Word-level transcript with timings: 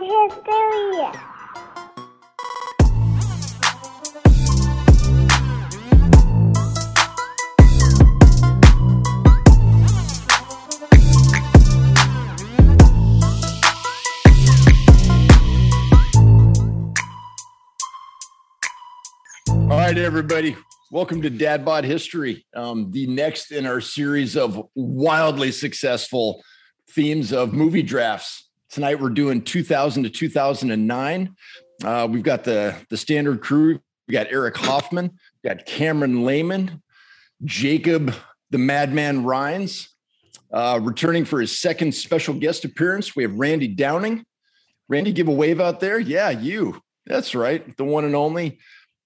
Hysteria. 0.00 1.12
All 19.60 19.76
right, 19.76 19.98
everybody. 19.98 20.56
Welcome 20.92 21.22
to 21.22 21.30
Dad 21.30 21.64
Bod 21.64 21.84
History, 21.84 22.46
um, 22.54 22.92
the 22.92 23.08
next 23.08 23.50
in 23.50 23.66
our 23.66 23.80
series 23.80 24.36
of 24.36 24.62
wildly 24.76 25.50
successful 25.50 26.42
themes 26.90 27.32
of 27.32 27.52
movie 27.52 27.82
drafts. 27.82 28.47
Tonight 28.70 29.00
we're 29.00 29.08
doing 29.10 29.42
2000 29.42 30.02
to 30.02 30.10
2009. 30.10 31.34
Uh, 31.82 32.08
we've 32.10 32.22
got 32.22 32.44
the 32.44 32.76
the 32.90 32.96
standard 32.96 33.40
crew. 33.40 33.80
We 34.06 34.12
got 34.12 34.28
Eric 34.30 34.56
Hoffman, 34.56 35.18
we 35.42 35.48
got 35.48 35.66
Cameron 35.66 36.24
Lehman, 36.24 36.82
Jacob 37.44 38.14
the 38.50 38.58
Madman 38.58 39.24
Rhines. 39.24 39.88
Uh, 40.50 40.80
returning 40.82 41.26
for 41.26 41.40
his 41.40 41.58
second 41.58 41.92
special 41.92 42.32
guest 42.32 42.64
appearance, 42.64 43.14
we 43.14 43.22
have 43.22 43.34
Randy 43.34 43.68
Downing. 43.68 44.24
Randy, 44.88 45.12
give 45.12 45.28
a 45.28 45.32
wave 45.32 45.60
out 45.60 45.80
there. 45.80 45.98
Yeah, 45.98 46.30
you. 46.30 46.80
That's 47.06 47.34
right, 47.34 47.76
the 47.76 47.84
one 47.84 48.04
and 48.04 48.16
only. 48.16 48.58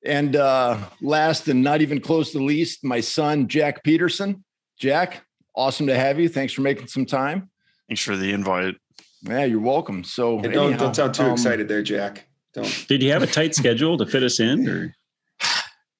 And 0.04 0.36
uh, 0.36 0.78
last 1.00 1.48
and 1.48 1.62
not 1.62 1.80
even 1.80 2.00
close 2.00 2.32
to 2.32 2.38
least, 2.38 2.84
my 2.84 3.00
son, 3.00 3.48
Jack 3.48 3.82
Peterson. 3.82 4.44
Jack, 4.78 5.24
awesome 5.54 5.86
to 5.88 5.96
have 5.96 6.18
you. 6.18 6.28
Thanks 6.28 6.52
for 6.52 6.62
making 6.62 6.88
some 6.88 7.06
time. 7.06 7.50
Thanks 7.88 8.02
for 8.02 8.16
the 8.16 8.32
invite. 8.32 8.76
Yeah, 9.22 9.44
you're 9.44 9.60
welcome. 9.60 10.04
So 10.04 10.38
And 10.40 10.52
don't 10.52 10.66
anyhow, 10.72 10.78
don't 10.78 10.96
sound 10.96 11.14
too 11.14 11.22
um, 11.24 11.32
excited 11.32 11.68
there, 11.68 11.82
Jack. 11.82 12.26
Don't. 12.54 12.84
Did 12.88 13.02
you 13.02 13.12
have 13.12 13.22
a 13.22 13.26
tight 13.26 13.54
schedule 13.54 13.96
to 13.98 14.06
fit 14.06 14.22
us 14.22 14.40
in? 14.40 14.68
Or 14.68 14.94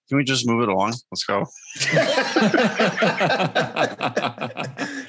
Can 0.09 0.19
we 0.19 0.25
just 0.25 0.47
move 0.47 0.63
it 0.63 0.69
along? 0.69 0.95
Let's 1.11 1.25
go. 1.25 1.45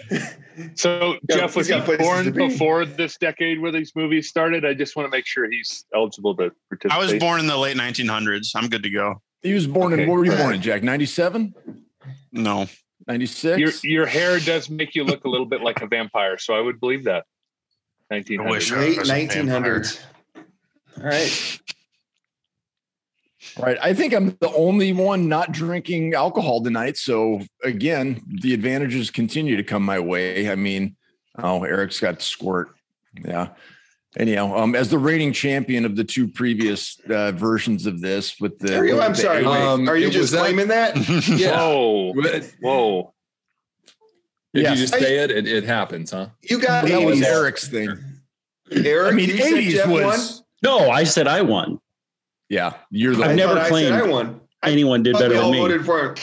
So 0.76 1.16
Yeah, 1.30 1.38
Jeff, 1.38 1.56
was 1.56 1.68
he 1.68 1.74
got 1.74 1.98
born 2.00 2.32
be. 2.32 2.48
before 2.48 2.86
this 2.86 3.18
decade 3.18 3.60
where 3.60 3.72
these 3.72 3.92
movies 3.96 4.30
started? 4.30 4.64
I 4.66 4.74
just 4.76 4.96
want 4.96 5.08
to 5.08 5.12
make 5.16 5.26
sure 5.26 5.50
he's 5.50 5.86
eligible 5.96 6.36
to 6.38 6.52
participate. 6.70 6.92
I 6.92 7.00
was 7.00 7.14
born 7.16 7.40
in 7.40 7.48
the 7.48 7.58
late 7.58 7.76
1900s. 7.76 8.50
I'm 8.56 8.70
good 8.70 8.84
to 8.84 8.90
go. 8.92 9.16
He 9.42 9.54
was 9.54 9.66
born 9.68 9.94
in, 9.94 10.02
Okay. 10.02 10.10
what 10.10 10.18
were 10.18 10.26
you 10.26 10.36
born 10.36 10.54
in, 10.54 10.62
Jack? 10.62 10.84
97? 10.84 11.54
No, 12.32 12.68
96? 13.08 13.60
Your 13.60 13.72
your 13.84 14.06
hair 14.06 14.40
does 14.40 14.70
make 14.70 14.94
you 14.96 15.04
look 15.04 15.26
a 15.26 15.30
little 15.30 15.46
bit 15.48 15.62
like 15.62 15.82
a 15.82 15.88
vampire, 15.88 16.38
so 16.38 16.54
I 16.54 16.62
would 16.62 16.80
believe 16.80 17.04
that. 17.06 17.26
Nineteen 18.14 18.42
I 18.42 18.50
wish 18.52 18.70
hundred. 18.70 18.84
I 18.84 18.88
Late 18.90 19.00
was 19.00 19.10
a 19.10 19.12
nineteen 19.14 19.48
hundreds. 19.48 20.00
All 20.36 21.04
right. 21.04 21.60
Right. 23.58 23.78
I 23.82 23.94
think 23.96 24.14
I'm 24.14 24.38
the 24.40 24.52
only 24.56 24.94
one 24.94 25.28
not 25.28 25.52
drinking 25.52 26.14
alcohol 26.14 26.62
tonight. 26.64 26.96
So 26.98 27.42
again, 27.64 28.22
the 28.42 28.54
advantages 28.54 29.10
continue 29.10 29.58
to 29.58 29.64
come 29.64 29.84
my 29.84 30.00
way. 30.00 30.50
I 30.52 30.56
mean, 30.56 30.96
oh, 31.40 31.64
Eric's 31.64 32.00
got 32.00 32.22
squirt. 32.22 32.70
Yeah. 33.26 33.50
Anyhow, 34.16 34.56
um, 34.56 34.76
as 34.76 34.90
the 34.90 35.00
reigning 35.00 35.34
champion 35.34 35.86
of 35.86 35.96
the 35.96 36.04
two 36.04 36.28
previous 36.28 37.00
uh, 37.10 37.32
versions 37.32 37.88
of 37.88 38.00
this, 38.00 38.40
with 38.40 38.60
the, 38.60 38.78
Are 38.78 38.86
you, 38.86 39.02
I'm 39.02 39.14
the 39.14 39.18
sorry. 39.18 39.44
Um, 39.44 39.90
are 39.90 39.98
you 39.98 40.12
just 40.12 40.20
was 40.20 40.32
that- 40.32 40.40
claiming 40.40 40.68
that? 40.68 40.96
Yeah. 41.28 41.58
Whoa, 41.58 42.14
Did 42.14 42.54
whoa! 44.54 44.62
Yeah. 44.62 44.72
you 44.72 44.76
just 44.78 44.94
say 44.94 45.20
it? 45.20 45.32
It, 45.32 45.48
it 45.48 45.64
happens, 45.64 46.12
huh? 46.12 46.30
You 46.42 46.60
got 46.60 46.86
that 46.88 47.02
was 47.04 47.22
Eric's 47.22 47.68
thing. 47.68 47.90
Eric, 48.72 49.14
I 49.14 49.16
mean, 49.16 49.30
80s 49.30 49.70
Jeff 49.72 49.88
was, 49.90 50.44
no, 50.64 50.90
I 50.90 51.04
said 51.04 51.28
I 51.28 51.42
won. 51.42 51.80
yeah, 52.50 52.74
you're 52.90 53.16
the 53.16 53.24
I've 53.26 53.36
never 53.36 53.54
thought 53.54 53.58
I 53.60 53.64
said 53.66 53.70
claimed 53.70 53.96
I 53.96 54.04
won. 54.08 54.42
Anyone 54.64 55.04
did 55.04 55.14
better 55.14 55.30
we 55.30 55.36
all 55.38 55.44
than 55.52 55.52
me. 55.52 55.60
voted 55.60 55.86
for. 55.86 56.16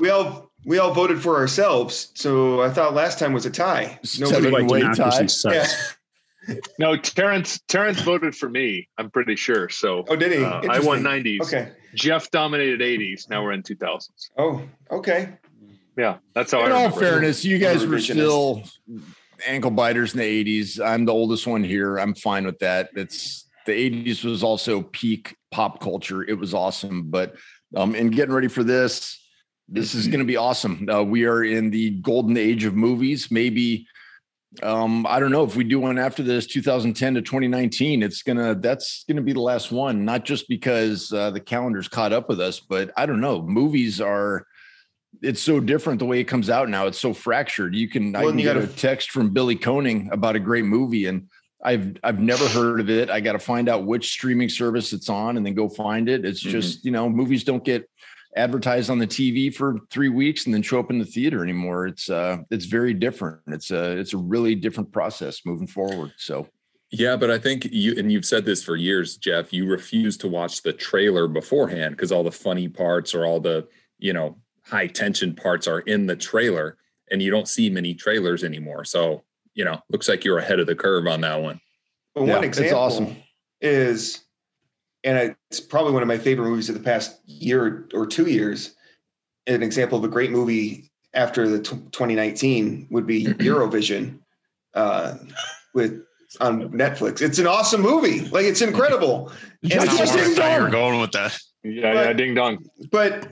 We 0.00 0.08
all 0.10 0.50
we 0.64 0.78
all 0.78 0.94
voted 0.94 1.20
for 1.20 1.36
ourselves. 1.36 2.12
So 2.14 2.62
I 2.62 2.70
thought 2.70 2.94
last 2.94 3.18
time 3.18 3.32
was 3.32 3.44
a 3.46 3.50
tie. 3.50 3.98
Nobody. 4.18 4.50
Like 4.50 4.62
Like 4.62 4.70
way 4.70 4.80
tie. 4.94 5.26
sucks. 5.26 5.44
Yeah. 6.48 6.54
No, 6.78 6.96
Terrence 6.96 7.60
Terrence 7.68 8.00
voted 8.00 8.34
for 8.34 8.48
me. 8.48 8.88
I'm 8.98 9.10
pretty 9.10 9.36
sure. 9.36 9.68
So 9.68 10.04
Oh, 10.08 10.16
did 10.16 10.32
he? 10.32 10.44
uh, 10.44 10.62
I 10.68 10.80
won 10.80 11.02
nineties. 11.02 11.40
Okay. 11.42 11.70
Jeff 11.94 12.30
dominated 12.30 12.80
eighties. 12.82 13.26
Now 13.28 13.42
we're 13.44 13.52
in 13.52 13.62
two 13.62 13.76
thousands. 13.76 14.30
Oh, 14.38 14.62
okay. 14.90 15.34
Yeah, 15.96 16.18
that's 16.34 16.52
how 16.52 16.60
I 16.60 16.66
In 16.66 16.72
all 16.72 16.90
fairness, 16.90 17.44
you 17.44 17.58
guys 17.58 17.86
were 17.86 18.00
still 18.00 18.62
ankle 19.46 19.70
biters 19.70 20.14
in 20.14 20.20
the 20.20 20.44
80s. 20.44 20.84
I'm 20.84 21.04
the 21.04 21.12
oldest 21.12 21.46
one 21.46 21.64
here. 21.64 21.98
I'm 21.98 22.14
fine 22.14 22.46
with 22.46 22.58
that. 22.60 22.90
It's 22.94 23.48
the 23.66 23.72
80s 23.72 24.24
was 24.24 24.42
also 24.42 24.82
peak 24.82 25.36
pop 25.50 25.80
culture. 25.80 26.22
It 26.22 26.38
was 26.38 26.54
awesome. 26.54 27.10
But 27.10 27.36
um, 27.76 27.94
in 27.94 28.10
getting 28.10 28.34
ready 28.34 28.48
for 28.48 28.64
this, 28.64 29.18
this 29.68 29.94
is 29.94 30.06
going 30.06 30.20
to 30.20 30.26
be 30.26 30.36
awesome. 30.36 30.88
Uh, 30.88 31.02
we 31.02 31.24
are 31.24 31.44
in 31.44 31.70
the 31.70 31.90
golden 31.90 32.36
age 32.36 32.64
of 32.64 32.74
movies. 32.74 33.30
Maybe 33.30 33.86
um, 34.62 35.06
I 35.06 35.18
don't 35.18 35.32
know 35.32 35.44
if 35.44 35.56
we 35.56 35.64
do 35.64 35.80
one 35.80 35.98
after 35.98 36.22
this 36.22 36.46
2010 36.46 37.14
to 37.14 37.22
2019. 37.22 38.02
It's 38.02 38.22
gonna 38.22 38.54
that's 38.54 39.04
gonna 39.08 39.22
be 39.22 39.32
the 39.32 39.40
last 39.40 39.72
one, 39.72 40.04
not 40.04 40.26
just 40.26 40.46
because 40.46 41.10
uh, 41.10 41.30
the 41.30 41.40
calendar's 41.40 41.88
caught 41.88 42.12
up 42.12 42.28
with 42.28 42.38
us, 42.38 42.60
but 42.60 42.90
I 42.96 43.06
don't 43.06 43.22
know. 43.22 43.40
Movies 43.40 43.98
are 43.98 44.46
it's 45.22 45.40
so 45.40 45.60
different 45.60 45.98
the 45.98 46.04
way 46.04 46.20
it 46.20 46.24
comes 46.24 46.50
out 46.50 46.68
now. 46.68 46.86
It's 46.86 46.98
so 46.98 47.14
fractured. 47.14 47.74
You 47.74 47.88
can 47.88 48.14
I 48.16 48.22
Well, 48.22 48.30
can 48.30 48.38
you 48.38 48.44
get 48.44 48.56
a 48.56 48.60
gotta- 48.60 48.72
text 48.76 49.10
from 49.10 49.30
Billy 49.30 49.56
Koning 49.56 50.08
about 50.12 50.36
a 50.36 50.40
great 50.40 50.64
movie, 50.64 51.06
and 51.06 51.28
I've 51.64 51.96
I've 52.02 52.20
never 52.20 52.46
heard 52.48 52.80
of 52.80 52.90
it. 52.90 53.08
I 53.10 53.20
got 53.20 53.32
to 53.32 53.38
find 53.38 53.68
out 53.68 53.86
which 53.86 54.10
streaming 54.12 54.48
service 54.48 54.92
it's 54.92 55.08
on, 55.08 55.36
and 55.36 55.46
then 55.46 55.54
go 55.54 55.68
find 55.68 56.08
it. 56.08 56.24
It's 56.24 56.42
Mhm. 56.42 56.50
just 56.50 56.84
you 56.84 56.90
know 56.90 57.08
movies 57.08 57.44
don't 57.44 57.64
get 57.64 57.88
advertised 58.36 58.88
on 58.90 58.98
the 58.98 59.06
TV 59.06 59.50
for 59.54 59.78
three 59.90 60.08
weeks 60.08 60.46
and 60.46 60.54
then 60.54 60.62
show 60.62 60.80
up 60.80 60.90
in 60.90 60.98
the 60.98 61.04
theater 61.04 61.42
anymore. 61.42 61.86
It's 61.86 62.08
uh 62.10 62.38
it's 62.50 62.64
very 62.64 62.94
different. 62.94 63.40
It's 63.48 63.70
a 63.70 63.92
it's 63.98 64.14
a 64.14 64.18
really 64.18 64.54
different 64.54 64.90
process 64.92 65.42
moving 65.44 65.66
forward. 65.66 66.12
So 66.16 66.48
Yeah, 66.90 67.16
but 67.16 67.30
I 67.30 67.38
think 67.38 67.68
you 67.70 67.94
and 67.98 68.10
you've 68.10 68.24
said 68.24 68.44
this 68.44 68.62
for 68.64 68.74
years, 68.74 69.16
Jeff. 69.18 69.52
You 69.52 69.66
refuse 69.66 70.16
to 70.18 70.28
watch 70.28 70.62
the 70.62 70.72
trailer 70.72 71.28
beforehand 71.28 71.94
because 71.96 72.10
all 72.10 72.24
the 72.24 72.32
funny 72.32 72.68
parts 72.68 73.14
or 73.14 73.24
all 73.26 73.38
the 73.40 73.66
you 73.98 74.12
know 74.14 74.38
high 74.64 74.86
tension 74.86 75.34
parts 75.34 75.66
are 75.66 75.80
in 75.80 76.06
the 76.06 76.16
trailer, 76.16 76.76
and 77.10 77.22
you 77.22 77.30
don't 77.30 77.48
see 77.48 77.68
many 77.70 77.94
trailers 77.94 78.44
anymore. 78.44 78.84
So 78.84 79.22
you 79.54 79.64
know, 79.64 79.80
looks 79.90 80.08
like 80.08 80.24
you're 80.24 80.38
ahead 80.38 80.60
of 80.60 80.66
the 80.66 80.74
curve 80.74 81.06
on 81.06 81.20
that 81.22 81.40
one. 81.42 81.60
Well, 82.14 82.26
Yeah, 82.26 82.36
one 82.36 82.44
it's 82.44 82.58
example 82.58 82.78
awesome. 82.82 83.16
is, 83.60 84.22
and 85.04 85.36
it's 85.50 85.60
probably 85.60 85.92
one 85.92 86.02
of 86.02 86.08
my 86.08 86.18
favorite 86.18 86.48
movies 86.48 86.68
of 86.68 86.74
the 86.74 86.82
past 86.82 87.20
year 87.26 87.86
or 87.92 88.06
two 88.06 88.26
years. 88.26 88.74
An 89.46 89.62
example 89.62 89.98
of 89.98 90.04
a 90.04 90.08
great 90.08 90.30
movie 90.30 90.90
after 91.14 91.48
the 91.48 91.58
t- 91.58 91.76
2019 91.90 92.88
would 92.90 93.06
be 93.06 93.24
Eurovision, 93.26 94.20
uh, 94.74 95.16
with 95.74 96.02
on 96.40 96.70
Netflix. 96.70 97.20
It's 97.20 97.38
an 97.38 97.46
awesome 97.46 97.82
movie. 97.82 98.20
Like 98.28 98.46
it's 98.46 98.62
incredible. 98.62 99.30
And 99.64 99.74
I 99.74 99.84
it's 99.84 99.96
just 99.96 100.12
thought 100.14 100.34
ding 100.48 100.56
you 100.56 100.62
were 100.64 100.70
going 100.70 101.00
with 101.00 101.12
that. 101.12 101.38
Yeah, 101.64 101.94
yeah, 101.94 102.12
ding 102.12 102.34
dong. 102.34 102.64
But 102.90 103.28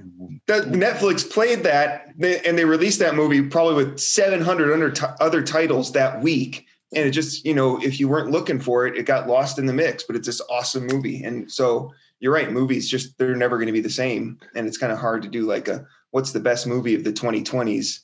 the, 0.46 0.60
Netflix 0.68 1.28
played 1.28 1.64
that, 1.64 2.14
and 2.20 2.56
they 2.56 2.64
released 2.64 3.00
that 3.00 3.16
movie 3.16 3.42
probably 3.42 3.74
with 3.74 3.98
700 3.98 4.72
under 4.72 4.90
t- 4.90 5.06
other 5.18 5.42
titles 5.42 5.92
that 5.92 6.22
week. 6.22 6.66
And 6.94 7.06
it 7.06 7.10
just, 7.10 7.44
you 7.44 7.54
know, 7.54 7.80
if 7.82 7.98
you 7.98 8.08
weren't 8.08 8.30
looking 8.30 8.60
for 8.60 8.86
it, 8.86 8.96
it 8.96 9.04
got 9.04 9.28
lost 9.28 9.58
in 9.58 9.66
the 9.66 9.72
mix. 9.72 10.04
But 10.04 10.16
it's 10.16 10.26
this 10.26 10.40
awesome 10.48 10.86
movie, 10.86 11.24
and 11.24 11.50
so 11.50 11.92
you're 12.20 12.32
right. 12.32 12.52
Movies 12.52 12.88
just 12.88 13.18
they're 13.18 13.34
never 13.34 13.56
going 13.56 13.66
to 13.66 13.72
be 13.72 13.80
the 13.80 13.90
same, 13.90 14.38
and 14.54 14.66
it's 14.66 14.78
kind 14.78 14.92
of 14.92 14.98
hard 14.98 15.22
to 15.22 15.28
do 15.28 15.46
like 15.46 15.68
a 15.68 15.84
what's 16.12 16.32
the 16.32 16.40
best 16.40 16.66
movie 16.66 16.94
of 16.94 17.04
the 17.04 17.12
2020s 17.12 18.00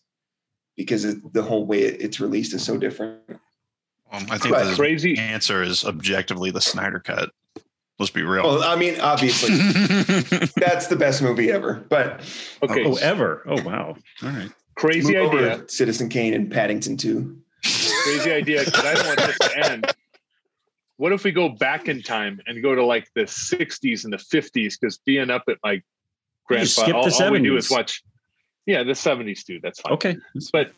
because 0.76 1.04
it, 1.04 1.32
the 1.32 1.42
whole 1.42 1.66
way 1.66 1.82
it, 1.82 2.00
it's 2.00 2.20
released 2.20 2.54
is 2.54 2.64
so 2.64 2.76
different. 2.76 3.20
Um, 4.12 4.26
I 4.30 4.38
think 4.38 4.54
But 4.54 4.70
the 4.70 4.76
Crazy. 4.76 5.18
answer 5.18 5.62
is 5.62 5.84
objectively 5.84 6.50
the 6.50 6.60
Snyder 6.60 7.00
Cut. 7.00 7.30
Let's 7.98 8.10
be 8.10 8.22
real. 8.22 8.42
Well, 8.44 8.62
I 8.62 8.76
mean, 8.76 9.00
obviously, 9.00 9.56
that's 10.56 10.88
the 10.88 10.96
best 10.98 11.22
movie 11.22 11.50
ever. 11.50 11.84
But 11.88 12.20
Okay, 12.62 12.84
Oh, 12.84 12.96
ever? 12.96 13.42
Oh, 13.46 13.62
wow. 13.62 13.96
All 14.22 14.28
right. 14.28 14.50
crazy 14.74 15.14
move 15.14 15.32
over 15.32 15.38
idea. 15.38 15.68
Citizen 15.68 16.08
Kane 16.10 16.34
and 16.34 16.50
Paddington 16.52 16.96
too. 16.98 17.38
crazy 17.62 18.30
idea 18.32 18.64
because 18.64 18.84
I 18.84 18.94
don't 18.94 19.06
want 19.06 19.18
this 19.20 19.38
to 19.38 19.70
end. 19.70 19.86
What 20.98 21.12
if 21.12 21.24
we 21.24 21.32
go 21.32 21.48
back 21.48 21.88
in 21.88 22.02
time 22.02 22.40
and 22.46 22.62
go 22.62 22.74
to 22.74 22.84
like 22.84 23.08
the 23.14 23.22
60s 23.22 24.04
and 24.04 24.12
the 24.12 24.18
50s? 24.18 24.74
Because 24.80 24.98
being 24.98 25.30
up 25.30 25.44
at 25.48 25.58
my 25.64 25.82
grandfather, 26.46 26.94
all, 26.94 27.22
all 27.22 27.30
we 27.30 27.40
do 27.40 27.56
is 27.56 27.70
watch. 27.70 28.02
Yeah, 28.66 28.82
the 28.82 28.92
70s, 28.92 29.44
dude. 29.44 29.62
That's 29.62 29.80
fine. 29.80 29.92
Okay. 29.94 30.16
But 30.52 30.72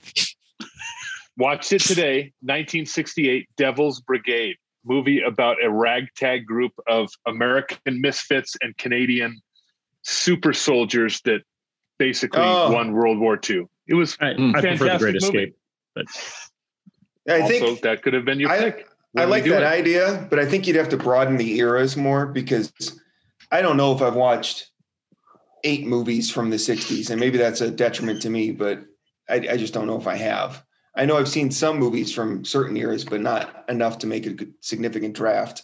watched 1.36 1.72
it 1.72 1.80
today 1.80 2.32
1968 2.42 3.48
Devil's 3.56 4.00
Brigade 4.00 4.56
movie 4.84 5.20
about 5.20 5.56
a 5.62 5.70
ragtag 5.70 6.46
group 6.46 6.72
of 6.86 7.10
American 7.26 8.00
misfits 8.00 8.56
and 8.62 8.76
Canadian 8.76 9.40
super 10.02 10.52
soldiers 10.52 11.20
that 11.24 11.42
basically 11.98 12.40
Oh. 12.42 12.72
won 12.72 12.92
World 12.92 13.18
War 13.18 13.38
II. 13.48 13.66
It 13.86 13.94
was 13.94 14.16
I. 14.20 14.30
I 14.30 14.60
prefer 14.60 14.92
the 14.92 14.98
Great 14.98 15.14
movie. 15.14 15.16
Escape. 15.16 15.56
But 15.94 16.06
I 17.28 17.40
also 17.40 17.48
think 17.66 17.80
that 17.82 18.02
could 18.02 18.14
have 18.14 18.24
been 18.24 18.38
your 18.40 18.50
I, 18.50 18.58
pick. 18.58 18.88
I 19.16 19.20
when 19.22 19.30
like 19.30 19.44
that 19.44 19.62
it. 19.62 19.66
idea, 19.66 20.26
but 20.30 20.38
I 20.38 20.46
think 20.46 20.66
you'd 20.66 20.76
have 20.76 20.88
to 20.90 20.96
broaden 20.96 21.36
the 21.36 21.58
eras 21.58 21.96
more 21.96 22.26
because 22.26 22.72
I 23.50 23.62
don't 23.62 23.76
know 23.76 23.92
if 23.94 24.02
I've 24.02 24.14
watched 24.14 24.70
eight 25.64 25.86
movies 25.86 26.30
from 26.30 26.50
the 26.50 26.56
60s, 26.56 27.10
and 27.10 27.18
maybe 27.18 27.36
that's 27.38 27.60
a 27.60 27.70
detriment 27.70 28.22
to 28.22 28.30
me, 28.30 28.52
but 28.52 28.84
I, 29.28 29.34
I 29.36 29.56
just 29.56 29.74
don't 29.74 29.86
know 29.86 29.98
if 29.98 30.06
I 30.06 30.14
have. 30.16 30.62
I 30.98 31.06
know 31.06 31.16
I've 31.16 31.28
seen 31.28 31.52
some 31.52 31.78
movies 31.78 32.12
from 32.12 32.44
certain 32.44 32.76
eras, 32.76 33.04
but 33.04 33.20
not 33.20 33.64
enough 33.68 33.98
to 33.98 34.08
make 34.08 34.26
a 34.26 34.34
significant 34.60 35.14
draft. 35.14 35.62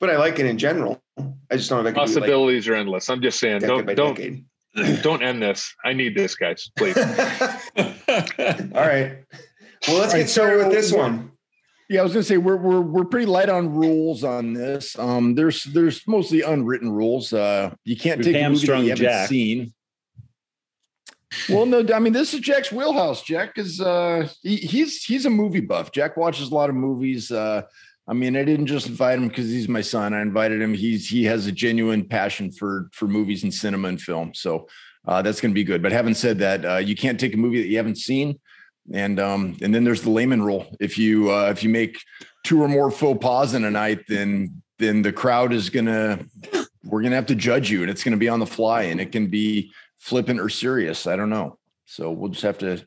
But 0.00 0.10
I 0.10 0.18
like 0.18 0.38
it 0.38 0.44
in 0.44 0.58
general. 0.58 1.02
I 1.18 1.56
just 1.56 1.70
don't 1.70 1.82
know 1.82 1.88
if 1.88 1.96
I 1.96 1.98
can 1.98 2.06
do 2.06 2.12
like 2.12 2.20
Possibilities 2.20 2.68
are 2.68 2.74
endless. 2.74 3.08
I'm 3.08 3.22
just 3.22 3.40
saying, 3.40 3.62
don't 3.62 3.86
don't 3.96 4.44
don't 5.02 5.22
end 5.22 5.42
this. 5.42 5.74
I 5.82 5.94
need 5.94 6.14
this, 6.14 6.34
guys. 6.34 6.70
Please. 6.76 6.96
All 6.98 7.04
right. 8.74 9.24
Well, 9.86 9.96
let's 9.96 9.96
All 9.96 9.96
right, 9.96 10.18
get 10.18 10.28
started 10.28 10.60
so 10.60 10.68
with 10.68 10.72
this 10.72 10.92
one. 10.92 11.32
Yeah, 11.88 12.00
I 12.00 12.02
was 12.02 12.12
gonna 12.12 12.24
say 12.24 12.36
we're 12.36 12.58
we're 12.58 12.82
we're 12.82 13.06
pretty 13.06 13.26
light 13.26 13.48
on 13.48 13.74
rules 13.74 14.24
on 14.24 14.52
this. 14.52 14.98
Um, 14.98 15.34
there's 15.34 15.64
there's 15.64 16.06
mostly 16.06 16.42
unwritten 16.42 16.92
rules. 16.92 17.32
Uh, 17.32 17.74
you 17.84 17.96
can't 17.96 18.22
You're 18.22 18.34
take 18.34 18.42
a 18.42 18.48
movie 18.50 18.54
that 18.56 18.60
strong, 18.60 18.84
you 18.84 18.90
haven't 18.90 19.04
Jack. 19.04 19.28
seen. 19.30 19.72
Well, 21.48 21.66
no, 21.66 21.84
I 21.94 21.98
mean 21.98 22.12
this 22.12 22.32
is 22.34 22.40
Jack's 22.40 22.72
wheelhouse. 22.72 23.22
Jack 23.22 23.58
is 23.58 23.80
uh 23.80 24.28
he, 24.42 24.56
he's 24.56 25.04
he's 25.04 25.26
a 25.26 25.30
movie 25.30 25.60
buff. 25.60 25.92
Jack 25.92 26.16
watches 26.16 26.50
a 26.50 26.54
lot 26.54 26.70
of 26.70 26.76
movies. 26.76 27.30
Uh, 27.30 27.62
I 28.08 28.14
mean, 28.14 28.36
I 28.36 28.44
didn't 28.44 28.66
just 28.66 28.86
invite 28.86 29.18
him 29.18 29.28
because 29.28 29.50
he's 29.50 29.68
my 29.68 29.82
son. 29.82 30.14
I 30.14 30.22
invited 30.22 30.62
him. 30.62 30.72
He's 30.72 31.08
he 31.08 31.24
has 31.24 31.46
a 31.46 31.52
genuine 31.52 32.06
passion 32.06 32.50
for 32.50 32.88
for 32.92 33.06
movies 33.06 33.42
and 33.42 33.52
cinema 33.52 33.88
and 33.88 34.00
film. 34.00 34.32
So 34.34 34.66
uh, 35.06 35.20
that's 35.20 35.40
going 35.40 35.50
to 35.50 35.54
be 35.54 35.64
good. 35.64 35.82
But 35.82 35.92
having 35.92 36.14
said 36.14 36.38
that, 36.38 36.64
uh, 36.64 36.76
you 36.76 36.96
can't 36.96 37.20
take 37.20 37.34
a 37.34 37.36
movie 37.36 37.60
that 37.60 37.68
you 37.68 37.76
haven't 37.76 37.98
seen. 37.98 38.40
And 38.92 39.20
um, 39.20 39.58
and 39.60 39.74
then 39.74 39.84
there's 39.84 40.00
the 40.00 40.10
Lehman 40.10 40.42
rule. 40.42 40.74
If 40.80 40.96
you 40.96 41.30
uh, 41.30 41.50
if 41.50 41.62
you 41.62 41.68
make 41.68 41.98
two 42.44 42.62
or 42.62 42.68
more 42.68 42.90
faux 42.90 43.22
pas 43.22 43.52
in 43.52 43.64
a 43.64 43.70
night, 43.70 44.00
then 44.08 44.62
then 44.78 45.02
the 45.02 45.12
crowd 45.12 45.52
is 45.52 45.68
gonna 45.68 46.20
we're 46.84 47.02
gonna 47.02 47.16
have 47.16 47.26
to 47.26 47.34
judge 47.34 47.70
you, 47.70 47.82
and 47.82 47.90
it's 47.90 48.02
gonna 48.02 48.16
be 48.16 48.30
on 48.30 48.40
the 48.40 48.46
fly, 48.46 48.84
and 48.84 48.98
it 48.98 49.12
can 49.12 49.26
be 49.26 49.70
flippant 49.98 50.40
or 50.40 50.48
serious. 50.48 51.06
I 51.06 51.16
don't 51.16 51.30
know. 51.30 51.58
So 51.86 52.10
we'll 52.10 52.30
just 52.30 52.42
have 52.42 52.58
to 52.58 52.86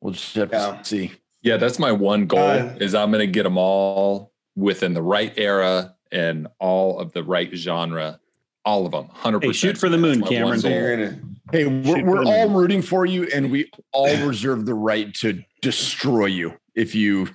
we'll 0.00 0.12
just 0.14 0.34
have 0.34 0.50
Yeah. 0.52 0.76
to 0.76 0.84
see. 0.84 1.12
Yeah, 1.42 1.56
that's 1.56 1.78
my 1.78 1.90
one 1.92 2.26
goal 2.26 2.40
Uh, 2.40 2.74
is 2.80 2.94
I'm 2.94 3.10
going 3.10 3.26
to 3.26 3.32
get 3.32 3.42
them 3.42 3.58
all 3.58 4.32
within 4.54 4.94
the 4.94 5.02
right 5.02 5.32
era 5.36 5.94
and 6.12 6.46
all 6.60 7.00
of 7.00 7.12
the 7.12 7.22
right 7.24 7.50
genre, 7.56 8.20
all 8.64 8.84
of 8.86 8.92
them, 8.92 9.06
100%. 9.08 9.42
Hey, 9.44 9.52
shoot 9.52 9.78
for 9.78 9.88
the 9.88 9.98
moon, 9.98 10.20
That's 10.20 10.30
my 10.30 10.36
Cameron. 10.36 10.60
So 10.60 10.68
goal. 10.68 10.78
you're 10.78 10.96
gonna 10.96 11.20
Hey, 11.50 11.66
we're, 11.66 12.04
we're 12.04 12.24
all 12.24 12.48
moon. 12.48 12.56
rooting 12.56 12.82
for 12.82 13.04
you, 13.06 13.24
and 13.34 13.50
we 13.50 13.70
all 13.92 14.14
reserve 14.26 14.66
the 14.66 14.74
right 14.74 15.12
to 15.16 15.42
destroy 15.62 16.26
you 16.26 16.54
if 16.76 16.94
you 16.94 17.28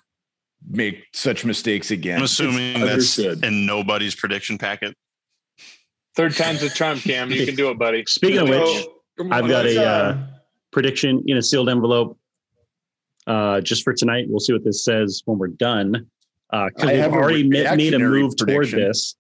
make 0.69 1.03
such 1.13 1.43
mistakes 1.43 1.91
again. 1.91 2.19
I'm 2.19 2.23
assuming 2.23 2.73
that's 2.79 2.91
understood. 3.19 3.43
in 3.43 3.65
nobody's 3.65 4.15
prediction 4.15 4.57
packet. 4.57 4.95
Third 6.15 6.35
time's 6.35 6.63
a 6.63 6.69
charm, 6.69 6.99
Cam. 6.99 7.29
You 7.31 7.45
can 7.45 7.55
do 7.55 7.69
it, 7.69 7.77
buddy. 7.77 8.03
Speaking 8.07 8.39
of 8.39 8.49
which, 8.49 8.65
So, 8.83 8.93
I've 9.19 9.47
got 9.47 9.65
a 9.65 9.77
uh, 9.79 9.83
uh, 9.89 10.17
prediction 10.71 11.23
in 11.27 11.37
a 11.37 11.41
sealed 11.41 11.69
envelope 11.69 12.17
uh, 13.25 13.61
just 13.61 13.83
for 13.83 13.93
tonight. 13.93 14.25
We'll 14.29 14.39
see 14.39 14.53
what 14.53 14.63
this 14.63 14.83
says 14.83 15.21
when 15.25 15.37
we're 15.37 15.47
done. 15.47 16.07
Because 16.51 16.71
I 16.83 16.93
we've 16.93 17.01
have 17.01 17.11
a 17.13 17.15
already 17.15 17.43
made 17.43 17.65
a 17.65 17.75
reactionary 17.75 18.21
move 18.21 18.35
toward 18.37 18.67
this. 18.69 19.15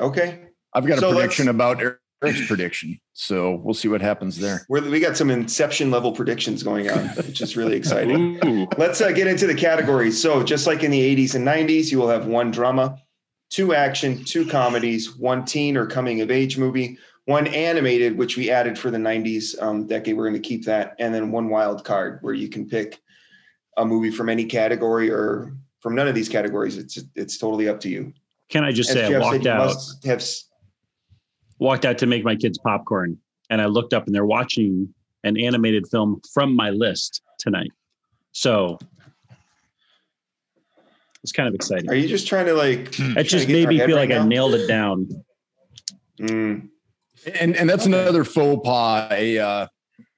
okay. 0.00 0.40
I've 0.74 0.86
got 0.86 0.98
a 0.98 1.00
So 1.00 1.08
let's- 1.08 1.18
prediction 1.20 1.48
about 1.48 1.80
Eric's 1.80 2.46
prediction, 2.46 3.00
so 3.14 3.60
we'll 3.64 3.74
see 3.74 3.88
what 3.88 4.00
happens 4.00 4.36
there. 4.38 4.64
We're, 4.68 4.88
we 4.88 5.00
got 5.00 5.16
some 5.16 5.30
inception 5.30 5.90
level 5.90 6.12
predictions 6.12 6.62
going 6.62 6.90
on, 6.90 7.08
which 7.10 7.40
is 7.40 7.56
really 7.56 7.74
exciting. 7.76 8.68
Let's 8.76 9.00
uh, 9.00 9.12
get 9.12 9.26
into 9.28 9.46
the 9.46 9.54
categories. 9.54 10.20
So, 10.20 10.42
just 10.42 10.66
like 10.66 10.82
in 10.82 10.90
the 10.90 11.16
80s 11.16 11.34
and 11.36 11.46
90s, 11.46 11.90
you 11.90 11.98
will 11.98 12.08
have 12.08 12.26
one 12.26 12.50
drama, 12.50 12.98
two 13.50 13.72
action, 13.74 14.24
two 14.24 14.46
comedies, 14.46 15.16
one 15.16 15.44
teen 15.44 15.76
or 15.76 15.86
coming 15.86 16.20
of 16.20 16.30
age 16.30 16.58
movie, 16.58 16.98
one 17.28 17.46
animated, 17.48 18.16
which 18.16 18.38
we 18.38 18.50
added 18.50 18.78
for 18.78 18.90
the 18.90 18.96
90s 18.96 19.60
um, 19.62 19.86
decade. 19.86 20.16
We're 20.16 20.30
going 20.30 20.42
to 20.42 20.48
keep 20.48 20.64
that. 20.64 20.96
And 20.98 21.14
then 21.14 21.30
one 21.30 21.50
wild 21.50 21.84
card 21.84 22.20
where 22.22 22.32
you 22.32 22.48
can 22.48 22.66
pick 22.66 22.98
a 23.76 23.84
movie 23.84 24.10
from 24.10 24.30
any 24.30 24.46
category 24.46 25.10
or 25.10 25.54
from 25.80 25.94
none 25.94 26.08
of 26.08 26.14
these 26.14 26.30
categories. 26.30 26.78
It's 26.78 26.98
it's 27.14 27.36
totally 27.36 27.68
up 27.68 27.80
to 27.80 27.90
you. 27.90 28.14
Can 28.48 28.64
I 28.64 28.72
just 28.72 28.88
As 28.88 28.94
say 28.94 29.14
I 29.14 29.18
walked 29.18 29.44
said, 29.44 29.46
out, 29.46 29.76
have 30.06 30.24
walked 31.58 31.84
out 31.84 31.98
to 31.98 32.06
make 32.06 32.24
my 32.24 32.34
kids 32.34 32.56
popcorn, 32.56 33.18
and 33.50 33.60
I 33.60 33.66
looked 33.66 33.92
up 33.92 34.06
and 34.06 34.14
they're 34.14 34.24
watching 34.24 34.94
an 35.22 35.36
animated 35.36 35.86
film 35.90 36.22
from 36.32 36.56
my 36.56 36.70
list 36.70 37.20
tonight. 37.38 37.72
So 38.32 38.78
it's 41.22 41.32
kind 41.32 41.46
of 41.46 41.54
exciting. 41.54 41.90
Are 41.90 41.94
you 41.94 42.08
just 42.08 42.26
trying 42.26 42.46
to 42.46 42.54
like? 42.54 42.98
It 42.98 43.24
just 43.24 43.46
to 43.46 43.46
get 43.46 43.50
in 43.50 43.52
made 43.52 43.68
me 43.68 43.86
feel 43.86 43.96
right 43.96 44.08
like 44.08 44.18
I 44.18 44.26
nailed 44.26 44.54
it 44.54 44.66
down. 44.66 45.08
Mm, 46.18 46.70
And 47.40 47.56
and 47.56 47.68
that's 47.68 47.86
another 47.86 48.24
faux 48.24 48.60
pas. 48.64 49.10
A, 49.12 49.38
uh, 49.38 49.66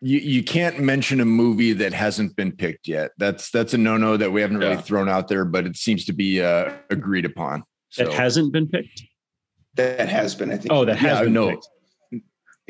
you 0.00 0.18
you 0.18 0.42
can't 0.42 0.78
mention 0.80 1.20
a 1.20 1.24
movie 1.24 1.72
that 1.74 1.92
hasn't 1.92 2.36
been 2.36 2.52
picked 2.52 2.88
yet. 2.88 3.10
That's 3.18 3.50
that's 3.50 3.74
a 3.74 3.78
no 3.78 3.96
no 3.96 4.16
that 4.16 4.30
we 4.32 4.40
haven't 4.40 4.58
really 4.58 4.74
Yeah. 4.74 4.80
thrown 4.80 5.08
out 5.08 5.28
there, 5.28 5.44
but 5.44 5.66
it 5.66 5.76
seems 5.76 6.04
to 6.06 6.12
be 6.12 6.40
uh, 6.42 6.72
agreed 6.90 7.24
upon. 7.24 7.64
So 7.90 8.04
That 8.04 8.12
hasn't 8.14 8.52
been 8.52 8.68
picked. 8.68 9.02
that 9.74 10.08
has 10.08 10.34
been, 10.34 10.50
I 10.50 10.56
think. 10.56 10.72
Oh, 10.72 10.84
that 10.84 10.96
has 10.96 11.18
Yeah, 11.18 11.24
been 11.24 11.32
no. 11.32 11.50
picked. 11.50 11.68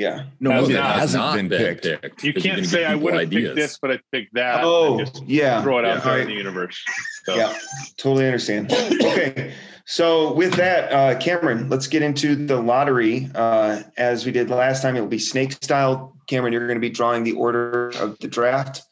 Yeah. 0.01 0.25
no 0.41 0.51
Has 0.51 0.63
movie 0.63 0.73
that 0.75 0.99
hasn't 0.99 1.23
not 1.23 1.37
been, 1.37 1.49
picked. 1.51 1.85
You 1.85 1.99
'cause 1.99 2.45
you're 2.45 2.55
can't 2.55 2.67
say 2.67 2.85
I 2.87 2.95
would 2.95 3.13
have 3.13 3.23
ideas. 3.23 3.45
picked 3.49 3.57
this, 3.57 3.79
but 3.81 3.91
I 3.93 3.99
picked 4.11 4.35
that. 4.35 4.61
Oh, 4.65 4.99
just 4.99 5.23
yeah. 5.27 5.63
throw 5.63 5.79
it 5.79 5.85
out 5.85 5.99
Yeah. 5.99 6.05
there 6.13 6.21
in 6.23 6.29
the 6.29 6.35
universe. 6.35 6.83
So, 7.25 7.35
Yeah, 7.37 7.53
totally 7.99 8.25
understand. 8.27 8.73
Okay, 9.11 9.53
so 9.85 10.33
with 10.33 10.55
that, 10.55 10.91
uh, 10.93 11.19
Cameron, 11.19 11.69
let's 11.69 11.87
get 11.87 12.03
into 12.03 12.35
the 12.35 12.57
lottery. 12.61 13.29
Uh, 13.35 13.83
as 13.99 14.25
we 14.25 14.33
did 14.33 14.49
last 14.51 14.81
time, 14.83 14.97
it 14.97 15.01
will 15.01 15.09
be 15.09 15.19
snake 15.19 15.53
style. 15.53 16.17
Cameron, 16.29 16.53
you're 16.53 16.67
going 16.67 16.77
to 16.81 16.89
be 16.89 16.91
drawing 16.91 17.23
the 17.25 17.33
order 17.33 17.91
of 18.01 18.19
the 18.21 18.29
draft. 18.29 18.83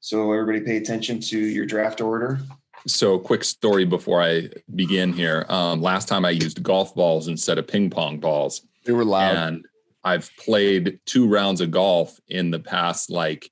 So 0.00 0.32
everybody 0.32 0.60
pay 0.64 0.76
attention 0.78 1.20
to 1.20 1.38
your 1.38 1.66
draft 1.66 2.00
order. 2.00 2.40
So, 2.86 3.18
quick 3.18 3.42
story 3.44 3.84
before 3.84 4.22
I 4.22 4.48
begin 4.74 5.12
here. 5.12 5.44
Um, 5.48 5.82
last 5.82 6.06
time 6.08 6.24
I 6.24 6.30
used 6.30 6.62
golf 6.62 6.94
balls 6.94 7.26
instead 7.28 7.58
of 7.58 7.66
ping 7.66 7.90
pong 7.90 8.18
balls. 8.18 8.62
They 8.84 8.92
were 8.92 9.04
loud. 9.04 9.36
and 9.36 9.64
I've 10.06 10.30
played 10.36 11.00
two 11.04 11.26
rounds 11.26 11.60
of 11.60 11.72
golf 11.72 12.20
in 12.28 12.52
the 12.52 12.60
past 12.60 13.10
like 13.10 13.50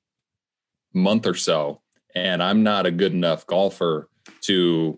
month 0.93 1.27
or 1.27 1.33
so, 1.33 1.81
and 2.15 2.41
I'm 2.41 2.63
not 2.63 2.85
a 2.85 2.91
good 2.91 3.11
enough 3.11 3.45
golfer 3.45 4.09
to, 4.43 4.97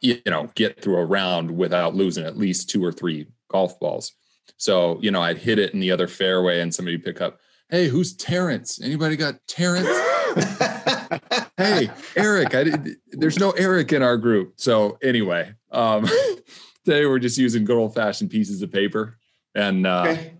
you 0.00 0.20
know, 0.24 0.50
get 0.54 0.80
through 0.80 0.98
a 0.98 1.04
round 1.04 1.50
without 1.50 1.96
losing 1.96 2.24
at 2.24 2.38
least 2.38 2.70
two 2.70 2.82
or 2.84 2.92
three 2.92 3.26
golf 3.50 3.80
balls. 3.80 4.12
So, 4.56 5.00
you 5.02 5.10
know, 5.10 5.20
I'd 5.20 5.38
hit 5.38 5.58
it 5.58 5.74
in 5.74 5.80
the 5.80 5.90
other 5.90 6.06
fairway, 6.06 6.60
and 6.60 6.72
somebody 6.72 6.96
pick 6.96 7.20
up, 7.20 7.40
"Hey, 7.68 7.88
who's 7.88 8.14
Terrence? 8.14 8.80
Anybody 8.80 9.16
got 9.16 9.44
Terrence?" 9.48 9.88
hey, 11.56 11.90
Eric. 12.14 12.54
I 12.54 12.62
did, 12.62 12.96
there's 13.10 13.40
no 13.40 13.50
Eric 13.50 13.92
in 13.92 14.02
our 14.02 14.16
group. 14.16 14.52
So 14.58 14.96
anyway, 15.02 15.54
um, 15.72 16.08
today 16.84 17.04
we're 17.04 17.18
just 17.18 17.36
using 17.36 17.64
good 17.64 17.76
old 17.76 17.96
fashioned 17.96 18.30
pieces 18.30 18.62
of 18.62 18.70
paper, 18.70 19.18
and 19.56 19.88
uh, 19.88 20.04
Okay. 20.10 20.34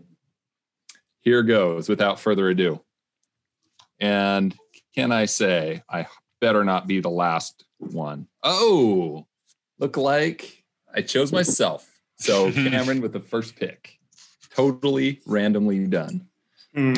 Here 1.24 1.42
goes 1.42 1.88
without 1.88 2.20
further 2.20 2.48
ado. 2.48 2.80
And 3.98 4.54
can 4.94 5.10
I 5.10 5.24
say, 5.24 5.82
I 5.88 6.06
better 6.40 6.62
not 6.64 6.86
be 6.86 7.00
the 7.00 7.10
last 7.10 7.64
one. 7.78 8.28
Oh, 8.42 9.26
look 9.78 9.96
like 9.96 10.62
I 10.94 11.00
chose 11.02 11.32
myself. 11.32 11.88
So 12.18 12.52
Cameron 12.52 13.00
with 13.00 13.12
the 13.12 13.20
first 13.20 13.56
pick, 13.56 13.98
totally 14.54 15.20
randomly 15.26 15.86
done. 15.86 16.28
Hmm, 16.74 16.92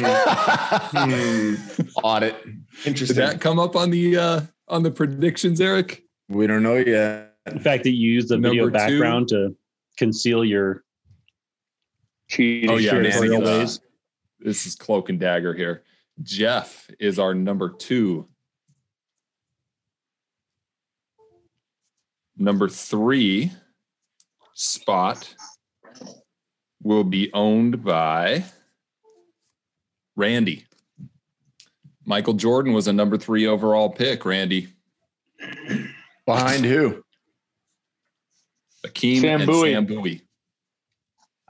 Audit. 2.03 2.43
Did 2.45 2.57
Interesting. 2.87 3.17
that 3.19 3.41
come 3.41 3.59
up 3.59 3.77
on 3.77 3.91
the 3.91 4.17
uh 4.17 4.41
on 4.69 4.83
the 4.83 4.91
predictions, 4.91 5.61
Eric? 5.61 6.03
We 6.29 6.47
don't 6.47 6.63
know 6.63 6.77
yet. 6.77 7.35
The 7.45 7.61
fact 7.61 7.85
that 7.85 7.91
you 7.91 8.11
use 8.11 8.27
the 8.29 8.39
video 8.39 8.65
Number 8.65 8.79
two. 8.79 8.99
background 8.99 9.29
to 9.29 9.55
conceal 9.99 10.45
your 10.45 10.83
cheating. 12.29 12.71
Oh 12.71 12.77
yeah, 12.77 12.91
Sure, 12.91 13.35
uh, 13.37 13.41
ways. 13.41 13.81
This 14.39 14.67
is 14.67 14.75
cloak 14.75 15.09
and 15.09 15.19
dagger 15.19 15.55
here. 15.55 15.83
Jeff 16.23 16.91
is 16.99 17.19
our 17.19 17.35
number 17.35 17.71
two. 17.71 18.29
Number 22.37 22.69
three 22.69 23.53
spot 24.55 25.35
will 26.83 27.05
be 27.05 27.31
owned 27.33 27.83
by 27.83 28.45
Randy. 30.17 30.67
Michael 32.05 32.35
Jordan 32.35 32.73
was 32.73 32.87
a 32.87 32.93
number 32.93 33.19
three 33.19 33.47
overall 33.47 33.91
pick, 33.91 34.25
Randy. 34.25 34.69
Behind 36.27 36.65
who? 36.65 37.03
Akeem 38.87 39.21
Sam 39.21 39.41
and 39.41 39.51
Bowie. 39.51 39.73
Sam 39.73 39.87
Bowie. 39.87 40.23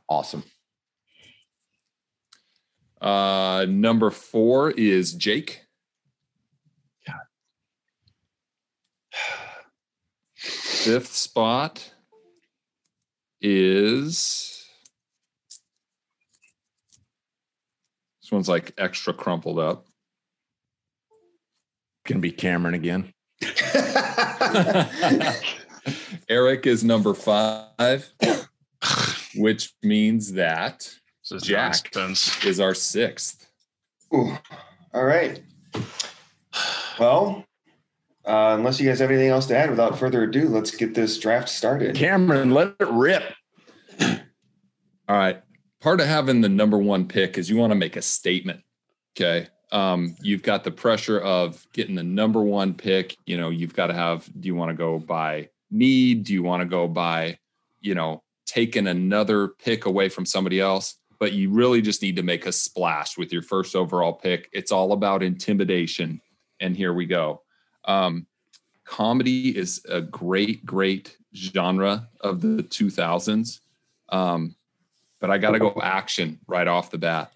Awesome. 0.08 0.44
Uh, 3.00 3.66
number 3.68 4.10
four 4.10 4.70
is 4.70 5.12
Jake. 5.12 5.62
Fifth 10.34 11.12
spot 11.12 11.92
is 13.40 14.64
this 18.22 18.32
one's 18.32 18.48
like 18.48 18.72
extra 18.78 19.12
crumpled 19.12 19.58
up. 19.58 19.86
Gonna 22.06 22.20
be 22.20 22.32
Cameron 22.32 22.74
again. 22.74 23.12
Eric 26.28 26.66
is 26.66 26.82
number 26.82 27.14
five, 27.14 28.10
which 29.36 29.72
means 29.82 30.32
that 30.32 30.90
This 31.28 31.42
is 31.42 31.48
Jack. 31.48 31.90
nonsense. 31.96 32.44
is 32.44 32.60
our 32.60 32.72
sixth. 32.72 33.48
Ooh, 34.14 34.38
all 34.94 35.04
right. 35.04 35.42
Well, 37.00 37.44
uh, 38.24 38.54
unless 38.56 38.78
you 38.78 38.88
guys 38.88 39.00
have 39.00 39.10
anything 39.10 39.30
else 39.30 39.46
to 39.46 39.56
add, 39.56 39.68
without 39.68 39.98
further 39.98 40.22
ado, 40.22 40.48
let's 40.48 40.70
get 40.70 40.94
this 40.94 41.18
draft 41.18 41.48
started. 41.48 41.96
Cameron, 41.96 42.52
let 42.52 42.76
it 42.78 42.88
rip. 42.88 43.24
All 44.00 44.16
right. 45.08 45.42
Part 45.80 46.00
of 46.00 46.06
having 46.06 46.42
the 46.42 46.48
number 46.48 46.78
one 46.78 47.08
pick 47.08 47.38
is 47.38 47.50
you 47.50 47.56
want 47.56 47.72
to 47.72 47.76
make 47.76 47.96
a 47.96 48.02
statement. 48.02 48.62
Okay. 49.16 49.48
Um, 49.72 50.16
you've 50.20 50.42
got 50.42 50.62
the 50.62 50.70
pressure 50.70 51.20
of 51.20 51.66
getting 51.72 51.96
the 51.96 52.02
number 52.04 52.40
one 52.40 52.72
pick. 52.74 53.16
You 53.26 53.36
know, 53.36 53.50
you've 53.50 53.74
got 53.74 53.88
to 53.88 53.94
have, 53.94 54.28
do 54.40 54.46
you 54.46 54.54
want 54.54 54.70
to 54.70 54.76
go 54.76 54.98
by 54.98 55.50
need? 55.70 56.24
Do 56.24 56.32
you 56.32 56.42
want 56.42 56.62
to 56.62 56.66
go 56.66 56.86
by, 56.86 57.38
you 57.80 57.94
know, 57.94 58.22
taking 58.46 58.86
another 58.86 59.48
pick 59.48 59.86
away 59.86 60.08
from 60.08 60.24
somebody 60.24 60.60
else? 60.60 60.96
But 61.18 61.32
you 61.32 61.50
really 61.50 61.80
just 61.80 62.02
need 62.02 62.16
to 62.16 62.22
make 62.22 62.46
a 62.46 62.52
splash 62.52 63.16
with 63.16 63.32
your 63.32 63.42
first 63.42 63.74
overall 63.74 64.12
pick. 64.12 64.48
It's 64.52 64.72
all 64.72 64.92
about 64.92 65.22
intimidation. 65.22 66.20
And 66.60 66.76
here 66.76 66.92
we 66.92 67.06
go. 67.06 67.42
Um, 67.84 68.26
comedy 68.84 69.56
is 69.56 69.84
a 69.88 70.00
great, 70.00 70.64
great 70.66 71.16
genre 71.34 72.08
of 72.20 72.40
the 72.40 72.62
2000s. 72.62 73.60
Um, 74.10 74.56
but 75.20 75.30
I 75.30 75.38
got 75.38 75.52
to 75.52 75.58
go 75.58 75.74
action 75.82 76.38
right 76.46 76.68
off 76.68 76.90
the 76.90 76.98
bat. 76.98 77.32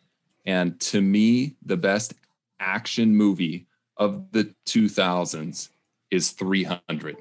And 0.47 0.79
to 0.81 1.01
me, 1.01 1.57
the 1.65 1.77
best 1.77 2.15
action 2.59 3.15
movie 3.15 3.67
of 3.97 4.31
the 4.33 4.55
2000s 4.67 5.69
is 6.11 6.31
300. 6.31 7.17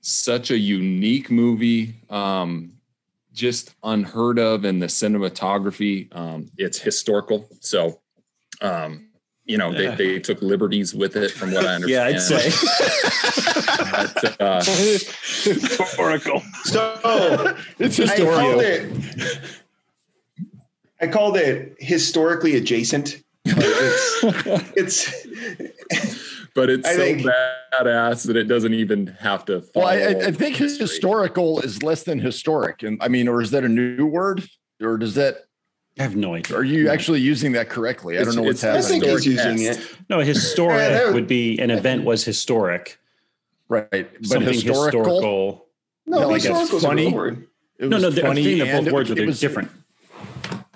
Such 0.00 0.50
a 0.50 0.58
unique 0.58 1.30
movie, 1.30 2.02
um, 2.10 2.73
just 3.34 3.74
unheard 3.82 4.38
of 4.38 4.64
in 4.64 4.78
the 4.78 4.86
cinematography. 4.86 6.14
Um, 6.16 6.46
it's 6.56 6.78
historical. 6.78 7.48
So, 7.60 8.00
um, 8.62 9.10
you 9.44 9.58
know, 9.58 9.70
Yeah. 9.72 9.94
they, 9.96 10.14
they 10.14 10.20
took 10.20 10.40
liberties 10.40 10.94
with 10.94 11.16
it 11.16 11.30
from 11.32 11.52
what 11.52 11.66
I 11.66 11.74
understand. 11.74 11.88
Yeah, 11.90 12.04
I'd 12.04 12.20
say. 12.22 12.50
But, 13.90 14.40
uh, 14.40 14.62
Historical. 14.64 16.42
So 16.64 17.56
It's 17.78 18.00
I 18.00 18.06
called 18.16 18.60
historical. 18.60 18.60
it. 18.60 19.50
I 21.00 21.06
called 21.08 21.36
it 21.36 21.74
historically 21.78 22.56
adjacent. 22.56 23.22
It's, 23.44 24.24
it's 24.76 25.12
but 26.54 26.70
it's 26.70 26.88
I 26.88 26.92
so 26.94 26.98
think- 26.98 27.22
badass 27.22 28.26
that 28.26 28.36
it 28.36 28.44
doesn't 28.44 28.74
even 28.74 29.08
have 29.20 29.44
to. 29.46 29.64
Well, 29.74 29.86
I, 29.86 29.94
I- 29.94 30.12
follow 30.14 30.24
I 30.26 30.30
think 30.32 30.56
history. 30.56 30.80
historical 30.84 31.60
is 31.60 31.82
less 31.82 32.04
than 32.04 32.18
historic, 32.20 32.82
and 32.82 32.98
I 33.02 33.08
mean, 33.08 33.28
or 33.28 33.42
is 33.42 33.50
that 33.50 33.64
a 33.64 33.68
new 33.68 34.06
word, 34.06 34.44
or 34.82 34.96
does 34.96 35.14
that? 35.16 35.46
I 35.98 36.02
have 36.02 36.16
no 36.16 36.34
idea. 36.34 36.56
Are 36.56 36.64
you 36.64 36.88
actually 36.88 37.20
using 37.20 37.52
that 37.52 37.68
correctly? 37.68 38.18
I 38.18 38.24
don't 38.24 38.34
know 38.34 38.42
what's 38.42 38.64
it's- 38.64 38.84
I 38.86 38.94
happening. 38.94 39.00
think 39.02 39.22
he's 39.22 39.26
using 39.26 39.62
it. 39.66 39.96
No, 40.08 40.20
historic 40.20 40.78
Yeah, 40.90 41.04
would- 41.06 41.14
would 41.14 41.26
be 41.28 41.58
an 41.58 41.70
event 41.70 42.04
was 42.04 42.24
historic. 42.24 42.98
right, 43.68 43.88
but 43.90 44.26
Something 44.26 44.54
historical. 44.54 45.04
historical. 45.04 45.66
No, 46.06 46.18
Yeah, 46.20 46.24
like 46.26 46.44
a 46.44 46.48
historical 46.48 46.76
is 46.78 46.84
a 46.84 46.86
funny- 46.88 47.06
real 47.06 47.14
word. 47.14 47.46
it 47.78 47.88
No, 47.88 47.96
was 47.96 48.02
no, 48.02 48.10
they're, 48.10 48.24
funny 48.24 48.44
thinking 48.44 48.60
of 48.76 48.84
both 48.84 48.92
words, 48.92 49.10
it 49.10 49.14
they're 49.16 49.26
was 49.26 49.40
different. 49.40 49.70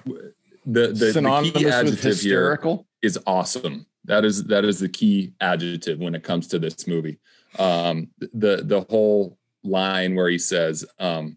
the 0.05 0.33
the, 0.67 0.89
the 0.89 1.13
synonymous 1.13 1.53
key 1.63 1.67
adjective 1.69 2.01
here 2.01 2.11
hysterical. 2.13 2.87
is 3.03 3.19
awesome. 3.27 3.87
That 4.09 4.25
is 4.25 4.45
that 4.45 4.65
is 4.65 4.81
the 4.81 4.89
key 4.89 5.33
adjective 5.41 5.99
when 5.99 6.15
it 6.15 6.25
comes 6.25 6.49
to 6.49 6.59
this 6.59 6.87
movie. 6.87 7.19
Um, 7.59 8.09
the 8.19 8.63
the 8.65 8.85
whole 8.89 9.39
line 9.63 10.15
where 10.15 10.29
he 10.29 10.39
says, 10.39 10.85
um, 10.99 11.37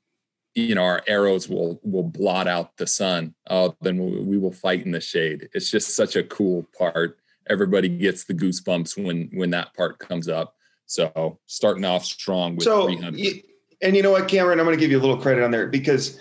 you 0.56 0.76
know, 0.76 0.84
our 0.84 1.04
arrows 1.06 1.50
will 1.50 1.80
will 1.84 2.04
blot 2.04 2.48
out 2.48 2.78
the 2.78 2.88
sun. 2.88 3.36
Oh, 3.50 3.76
then 3.82 3.98
we, 3.98 4.20
we 4.22 4.38
will 4.38 4.54
fight 4.54 4.86
in 4.86 4.92
the 4.92 5.02
shade. 5.02 5.50
It's 5.54 5.70
just 5.70 5.96
such 5.96 6.16
a 6.16 6.24
cool 6.24 6.66
part. 6.78 7.18
Everybody 7.50 7.90
gets 7.90 8.24
the 8.24 8.34
goosebumps 8.34 9.04
when 9.04 9.30
when 9.34 9.50
that 9.52 9.74
part 9.74 10.00
comes 10.00 10.30
up. 10.30 10.56
So 10.86 11.40
starting 11.48 11.86
off 11.86 12.06
strong 12.06 12.56
with 12.56 12.64
So, 12.66 12.86
300. 12.86 13.20
y- 13.20 13.44
and 13.82 13.96
you 13.96 14.04
know 14.04 14.12
what, 14.12 14.28
Cameron, 14.28 14.60
I'm 14.60 14.66
going 14.66 14.78
to 14.78 14.80
give 14.80 14.92
you 14.92 15.00
a 15.00 15.02
little 15.02 15.18
credit 15.18 15.44
on 15.44 15.52
there 15.52 15.68
because 15.68 16.20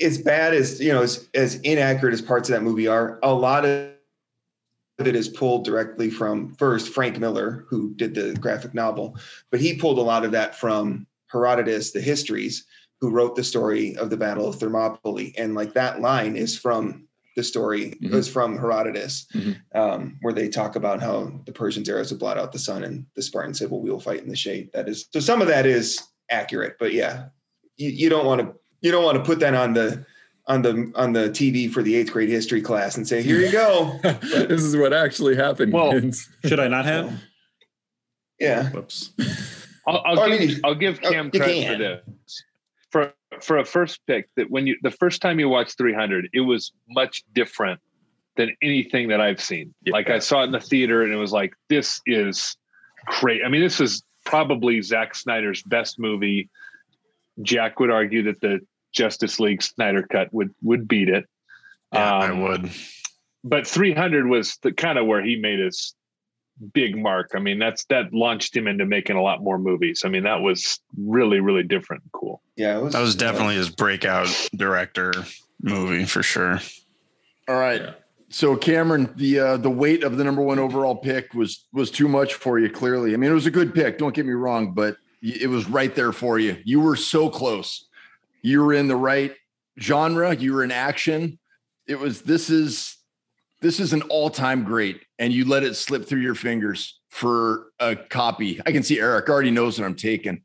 as 0.00 0.18
bad 0.18 0.54
as 0.54 0.80
you 0.80 0.92
know, 0.92 1.02
as, 1.02 1.28
as 1.34 1.56
inaccurate 1.60 2.12
as 2.12 2.20
parts 2.22 2.48
of 2.48 2.54
that 2.54 2.62
movie 2.62 2.86
are, 2.86 3.18
a 3.22 3.32
lot 3.32 3.64
of 3.64 3.90
it 5.06 5.16
is 5.16 5.28
pulled 5.28 5.64
directly 5.64 6.10
from 6.10 6.54
first 6.56 6.92
Frank 6.92 7.18
Miller, 7.18 7.64
who 7.68 7.94
did 7.94 8.14
the 8.14 8.34
graphic 8.34 8.74
novel, 8.74 9.16
but 9.50 9.60
he 9.60 9.76
pulled 9.76 9.98
a 9.98 10.02
lot 10.02 10.24
of 10.24 10.32
that 10.32 10.54
from 10.54 11.06
Herodotus, 11.28 11.92
the 11.92 12.00
histories, 12.00 12.64
who 13.00 13.10
wrote 13.10 13.34
the 13.36 13.44
story 13.44 13.96
of 13.96 14.10
the 14.10 14.16
Battle 14.16 14.48
of 14.48 14.56
Thermopylae, 14.56 15.32
and 15.38 15.54
like 15.54 15.72
that 15.74 16.00
line 16.00 16.36
is 16.36 16.58
from 16.58 17.06
the 17.36 17.42
story 17.44 17.96
Mhm. 18.02 18.10
was 18.10 18.28
from 18.28 18.58
Herodotus, 18.58 19.26
Mhm. 19.34 19.56
um, 19.74 20.18
where 20.20 20.34
they 20.34 20.48
talk 20.48 20.76
about 20.76 21.00
how 21.00 21.40
the 21.46 21.52
Persians' 21.52 21.88
arrows 21.88 22.10
would 22.10 22.18
blot 22.20 22.36
out 22.36 22.52
the 22.52 22.58
sun, 22.58 22.82
and 22.84 23.06
the 23.14 23.22
Spartans 23.22 23.58
said, 23.58 23.70
"Well, 23.70 23.80
we 23.80 23.90
will 23.90 24.00
fight 24.00 24.22
in 24.22 24.28
the 24.28 24.36
shade." 24.36 24.70
That 24.74 24.88
is 24.88 25.06
so. 25.12 25.20
Some 25.20 25.40
of 25.40 25.48
that 25.48 25.64
is 25.64 26.00
accurate, 26.30 26.76
but 26.78 26.92
yeah, 26.92 27.26
you, 27.76 27.88
you 27.90 28.08
don't 28.10 28.26
want 28.26 28.40
to 28.40 28.52
you 28.82 28.90
don't 28.90 29.04
want 29.04 29.16
to 29.18 29.24
put 29.24 29.38
that 29.40 29.54
on 29.54 29.74
the 29.74 30.04
on 30.46 30.62
the 30.62 30.92
on 30.94 31.12
the 31.12 31.30
TV 31.30 31.70
for 31.70 31.82
the 31.82 31.94
eighth 31.94 32.12
grade 32.12 32.28
history 32.28 32.60
class 32.62 32.96
and 32.96 33.06
say, 33.06 33.22
"Here 33.22 33.38
you 33.40 33.52
go." 33.52 33.98
this 34.02 34.62
is 34.62 34.76
what 34.76 34.92
actually 34.92 35.36
happened. 35.36 35.72
Well. 35.72 35.92
Should 36.44 36.60
I 36.60 36.68
not 36.68 36.84
have? 36.84 37.12
Yeah, 38.40 38.70
Whoops. 38.70 39.10
I'll, 39.86 40.02
I'll 40.04 40.18
Or 40.18 40.24
I 40.24 40.28
give 40.38 40.48
mean, 40.48 40.60
I'll 40.64 40.74
give 40.74 40.98
uh, 41.04 41.10
Cam 41.10 41.30
you 41.30 41.40
credit 41.40 41.62
can. 41.62 41.72
for 41.72 41.78
this. 41.78 42.42
For 42.90 43.12
for 43.42 43.58
a 43.58 43.64
first 43.66 44.00
pick, 44.06 44.30
that 44.36 44.50
when 44.50 44.66
you 44.66 44.76
the 44.82 44.90
first 44.90 45.20
time 45.20 45.38
you 45.38 45.50
watched 45.50 45.76
300, 45.76 46.30
it 46.32 46.40
was 46.40 46.72
much 46.88 47.22
different 47.34 47.80
than 48.36 48.56
anything 48.62 49.08
that 49.08 49.20
I've 49.20 49.42
seen. 49.42 49.74
Yeah. 49.84 49.92
Like 49.92 50.08
I 50.08 50.20
saw 50.20 50.40
it 50.40 50.44
in 50.44 50.52
the 50.52 50.60
theater, 50.60 51.02
and 51.02 51.12
it 51.12 51.16
was 51.16 51.32
like, 51.32 51.52
this 51.68 52.00
is 52.06 52.56
great. 53.20 53.42
I 53.44 53.48
mean, 53.50 53.60
this 53.60 53.78
is 53.78 54.02
probably 54.24 54.80
Zack 54.80 55.14
Snyder's 55.14 55.62
best 55.62 55.98
movie. 55.98 56.48
Jack 57.42 57.78
would 57.78 57.90
argue 57.90 58.22
that 58.22 58.40
the 58.40 58.60
Justice 58.92 59.38
League 59.40 59.62
Snyder 59.62 60.02
cut 60.10 60.32
would 60.32 60.54
would 60.62 60.88
beat 60.88 61.08
it. 61.08 61.26
Yeah, 61.92 62.14
I 62.14 62.30
Um, 62.30 62.42
would. 62.42 62.70
but 63.44 63.66
300 63.66 64.26
was 64.26 64.56
the 64.62 64.72
kind 64.72 64.98
of 64.98 65.06
where 65.06 65.22
he 65.22 65.36
made 65.36 65.58
his 65.58 65.94
big 66.74 66.96
mark. 66.96 67.30
I 67.34 67.38
mean, 67.38 67.58
that's 67.58 67.84
that 67.86 68.12
launched 68.12 68.54
him 68.56 68.66
into 68.66 68.84
making 68.84 69.16
a 69.16 69.22
lot 69.22 69.42
more 69.42 69.58
movies. 69.58 70.02
I 70.04 70.08
mean, 70.08 70.24
that 70.24 70.40
was 70.42 70.78
really, 70.96 71.40
really 71.40 71.62
different 71.62 72.02
and 72.02 72.12
cool. 72.12 72.42
yeah, 72.56 72.76
it 72.78 72.82
was, 72.82 72.92
That 72.92 73.00
was 73.00 73.14
definitely 73.16 73.54
his 73.56 73.70
breakout 73.70 74.28
director 74.54 75.12
movie 75.62 76.04
for 76.04 76.22
sure. 76.22 76.60
All 77.48 77.58
right. 77.58 77.80
Yeah. 77.82 77.92
So 78.32 78.56
Cameron, 78.56 79.12
the 79.16 79.40
uh, 79.40 79.56
the 79.56 79.70
weight 79.70 80.04
of 80.04 80.16
the 80.16 80.22
number 80.22 80.42
one 80.42 80.60
overall 80.60 80.94
pick 80.94 81.34
was 81.34 81.66
was 81.72 81.90
too 81.90 82.06
much 82.06 82.34
for 82.34 82.60
you. 82.60 82.70
Clearly, 82.70 83.12
I 83.12 83.16
mean, 83.16 83.30
it 83.30 83.34
was 83.34 83.46
a 83.46 83.50
good 83.50 83.74
pick. 83.74 83.98
Don't 83.98 84.14
get 84.14 84.24
me 84.24 84.32
wrong, 84.34 84.72
but 84.72 84.96
it 85.20 85.50
was 85.50 85.68
right 85.68 85.92
there 85.96 86.12
for 86.12 86.38
you. 86.38 86.56
You 86.64 86.78
were 86.80 86.94
so 86.94 87.28
close. 87.28 87.88
You 88.42 88.64
were 88.64 88.72
in 88.74 88.88
the 88.88 88.96
right 88.96 89.34
genre. 89.78 90.34
You 90.34 90.54
were 90.54 90.64
in 90.64 90.70
action. 90.72 91.38
It 91.86 91.98
was. 91.98 92.22
This 92.22 92.50
is 92.50 92.96
this 93.60 93.80
is 93.80 93.92
an 93.92 94.02
all 94.02 94.30
time 94.30 94.64
great, 94.64 95.02
and 95.18 95.32
you 95.32 95.44
let 95.44 95.62
it 95.62 95.74
slip 95.74 96.06
through 96.06 96.20
your 96.20 96.34
fingers 96.34 97.00
for 97.08 97.66
a 97.80 97.96
copy. 97.96 98.60
I 98.64 98.72
can 98.72 98.82
see 98.82 98.98
Eric 99.00 99.28
already 99.28 99.50
knows 99.50 99.78
what 99.78 99.86
I'm 99.86 99.94
taking. 99.96 100.42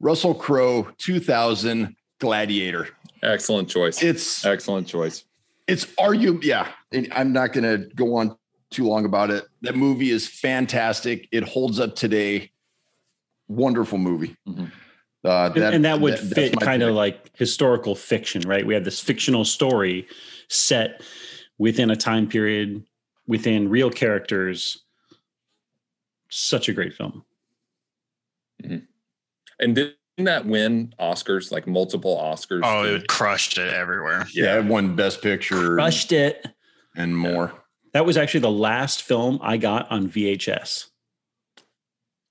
Russell 0.00 0.34
Crowe, 0.34 0.88
2000 0.98 1.94
Gladiator. 2.18 2.88
Excellent 3.22 3.68
choice. 3.68 4.02
It's 4.02 4.44
Excellent 4.44 4.88
choice. 4.88 5.24
it's 5.68 5.86
arguable. 5.98 6.44
Yeah, 6.44 6.66
and 6.90 7.08
I'm 7.14 7.32
not 7.32 7.52
going 7.52 7.62
to 7.64 7.94
go 7.94 8.16
on 8.16 8.36
too 8.70 8.84
long 8.84 9.04
about 9.04 9.30
it. 9.30 9.44
That 9.60 9.76
movie 9.76 10.10
is 10.10 10.26
fantastic. 10.26 11.28
It 11.30 11.44
holds 11.44 11.78
up 11.78 11.94
today. 11.94 12.50
Wonderful 13.48 13.98
movie. 13.98 14.34
Mhm. 14.48 14.72
Uh, 15.24 15.52
And- 15.54 15.62
and 15.76 15.84
that 15.84 16.00
would 16.00 16.14
that's 16.14 16.32
fit 16.32 16.60
kind 16.60 16.82
of 16.82 16.94
like 16.94 17.30
historical 17.36 17.94
fiction, 17.94 18.42
right? 18.42 18.66
We 18.66 18.74
have 18.74 18.84
this 18.84 19.00
fictional 19.00 19.44
story 19.44 20.08
set 20.48 21.02
within 21.58 21.90
a 21.90 21.96
time 21.96 22.28
period, 22.28 22.84
within 23.26 23.68
real 23.68 23.90
characters. 23.90 24.78
Such 26.28 26.68
a 26.68 26.72
great 26.72 26.94
film. 26.94 27.24
And 28.64 29.74
didn't 29.76 29.94
that 30.18 30.46
win 30.46 30.92
Oscars, 30.98 31.52
like 31.52 31.66
multiple 31.66 32.16
Oscars? 32.16 32.62
Oh, 32.64 32.84
it 32.84 33.06
crushed 33.06 33.58
it 33.58 33.72
everywhere. 33.72 34.26
yeah, 34.32 34.58
it 34.58 34.64
won 34.64 34.96
Best 34.96 35.22
Picture 35.22 35.74
Crushed 35.76 36.10
it. 36.12 36.46
and 36.96 37.16
more. 37.16 37.52
That 37.92 38.06
was 38.06 38.16
actually 38.16 38.40
the 38.40 38.50
last 38.50 39.02
film 39.02 39.38
I 39.42 39.56
got 39.56 39.90
on 39.90 40.08
VHS. 40.08 40.88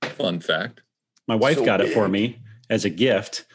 fun 0.04 0.40
fact. 0.40 0.82
My 1.28 1.36
wife 1.36 1.58
So 1.58 1.66
got 1.66 1.80
it 1.82 1.94
for 1.94 2.08
me 2.10 2.40
as 2.72 2.86
a 2.86 2.90
gift 2.90 3.46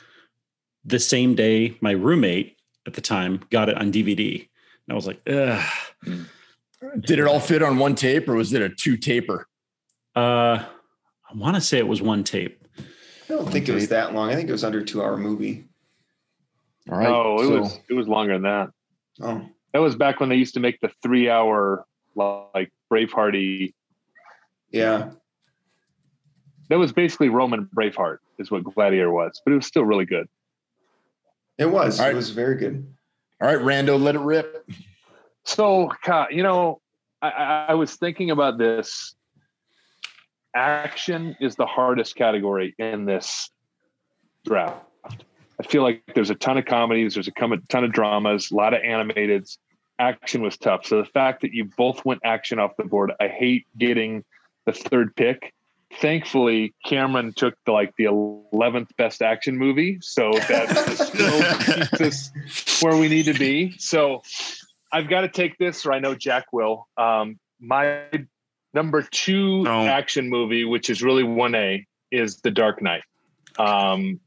the 0.84 1.00
same 1.00 1.34
day 1.34 1.76
my 1.80 1.90
roommate 1.90 2.56
at 2.86 2.94
the 2.94 3.00
time 3.00 3.40
got 3.50 3.68
it 3.68 3.76
on 3.76 3.90
DVD. 3.90 4.36
And 4.40 4.92
I 4.92 4.94
was 4.94 5.06
like, 5.08 5.20
Ugh. 5.28 5.64
Did 7.00 7.18
it 7.18 7.26
all 7.26 7.40
fit 7.40 7.62
on 7.62 7.78
one 7.78 7.94
tape 7.96 8.28
or 8.28 8.34
was 8.36 8.52
it 8.52 8.62
a 8.62 8.68
two 8.68 8.96
taper? 8.96 9.48
Uh, 10.14 10.62
I 11.28 11.34
want 11.34 11.56
to 11.56 11.60
say 11.60 11.78
it 11.78 11.88
was 11.88 12.00
one 12.02 12.22
tape. 12.22 12.62
I 12.78 12.82
don't 13.28 13.50
think 13.50 13.68
it 13.68 13.72
was 13.72 13.88
that 13.88 14.14
long. 14.14 14.30
I 14.30 14.34
think 14.36 14.48
it 14.48 14.52
was 14.52 14.62
under 14.62 14.78
a 14.80 14.84
two 14.84 15.02
hour 15.02 15.16
movie. 15.16 15.64
All 16.88 16.98
right. 16.98 17.08
oh, 17.08 17.40
it 17.40 17.46
so- 17.46 17.60
was 17.60 17.80
it 17.90 17.94
was 17.94 18.06
longer 18.06 18.34
than 18.34 18.42
that. 18.42 18.68
Oh, 19.22 19.48
That 19.72 19.78
was 19.80 19.96
back 19.96 20.20
when 20.20 20.28
they 20.28 20.36
used 20.36 20.54
to 20.54 20.60
make 20.60 20.78
the 20.80 20.90
three 21.02 21.28
hour 21.30 21.86
like 22.14 22.70
Bravehearty. 22.92 23.72
yeah. 24.70 25.10
That 26.68 26.78
was 26.78 26.92
basically 26.92 27.28
Roman 27.30 27.68
Braveheart, 27.74 28.18
is 28.38 28.50
what 28.50 28.64
Gladiator 28.64 29.10
was, 29.10 29.40
but 29.44 29.52
it 29.52 29.56
was 29.56 29.66
still 29.66 29.84
really 29.84 30.04
good. 30.04 30.28
It 31.58 31.66
was. 31.66 31.98
All 31.98 32.06
right. 32.06 32.12
It 32.12 32.16
was 32.16 32.30
very 32.30 32.56
good. 32.56 32.86
All 33.40 33.48
right, 33.48 33.58
Rando, 33.58 34.00
let 34.00 34.14
it 34.14 34.20
rip. 34.20 34.68
So, 35.44 35.90
you 36.30 36.42
know, 36.42 36.80
I, 37.22 37.28
I, 37.28 37.66
I 37.68 37.74
was 37.74 37.94
thinking 37.96 38.30
about 38.30 38.58
this. 38.58 39.14
Action 40.54 41.36
is 41.40 41.54
the 41.54 41.66
hardest 41.66 42.16
category 42.16 42.74
in 42.78 43.04
this 43.04 43.50
draft. 44.46 44.84
I 45.58 45.62
feel 45.66 45.82
like 45.82 46.02
there's 46.14 46.30
a 46.30 46.34
ton 46.34 46.58
of 46.58 46.64
comedies, 46.64 47.14
there's 47.14 47.28
a 47.28 47.60
ton 47.68 47.84
of 47.84 47.92
dramas, 47.92 48.50
a 48.50 48.54
lot 48.54 48.74
of 48.74 48.82
animateds. 48.82 49.58
Action 49.98 50.42
was 50.42 50.56
tough. 50.58 50.84
So 50.86 50.98
the 50.98 51.08
fact 51.08 51.42
that 51.42 51.52
you 51.52 51.70
both 51.76 52.04
went 52.04 52.20
action 52.24 52.58
off 52.58 52.76
the 52.76 52.84
board, 52.84 53.12
I 53.20 53.28
hate 53.28 53.66
getting 53.78 54.24
the 54.66 54.72
third 54.72 55.14
pick. 55.16 55.54
Thankfully, 56.00 56.74
Cameron 56.84 57.32
took 57.34 57.54
the 57.64 57.72
like 57.72 57.94
the 57.96 58.04
eleventh 58.04 58.90
best 58.98 59.22
action 59.22 59.56
movie, 59.56 59.98
so 60.02 60.30
that 60.32 60.68
still 60.98 61.74
keeps 61.74 62.00
us 62.00 62.82
where 62.82 62.96
we 62.96 63.08
need 63.08 63.24
to 63.24 63.34
be. 63.34 63.74
So 63.78 64.22
I've 64.92 65.08
got 65.08 65.22
to 65.22 65.28
take 65.28 65.56
this, 65.58 65.86
or 65.86 65.92
I 65.92 65.98
know 65.98 66.14
Jack 66.14 66.52
will. 66.52 66.86
Um, 66.96 67.38
my 67.60 68.04
number 68.74 69.02
two 69.02 69.66
action 69.66 70.28
movie, 70.28 70.64
which 70.64 70.90
is 70.90 71.02
really 71.02 71.24
one 71.24 71.54
A, 71.54 71.86
is 72.10 72.36
The 72.36 72.50
Dark 72.50 72.82
Knight. 72.82 73.02
Um, 73.58 74.20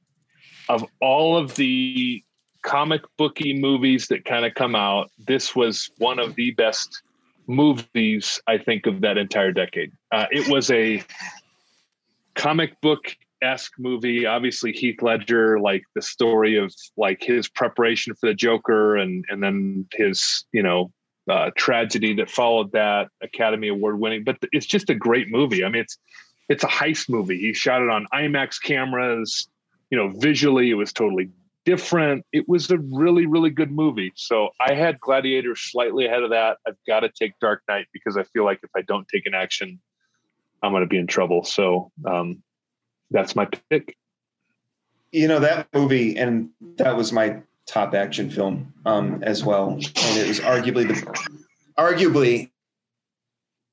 of 0.67 0.85
all 0.99 1.37
of 1.37 1.55
the 1.55 2.23
comic 2.63 3.01
booky 3.17 3.53
movies 3.53 4.07
that 4.07 4.25
kind 4.25 4.45
of 4.45 4.55
come 4.55 4.75
out, 4.75 5.11
this 5.27 5.55
was 5.55 5.91
one 5.97 6.19
of 6.19 6.35
the 6.35 6.51
best 6.51 7.03
movies 7.47 8.39
I 8.47 8.57
think 8.57 8.85
of 8.85 9.01
that 9.01 9.17
entire 9.17 9.51
decade. 9.51 9.91
Uh, 10.11 10.25
it 10.31 10.47
was 10.49 10.69
a 10.69 11.03
comic 12.35 12.79
book 12.81 13.15
esque 13.41 13.73
movie. 13.79 14.25
Obviously, 14.25 14.71
Heath 14.71 15.01
Ledger, 15.01 15.59
like 15.59 15.83
the 15.95 16.01
story 16.01 16.57
of 16.57 16.73
like 16.97 17.21
his 17.21 17.47
preparation 17.47 18.13
for 18.15 18.27
the 18.27 18.33
Joker, 18.33 18.97
and 18.97 19.25
and 19.29 19.41
then 19.41 19.87
his 19.93 20.45
you 20.51 20.63
know 20.63 20.91
uh, 21.29 21.51
tragedy 21.55 22.13
that 22.15 22.29
followed 22.29 22.71
that, 22.73 23.07
Academy 23.21 23.69
Award 23.69 23.99
winning. 23.99 24.23
But 24.23 24.37
it's 24.51 24.65
just 24.65 24.89
a 24.89 24.95
great 24.95 25.29
movie. 25.29 25.63
I 25.63 25.69
mean, 25.69 25.81
it's 25.81 25.97
it's 26.49 26.63
a 26.63 26.67
heist 26.67 27.09
movie. 27.09 27.39
He 27.39 27.53
shot 27.53 27.81
it 27.81 27.89
on 27.89 28.07
IMAX 28.13 28.61
cameras. 28.61 29.47
You 29.89 29.97
know, 29.97 30.09
visually, 30.17 30.69
it 30.69 30.75
was 30.75 30.93
totally 30.93 31.29
different. 31.65 32.25
It 32.31 32.47
was 32.47 32.69
a 32.71 32.77
really, 32.77 33.25
really 33.25 33.49
good 33.49 33.71
movie. 33.71 34.11
So 34.15 34.49
I 34.59 34.73
had 34.73 34.99
Gladiator 34.99 35.55
slightly 35.55 36.05
ahead 36.05 36.23
of 36.23 36.31
that. 36.31 36.57
I've 36.67 36.77
got 36.87 37.01
to 37.01 37.09
take 37.09 37.33
Dark 37.39 37.61
Knight 37.67 37.87
because 37.93 38.17
I 38.17 38.23
feel 38.23 38.45
like 38.45 38.59
if 38.63 38.69
I 38.75 38.81
don't 38.81 39.07
take 39.07 39.25
an 39.25 39.33
action, 39.33 39.79
I'm 40.61 40.71
going 40.71 40.83
to 40.83 40.87
be 40.87 40.97
in 40.97 41.07
trouble. 41.07 41.43
So 41.43 41.91
um, 42.05 42.43
that's 43.11 43.35
my 43.35 43.47
pick. 43.69 43.95
You 45.11 45.27
know 45.27 45.39
that 45.39 45.67
movie, 45.73 46.17
and 46.17 46.49
that 46.77 46.95
was 46.95 47.11
my 47.11 47.41
top 47.65 47.93
action 47.93 48.29
film 48.29 48.73
um, 48.85 49.23
as 49.23 49.43
well. 49.43 49.69
And 49.71 49.83
it 50.17 50.27
was 50.27 50.39
arguably 50.39 50.87
the 50.87 51.29
arguably, 51.77 52.51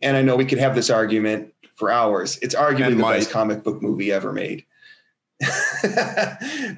and 0.01 0.17
I 0.17 0.23
know 0.23 0.37
we 0.37 0.47
could 0.47 0.59
have 0.59 0.75
this 0.75 0.89
argument 0.89 1.53
for 1.77 1.91
hours. 1.91 2.39
It's 2.39 2.55
arguably 2.55 2.87
And 2.87 2.99
the 2.99 3.03
might. 3.03 3.19
best 3.19 3.31
comic 3.31 3.63
book 3.63 3.83
movie 3.83 4.13
ever 4.13 4.33
made. 4.33 4.65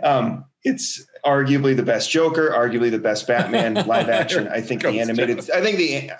um, 0.02 0.44
it's 0.64 1.06
arguably 1.24 1.76
the 1.76 1.84
best 1.84 2.10
Joker, 2.10 2.50
arguably 2.50 2.90
the 2.90 2.98
best 2.98 3.26
Batman 3.28 3.74
live 3.86 4.08
action. 4.08 4.48
I 4.48 4.60
think 4.60 4.82
the 4.82 4.88
animated. 5.00 5.38
I 5.50 5.60
think 5.60 5.78
the. 5.78 6.10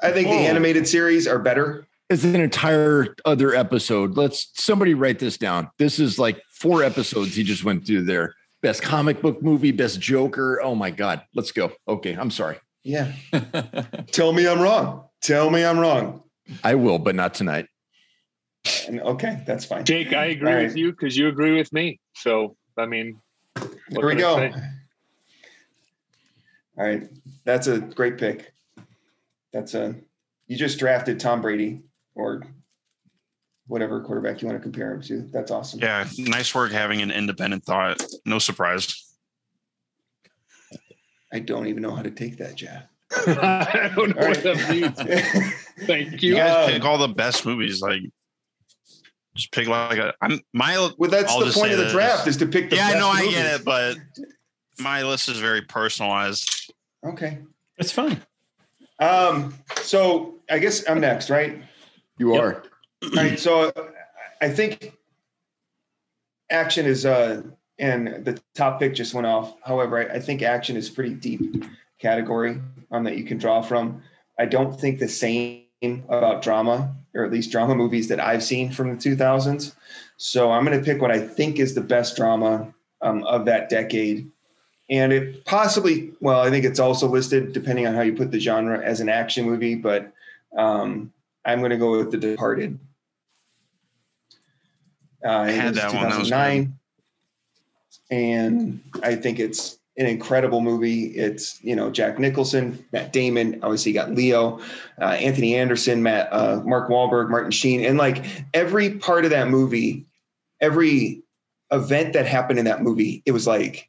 I 0.00 0.10
think 0.10 0.28
the 0.28 0.34
animated 0.34 0.88
series 0.88 1.28
are 1.28 1.38
better. 1.38 1.86
It's 2.12 2.24
an 2.24 2.36
entire 2.36 3.14
other 3.24 3.54
episode. 3.54 4.18
Let's 4.18 4.50
somebody 4.52 4.92
write 4.92 5.18
this 5.18 5.38
down. 5.38 5.70
This 5.78 5.98
is 5.98 6.18
like 6.18 6.42
four 6.50 6.82
episodes 6.82 7.34
he 7.34 7.42
just 7.42 7.64
went 7.64 7.86
through 7.86 8.02
there. 8.02 8.34
Best 8.60 8.82
comic 8.82 9.22
book 9.22 9.42
movie, 9.42 9.70
best 9.70 9.98
Joker. 9.98 10.60
Oh 10.62 10.74
my 10.74 10.90
God. 10.90 11.22
Let's 11.34 11.52
go. 11.52 11.72
Okay. 11.88 12.12
I'm 12.12 12.30
sorry. 12.30 12.58
Yeah. 12.84 13.12
Tell 14.12 14.34
me 14.34 14.46
I'm 14.46 14.60
wrong. 14.60 15.08
Tell 15.22 15.48
me 15.48 15.64
I'm 15.64 15.78
wrong. 15.78 16.22
I 16.62 16.74
will, 16.74 16.98
but 16.98 17.14
not 17.14 17.32
tonight. 17.32 17.66
Okay, 18.90 19.42
that's 19.46 19.64
fine. 19.64 19.86
Jake, 19.86 20.12
I 20.12 20.26
agree 20.26 20.50
All 20.50 20.54
right. 20.56 20.64
with 20.64 20.76
you 20.76 20.90
because 20.90 21.16
you 21.16 21.28
agree 21.28 21.56
with 21.56 21.72
me. 21.72 21.98
So, 22.14 22.56
I 22.76 22.84
mean, 22.84 23.18
what 23.54 23.72
There 23.88 24.06
we 24.06 24.16
go. 24.16 24.34
All 26.76 26.84
right. 26.84 27.08
That's 27.46 27.68
a 27.68 27.78
great 27.80 28.18
pick. 28.18 28.52
That's 29.54 29.72
a 29.72 29.94
you 30.46 30.58
just 30.58 30.78
drafted 30.78 31.18
Tom 31.18 31.40
Brady 31.40 31.80
or 32.14 32.42
whatever 33.66 34.00
quarterback 34.00 34.42
you 34.42 34.48
want 34.48 34.58
to 34.58 34.62
compare 34.62 34.92
him 34.92 35.00
to. 35.02 35.22
That's 35.32 35.50
awesome. 35.50 35.80
Yeah, 35.80 36.06
nice 36.18 36.54
work 36.54 36.72
having 36.72 37.00
an 37.02 37.10
independent 37.10 37.64
thought. 37.64 38.02
No 38.26 38.38
surprise. 38.38 39.08
I 41.32 41.38
don't 41.38 41.66
even 41.66 41.82
know 41.82 41.94
how 41.94 42.02
to 42.02 42.10
take 42.10 42.36
that, 42.38 42.56
Jeff. 42.56 42.84
I 43.26 43.90
don't 43.94 44.14
know 44.14 44.22
All 44.22 44.28
what 44.28 44.36
right. 44.36 44.42
that 44.42 44.70
means. 44.70 45.54
Thank 45.86 46.22
You 46.22 46.30
you. 46.30 46.34
guys 46.36 46.66
Um, 46.68 46.72
pick 46.72 46.84
all 46.84 46.98
the 46.98 47.08
best 47.08 47.46
movies. 47.46 47.80
Like, 47.80 48.02
just 49.34 49.50
pick 49.52 49.66
like 49.68 49.98
a. 49.98 50.12
I'm 50.20 50.40
my. 50.52 50.76
well, 50.98 51.10
that's 51.10 51.30
I'll 51.32 51.44
the 51.44 51.52
point 51.52 51.72
of 51.72 51.78
the 51.78 51.88
draft 51.88 52.26
is 52.26 52.36
to 52.38 52.46
pick 52.46 52.68
the 52.70 52.76
yeah, 52.76 52.88
I 52.88 52.92
best 52.92 53.00
know, 53.00 53.10
I 53.10 53.20
movies. 53.20 53.34
get 53.34 53.60
it, 53.60 53.64
but 53.64 53.96
my 54.78 55.02
list 55.02 55.28
is 55.28 55.38
very 55.38 55.62
personalized. 55.62 56.72
Okay. 57.04 57.38
It's 57.78 57.92
fine. 57.92 58.20
Um, 58.98 59.54
so 59.82 60.34
I 60.50 60.58
guess 60.58 60.88
I'm 60.88 61.00
next, 61.00 61.30
right? 61.30 61.62
You 62.22 62.34
Yep. 62.34 62.42
are. 62.44 62.62
All 63.02 63.10
right, 63.16 63.36
so 63.38 63.72
I 64.40 64.48
think 64.48 64.96
action 66.50 66.86
is 66.86 67.04
uh 67.04 67.42
and 67.80 68.24
the 68.24 68.40
top 68.54 68.78
pick 68.78 68.94
just 68.94 69.12
went 69.12 69.26
off. 69.26 69.56
However, 69.64 69.98
I, 69.98 70.14
I 70.16 70.20
think 70.20 70.40
action 70.40 70.76
is 70.76 70.88
pretty 70.88 71.14
deep 71.14 71.64
category 71.98 72.60
um, 72.92 73.02
that 73.02 73.18
you 73.18 73.24
can 73.24 73.38
draw 73.38 73.60
from. 73.60 74.02
I 74.38 74.44
don't 74.44 74.78
think 74.80 75.00
the 75.00 75.08
same 75.08 75.64
about 76.08 76.42
drama, 76.42 76.94
or 77.12 77.24
at 77.24 77.32
least 77.32 77.50
drama 77.50 77.74
movies 77.74 78.06
that 78.06 78.20
I've 78.20 78.44
seen 78.44 78.70
from 78.70 78.90
the 78.90 78.96
2000s. 78.96 79.74
So 80.16 80.52
I'm 80.52 80.64
going 80.64 80.78
to 80.78 80.84
pick 80.84 81.02
what 81.02 81.10
I 81.10 81.18
think 81.18 81.58
is 81.58 81.74
the 81.74 81.80
best 81.80 82.14
drama 82.14 82.72
um, 83.00 83.24
of 83.24 83.46
that 83.46 83.68
decade. 83.68 84.30
And 84.88 85.12
it 85.12 85.44
possibly, 85.44 86.12
well, 86.20 86.40
I 86.40 86.50
think 86.50 86.64
it's 86.64 86.78
also 86.78 87.08
listed, 87.08 87.52
depending 87.52 87.88
on 87.88 87.94
how 87.94 88.02
you 88.02 88.14
put 88.14 88.30
the 88.30 88.38
genre, 88.38 88.78
as 88.78 89.00
an 89.00 89.08
action 89.08 89.44
movie, 89.44 89.74
but 89.74 90.12
um, 90.56 91.12
I'm 91.44 91.58
going 91.58 91.70
to 91.70 91.76
go 91.76 91.98
with 91.98 92.10
The 92.10 92.18
Departed. 92.18 92.78
Uh, 95.24 95.30
I 95.30 95.50
had 95.50 95.74
that 95.74 95.92
one. 95.92 96.10
That 96.10 96.18
was 96.18 96.28
2009. 96.28 96.78
And 98.10 98.80
I 99.02 99.14
think 99.14 99.38
it's 99.38 99.78
an 99.96 100.06
incredible 100.06 100.60
movie. 100.60 101.06
It's, 101.06 101.62
you 101.62 101.76
know, 101.76 101.90
Jack 101.90 102.18
Nicholson, 102.18 102.84
Matt 102.92 103.12
Damon, 103.12 103.60
obviously 103.62 103.92
you 103.92 103.98
got 103.98 104.12
Leo, 104.12 104.60
uh, 105.00 105.04
Anthony 105.04 105.54
Anderson, 105.54 106.02
Matt, 106.02 106.32
uh, 106.32 106.60
Mark 106.64 106.88
Wahlberg, 106.88 107.30
Martin 107.30 107.50
Sheen. 107.50 107.84
And 107.84 107.98
like 107.98 108.24
every 108.54 108.90
part 108.90 109.24
of 109.24 109.30
that 109.30 109.48
movie, 109.48 110.06
every 110.60 111.22
event 111.70 112.12
that 112.14 112.26
happened 112.26 112.58
in 112.58 112.64
that 112.64 112.82
movie, 112.82 113.22
it 113.26 113.32
was 113.32 113.46
like, 113.46 113.88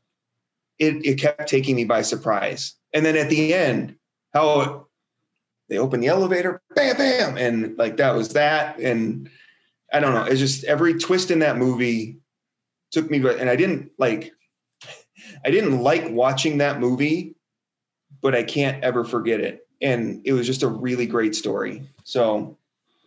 it, 0.80 1.06
it 1.06 1.16
kept 1.20 1.48
taking 1.48 1.76
me 1.76 1.86
by 1.86 2.02
surprise. 2.02 2.76
And 2.94 3.06
then 3.06 3.16
at 3.16 3.30
the 3.30 3.54
end, 3.54 3.96
how 4.34 4.88
they 5.74 5.80
open 5.80 6.02
the 6.02 6.08
elevator, 6.08 6.62
bam, 6.76 6.96
bam, 6.98 7.36
and 7.36 7.76
like 7.80 7.98
that 7.98 8.14
was 8.14 8.30
that. 8.34 8.78
And 8.78 9.28
I 9.92 10.00
don't 10.00 10.14
know, 10.14 10.24
it's 10.24 10.40
just 10.40 10.64
every 10.66 10.94
twist 11.00 11.32
in 11.32 11.40
that 11.40 11.58
movie 11.58 12.20
took 12.92 13.10
me, 13.10 13.18
and 13.18 13.50
I 13.50 13.56
didn't 13.56 13.90
like, 13.98 14.34
I 15.46 15.50
didn't 15.50 15.80
like 15.80 16.08
watching 16.12 16.60
that 16.60 16.80
movie, 16.80 17.36
but 18.22 18.36
I 18.36 18.44
can't 18.44 18.84
ever 18.84 19.04
forget 19.04 19.40
it. 19.40 19.68
And 19.82 20.22
it 20.26 20.34
was 20.34 20.46
just 20.46 20.62
a 20.62 20.68
really 20.68 21.08
great 21.08 21.34
story. 21.34 21.82
So 22.04 22.56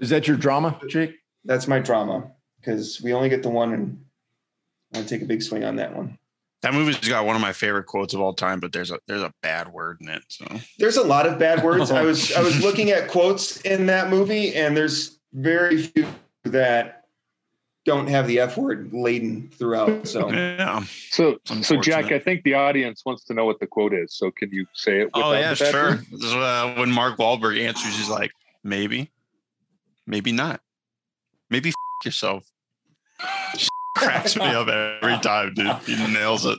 Is 0.01 0.11
that 0.11 0.27
your 0.27 0.37
drama, 0.37 0.77
Jake? 0.89 1.15
that's 1.45 1.69
my 1.69 1.79
drama 1.79 2.33
because 2.59 3.01
we 3.01 3.13
only 3.13 3.29
get 3.29 3.45
the 3.45 3.49
one, 3.49 3.75
and 3.75 4.05
I 4.93 5.03
take 5.03 5.23
a 5.23 5.27
big 5.27 5.41
swing 5.41 5.63
on 5.63 5.77
that 5.77 5.97
one. 5.97 6.19
That 6.67 6.75
movie's 6.75 6.99
got 6.99 7.25
one 7.25 7.37
of 7.37 7.43
my 7.43 7.53
favorite 7.53 7.85
quotes 7.85 8.13
of 8.13 8.21
all 8.21 8.35
time, 8.35 8.59
but 8.59 8.73
there's 8.73 8.91
a 8.91 8.99
there's 9.07 9.23
a 9.23 9.33
bad 9.41 9.73
word 9.73 9.99
in 10.01 10.09
it. 10.09 10.25
So 10.27 10.45
There's 10.81 10.97
a 10.97 11.05
lot 11.05 11.25
of 11.25 11.39
bad 11.39 11.63
words. 11.63 11.93
I 11.93 12.03
was 12.03 12.33
I 12.33 12.43
was 12.43 12.61
looking 12.65 12.91
at 12.91 13.07
quotes 13.07 13.61
in 13.61 13.87
that 13.87 14.11
movie, 14.11 14.53
and 14.53 14.77
there's 14.77 15.21
very 15.33 15.81
few 15.81 16.09
that 16.43 17.05
don't 17.85 18.09
have 18.09 18.27
the 18.27 18.41
F 18.41 18.59
word 18.59 18.93
laden 18.93 19.49
throughout. 19.55 20.09
So 20.09 20.29
Yeah. 20.33 20.83
So, 21.11 21.39
so 21.45 21.81
Jack. 21.81 22.11
I 22.11 22.19
think 22.19 22.43
the 22.43 22.55
audience 22.55 23.05
wants 23.07 23.23
to 23.27 23.35
know 23.35 23.45
what 23.45 23.61
the 23.61 23.69
quote 23.69 23.95
is. 23.95 24.13
So, 24.17 24.33
can 24.33 24.51
you 24.51 24.67
say 24.75 25.03
it? 25.03 25.11
Oh 25.15 25.35
yeah, 25.35 25.55
the 25.55 25.71
sure. 25.71 25.95
This 26.11 26.25
is, 26.25 26.35
uh, 26.35 26.75
when 26.77 26.91
Mark 26.91 27.17
Wahlberg 27.19 27.65
answers, 27.65 27.97
he's 27.97 28.09
like, 28.09 28.33
maybe, 28.65 29.13
maybe 30.05 30.33
not, 30.33 30.61
maybe 31.49 31.69
f- 31.69 31.75
yourself. 32.05 32.51
Cracks 34.07 34.37
me 34.37 34.45
up 34.47 34.69
every 34.69 35.19
time, 35.19 35.55
dude. 35.55 35.75
He 35.87 35.97
nails 36.13 36.47
it. 36.47 36.59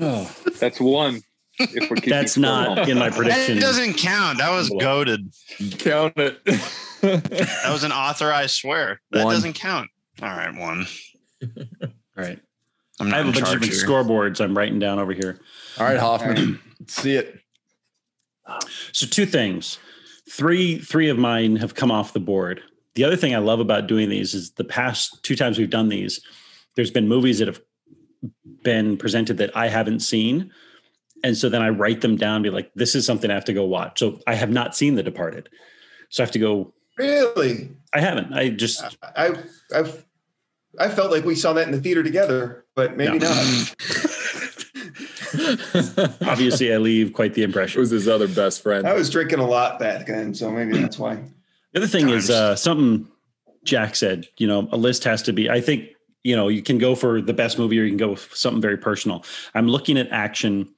Oh, 0.00 0.30
That's 0.60 0.80
one. 0.80 1.20
If 1.60 1.90
we're 1.90 1.96
that's 1.96 2.32
score. 2.32 2.42
not 2.42 2.88
in 2.88 2.98
my 2.98 3.10
prediction. 3.10 3.56
That 3.56 3.60
doesn't 3.60 3.94
count. 3.94 4.38
That 4.38 4.50
was 4.52 4.70
goaded. 4.70 5.32
Count 5.78 6.14
it. 6.16 6.38
That 7.00 7.68
was 7.70 7.84
an 7.84 7.92
authorized 7.92 8.56
swear. 8.56 9.00
That 9.12 9.24
One. 9.24 9.32
doesn't 9.34 9.52
count. 9.52 9.88
All 10.20 10.28
right, 10.30 10.52
one. 10.52 10.84
All 11.40 11.88
right. 12.16 12.40
I'm 12.98 13.14
I 13.14 13.18
have 13.18 13.28
a 13.28 13.32
bunch 13.32 13.42
of 13.42 13.60
different 13.60 13.72
here. 13.72 13.86
scoreboards 13.86 14.40
I'm 14.40 14.56
writing 14.58 14.80
down 14.80 14.98
over 14.98 15.12
here. 15.12 15.38
All 15.78 15.86
right, 15.86 15.96
Hoffman. 15.98 16.58
Let's 16.80 16.94
see 16.94 17.14
it. 17.14 17.38
So 18.92 19.06
two 19.06 19.26
things. 19.26 19.78
Three 20.28 20.78
three 20.78 21.08
of 21.08 21.18
mine 21.18 21.54
have 21.56 21.74
come 21.76 21.92
off 21.92 22.12
the 22.12 22.18
board. 22.20 22.62
The 22.94 23.04
other 23.04 23.16
thing 23.16 23.34
I 23.34 23.38
love 23.38 23.60
about 23.60 23.86
doing 23.86 24.08
these 24.08 24.34
is 24.34 24.52
the 24.52 24.64
past 24.64 25.22
two 25.22 25.36
times 25.36 25.58
we've 25.58 25.70
done 25.70 25.88
these, 25.88 26.20
there's 26.74 26.90
been 26.90 27.06
movies 27.08 27.38
that 27.38 27.48
have 27.48 27.60
been 28.62 28.96
presented 28.96 29.36
that 29.38 29.56
I 29.56 29.68
haven't 29.68 30.00
seen. 30.00 30.50
And 31.24 31.36
so 31.36 31.48
then 31.48 31.62
I 31.62 31.68
write 31.70 32.00
them 32.00 32.16
down, 32.16 32.42
be 32.42 32.50
like, 32.50 32.70
this 32.74 32.94
is 32.94 33.04
something 33.06 33.30
I 33.30 33.34
have 33.34 33.44
to 33.46 33.52
go 33.52 33.64
watch. 33.64 33.98
So 34.00 34.20
I 34.26 34.34
have 34.34 34.50
not 34.50 34.76
seen 34.76 34.94
The 34.94 35.02
Departed. 35.02 35.48
So 36.10 36.22
I 36.22 36.26
have 36.26 36.32
to 36.32 36.38
go, 36.38 36.72
really, 36.96 37.70
I 37.94 38.00
haven't. 38.00 38.32
I 38.32 38.50
just 38.50 38.82
I 39.16 39.34
I've 39.74 40.04
I 40.78 40.88
felt 40.88 41.10
like 41.10 41.24
we 41.24 41.34
saw 41.34 41.52
that 41.54 41.66
in 41.66 41.72
the 41.72 41.80
theater 41.80 42.02
together, 42.02 42.64
but 42.74 42.96
maybe 42.96 43.18
No. 43.18 43.28
not. 43.28 43.74
obviously 46.26 46.72
I 46.72 46.78
leave 46.78 47.12
quite 47.12 47.34
the 47.34 47.42
impression. 47.42 47.80
It 47.80 47.80
impression. 47.80 47.80
was 47.80 47.90
his 47.90 48.08
other 48.08 48.28
best 48.28 48.62
friend. 48.62 48.86
I 48.86 48.94
was 48.94 49.10
drinking 49.10 49.38
a 49.40 49.46
lot 49.46 49.78
back 49.78 50.06
then, 50.06 50.34
so 50.34 50.50
maybe 50.50 50.78
that's 50.78 50.98
why. 50.98 51.22
The 51.72 51.80
other 51.80 51.86
thing 51.86 52.08
is 52.08 52.30
uh, 52.30 52.56
something 52.56 53.08
Jack 53.64 53.96
said. 53.96 54.26
You 54.38 54.46
know, 54.46 54.68
a 54.72 54.76
list 54.76 55.04
has 55.04 55.22
to 55.22 55.32
be. 55.32 55.50
I 55.50 55.60
think 55.60 55.88
you 56.24 56.34
know 56.34 56.48
you 56.48 56.62
can 56.62 56.78
go 56.78 56.94
for 56.94 57.20
the 57.20 57.34
best 57.34 57.58
movie, 57.58 57.78
or 57.78 57.84
you 57.84 57.90
can 57.90 57.98
go 57.98 58.10
with 58.10 58.34
something 58.34 58.62
very 58.62 58.78
personal. 58.78 59.24
I'm 59.54 59.68
looking 59.68 59.98
at 59.98 60.08
action. 60.10 60.74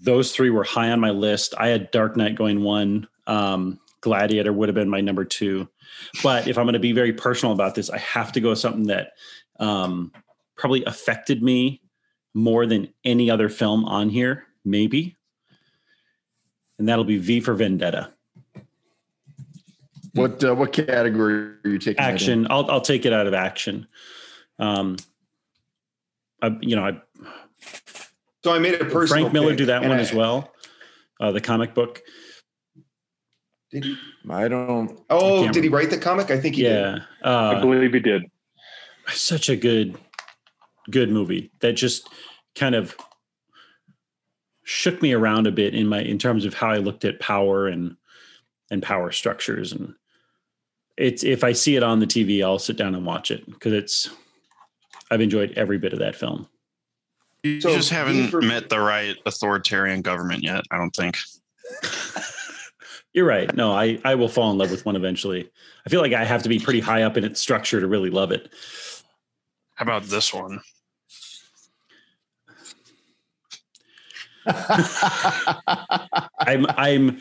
Those 0.00 0.32
three 0.32 0.50
were 0.50 0.64
high 0.64 0.90
on 0.90 1.00
my 1.00 1.10
list. 1.10 1.54
I 1.58 1.68
had 1.68 1.90
Dark 1.90 2.16
Knight 2.16 2.36
going 2.36 2.62
one. 2.62 3.08
Um, 3.26 3.80
Gladiator 4.00 4.52
would 4.52 4.68
have 4.68 4.76
been 4.76 4.88
my 4.88 5.00
number 5.00 5.24
two. 5.24 5.68
But 6.22 6.46
if 6.46 6.56
I'm 6.56 6.64
going 6.64 6.74
to 6.74 6.78
be 6.78 6.92
very 6.92 7.12
personal 7.12 7.52
about 7.52 7.74
this, 7.74 7.90
I 7.90 7.98
have 7.98 8.30
to 8.32 8.40
go 8.40 8.50
with 8.50 8.60
something 8.60 8.86
that 8.86 9.12
um, 9.58 10.12
probably 10.56 10.84
affected 10.84 11.42
me 11.42 11.82
more 12.34 12.66
than 12.66 12.92
any 13.04 13.30
other 13.30 13.48
film 13.48 13.84
on 13.84 14.08
here, 14.08 14.46
maybe. 14.64 15.16
And 16.78 16.88
that'll 16.88 17.04
be 17.04 17.18
V 17.18 17.40
for 17.40 17.54
Vendetta. 17.54 18.12
What 20.18 20.44
uh, 20.44 20.54
what 20.54 20.72
category 20.72 21.34
are 21.64 21.68
you 21.70 21.78
taking? 21.78 22.02
that 22.02 22.14
action 22.14 22.46
i'll 22.50 22.70
i'll 22.70 22.80
take 22.80 23.06
it 23.06 23.12
out 23.12 23.26
of 23.26 23.34
action 23.34 23.86
um 24.58 24.96
I, 26.42 26.56
you 26.60 26.76
know 26.76 26.84
I, 26.86 27.00
So 28.44 28.52
I 28.52 28.58
made 28.58 28.74
a 28.74 28.84
personal. 28.84 29.06
frank 29.06 29.32
miller 29.32 29.48
pick, 29.50 29.58
do 29.58 29.66
that 29.66 29.82
one 29.82 29.92
I- 29.92 29.98
as 30.00 30.12
well 30.12 30.52
uh 31.20 31.32
the 31.32 31.40
comic 31.40 31.74
book 31.74 32.02
Did 33.70 33.84
he? 33.84 33.96
I 34.30 34.48
don't. 34.48 34.98
Oh, 35.10 35.42
can't 35.42 35.54
did 35.54 35.64
he 35.64 35.68
write 35.70 35.90
the 35.90 35.98
comic? 35.98 36.30
I 36.30 36.38
think 36.40 36.54
he 36.56 36.62
did. 36.62 36.70
yeah 36.72 36.98
I 37.22 37.28
uh 37.28 37.60
believe 37.60 37.92
he 37.92 38.00
did. 38.00 38.22
such 39.08 39.48
a 39.48 39.56
good 39.56 39.96
good 40.90 41.10
movie 41.10 41.50
that 41.60 41.72
just 41.74 42.08
kind 42.54 42.74
of 42.74 42.96
shook 44.64 45.00
me 45.02 45.12
around 45.12 45.46
a 45.46 45.50
bit 45.52 45.74
in 45.74 45.86
my 45.86 46.00
in 46.02 46.18
terms 46.18 46.44
of 46.44 46.54
how 46.54 46.70
i 46.70 46.76
looked 46.78 47.04
at 47.04 47.18
power 47.20 47.66
and 47.66 47.96
and 48.70 48.82
power 48.82 49.10
structures 49.12 49.72
and 49.72 49.94
it's 50.98 51.22
if 51.24 51.44
i 51.44 51.52
see 51.52 51.76
it 51.76 51.82
on 51.82 52.00
the 52.00 52.06
tv 52.06 52.42
i'll 52.44 52.58
sit 52.58 52.76
down 52.76 52.94
and 52.94 53.06
watch 53.06 53.30
it 53.30 53.46
because 53.48 53.72
it's 53.72 54.10
i've 55.10 55.20
enjoyed 55.20 55.52
every 55.56 55.78
bit 55.78 55.92
of 55.92 55.98
that 56.00 56.14
film 56.16 56.46
You 57.44 57.60
So, 57.60 57.74
just 57.74 57.90
haven't 57.90 58.28
for- 58.28 58.42
met 58.42 58.68
the 58.68 58.80
right 58.80 59.16
authoritarian 59.24 60.02
government 60.02 60.42
yet. 60.42 60.64
I 60.72 60.76
don't 60.76 60.90
think. 60.94 61.16
You're 63.14 63.26
right. 63.26 63.54
No, 63.54 63.72
I, 63.72 63.98
I 64.04 64.16
will 64.16 64.28
fall 64.28 64.50
in 64.50 64.58
love 64.58 64.70
with 64.72 64.84
one 64.84 64.96
eventually. 64.96 65.48
I 65.86 65.88
feel 65.88 66.00
like 66.02 66.12
I 66.12 66.24
have 66.24 66.42
to 66.42 66.48
be 66.48 66.58
pretty 66.58 66.80
high 66.80 67.02
up 67.04 67.16
in 67.16 67.24
its 67.24 67.40
structure 67.40 67.80
to 67.80 67.86
really 67.86 68.10
love 68.10 68.32
it. 68.32 68.50
How 69.76 69.84
about 69.84 70.02
this 70.04 70.34
one? 70.34 70.60
I'm 76.40 76.66
I'm 76.76 77.20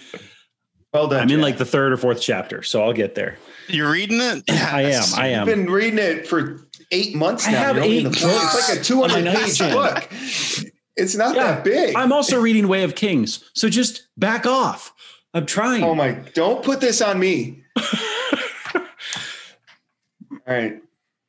Well 0.93 1.07
done. 1.07 1.21
I'm 1.23 1.29
in 1.29 1.41
like 1.41 1.57
the 1.57 1.65
third 1.65 1.91
or 1.93 1.97
fourth 1.97 2.21
chapter, 2.21 2.63
so 2.63 2.83
I'll 2.83 2.93
get 2.93 3.13
there. 3.15 3.37
You're 3.67 3.91
reading 3.91 4.19
it? 4.21 4.43
I 4.49 4.83
am. 4.83 5.03
I 5.15 5.27
I've 5.27 5.31
am. 5.33 5.45
been 5.45 5.69
reading 5.69 5.99
it 5.99 6.27
for 6.27 6.65
eight 6.91 7.13
months 7.15 7.47
I 7.47 7.51
now. 7.51 7.57
have 7.59 7.75
You're 7.75 7.85
only 7.85 7.97
in 7.99 8.07
eight 8.07 8.13
the 8.13 8.27
books 8.27 8.55
It's 8.55 8.69
like 8.69 8.79
a 8.79 8.83
200 8.83 9.13
page 9.15 9.23
nightstand. 9.25 9.73
book. 9.73 10.09
It's 10.95 11.15
not 11.15 11.35
Yeah, 11.35 11.43
that 11.55 11.63
big. 11.63 11.95
I'm 11.95 12.11
also 12.11 12.39
reading 12.39 12.67
Way 12.67 12.83
of 12.83 12.95
Kings, 12.95 13.49
so 13.53 13.69
just 13.69 14.07
back 14.17 14.45
off. 14.47 14.93
I'm 15.33 15.45
trying. 15.45 15.83
oh 15.83 15.93
my! 15.93 16.13
Don't 16.33 16.63
put 16.63 16.79
this 16.81 17.01
on 17.01 17.19
me. 17.19 17.63
All 18.73 18.81
right. 20.47 20.81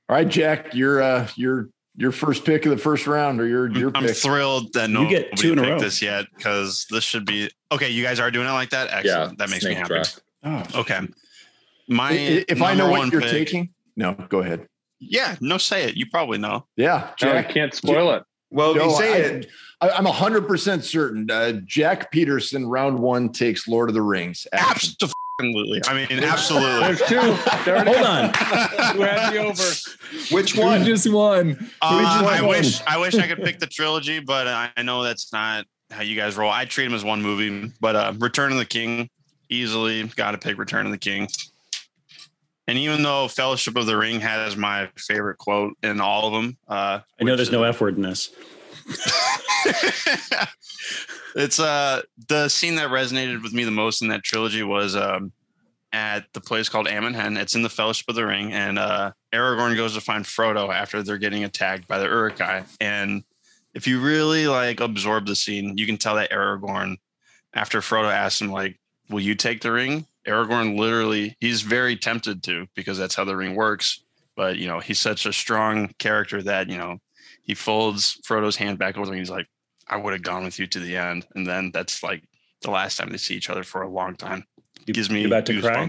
All 0.08 0.16
right, 0.16 0.28
Jack, 0.28 0.74
you're 0.74 1.02
uh, 1.02 1.28
your 1.36 1.68
your 2.00 2.12
first 2.12 2.44
pick 2.44 2.64
of 2.64 2.70
the 2.70 2.78
first 2.78 3.06
round, 3.06 3.40
or 3.40 3.46
your 3.46 3.68
your 3.76 3.90
I'm 3.94 4.04
pick. 4.04 4.16
thrilled 4.16 4.72
that 4.74 4.88
You 4.88 4.94
nobody 4.94 5.16
get 5.16 5.36
two 5.36 5.52
in 5.52 5.58
a 5.58 5.62
picked 5.62 5.72
row. 5.72 5.80
this 5.80 6.00
yet 6.00 6.26
because 6.36 6.86
this 6.90 7.02
should 7.04 7.26
be 7.26 7.50
okay. 7.72 7.88
You 7.90 8.02
guys 8.04 8.20
are 8.20 8.30
doing 8.30 8.46
it 8.46 8.52
like 8.52 8.70
that. 8.70 8.88
Excellent. 8.92 9.30
Yeah, 9.32 9.34
that 9.38 9.50
makes 9.50 9.64
me 9.64 9.74
happy. 9.74 10.00
Oh, 10.44 10.62
Okay. 10.76 11.00
My 11.88 12.12
if 12.12 12.62
I 12.62 12.74
know 12.74 12.88
what 12.90 13.00
one 13.00 13.10
you're 13.10 13.20
pick- 13.22 13.30
taking, 13.30 13.70
no, 13.96 14.12
go 14.28 14.40
ahead. 14.40 14.66
yeah, 15.00 15.36
no, 15.40 15.58
say 15.58 15.84
it. 15.84 15.96
You 15.96 16.06
probably 16.06 16.38
know. 16.38 16.66
Yeah, 16.76 17.10
No, 17.22 17.30
I 17.30 17.42
Jack. 17.42 17.50
can't 17.50 17.74
spoil 17.74 18.12
it. 18.14 18.22
Well, 18.50 18.74
No, 18.74 18.84
you 18.84 18.96
say 18.96 19.12
I- 19.14 19.16
it, 19.28 19.46
I, 19.80 19.90
I'm 19.90 20.04
hundred 20.04 20.46
percent 20.46 20.84
certain. 20.84 21.30
Uh, 21.30 21.52
Jack 21.64 22.10
Peterson, 22.12 22.66
round 22.66 22.98
one, 22.98 23.30
takes 23.30 23.66
Lord 23.66 23.88
of 23.88 23.94
the 23.94 24.02
Rings. 24.02 24.46
Action. 24.52 24.94
Absolutely. 25.40 25.80
I 25.86 25.94
mean, 25.94 26.24
absolutely. 26.24 26.80
There's 26.80 26.98
two. 27.08 27.20
There 27.64 27.76
it 27.76 27.86
hold 27.86 27.96
is. 27.96 28.06
on. 28.06 28.24
Who 28.96 29.02
had 29.02 29.32
me 29.32 29.38
over? 29.38 29.62
which 30.32 30.52
Who 30.54 30.62
one? 30.62 30.84
just 30.84 31.08
won? 31.08 31.50
Uh, 31.80 31.96
Which 31.96 32.06
I 32.08 32.40
one? 32.40 32.48
wish 32.50 32.80
I 32.88 32.98
wish 32.98 33.14
I 33.14 33.28
could 33.28 33.38
pick 33.44 33.60
the 33.60 33.68
trilogy, 33.68 34.18
but 34.18 34.48
I 34.48 34.70
I 34.76 34.82
know 34.82 35.04
that's 35.04 35.32
not 35.32 35.64
how 35.92 36.02
you 36.02 36.16
guys 36.16 36.36
roll. 36.36 36.50
I 36.50 36.64
treat 36.64 36.86
them 36.86 36.94
as 36.94 37.04
one 37.04 37.22
movie, 37.22 37.72
but 37.80 37.94
uh, 37.94 38.14
Return 38.18 38.50
of 38.50 38.58
the 38.58 38.64
King 38.64 39.08
easily 39.48 40.04
got 40.16 40.32
to 40.32 40.38
pick 40.38 40.58
Return 40.58 40.86
of 40.86 40.92
the 40.92 40.98
King. 40.98 41.28
And 42.66 42.76
even 42.76 43.04
though 43.04 43.28
Fellowship 43.28 43.76
of 43.76 43.86
the 43.86 43.96
Ring 43.96 44.20
has 44.20 44.56
my 44.56 44.90
favorite 44.98 45.38
quote 45.38 45.74
in 45.84 46.00
all 46.00 46.26
of 46.26 46.32
them, 46.34 46.56
uh, 46.68 46.98
I 47.20 47.24
know 47.24 47.32
which 47.32 47.36
there's 47.38 47.52
no 47.52 47.62
F 47.62 47.80
word 47.80 47.94
in 47.96 48.02
this. 48.02 48.30
it's 51.34 51.60
uh 51.60 52.02
the 52.28 52.48
scene 52.48 52.76
that 52.76 52.90
resonated 52.90 53.42
with 53.42 53.52
me 53.52 53.64
the 53.64 53.70
most 53.70 54.02
in 54.02 54.08
that 54.08 54.22
trilogy 54.22 54.62
was 54.62 54.96
um 54.96 55.32
at 55.92 56.24
the 56.34 56.40
place 56.40 56.68
called 56.68 56.86
Amon 56.86 57.14
Hen. 57.14 57.36
It's 57.36 57.54
in 57.54 57.62
the 57.62 57.68
Fellowship 57.70 58.06
of 58.08 58.14
the 58.14 58.26
Ring, 58.26 58.52
and 58.52 58.78
uh 58.78 59.12
Aragorn 59.32 59.76
goes 59.76 59.94
to 59.94 60.00
find 60.00 60.24
Frodo 60.24 60.72
after 60.72 61.02
they're 61.02 61.18
getting 61.18 61.44
attacked 61.44 61.88
by 61.88 61.98
the 61.98 62.06
Uruk-hai. 62.06 62.64
And 62.80 63.24
if 63.74 63.86
you 63.86 64.00
really 64.00 64.46
like 64.46 64.80
absorb 64.80 65.26
the 65.26 65.36
scene, 65.36 65.76
you 65.76 65.86
can 65.86 65.96
tell 65.96 66.16
that 66.16 66.30
Aragorn, 66.30 66.96
after 67.54 67.80
Frodo 67.80 68.10
asks 68.10 68.40
him, 68.40 68.50
like, 68.50 68.78
will 69.08 69.20
you 69.20 69.34
take 69.34 69.60
the 69.60 69.72
ring? 69.72 70.06
Aragorn 70.26 70.78
literally, 70.78 71.36
he's 71.40 71.62
very 71.62 71.96
tempted 71.96 72.42
to 72.44 72.66
because 72.74 72.98
that's 72.98 73.14
how 73.14 73.24
the 73.24 73.36
ring 73.36 73.54
works. 73.54 74.02
But 74.36 74.56
you 74.56 74.66
know, 74.66 74.80
he's 74.80 74.98
such 74.98 75.26
a 75.26 75.32
strong 75.32 75.92
character 75.98 76.42
that, 76.42 76.68
you 76.68 76.76
know, 76.78 76.98
he 77.42 77.54
folds 77.54 78.20
Frodo's 78.26 78.56
hand 78.56 78.78
back 78.78 78.98
over 78.98 79.10
and 79.10 79.18
he's 79.18 79.30
like, 79.30 79.46
I 79.90 79.96
would 79.96 80.12
have 80.12 80.22
gone 80.22 80.44
with 80.44 80.58
you 80.58 80.66
to 80.66 80.78
the 80.80 80.96
end. 80.96 81.26
And 81.34 81.46
then 81.46 81.70
that's 81.72 82.02
like 82.02 82.22
the 82.62 82.70
last 82.70 82.96
time 82.96 83.10
they 83.10 83.16
see 83.18 83.34
each 83.34 83.50
other 83.50 83.62
for 83.62 83.82
a 83.82 83.88
long 83.90 84.14
time. 84.16 84.44
It 84.80 84.88
You- 84.88 84.94
gives 84.94 85.10
me 85.10 85.24
about 85.24 85.46
to 85.46 85.60
cry? 85.60 85.88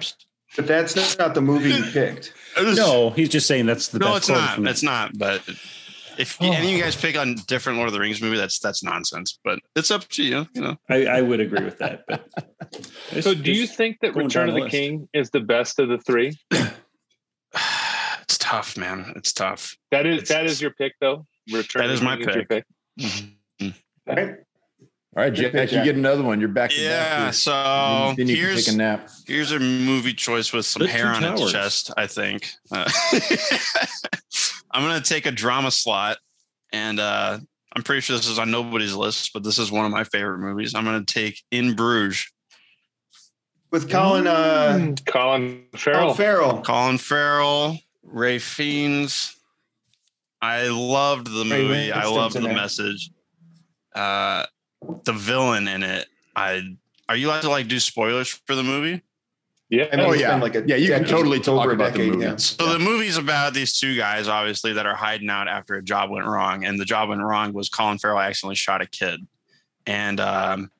But 0.55 0.65
that's 0.65 1.17
not 1.19 1.35
the 1.35 1.41
movie 1.41 1.69
you 1.71 1.83
picked. 1.91 2.33
Was- 2.57 2.77
No, 2.77 3.11
he's 3.11 3.29
just 3.29 3.45
saying 3.47 3.67
that's 3.67 3.89
the 3.89 3.99
no, 3.99 4.07
best 4.13 4.17
it's 4.17 4.29
not. 4.29 4.55
from 4.55 4.67
It's 4.67 4.81
not. 4.83 5.15
But 5.17 5.47
if 6.17 6.37
Oh. 6.41 6.51
any 6.51 6.57
of 6.57 6.63
you 6.77 6.81
guys 6.83 6.95
pick 6.95 7.15
on 7.15 7.35
different 7.47 7.77
Lord 7.77 7.87
of 7.87 7.93
the 7.93 7.99
Rings 7.99 8.19
movie, 8.21 8.35
that's 8.37 8.57
that's 8.59 8.83
nonsense. 8.83 9.37
But 9.43 9.59
it's 9.75 9.91
up 9.91 10.07
to 10.09 10.23
you. 10.23 10.47
You 10.55 10.61
know, 10.61 10.77
I, 10.89 11.05
I 11.05 11.21
would 11.21 11.39
agree 11.39 11.63
with 11.63 11.77
that. 11.79 12.03
But 12.07 12.27
So, 13.21 13.35
do 13.35 13.51
you 13.51 13.67
think 13.67 13.99
that 14.01 14.15
Return 14.15 14.49
of 14.49 14.55
the 14.55 14.63
the. 14.63 14.69
King 14.69 15.07
is 15.13 15.29
the 15.29 15.39
best 15.39 15.77
of 15.79 15.87
the 15.89 15.97
three? 15.99 16.35
it's 18.23 18.37
tough, 18.37 18.77
man. 18.77 19.13
It's 19.15 19.33
tough. 19.33 19.75
That 19.91 20.05
is 20.05 20.23
It's- 20.23 20.29
that 20.29 20.45
is 20.45 20.61
your 20.61 20.71
pick, 20.71 20.93
though. 20.99 21.25
Return 21.51 21.81
That 21.83 21.89
of 21.89 21.95
is 21.95 22.01
my 22.01 22.15
King 22.17 22.29
your 22.29 22.45
pick. 22.45 22.65
All 23.01 23.07
right. 24.15 24.35
All 25.17 25.23
right, 25.23 25.33
Jack, 25.33 25.53
Jack. 25.53 25.71
you 25.71 25.83
get 25.83 25.95
another 25.95 26.21
one. 26.23 26.39
You're 26.39 26.49
back. 26.49 26.69
to 26.69 26.75
back 26.75 26.83
Yeah. 26.83 27.31
So 27.31 27.51
Then- 27.51 28.15
then 28.17 28.27
you 28.27 28.35
can 28.35 28.45
here's 28.45 28.65
take 28.65 28.73
a 28.75 28.77
nap. 28.77 29.09
here's 29.25 29.51
a 29.51 29.59
movie 29.59 30.13
choice 30.13 30.53
with 30.53 30.65
some 30.67 30.83
The 30.83 30.87
hair 30.87 31.13
Two 31.13 31.25
on 31.25 31.33
its 31.33 31.51
chest. 31.51 31.91
I 31.97 32.05
think. 32.07 32.51
Uh, 32.71 32.89
I'm 34.71 34.83
gonna 34.83 35.01
take 35.01 35.25
a 35.25 35.31
drama 35.31 35.71
slot, 35.71 36.17
and 36.71 36.99
uh, 36.99 37.39
I'm 37.75 37.83
pretty 37.83 38.01
sure 38.01 38.15
this 38.17 38.27
is 38.27 38.37
on 38.39 38.51
nobody's 38.51 38.93
list, 38.93 39.31
but 39.33 39.43
this 39.43 39.57
is 39.57 39.71
one 39.71 39.85
of 39.85 39.91
my 39.91 40.03
favorite 40.03 40.39
movies. 40.39 40.75
I'm 40.75 40.85
gonna 40.85 41.03
take 41.05 41.41
In 41.51 41.73
Bruges. 41.75 42.31
With 43.71 43.89
Colin 43.89 44.25
uh 44.27 44.77
Mm, 44.79 45.05
Colin 45.05 45.65
Farrell. 45.75 45.99
Colin 46.01 46.15
Farrell. 46.17 46.61
Colin 46.61 46.97
Farrell, 46.97 47.77
Ray 48.03 48.39
Fiennes. 48.39 49.35
I 50.41 50.67
loved 50.67 51.27
the 51.27 51.43
Ray 51.43 51.49
movie. 51.63 51.91
I 51.91 51.97
Winston's 52.05 52.15
loved 52.15 52.35
in 52.37 52.41
the 52.43 52.47
there. 52.49 52.57
message. 52.57 53.09
Uh, 53.95 54.45
the 55.03 55.13
villain 55.13 55.67
in 55.67 55.83
it. 55.83 56.07
I 56.35 56.61
are 57.07 57.15
you 57.15 57.27
allowed 57.27 57.41
to 57.41 57.49
like 57.49 57.67
do 57.67 57.79
spoilers 57.79 58.27
for 58.29 58.55
the 58.55 58.63
movie? 58.63 59.01
Yeah. 59.69 59.87
I 59.91 59.95
mean, 59.97 60.05
Oh, 60.05 60.11
it's 60.11 60.21
yeah. 60.21 60.35
like 60.37 60.55
a 60.55 60.63
Yeah, 60.65 60.77
you 60.77 60.89
can 60.91 61.05
totally 61.05 61.39
talk 61.39 61.59
over 61.61 61.71
a 61.71 61.75
about 61.75 61.93
the 61.93 62.07
movie. 62.09 62.23
yeah. 62.23 62.35
So 62.37 62.69
the 62.73 62.79
movie's 62.79 63.17
about 63.17 63.53
these 63.53 63.77
two 63.79 63.95
guys, 63.95 64.27
obviously, 64.27 64.73
that 64.73 64.85
are 64.85 64.95
hiding 64.95 65.29
out 65.29 65.47
after 65.47 65.75
a 65.75 65.83
job 65.83 66.09
went 66.09 66.25
wrong, 66.25 66.65
and 66.65 66.79
the 66.79 66.85
job 66.85 67.09
went 67.09 67.21
wrong 67.21 67.53
was 67.53 67.69
Colin 67.69 67.97
Farrell 67.97 68.19
accidentally 68.19 68.55
shot 68.55 68.81
a 68.81 68.87
kid, 68.87 69.27
and 69.85 70.19
um, 70.19 70.71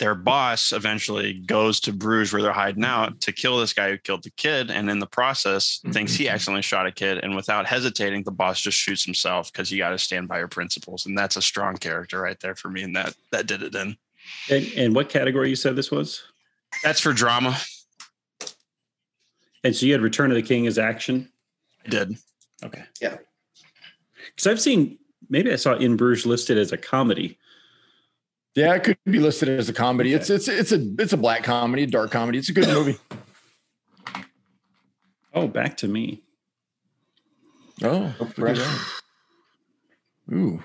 their 0.00 0.14
boss 0.14 0.72
eventually 0.72 1.34
goes 1.34 1.78
to 1.80 1.92
Bruges 1.92 2.32
where 2.32 2.40
they're 2.42 2.52
hiding 2.52 2.84
out 2.84 3.20
to 3.20 3.32
kill 3.32 3.58
this 3.58 3.74
guy 3.74 3.90
who 3.90 3.98
killed 3.98 4.24
the 4.24 4.30
kid, 4.30 4.70
and 4.70 4.90
in 4.90 4.98
the 4.98 5.06
process 5.06 5.78
mm-hmm. 5.78 5.92
thinks 5.92 6.14
he 6.14 6.28
accidentally 6.28 6.62
shot 6.62 6.86
a 6.86 6.92
kid, 6.92 7.18
and 7.18 7.36
without 7.36 7.66
hesitating, 7.66 8.24
the 8.24 8.32
boss 8.32 8.60
just 8.60 8.78
shoots 8.78 9.04
himself 9.04 9.52
because 9.52 9.70
you 9.70 9.76
got 9.76 9.90
to 9.90 9.98
stand 9.98 10.26
by 10.26 10.38
your 10.38 10.48
principles, 10.48 11.04
and 11.04 11.16
that's 11.16 11.36
a 11.36 11.42
strong 11.42 11.76
character 11.76 12.18
right 12.20 12.40
there 12.40 12.54
for 12.54 12.70
me, 12.70 12.82
and 12.82 12.96
that 12.96 13.14
that 13.30 13.46
did 13.46 13.62
it. 13.62 13.72
Then 13.72 13.96
And, 14.50 14.66
and 14.74 14.94
what 14.94 15.10
category 15.10 15.50
you 15.50 15.56
said 15.56 15.76
this 15.76 15.90
was? 15.90 16.22
that's 16.82 17.00
for 17.00 17.12
drama. 17.12 17.58
And 19.62 19.76
so 19.76 19.84
you 19.84 19.92
had 19.92 20.00
Return 20.00 20.30
of 20.30 20.36
the 20.36 20.42
King 20.42 20.66
as 20.66 20.78
action. 20.78 21.30
I 21.84 21.88
did. 21.90 22.16
Okay. 22.64 22.84
Yeah. 23.00 23.18
Because 24.26 24.46
I've 24.46 24.60
seen 24.60 24.98
maybe 25.28 25.52
I 25.52 25.56
saw 25.56 25.74
In 25.74 25.96
Bruges 25.96 26.26
listed 26.26 26.56
as 26.56 26.72
a 26.72 26.78
comedy. 26.78 27.38
Yeah, 28.56 28.74
it 28.74 28.82
could 28.84 28.98
be 29.04 29.18
listed 29.20 29.48
as 29.48 29.68
a 29.68 29.72
comedy. 29.72 30.12
It's 30.12 30.28
it's 30.28 30.48
it's 30.48 30.72
a 30.72 30.84
it's 30.98 31.12
a 31.12 31.16
black 31.16 31.44
comedy, 31.44 31.86
dark 31.86 32.10
comedy. 32.10 32.38
It's 32.38 32.48
a 32.48 32.52
good 32.52 32.66
movie. 32.68 32.98
Oh, 35.32 35.46
back 35.46 35.76
to 35.78 35.88
me. 35.88 36.22
Oh, 37.82 38.12
Oh, 38.20 38.24
fresh. 38.26 38.58
ooh. 40.32 40.62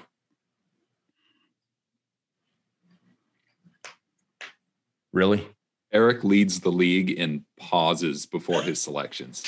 Really? 5.13 5.47
Eric 5.93 6.23
leads 6.23 6.59
the 6.59 6.71
league 6.71 7.09
in 7.11 7.45
pauses 7.57 8.25
before 8.25 8.61
his 8.61 8.81
selections. 8.81 9.43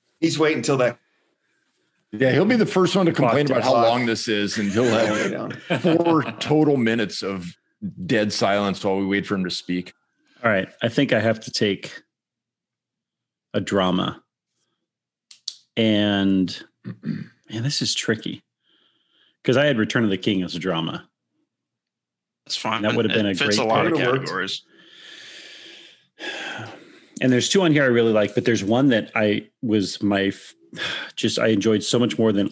He's 0.20 0.38
waiting 0.38 0.58
until 0.58 0.76
that 0.76 0.98
Yeah, 2.12 2.30
he'll 2.30 2.44
be 2.44 2.54
the 2.56 2.66
first 2.66 2.94
one 2.94 3.06
to 3.06 3.12
complain 3.12 3.46
about 3.50 3.64
how 3.64 3.72
long 3.74 4.06
this 4.06 4.28
is, 4.28 4.58
and 4.58 4.70
he'll 4.70 4.84
all 4.84 5.06
the 5.06 5.50
way 5.68 5.76
have 5.76 5.82
four 6.04 6.22
total 6.38 6.76
minutes 6.76 7.22
of 7.22 7.56
dead 8.06 8.32
silence 8.32 8.84
while 8.84 8.96
we 8.96 9.06
wait 9.06 9.26
for 9.26 9.34
him 9.34 9.44
to 9.44 9.50
speak. 9.50 9.92
All 10.44 10.50
right. 10.50 10.68
I 10.82 10.88
think 10.88 11.12
I 11.12 11.20
have 11.20 11.40
to 11.40 11.50
take 11.50 12.02
a 13.54 13.60
drama. 13.60 14.22
And 15.76 16.64
man, 17.02 17.62
this 17.62 17.82
is 17.82 17.94
tricky. 17.94 18.42
Because 19.42 19.56
I 19.56 19.64
had 19.64 19.78
Return 19.78 20.04
of 20.04 20.10
the 20.10 20.18
King 20.18 20.42
as 20.42 20.54
a 20.54 20.58
drama. 20.60 21.08
That's 22.46 22.56
fine. 22.56 22.82
That 22.82 22.94
would 22.94 23.04
have 23.04 23.14
been 23.14 23.26
It 23.26 23.32
a 23.40 23.44
fits 23.44 23.56
great 23.56 23.66
a 23.66 23.68
lot 23.68 23.86
of 23.86 23.92
pick. 23.92 23.98
Would've 24.00 24.12
worked. 24.12 24.24
categories. 24.26 24.62
And 27.20 27.32
there's 27.32 27.48
two 27.48 27.62
on 27.62 27.72
here 27.72 27.82
I 27.84 27.86
really 27.86 28.12
like, 28.12 28.34
but 28.34 28.44
there's 28.44 28.64
one 28.64 28.88
that 28.88 29.10
I 29.14 29.48
was 29.62 30.02
my 30.02 30.24
f- 30.24 30.54
just 31.16 31.38
I 31.38 31.48
enjoyed 31.48 31.82
so 31.82 31.98
much 31.98 32.18
more 32.18 32.32
than 32.32 32.50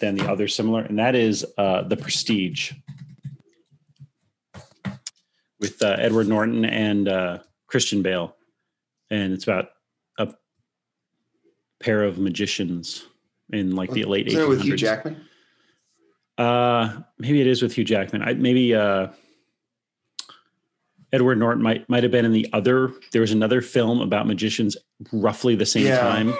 than 0.00 0.16
the 0.16 0.30
other 0.30 0.46
similar, 0.48 0.82
and 0.82 0.98
that 0.98 1.14
is 1.14 1.44
uh 1.56 1.82
The 1.82 1.96
Prestige 1.96 2.72
with 5.66 5.82
uh, 5.82 5.96
Edward 5.98 6.28
Norton 6.28 6.64
and 6.64 7.08
uh, 7.08 7.38
Christian 7.66 8.02
Bale, 8.02 8.36
and 9.10 9.32
it's 9.32 9.44
about 9.44 9.70
a 10.18 10.32
pair 11.80 12.02
of 12.04 12.18
magicians 12.18 13.04
in 13.52 13.74
like 13.74 13.90
the 13.90 14.04
late 14.04 14.28
Isn't 14.28 14.40
it 14.40 14.48
with 14.48 14.62
Hugh 14.62 14.74
1800s. 14.74 14.78
Jackman? 14.78 15.20
Uh, 16.38 17.00
maybe 17.18 17.40
it 17.40 17.46
is 17.46 17.62
with 17.62 17.72
Hugh 17.74 17.84
Jackman. 17.84 18.22
I 18.22 18.34
maybe 18.34 18.74
uh, 18.74 19.08
Edward 21.12 21.38
Norton 21.38 21.62
might 21.62 21.88
might 21.88 22.02
have 22.02 22.12
been 22.12 22.24
in 22.24 22.32
the 22.32 22.48
other. 22.52 22.92
There 23.12 23.20
was 23.22 23.32
another 23.32 23.60
film 23.62 24.00
about 24.00 24.26
magicians, 24.26 24.76
roughly 25.12 25.54
the 25.54 25.66
same 25.66 25.86
Yeah. 25.86 25.98
time. 26.00 26.34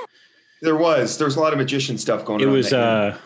There 0.62 0.77
was. 0.77 1.19
There 1.19 1.27
was 1.27 1.37
a 1.37 1.41
lot 1.41 1.53
of 1.53 1.59
magician 1.59 1.99
stuff 1.99 2.25
going 2.25 2.41
It 2.41 2.47
on. 2.47 2.53
was 2.53 2.73
uh, 2.73 3.17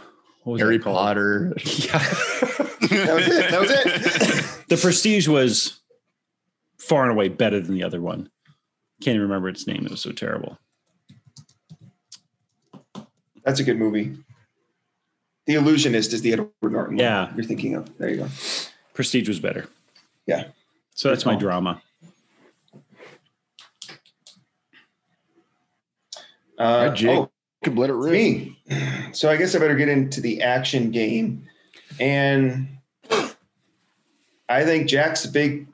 what 0.44 0.52
was 0.54 0.60
Harry 0.62 0.78
that? 0.78 0.84
Potter. 0.84 1.52
Yeah, 1.62 1.98
that 3.06 3.14
was 3.14 3.28
it. 3.28 3.50
That 3.50 3.60
was 3.60 3.70
it. 3.70 4.68
the 4.68 4.76
Prestige 4.76 5.28
was 5.28 5.79
far 6.80 7.02
and 7.04 7.12
away 7.12 7.28
better 7.28 7.60
than 7.60 7.74
the 7.74 7.84
other 7.84 8.00
one. 8.00 8.30
Can't 9.02 9.14
even 9.14 9.22
remember 9.22 9.48
its 9.48 9.66
name. 9.66 9.84
It 9.84 9.90
was 9.90 10.00
so 10.00 10.12
terrible. 10.12 10.58
That's 13.44 13.60
a 13.60 13.64
good 13.64 13.78
movie. 13.78 14.16
The 15.46 15.54
Illusionist 15.54 16.12
is 16.12 16.22
the 16.22 16.32
Edward 16.34 16.50
Norton. 16.62 16.96
one 16.96 16.98
Yeah. 16.98 17.32
you're 17.34 17.44
thinking 17.44 17.74
of. 17.74 17.96
There 17.98 18.08
you 18.10 18.16
go. 18.16 18.28
Prestige 18.94 19.28
was 19.28 19.40
better. 19.40 19.66
Yeah. 20.26 20.48
So 20.94 21.08
that's 21.08 21.24
my 21.24 21.34
drama. 21.34 21.80
Uh, 26.58 26.62
All 26.62 26.86
right, 26.88 26.94
Jake. 26.94 27.18
oh, 27.18 27.30
Could 27.64 27.78
let 27.78 27.88
it 27.90 27.94
rip. 27.94 28.12
me. 28.12 28.58
So 29.12 29.30
I 29.30 29.36
guess 29.36 29.54
I 29.54 29.58
better 29.58 29.76
get 29.76 29.88
into 29.88 30.20
the 30.20 30.42
action 30.42 30.90
game, 30.90 31.48
and 31.98 32.68
I 34.48 34.64
think 34.64 34.88
Jack's 34.88 35.24
a 35.24 35.30
big, 35.30 35.66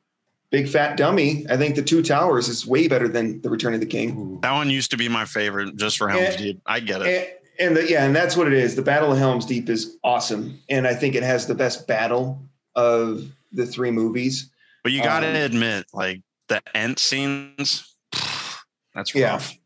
big 0.51 0.69
fat 0.69 0.97
dummy. 0.97 1.45
I 1.51 1.57
think 1.57 1.75
the 1.77 1.83
Two 1.83 2.03
Towers 2.03 2.49
is 2.49 2.67
way 2.67 2.89
better 2.89 3.09
than 3.09 3.41
the 3.43 3.51
Return 3.51 3.75
of 3.75 3.81
the 3.81 3.87
King. 3.87 4.41
That 4.43 4.53
one 4.53 4.71
used 4.71 4.91
to 4.93 4.97
be 4.97 5.09
my 5.09 5.25
favorite 5.25 5.77
just 5.77 5.99
for 5.99 6.09
Helm's 6.09 6.35
Yeah. 6.35 6.37
Deep. 6.37 6.61
I 6.67 6.81
get 6.81 7.03
it. 7.03 7.41
And, 7.59 7.69
and 7.69 7.77
the, 7.77 7.91
yeah, 7.91 8.05
and 8.05 8.15
that's 8.15 8.37
what 8.37 8.47
it 8.47 8.53
is. 8.53 8.77
The 8.77 8.83
Battle 8.83 9.13
of 9.13 9.19
Helm's 9.19 9.47
Deep 9.47 9.69
is 9.69 9.97
awesome, 10.05 10.61
and 10.69 10.87
I 10.87 10.95
think 10.95 11.15
it 11.15 11.23
has 11.23 11.47
the 11.47 11.55
best 11.55 11.87
battle 11.87 12.43
of 12.75 13.25
the 13.53 13.67
three 13.67 13.91
movies. 13.91 14.51
But 14.83 14.93
you 14.93 15.03
got 15.03 15.21
to 15.21 15.29
um, 15.29 15.35
admit, 15.37 15.87
like 15.93 16.21
the 16.49 16.63
end 16.77 16.99
scenes, 16.99 17.97
that's 18.95 19.15
Yeah. 19.15 19.31
rough. 19.33 19.57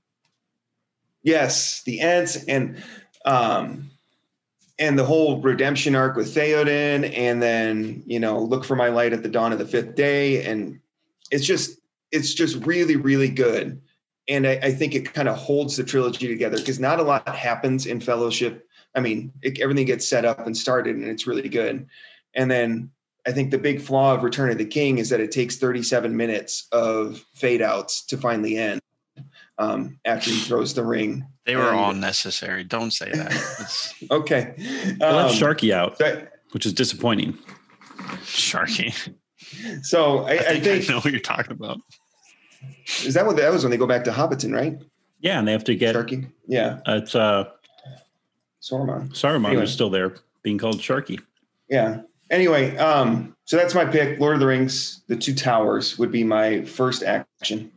Yes, 1.23 1.83
the 1.83 2.01
Ents 2.01 2.45
and 2.45 2.83
um 3.27 3.91
and 4.81 4.99
the 4.99 5.05
whole 5.05 5.41
redemption 5.41 5.95
arc 5.95 6.17
with 6.17 6.35
Theoden, 6.35 7.17
and 7.17 7.41
then 7.41 8.03
you 8.07 8.19
know, 8.19 8.41
look 8.41 8.65
for 8.65 8.75
my 8.75 8.89
light 8.89 9.13
at 9.13 9.23
the 9.23 9.29
dawn 9.29 9.53
of 9.53 9.59
the 9.59 9.67
fifth 9.67 9.95
day, 9.95 10.45
and 10.45 10.81
it's 11.31 11.47
just 11.47 11.79
it's 12.11 12.35
just 12.35 12.65
really 12.67 12.97
really 12.97 13.29
good, 13.29 13.81
and 14.29 14.47
I, 14.47 14.59
I 14.63 14.73
think 14.73 14.95
it 14.95 15.13
kind 15.13 15.29
of 15.29 15.37
holds 15.37 15.77
the 15.77 15.85
trilogy 15.85 16.27
together 16.27 16.57
because 16.57 16.81
not 16.81 16.99
a 16.99 17.05
lot 17.05 17.29
happens 17.29 17.87
in 17.87 18.01
Fellowship. 18.01 18.67
I 18.97 19.01
mean, 19.01 19.33
it, 19.43 19.61
everything 19.61 19.87
gets 19.87 20.09
set 20.09 20.25
up 20.25 20.47
and 20.47 20.57
started, 20.57 20.97
and 20.97 21.05
it's 21.05 21.27
really 21.27 21.49
good, 21.49 21.87
and 22.35 22.51
then. 22.51 22.91
I 23.27 23.33
think 23.33 23.51
the 23.51 23.59
big 23.59 23.83
flaw 23.83 24.15
of 24.15 24.23
Return 24.23 24.51
of 24.51 24.57
the 24.57 24.65
King 24.65 24.97
is 24.97 25.11
that 25.11 25.21
it 25.21 25.31
takes 25.31 25.59
37 25.59 26.17
minutes 26.17 26.67
of 26.73 27.23
fade 27.35 27.61
outs 27.61 28.07
to 28.07 28.17
finally 28.17 28.57
end 28.57 28.81
um, 29.61 29.99
after 30.05 30.31
he 30.31 30.39
throws 30.41 30.75
the 30.75 30.85
ring. 30.85 31.25
They 31.47 31.55
were 31.57 31.69
And- 31.69 31.77
all 31.79 31.93
necessary. 31.93 32.65
Don't 32.65 32.91
say 32.93 33.11
that. 33.13 33.31
It's 33.61 33.95
Okay. 34.11 34.55
I 35.03 35.13
left 35.13 35.31
Um, 35.33 35.37
Sharkey 35.37 35.73
out, 35.73 35.99
so- 35.99 36.27
which 36.53 36.67
is 36.67 36.73
disappointing. 36.73 37.37
Sharkey. 38.25 38.93
So 39.83 40.21
I, 40.25 40.33
I 40.33 40.37
I 40.53 40.61
think 40.61 40.89
I, 40.89 40.93
know 40.93 41.01
what 41.01 41.11
you're 41.13 41.21
talking 41.21 41.53
about. 41.53 41.79
is 43.05 43.15
that 43.15 43.27
what 43.27 43.37
that 43.37 43.53
was 43.53 43.63
when 43.65 43.71
they 43.71 43.77
go 43.77 43.87
back 43.87 44.05
to 44.05 44.11
Hobbiton, 44.11 44.55
right? 44.55 44.79
Yeah, 45.21 45.39
and 45.39 45.47
they 45.49 45.53
have 45.53 45.65
to 45.65 45.75
get 45.75 45.95
Sharkey. 45.95 46.27
Yeah, 46.47 46.81
it's 46.87 47.15
uh 47.15 47.45
Saruman. 48.63 49.11
Saruman 49.11 49.47
Anyway. 49.49 49.63
was 49.63 49.73
still 49.73 49.91
there 49.91 50.15
being 50.43 50.59
called 50.59 50.81
Sharkey. 50.81 51.19
Yeah. 51.69 52.03
Anyway, 52.31 52.77
um, 52.77 53.35
so 53.45 53.57
that's 53.57 53.75
my 53.75 53.85
pick. 53.85 54.21
Lord 54.21 54.35
of 54.35 54.41
the 54.41 54.47
Rings, 54.47 55.03
The 55.09 55.17
Two 55.17 55.35
Towers 55.35 55.99
would 55.99 56.13
be 56.13 56.23
my 56.23 56.63
first 56.65 57.03
action. 57.03 57.73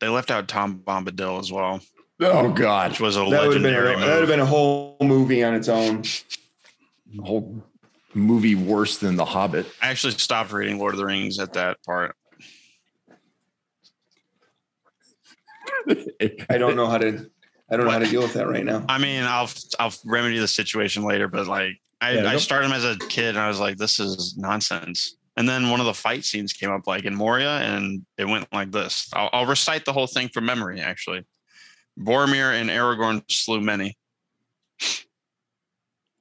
They 0.00 0.08
left 0.08 0.30
out 0.30 0.46
Tom 0.48 0.80
Bombadil 0.86 1.40
as 1.40 1.50
well, 1.50 1.80
Oh 2.20 2.50
God, 2.52 2.90
which 2.92 3.00
was 3.00 3.16
a 3.16 3.20
That 3.20 3.46
would 3.46 3.54
have 3.54 3.62
been 3.62 3.74
a, 3.74 3.76
legendary 3.78 3.96
that 3.96 4.06
would 4.12 4.20
have 4.20 4.28
been 4.28 4.40
a 4.40 4.46
whole 4.46 4.96
movie 5.00 5.42
on 5.44 5.54
its 5.54 5.68
own. 5.68 6.02
the 6.02 7.22
whole 7.22 7.62
movie 8.14 8.54
worse 8.54 8.98
than 8.98 9.16
The 9.16 9.24
Hobbit. 9.24 9.66
I 9.82 9.88
actually 9.88 10.12
stopped 10.14 10.52
reading 10.52 10.78
Lord 10.78 10.94
of 10.94 10.98
the 10.98 11.06
Rings 11.06 11.38
at 11.38 11.52
that 11.54 11.78
part. 11.84 12.14
I 16.50 16.58
don't 16.58 16.76
know 16.76 16.86
how 16.86 16.98
to 16.98 17.30
I 17.70 17.76
don't 17.76 17.84
know 17.86 17.92
how 17.92 17.98
to 17.98 18.06
deal 18.06 18.22
with 18.22 18.32
that 18.34 18.48
right 18.48 18.64
now. 18.64 18.84
I 18.88 18.98
mean, 18.98 19.24
I'll 19.24 19.48
I'll 19.78 19.92
remedy 20.04 20.38
the 20.38 20.48
situation 20.48 21.04
later, 21.04 21.28
but 21.28 21.46
like 21.46 21.72
I, 22.00 22.12
Yeah, 22.12 22.20
I 22.20 22.22
don't- 22.32 22.40
started 22.40 22.66
him 22.66 22.72
as 22.72 22.84
a 22.84 22.96
kid 23.08 23.30
and 23.30 23.38
I 23.38 23.48
was 23.48 23.60
like, 23.60 23.76
this 23.76 23.98
is 24.00 24.36
nonsense. 24.36 25.16
And 25.38 25.48
then 25.48 25.70
one 25.70 25.78
of 25.78 25.86
the 25.86 25.94
fight 25.94 26.24
scenes 26.24 26.52
came 26.52 26.68
up 26.68 26.88
like 26.88 27.04
in 27.04 27.14
Moria 27.14 27.58
and 27.58 28.04
it 28.16 28.26
went 28.26 28.52
like 28.52 28.72
this. 28.72 29.08
I'll, 29.12 29.30
I'll 29.32 29.46
recite 29.46 29.84
the 29.84 29.92
whole 29.92 30.08
thing 30.08 30.28
from 30.30 30.46
memory, 30.46 30.80
actually. 30.80 31.24
Boromir 31.96 32.60
and 32.60 32.68
Aragorn 32.68 33.22
slew 33.30 33.60
many. 33.60 33.96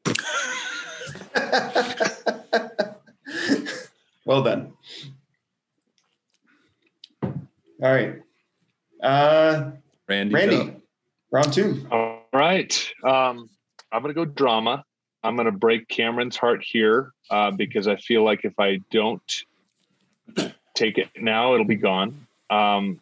well 4.23 4.43
done. 4.43 4.73
All 7.23 7.33
right. 7.81 8.21
Uh, 9.01 9.71
Randy's 10.07 10.33
Randy, 10.35 10.57
up. 10.57 10.75
round 11.31 11.53
two. 11.53 11.87
All 11.89 12.21
right. 12.31 12.71
Um, 13.03 13.49
I'm 13.91 14.03
going 14.03 14.13
to 14.13 14.13
go 14.13 14.25
drama. 14.25 14.85
I'm 15.27 15.35
going 15.35 15.45
to 15.47 15.51
break 15.51 15.87
Cameron's 15.87 16.37
heart 16.37 16.63
here 16.63 17.11
uh, 17.29 17.51
because 17.51 17.87
I 17.87 17.97
feel 17.97 18.23
like 18.23 18.45
if 18.45 18.53
I 18.59 18.79
don't 18.91 19.21
take 20.73 20.97
it 20.97 21.09
now, 21.19 21.53
it'll 21.53 21.65
be 21.65 21.75
gone. 21.75 22.27
Um, 22.49 22.99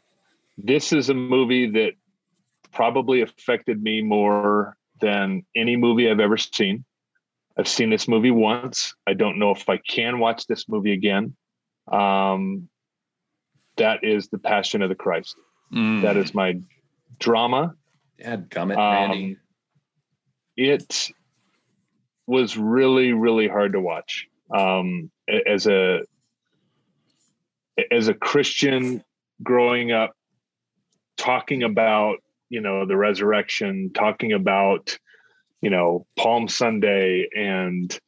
this 0.58 0.92
is 0.94 1.10
a 1.10 1.14
movie 1.14 1.70
that 1.72 1.94
probably 2.72 3.22
affected 3.22 3.82
me 3.82 4.02
more 4.02 4.76
than 5.02 5.46
any 5.56 5.76
movie 5.76 6.10
I've 6.10 6.20
ever 6.20 6.38
seen. 6.38 6.84
I've 7.58 7.68
seen 7.68 7.90
this 7.90 8.08
movie 8.08 8.32
once. 8.32 8.96
I 9.08 9.14
don't 9.14 9.40
know 9.40 9.52
if 9.52 9.70
I 9.70 9.78
can 9.78 10.20
watch 10.20 10.48
this 10.48 10.68
movie 10.68 10.92
again. 10.94 11.36
Um, 11.92 12.68
that 13.78 14.04
is 14.04 14.30
The 14.30 14.38
Passion 14.40 14.82
of 14.82 14.90
the 14.90 14.96
Christ. 14.96 15.36
Mm. 15.74 16.02
That 16.02 16.18
is 16.18 16.34
my 16.34 16.60
drama. 17.20 17.76
Dad 18.20 18.50
gummit, 18.50 18.78
Um, 18.78 19.10
Randy. 19.12 19.38
it 20.58 21.12
was 22.28 22.58
really 22.58 23.14
really 23.14 23.48
hard 23.48 23.74
to 23.74 23.80
watch. 23.80 24.28
Um 24.54 25.12
as 25.28 25.68
a 25.68 26.02
as 27.92 28.08
a 28.08 28.14
christian 28.14 29.04
growing 29.44 29.92
up 29.92 30.14
talking 31.18 31.64
about 31.64 32.18
you 32.50 32.62
know 32.62 32.86
the 32.86 32.96
resurrection 32.96 33.92
talking 33.94 34.32
about 34.32 34.98
you 35.62 35.70
know 35.70 36.06
palm 36.16 36.48
sunday 36.48 37.28
and 37.36 38.00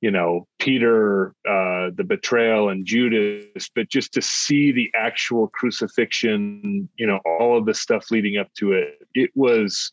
you 0.00 0.10
know 0.10 0.46
peter 0.58 1.34
uh 1.48 1.90
the 1.94 2.04
betrayal 2.06 2.68
and 2.68 2.84
judas 2.84 3.70
but 3.74 3.88
just 3.88 4.12
to 4.12 4.20
see 4.20 4.72
the 4.72 4.90
actual 4.94 5.48
crucifixion 5.48 6.88
you 6.96 7.06
know 7.06 7.20
all 7.24 7.56
of 7.56 7.66
the 7.66 7.74
stuff 7.74 8.10
leading 8.10 8.36
up 8.36 8.52
to 8.54 8.72
it 8.72 8.98
it 9.14 9.30
was 9.34 9.92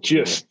just 0.00 0.46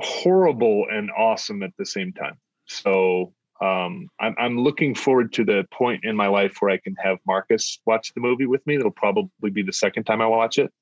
horrible 0.00 0.86
and 0.90 1.10
awesome 1.16 1.62
at 1.62 1.70
the 1.78 1.86
same 1.86 2.12
time. 2.12 2.36
So 2.66 3.32
um, 3.60 4.08
I'm, 4.18 4.34
I'm 4.38 4.58
looking 4.58 4.94
forward 4.94 5.32
to 5.34 5.44
the 5.44 5.66
point 5.72 6.04
in 6.04 6.16
my 6.16 6.28
life 6.28 6.56
where 6.60 6.70
I 6.70 6.78
can 6.78 6.94
have 7.02 7.18
Marcus 7.26 7.80
watch 7.86 8.12
the 8.14 8.20
movie 8.20 8.46
with 8.46 8.66
me. 8.66 8.76
That'll 8.76 8.90
probably 8.92 9.50
be 9.50 9.62
the 9.62 9.72
second 9.72 10.04
time 10.04 10.20
I 10.20 10.26
watch 10.26 10.58
it. 10.58 10.72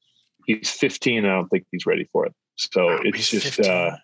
He's 0.46 0.70
15. 0.70 1.18
And 1.18 1.26
I 1.26 1.30
don't 1.30 1.48
think 1.48 1.66
he's 1.72 1.86
ready 1.86 2.08
for 2.12 2.26
it. 2.26 2.34
So 2.56 2.98
it's 3.02 3.30
just, 3.30 3.60
uh, 3.60 3.96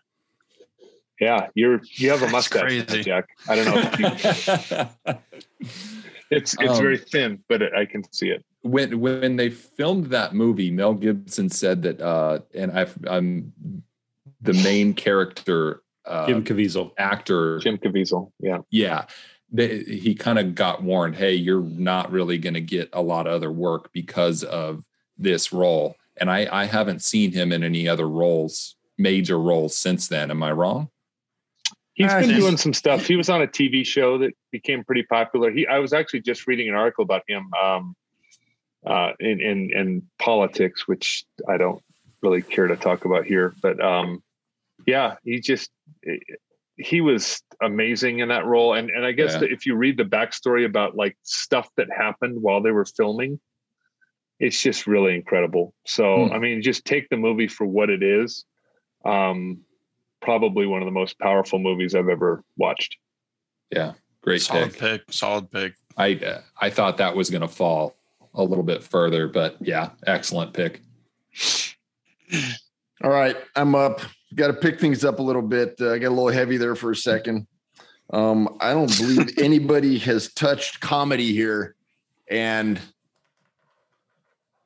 yeah, 1.21 1.49
you're 1.55 1.81
you 1.93 2.11
have 2.11 2.23
a 2.23 2.29
mustache. 2.29 2.85
Jack. 3.05 3.27
I 3.49 3.55
don't 3.57 3.65
know. 3.67 3.91
If 3.93 4.01
you, 5.07 5.15
it's 6.31 6.55
it's 6.61 6.73
Um, 6.73 6.77
very 6.83 6.99
thin, 6.99 7.43
but 7.49 7.63
it, 7.63 7.73
I 7.75 7.85
can 7.85 8.03
see 8.13 8.31
it. 8.31 8.45
when 8.63 8.99
when 9.01 9.37
they 9.37 9.51
filmed 9.51 10.07
that 10.07 10.35
movie, 10.35 10.71
Mel 10.71 10.95
Gibson 10.95 11.49
said 11.51 11.83
that, 11.83 12.01
uh, 12.01 12.41
and 12.55 12.73
I've, 12.73 12.97
I'm 13.07 13.53
the 14.45 14.53
main 14.63 14.95
character 14.95 15.83
uh, 16.07 16.27
Jim 16.27 16.45
Caviezel. 16.45 16.93
actor. 16.99 17.59
Jim 17.59 17.79
Caviezel. 17.79 18.31
Yeah. 18.39 18.59
Yeah, 18.71 19.07
they, 19.51 19.79
he 19.81 20.15
kind 20.15 20.39
of 20.39 20.55
got 20.55 20.83
warned. 20.83 21.17
Hey, 21.17 21.35
you're 21.35 21.63
not 21.63 22.11
really 22.13 22.39
going 22.39 22.55
to 22.55 22.61
get 22.61 22.91
a 22.93 23.03
lot 23.03 23.27
of 23.27 23.33
other 23.33 23.51
work 23.51 23.91
because 23.93 24.45
of 24.45 24.85
this 25.17 25.53
role. 25.53 25.97
And 26.19 26.31
I, 26.31 26.47
I 26.51 26.65
haven't 26.67 27.03
seen 27.03 27.33
him 27.33 27.53
in 27.53 27.65
any 27.65 27.89
other 27.89 28.09
roles, 28.09 28.77
major 28.99 29.39
roles 29.39 29.77
since 29.77 30.09
then. 30.09 30.31
Am 30.31 30.43
I 30.43 30.53
wrong? 30.53 30.91
He's 31.95 32.11
Ah, 32.13 32.21
been 32.21 32.31
he's- 32.31 32.41
doing 32.41 32.57
some 32.57 32.75
stuff. 32.75 33.07
He 33.07 33.17
was 33.17 33.31
on 33.31 33.41
a 33.43 33.47
TV 33.47 33.87
show 33.87 34.19
that 34.19 34.33
became 34.53 34.85
pretty 34.85 35.05
popular. 35.05 35.51
He, 35.51 35.67
I 35.67 35.79
was 35.79 35.93
actually 35.93 36.21
just 36.23 36.47
reading 36.47 36.69
an 36.69 36.75
article 36.75 37.03
about 37.05 37.23
him 37.29 37.49
um, 37.55 37.97
uh, 38.85 39.13
in, 39.21 39.41
in 39.41 39.71
in 39.73 40.03
politics, 40.19 40.87
which 40.87 41.25
I 41.49 41.57
don't 41.57 41.81
really 42.23 42.43
care 42.43 42.67
to 42.67 42.77
talk 42.77 43.05
about 43.05 43.25
here. 43.25 43.55
But 43.63 43.81
um, 43.83 44.23
yeah, 44.87 45.17
he 45.25 45.41
just 45.41 45.71
he 46.77 47.01
was 47.01 47.41
amazing 47.63 48.19
in 48.19 48.29
that 48.29 48.45
role. 48.47 48.75
And 48.75 48.91
and 48.91 49.05
I 49.05 49.13
guess 49.13 49.35
Yeah. 49.35 49.49
if 49.51 49.67
you 49.67 49.77
read 49.77 49.97
the 49.97 50.05
backstory 50.05 50.65
about 50.67 50.97
like 50.97 51.17
stuff 51.23 51.69
that 51.77 51.89
happened 51.97 52.41
while 52.43 52.61
they 52.63 52.73
were 52.73 52.85
filming, 52.85 53.39
it's 54.41 54.61
just 54.61 54.87
really 54.87 55.15
incredible. 55.15 55.75
So 55.87 56.27
Hmm. 56.27 56.33
I 56.33 56.39
mean, 56.39 56.63
just 56.63 56.85
take 56.85 57.09
the 57.09 57.17
movie 57.17 57.49
for 57.49 57.67
what 57.67 57.91
it 57.91 58.03
is. 58.03 58.45
Um, 59.05 59.61
probably 60.21 60.67
one 60.67 60.81
of 60.83 60.87
the 60.87 60.93
most 60.93 61.19
powerful 61.19 61.59
movies 61.59 61.95
I've 61.95 62.09
ever 62.09 62.43
watched. 62.57 62.97
Yeah, 63.71 63.93
great 64.23 64.41
solid 64.43 64.73
pick. 64.73 64.81
pick. 65.07 65.13
Solid 65.13 65.51
pick. 65.51 65.75
I 65.97 66.15
uh, 66.15 66.41
I 66.61 66.71
thought 66.71 66.97
that 66.97 67.15
was 67.15 67.31
going 67.31 67.43
to 67.43 67.49
fall 67.49 67.95
a 68.35 68.43
little 68.43 68.65
bit 68.65 68.83
further, 68.83 69.29
but 69.29 69.57
yeah, 69.61 69.91
excellent 70.07 70.53
pick. 70.55 70.81
All 73.03 73.11
right, 73.11 73.37
I'm 73.55 73.75
up. 73.75 74.01
Got 74.35 74.49
to 74.49 74.55
pick 74.55 74.81
things 74.81 75.05
up 75.05 75.19
a 75.19 75.23
little 75.23 75.43
bit. 75.43 75.77
Uh, 75.81 75.93
I 75.93 75.99
got 75.99 76.09
a 76.09 76.11
little 76.11 76.29
heavy 76.29 76.57
there 76.57 76.75
for 76.75 76.91
a 76.91 76.97
second. 76.97 77.47
Um, 78.11 78.57
I 78.61 78.73
don't 78.73 78.97
believe 78.99 79.39
anybody 79.39 79.99
has 79.99 80.33
touched 80.33 80.81
comedy 80.81 81.33
here, 81.33 81.77
and 82.31 82.81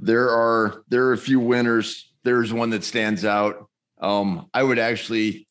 there 0.00 0.31
are 0.31 0.83
there 0.88 1.07
are 1.07 1.12
a 1.12 1.18
few 1.18 1.40
winners. 1.40 2.12
There's 2.22 2.52
one 2.52 2.70
that 2.70 2.85
stands 2.85 3.24
out. 3.24 3.68
Um, 4.00 4.48
I 4.54 4.62
would 4.62 4.78
actually 4.78 5.48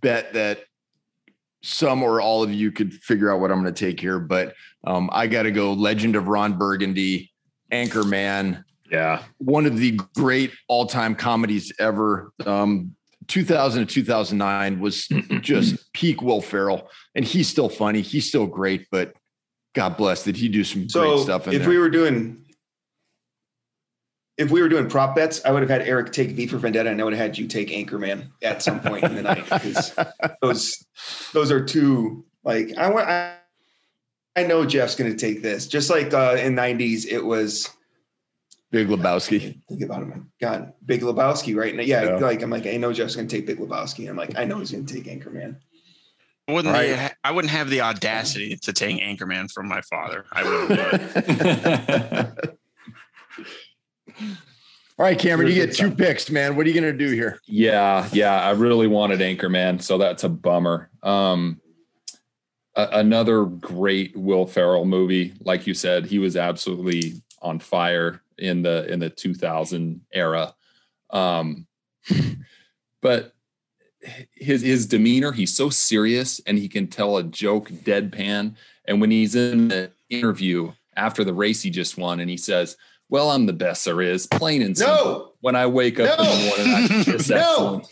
bet 0.00 0.34
that 0.34 0.60
some 1.62 2.02
or 2.02 2.20
all 2.20 2.42
of 2.42 2.52
you 2.52 2.70
could 2.70 2.92
figure 2.92 3.32
out 3.32 3.40
what 3.40 3.50
I'm 3.50 3.62
going 3.62 3.72
to 3.72 3.86
take 3.86 3.98
here, 3.98 4.18
but 4.18 4.54
um, 4.86 5.08
I 5.12 5.26
got 5.26 5.44
to 5.44 5.50
go. 5.50 5.72
Legend 5.72 6.14
of 6.14 6.28
Ron 6.28 6.58
Burgundy, 6.58 7.32
Anchorman 7.72 8.64
Yeah, 8.94 9.24
one 9.38 9.66
of 9.66 9.76
the 9.76 9.98
great 10.14 10.52
all-time 10.68 11.16
comedies 11.16 11.72
ever. 11.80 12.32
Um, 12.46 12.94
2000 13.26 13.88
to 13.88 13.92
2009 13.92 14.78
was 14.78 15.08
just 15.40 15.92
peak 15.94 16.22
Will 16.22 16.40
Ferrell, 16.40 16.88
and 17.16 17.24
he's 17.24 17.48
still 17.48 17.68
funny. 17.68 18.02
He's 18.02 18.28
still 18.28 18.46
great, 18.46 18.86
but 18.92 19.14
God 19.74 19.96
bless, 19.96 20.22
did 20.22 20.36
he 20.36 20.48
do 20.48 20.62
some 20.62 20.86
great 20.86 21.18
stuff 21.18 21.48
in 21.48 21.54
if 21.54 21.62
there? 21.62 21.68
we 21.70 21.78
were 21.78 21.90
doing 21.90 22.44
if 24.38 24.52
we 24.52 24.62
were 24.62 24.68
doing 24.68 24.88
prop 24.88 25.16
bets, 25.16 25.44
I 25.44 25.50
would 25.50 25.62
have 25.62 25.70
had 25.70 25.82
Eric 25.82 26.12
take 26.12 26.30
V 26.30 26.46
for 26.46 26.58
Vendetta, 26.58 26.88
and 26.90 27.00
I 27.00 27.04
would 27.04 27.14
have 27.14 27.22
had 27.22 27.36
you 27.36 27.48
take 27.48 27.70
Anchorman 27.70 28.28
at 28.44 28.62
some 28.62 28.80
point 28.80 29.02
in 29.02 29.16
the 29.16 29.22
night. 29.22 29.44
'cause 29.46 29.92
Those 30.42 30.84
those 31.32 31.50
are 31.50 31.64
two 31.64 32.24
like 32.44 32.76
I 32.78 32.88
want. 32.90 33.08
I, 33.08 33.38
I 34.36 34.44
know 34.44 34.64
Jeff's 34.64 34.94
going 34.94 35.10
to 35.10 35.16
take 35.16 35.42
this. 35.42 35.66
Just 35.66 35.90
like 35.90 36.14
uh, 36.14 36.36
in 36.38 36.54
'90s, 36.54 37.06
it 37.06 37.20
was 37.24 37.68
Big 38.74 38.88
Lebowski. 38.88 39.60
think 39.68 39.82
about 39.82 40.02
him. 40.02 40.30
God, 40.40 40.72
Big 40.84 41.00
Lebowski, 41.02 41.54
right? 41.56 41.74
now. 41.74 41.82
Yeah, 41.82 42.02
Yeah. 42.04 42.16
like 42.16 42.42
I'm 42.42 42.50
like 42.50 42.66
I 42.66 42.76
know 42.76 42.92
Jeff's 42.92 43.14
going 43.16 43.28
to 43.28 43.36
take 43.36 43.46
Big 43.46 43.58
Lebowski. 43.58 44.08
I'm 44.10 44.16
like 44.16 44.36
I 44.36 44.44
know 44.44 44.58
he's 44.58 44.72
going 44.72 44.84
to 44.84 44.94
take 44.94 45.04
Anchorman. 45.04 45.56
I 46.48 46.52
wouldn't. 46.52 46.74
Right. 46.74 46.94
ha- 46.96 47.14
I 47.22 47.30
wouldn't 47.30 47.52
have 47.52 47.70
the 47.70 47.80
audacity 47.82 48.56
to 48.56 48.72
take 48.72 49.00
Anchorman 49.00 49.50
from 49.50 49.66
my 49.68 49.80
father. 49.82 50.24
I 50.32 50.42
wouldn't. 52.36 52.50
All 54.96 55.04
right, 55.04 55.18
Cameron, 55.18 55.48
you 55.48 55.54
get 55.54 55.74
two 55.74 55.90
picks, 55.90 56.30
man. 56.30 56.54
What 56.54 56.66
are 56.66 56.68
you 56.68 56.80
going 56.80 56.92
to 56.92 56.96
do 56.98 57.12
here? 57.12 57.40
yeah, 57.46 58.08
yeah. 58.12 58.40
I 58.40 58.50
really 58.52 58.86
wanted 58.86 59.20
Anchorman, 59.20 59.82
so 59.82 59.98
that's 59.98 60.22
a 60.22 60.28
bummer. 60.28 60.88
Um, 61.02 61.60
a- 62.76 62.90
another 62.92 63.44
great 63.44 64.16
Will 64.16 64.46
Ferrell 64.46 64.84
movie, 64.84 65.34
like 65.40 65.66
you 65.66 65.74
said, 65.74 66.06
he 66.06 66.18
was 66.20 66.36
absolutely 66.36 67.14
on 67.42 67.58
fire 67.58 68.20
in 68.38 68.62
the 68.62 68.90
in 68.92 69.00
the 69.00 69.10
2000 69.10 70.00
era. 70.12 70.54
Um, 71.10 71.66
but 73.02 73.32
his 74.34 74.62
his 74.62 74.86
demeanor, 74.86 75.32
he's 75.32 75.54
so 75.56 75.70
serious, 75.70 76.40
and 76.46 76.58
he 76.58 76.68
can 76.68 76.86
tell 76.86 77.16
a 77.16 77.22
joke 77.22 77.70
deadpan. 77.70 78.54
And 78.86 79.00
when 79.00 79.10
he's 79.10 79.34
in 79.34 79.68
the 79.68 79.90
interview 80.10 80.72
after 80.96 81.24
the 81.24 81.34
race 81.34 81.62
he 81.62 81.70
just 81.70 81.96
won, 81.96 82.20
and 82.20 82.28
he 82.28 82.36
says, 82.36 82.76
"Well, 83.08 83.30
I'm 83.30 83.46
the 83.46 83.52
best 83.52 83.84
there 83.84 84.02
is," 84.02 84.26
plain 84.26 84.62
and 84.62 84.76
simple. 84.76 85.04
No, 85.04 85.32
When 85.40 85.56
I 85.56 85.66
wake 85.66 85.98
up 86.00 86.18
in 86.18 86.24
the 86.24 86.46
morning, 86.46 86.74
I, 86.74 87.14
it's 87.14 87.28
No. 87.30 87.36
excellent. 87.36 87.86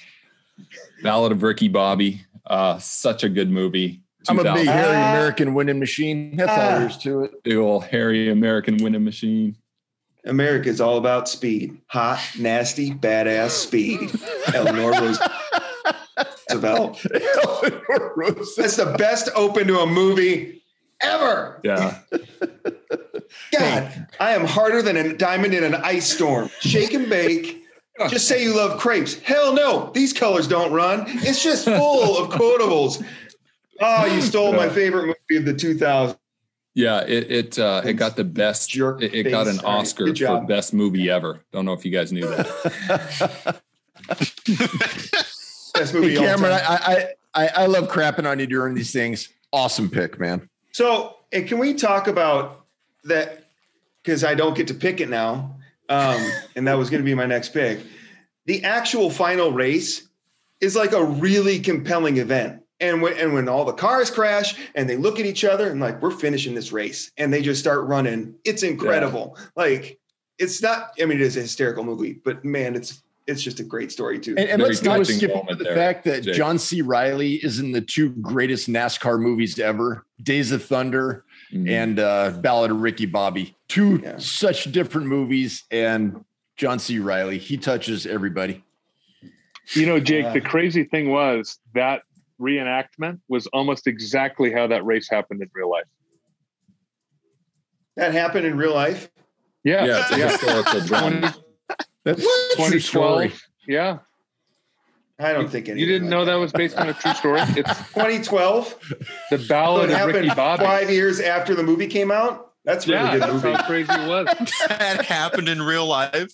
Ballad 1.02 1.32
of 1.32 1.42
Ricky 1.42 1.68
Bobby, 1.68 2.24
uh, 2.46 2.78
such 2.78 3.24
a 3.24 3.28
good 3.28 3.50
movie. 3.50 4.02
I'm 4.28 4.38
a 4.38 4.44
big 4.54 4.66
hairy. 4.68 4.94
American 4.94 5.54
winning 5.54 5.80
machine. 5.80 6.36
That's 6.36 6.50
all 6.52 6.78
there 6.78 6.88
is 6.88 6.96
to 6.98 7.24
it. 7.24 7.42
big 7.42 7.56
old 7.56 7.84
hairy 7.84 8.30
American 8.30 8.76
winning 8.76 9.02
machine. 9.02 9.56
America's 10.24 10.80
all 10.80 10.98
about 10.98 11.28
speed. 11.28 11.80
Hot, 11.88 12.24
nasty, 12.38 12.92
badass 12.92 13.50
speed. 13.50 14.12
Eleanor 14.54 14.92
Roosevelt. 14.92 15.30
Eleanor 16.54 18.12
Roosevelt. 18.16 18.48
That's 18.56 18.76
the 18.76 18.94
best 18.98 19.30
open 19.34 19.66
to 19.66 19.80
a 19.80 19.86
movie 19.86 20.62
ever. 21.00 21.60
Yeah. 21.64 21.98
God, 23.58 24.06
I 24.20 24.32
am 24.32 24.44
harder 24.44 24.82
than 24.82 24.96
a 24.96 25.16
diamond 25.16 25.54
in 25.54 25.64
an 25.64 25.74
ice 25.74 26.12
storm. 26.12 26.50
Shake 26.60 26.94
and 26.94 27.10
bake. 27.10 27.58
Just 28.08 28.28
say 28.28 28.42
you 28.42 28.56
love 28.56 28.80
crepes. 28.80 29.18
Hell 29.20 29.52
no, 29.52 29.90
these 29.92 30.12
colors 30.12 30.48
don't 30.48 30.72
run. 30.72 31.04
It's 31.06 31.42
just 31.42 31.64
full 31.64 32.16
of 32.16 32.30
quotables. 32.30 33.04
Oh, 33.80 34.06
you 34.06 34.20
stole 34.22 34.52
my 34.52 34.68
favorite 34.68 35.06
movie 35.06 35.36
of 35.36 35.44
the 35.44 35.54
2000s. 35.54 36.16
Yeah, 36.74 37.00
it 37.00 37.30
it 37.30 37.58
uh, 37.58 37.82
it 37.84 37.94
got 37.94 38.16
the 38.16 38.24
best. 38.24 38.70
Jerk 38.70 39.02
It, 39.02 39.14
it 39.14 39.30
got 39.30 39.46
an 39.46 39.54
face. 39.54 39.62
All 39.64 39.72
right, 39.74 39.80
Oscar 39.80 40.04
good 40.06 40.18
for 40.18 40.40
best 40.40 40.72
movie 40.72 41.10
ever. 41.10 41.40
Don't 41.52 41.66
know 41.66 41.74
if 41.74 41.84
you 41.84 41.90
guys 41.90 42.12
knew 42.12 42.26
that. 42.26 43.60
Best 45.74 45.94
movie 45.94 46.10
Hey, 46.10 46.16
all 46.16 46.24
Cameron, 46.24 46.58
time. 46.58 46.62
I, 46.68 47.06
I 47.34 47.44
I 47.44 47.48
I 47.62 47.66
love 47.66 47.88
crapping 47.88 48.28
on 48.28 48.38
you 48.38 48.46
during 48.46 48.74
these 48.74 48.92
things. 48.92 49.28
Awesome 49.52 49.90
pick, 49.90 50.18
man. 50.18 50.48
So, 50.72 51.16
and 51.32 51.46
can 51.46 51.58
we 51.58 51.74
talk 51.74 52.08
about 52.08 52.66
that? 53.04 53.44
Because 54.02 54.24
I 54.24 54.34
don't 54.34 54.56
get 54.56 54.66
to 54.68 54.74
pick 54.74 55.00
it 55.00 55.08
now, 55.08 55.54
um, 55.88 56.20
and 56.56 56.66
that 56.66 56.74
was 56.74 56.90
going 56.90 57.02
to 57.02 57.04
be 57.04 57.14
my 57.14 57.26
next 57.26 57.50
pick. 57.50 57.80
The 58.46 58.64
actual 58.64 59.10
final 59.10 59.52
race 59.52 60.08
is 60.60 60.74
like 60.74 60.92
a 60.92 61.04
really 61.04 61.60
compelling 61.60 62.16
event, 62.16 62.61
and 62.82 63.00
when 63.00 63.16
and 63.16 63.32
when 63.32 63.48
all 63.48 63.64
the 63.64 63.72
cars 63.72 64.10
crash 64.10 64.56
and 64.74 64.90
they 64.90 64.96
look 64.96 65.18
at 65.18 65.24
each 65.24 65.44
other 65.44 65.70
and 65.70 65.80
like 65.80 66.02
we're 66.02 66.10
finishing 66.10 66.54
this 66.54 66.72
race, 66.72 67.10
and 67.16 67.32
they 67.32 67.40
just 67.40 67.60
start 67.60 67.86
running, 67.86 68.34
it's 68.44 68.62
incredible. 68.62 69.38
Like 69.56 69.98
it's 70.38 70.60
not. 70.60 70.90
I 71.00 71.06
mean, 71.06 71.18
it 71.18 71.22
is 71.22 71.36
a 71.36 71.40
hysterical 71.42 71.84
movie, 71.84 72.20
but 72.24 72.44
man, 72.44 72.74
it's 72.74 73.02
it's 73.28 73.40
just 73.40 73.60
a 73.60 73.62
great 73.64 73.92
story 73.92 74.18
too. 74.18 74.34
And, 74.36 74.48
and 74.48 74.62
let's 74.62 74.82
not 74.82 74.98
touching 74.98 75.16
skip 75.16 75.30
over 75.30 75.54
the 75.54 75.62
there, 75.64 75.76
fact 75.76 76.04
that 76.04 76.24
Jake. 76.24 76.34
John 76.34 76.58
C. 76.58 76.82
Reilly 76.82 77.34
is 77.34 77.60
in 77.60 77.70
the 77.70 77.80
two 77.80 78.10
greatest 78.16 78.68
NASCAR 78.68 79.20
movies 79.20 79.58
ever: 79.60 80.04
Days 80.22 80.50
of 80.52 80.64
Thunder 80.64 81.24
Mhm. 81.52 81.68
and 81.68 81.98
uh, 82.00 82.30
Ballad 82.40 82.70
of 82.72 82.80
Ricky 82.80 83.06
Bobby. 83.06 83.56
Two 83.68 84.00
Yeah. 84.02 84.16
such 84.18 84.72
different 84.72 85.06
movies, 85.06 85.64
and 85.70 86.24
John 86.56 86.78
C. 86.80 86.98
Reilly 86.98 87.38
he 87.38 87.56
touches 87.56 88.06
everybody. 88.06 88.64
You 89.74 89.86
know, 89.86 90.00
Jake, 90.00 90.24
Yeah. 90.24 90.32
the 90.32 90.40
crazy 90.40 90.82
thing 90.84 91.10
was 91.10 91.58
that 91.74 92.02
reenactment 92.42 93.20
was 93.28 93.46
almost 93.48 93.86
exactly 93.86 94.52
how 94.52 94.66
that 94.66 94.84
race 94.84 95.08
happened 95.08 95.40
in 95.42 95.48
real 95.54 95.70
life. 95.70 95.84
that 97.96 98.12
happened 98.12 98.46
in 98.46 98.56
real 98.56 98.74
life. 98.74 99.08
Yeah. 99.64 99.84
yeah, 99.84 100.00
it's 100.02 100.10
a 100.10 100.16
historical 100.28 100.80
drama. 100.86 101.34
That's 102.04 102.20
a 102.20 102.56
true 102.68 102.80
story. 102.80 103.28
2012. 103.28 103.40
Yeah. 103.68 103.98
I 105.20 105.32
don't 105.32 105.48
think 105.48 105.68
any 105.68 105.78
You 105.80 105.86
didn't 105.86 106.08
know 106.08 106.24
that 106.24 106.34
was 106.34 106.50
based 106.52 106.76
on 106.76 106.88
a 106.88 106.94
true 106.94 107.12
story? 107.14 107.40
It's 107.56 107.78
2012. 107.90 108.78
the 109.30 109.38
So 109.38 109.46
ballad 109.48 109.90
it 109.90 109.92
of 110.00 110.06
Ricky 110.06 110.26
happened 110.26 110.36
Bobby. 110.36 110.64
five 110.64 110.90
years 110.90 111.20
after 111.20 111.54
the 111.54 111.62
movie 111.62 111.86
came 111.86 112.10
out. 112.10 112.52
That's 112.64 112.86
a 112.88 112.90
really 112.90 113.02
yeah, 113.04 113.12
good 113.12 113.22
that's 113.22 113.32
movie. 113.34 113.52
how 113.52 113.66
crazy 113.66 113.92
it 113.92 114.08
was. 114.08 114.26
that 114.68 115.04
happened 115.04 115.48
in 115.48 115.62
real 115.62 115.86
life. 115.86 116.32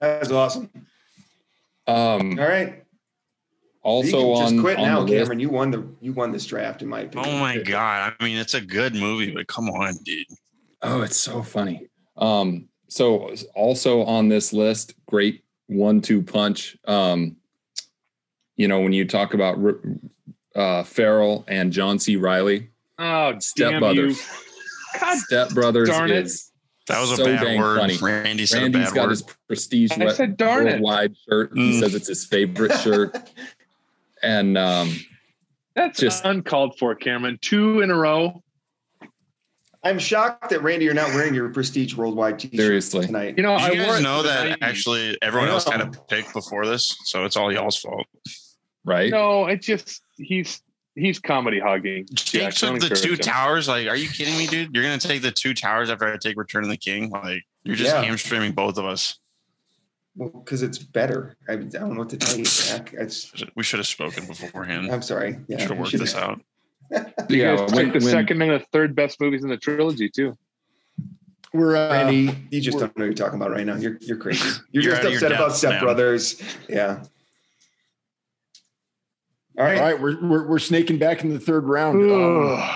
That's 0.00 0.30
awesome. 0.30 0.70
Um, 1.86 2.38
All 2.38 2.46
right. 2.48 2.84
Also 3.82 4.06
you 4.06 4.12
can 4.34 4.42
on, 4.44 4.50
just 4.52 4.60
quit 4.62 4.78
on 4.78 4.84
now, 4.84 5.00
the 5.00 5.10
list, 5.10 5.22
Cameron. 5.24 5.40
You 5.40 5.48
won 5.50 5.70
the 5.72 5.86
you 6.00 6.12
won 6.12 6.30
this 6.32 6.46
draft, 6.46 6.82
in 6.82 6.88
my 6.88 7.00
opinion. 7.00 7.34
Oh 7.34 7.38
my 7.38 7.58
god! 7.58 8.14
I 8.18 8.24
mean, 8.24 8.36
it's 8.38 8.54
a 8.54 8.60
good 8.60 8.94
movie, 8.94 9.32
but 9.32 9.46
come 9.48 9.68
on, 9.68 9.94
dude. 10.04 10.26
Oh, 10.82 11.02
it's 11.02 11.16
so 11.16 11.42
funny. 11.42 11.88
Um, 12.16 12.68
so 12.88 13.34
also 13.54 14.02
on 14.04 14.28
this 14.28 14.52
list, 14.52 14.94
great 15.06 15.42
one-two 15.66 16.22
punch. 16.22 16.76
Um, 16.86 17.36
you 18.56 18.68
know, 18.68 18.80
when 18.80 18.92
you 18.92 19.04
talk 19.06 19.34
about 19.34 19.58
uh, 20.54 20.82
Ferrell 20.84 21.44
and 21.48 21.72
John 21.72 21.98
C. 21.98 22.16
Reilly, 22.16 22.70
Oh, 22.98 23.36
Step 23.40 23.80
Brothers. 23.80 24.20
God, 25.00 25.18
Step 25.18 25.50
Brothers 25.50 25.88
darn 25.88 26.10
it. 26.10 26.26
is 26.26 26.52
That 26.88 27.00
was 27.00 27.12
a 27.12 27.16
so 27.16 27.24
bad 27.24 27.42
dang 27.42 27.58
word. 27.60 27.78
funny. 27.80 27.96
Randy 27.96 28.46
said 28.46 28.62
Randy's 28.62 28.82
a 28.82 28.84
bad 28.90 28.94
got 28.94 29.02
word. 29.04 29.10
his 29.10 29.24
prestige 29.48 29.90
I 29.92 30.04
le- 30.04 30.14
said 30.14 30.36
darn 30.36 30.66
it. 30.68 30.72
worldwide 30.74 31.14
shirt. 31.28 31.52
He 31.54 31.72
Mm. 31.72 31.80
says 31.80 31.94
it's 31.94 32.08
his 32.08 32.24
favorite 32.26 32.78
shirt, 32.80 33.16
and 34.22 34.56
um, 34.58 34.94
that's 35.74 35.98
Just- 36.00 36.24
uncalled 36.24 36.78
for, 36.78 36.94
Cameron. 36.94 37.38
Two 37.40 37.80
in 37.80 37.90
a 37.90 37.96
row. 37.96 38.42
I'm 39.84 39.98
shocked 39.98 40.50
that 40.50 40.62
Randy, 40.62 40.84
you're 40.84 40.94
not 40.94 41.08
wearing 41.08 41.34
your 41.34 41.48
Prestige 41.48 41.96
Worldwide 41.96 42.38
T-shirt 42.38 42.56
Seriously. 42.56 43.06
tonight. 43.06 43.34
You 43.36 43.42
know, 43.42 43.58
Did 43.58 43.64
I 43.64 43.72
you 43.72 43.82
wore 43.82 43.94
guys 43.94 44.02
know 44.02 44.22
that 44.22 44.58
90s. 44.60 44.62
actually 44.62 45.18
everyone 45.20 45.48
else 45.48 45.68
had 45.68 45.78
know. 45.80 45.86
a 45.86 46.04
pick 46.04 46.32
before 46.32 46.66
this, 46.66 46.96
so 47.04 47.24
it's 47.24 47.36
all 47.36 47.52
y'all's 47.52 47.78
fault. 47.78 48.06
right? 48.84 49.10
No, 49.10 49.46
it 49.46 49.60
just 49.60 50.00
he's 50.18 50.62
he's 50.94 51.18
comedy 51.18 51.58
hogging. 51.58 52.06
Jake 52.14 52.42
Jack, 52.42 52.54
don't 52.58 52.80
took 52.80 52.90
the 52.90 52.94
two 52.94 53.12
him. 53.14 53.18
towers. 53.18 53.66
Like, 53.66 53.88
are 53.88 53.96
you 53.96 54.08
kidding 54.08 54.38
me, 54.38 54.46
dude? 54.46 54.72
You're 54.72 54.84
gonna 54.84 54.98
take 54.98 55.20
the 55.22 55.32
two 55.32 55.52
towers 55.52 55.90
after 55.90 56.06
I 56.06 56.16
take 56.16 56.36
Return 56.36 56.62
of 56.62 56.70
the 56.70 56.76
King? 56.76 57.10
Like, 57.10 57.42
you're 57.64 57.74
just 57.74 57.92
Yeah. 57.92 58.02
hamstringing 58.04 58.52
both 58.52 58.78
of 58.78 58.84
us. 58.84 59.18
Because 60.16 60.62
it's 60.62 60.78
better. 60.78 61.36
I, 61.48 61.52
I 61.52 61.56
don't 61.56 61.92
know 61.94 62.00
what 62.00 62.10
to 62.10 62.16
tell 62.16 62.36
you, 62.36 62.44
Jack. 62.44 62.92
It's, 62.92 63.32
We 63.54 63.62
should 63.62 63.78
have 63.78 63.86
spoken 63.86 64.26
beforehand. 64.26 64.90
I'm 64.92 65.02
sorry. 65.02 65.38
Yeah, 65.48 65.58
should 65.58 65.70
have 65.70 65.78
worked 65.78 65.98
this 65.98 66.14
out. 66.14 66.40
You 66.90 66.98
Yeah, 67.30 67.56
guys 67.56 67.72
when- 67.72 67.86
the 67.88 67.92
when- 67.94 68.02
second 68.02 68.42
and 68.42 68.50
the 68.52 68.64
third 68.72 68.94
best 68.94 69.20
movies 69.20 69.42
in 69.42 69.48
the 69.50 69.56
trilogy 69.56 70.08
too. 70.10 70.36
We're 71.54 71.76
uh, 71.76 71.90
Randy, 71.90 72.34
you 72.50 72.62
just 72.62 72.78
don't 72.78 72.96
know 72.96 73.02
what 73.02 73.06
you're 73.06 73.12
talking 73.14 73.38
about 73.38 73.50
right 73.50 73.66
now. 73.66 73.76
You're 73.76 73.98
you're 74.00 74.16
crazy. 74.16 74.48
You're, 74.72 74.84
You're 74.84 74.92
just 74.94 75.04
out 75.04 75.06
of 75.06 75.12
your 75.12 75.18
upset 75.18 75.32
about 75.32 75.46
depth, 75.48 75.56
Step 75.58 75.70
man. 75.72 75.80
Brothers. 75.82 76.42
Yeah. 76.66 77.02
All 79.58 79.64
right. 79.66 79.78
all 79.78 79.84
right. 79.84 80.00
We're, 80.00 80.26
we're 80.26 80.46
we're 80.48 80.58
snaking 80.58 80.98
back 80.98 81.22
in 81.24 81.34
the 81.34 81.38
third 81.40 81.64
round. 81.64 82.10
Um, 82.10 82.70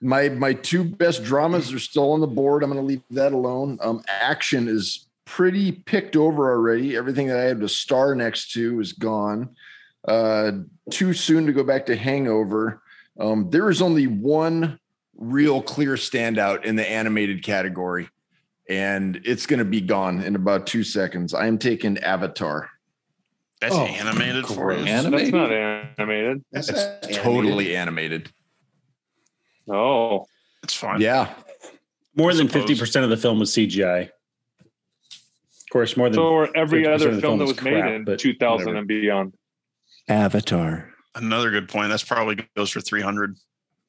my 0.00 0.28
my 0.28 0.52
two 0.52 0.84
best 0.84 1.24
dramas 1.24 1.72
are 1.72 1.80
still 1.80 2.12
on 2.12 2.20
the 2.20 2.28
board. 2.28 2.62
I'm 2.62 2.70
going 2.70 2.80
to 2.80 2.86
leave 2.86 3.02
that 3.10 3.32
alone. 3.32 3.78
Um, 3.82 4.02
action 4.08 4.68
is 4.68 5.05
pretty 5.26 5.72
picked 5.72 6.16
over 6.16 6.50
already. 6.50 6.96
Everything 6.96 7.26
that 7.26 7.36
I 7.38 7.42
had 7.42 7.62
a 7.62 7.68
star 7.68 8.14
next 8.14 8.52
to 8.52 8.80
is 8.80 8.94
gone. 8.94 9.50
Uh, 10.08 10.52
too 10.90 11.12
soon 11.12 11.44
to 11.46 11.52
go 11.52 11.62
back 11.64 11.84
to 11.86 11.96
Hangover. 11.96 12.80
Um, 13.20 13.50
there 13.50 13.68
is 13.68 13.82
only 13.82 14.06
one 14.06 14.78
real 15.16 15.60
clear 15.60 15.94
standout 15.94 16.64
in 16.64 16.76
the 16.76 16.88
animated 16.88 17.42
category, 17.42 18.08
and 18.68 19.20
it's 19.24 19.46
going 19.46 19.58
to 19.58 19.64
be 19.64 19.80
gone 19.80 20.22
in 20.22 20.36
about 20.36 20.66
two 20.66 20.84
seconds. 20.84 21.34
I 21.34 21.46
am 21.46 21.58
taking 21.58 21.98
Avatar. 21.98 22.70
That's 23.60 23.74
Oh, 23.74 23.84
animated 23.86 24.46
for 24.46 24.54
gross. 24.74 24.80
you. 24.80 24.84
That's 24.84 25.30
not 25.32 25.50
animated. 25.52 26.44
That's 26.52 26.68
It's 26.68 26.78
animated. 26.82 27.16
totally 27.22 27.76
animated. 27.76 28.30
Oh, 29.68 30.26
It's 30.62 30.74
fine. 30.74 31.00
Yeah, 31.00 31.32
More 32.14 32.32
than 32.34 32.48
suppose. 32.48 32.62
fifty 32.62 32.78
percent 32.78 33.04
of 33.04 33.10
the 33.10 33.16
film 33.16 33.38
was 33.40 33.50
CGI. 33.52 34.10
Of 35.66 35.72
course, 35.72 35.96
more 35.96 36.08
than 36.08 36.14
so 36.14 36.32
were 36.32 36.56
every 36.56 36.86
other 36.86 37.10
film 37.10 37.20
film 37.20 37.38
that 37.38 37.46
was 37.46 37.56
was 37.56 37.64
made 37.64 37.84
in 37.84 38.16
2000 38.16 38.66
whatever. 38.66 38.78
and 38.78 38.86
beyond. 38.86 39.34
Avatar. 40.08 40.92
Another 41.16 41.50
good 41.50 41.68
point. 41.68 41.88
That's 41.88 42.04
probably 42.04 42.46
goes 42.56 42.70
for 42.70 42.80
300. 42.80 43.36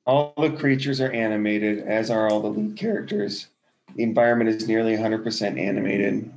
All 0.05 0.33
the 0.37 0.49
creatures 0.49 1.01
are 1.01 1.11
animated, 1.11 1.79
as 1.85 2.09
are 2.09 2.29
all 2.29 2.41
the 2.41 2.47
lead 2.47 2.77
characters. 2.77 3.47
The 3.95 4.03
environment 4.03 4.49
is 4.49 4.67
nearly 4.67 4.95
100% 4.95 5.59
animated. 5.59 6.31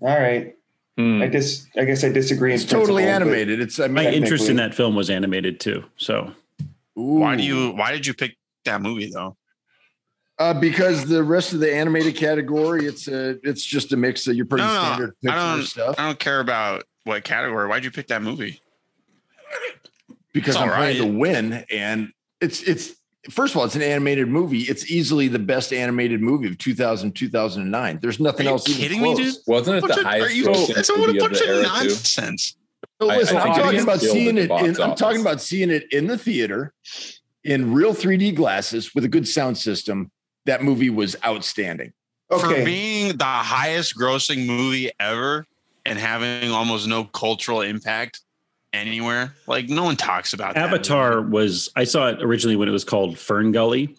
All 0.00 0.08
right. 0.08 0.56
Hmm. 0.96 1.22
I 1.22 1.28
dis. 1.28 1.66
I 1.76 1.84
guess 1.84 2.02
I 2.04 2.10
disagree. 2.10 2.52
It's 2.52 2.64
totally 2.64 3.04
animated. 3.04 3.60
It's 3.60 3.78
I 3.78 3.86
my 3.86 4.06
interest 4.06 4.48
in 4.48 4.56
that 4.56 4.74
film 4.74 4.94
was 4.94 5.08
animated 5.08 5.60
too. 5.60 5.84
So 5.96 6.32
Why 6.94 7.36
do 7.36 7.42
you? 7.42 7.70
Why 7.70 7.92
did 7.92 8.06
you 8.06 8.12
pick 8.12 8.36
that 8.64 8.82
movie 8.82 9.10
though? 9.10 9.36
Uh, 10.42 10.52
because 10.52 11.04
the 11.06 11.22
rest 11.22 11.52
of 11.52 11.60
the 11.60 11.72
animated 11.72 12.16
category, 12.16 12.84
it's 12.84 13.06
a, 13.06 13.38
it's 13.48 13.64
just 13.64 13.92
a 13.92 13.96
mix 13.96 14.26
of 14.26 14.34
your 14.34 14.44
pretty 14.44 14.64
No, 14.64 14.74
no, 14.74 14.82
standard 14.82 15.14
I 15.22 15.26
Pixar 15.28 15.56
don't- 15.56 15.66
stuff. 15.66 15.94
I 15.98 16.06
don't 16.06 16.18
care 16.18 16.40
about 16.40 16.82
what 17.04 17.22
category. 17.22 17.68
Why'd 17.68 17.84
you 17.84 17.92
pick 17.92 18.08
that 18.08 18.22
movie? 18.22 18.60
Because 20.32 20.56
I'm 20.56 20.62
all 20.68 20.74
trying 20.74 20.96
to 20.96 21.06
win, 21.06 21.64
and 21.70 22.10
it's 22.40 22.60
it's 22.62 22.92
first 23.30 23.54
of 23.54 23.58
all, 23.58 23.66
it's 23.66 23.76
an 23.76 23.82
animated 23.82 24.26
movie. 24.26 24.62
It's 24.62 24.90
easily 24.90 25.28
the 25.28 25.38
best 25.38 25.72
animated 25.72 26.20
movie 26.20 26.48
of 26.48 26.58
2000 26.58 27.12
2009. 27.14 27.98
There's 28.02 28.18
nothing 28.18 28.46
Are 28.46 28.50
you 28.50 28.54
else. 28.54 28.68
even 28.68 28.80
kidding 28.80 29.02
me, 29.02 29.14
close. 29.14 29.34
dude? 29.36 29.42
Wasn't 29.46 29.76
it 29.76 29.80
Bunch 29.82 29.94
the 29.94 30.00
of- 30.00 30.06
are 30.06 30.10
highest 30.10 30.34
you- 30.34 30.44
grossing 30.46 30.76
It's 30.78 30.88
a 30.88 30.92
what 30.94 31.10
a 31.10 31.12
movie 31.12 31.18
of 31.24 31.30
the 31.32 31.36
of 31.42 31.48
era 31.48 31.56
too? 31.62 31.68
nonsense. 31.68 32.56
So 33.00 33.10
I- 33.10 33.16
listen, 33.16 33.36
I 33.36 33.40
I'm 33.42 33.54
talking 33.54 33.80
about 33.80 34.00
seeing 34.00 34.38
it. 34.38 34.50
In, 34.50 34.80
I'm 34.80 34.94
talking 34.96 35.20
about 35.20 35.40
seeing 35.40 35.70
it 35.70 35.84
in 35.92 36.08
the 36.08 36.18
theater 36.18 36.72
in 37.44 37.72
real 37.72 37.94
3D 37.94 38.34
glasses 38.34 38.92
with 38.94 39.04
a 39.04 39.08
good 39.08 39.28
sound 39.28 39.56
system. 39.58 40.10
That 40.46 40.62
movie 40.62 40.90
was 40.90 41.16
outstanding. 41.24 41.92
For 42.28 42.48
being 42.64 43.16
the 43.18 43.24
highest 43.24 43.96
grossing 43.98 44.46
movie 44.46 44.90
ever 44.98 45.46
and 45.84 45.98
having 45.98 46.50
almost 46.50 46.86
no 46.88 47.04
cultural 47.04 47.60
impact 47.60 48.20
anywhere, 48.72 49.34
like 49.46 49.68
no 49.68 49.84
one 49.84 49.96
talks 49.96 50.32
about 50.32 50.54
that 50.54 50.64
Avatar 50.68 51.20
was 51.20 51.70
I 51.76 51.84
saw 51.84 52.08
it 52.08 52.22
originally 52.22 52.56
when 52.56 52.68
it 52.68 52.72
was 52.72 52.84
called 52.84 53.18
Fern 53.18 53.52
Gully 53.52 53.96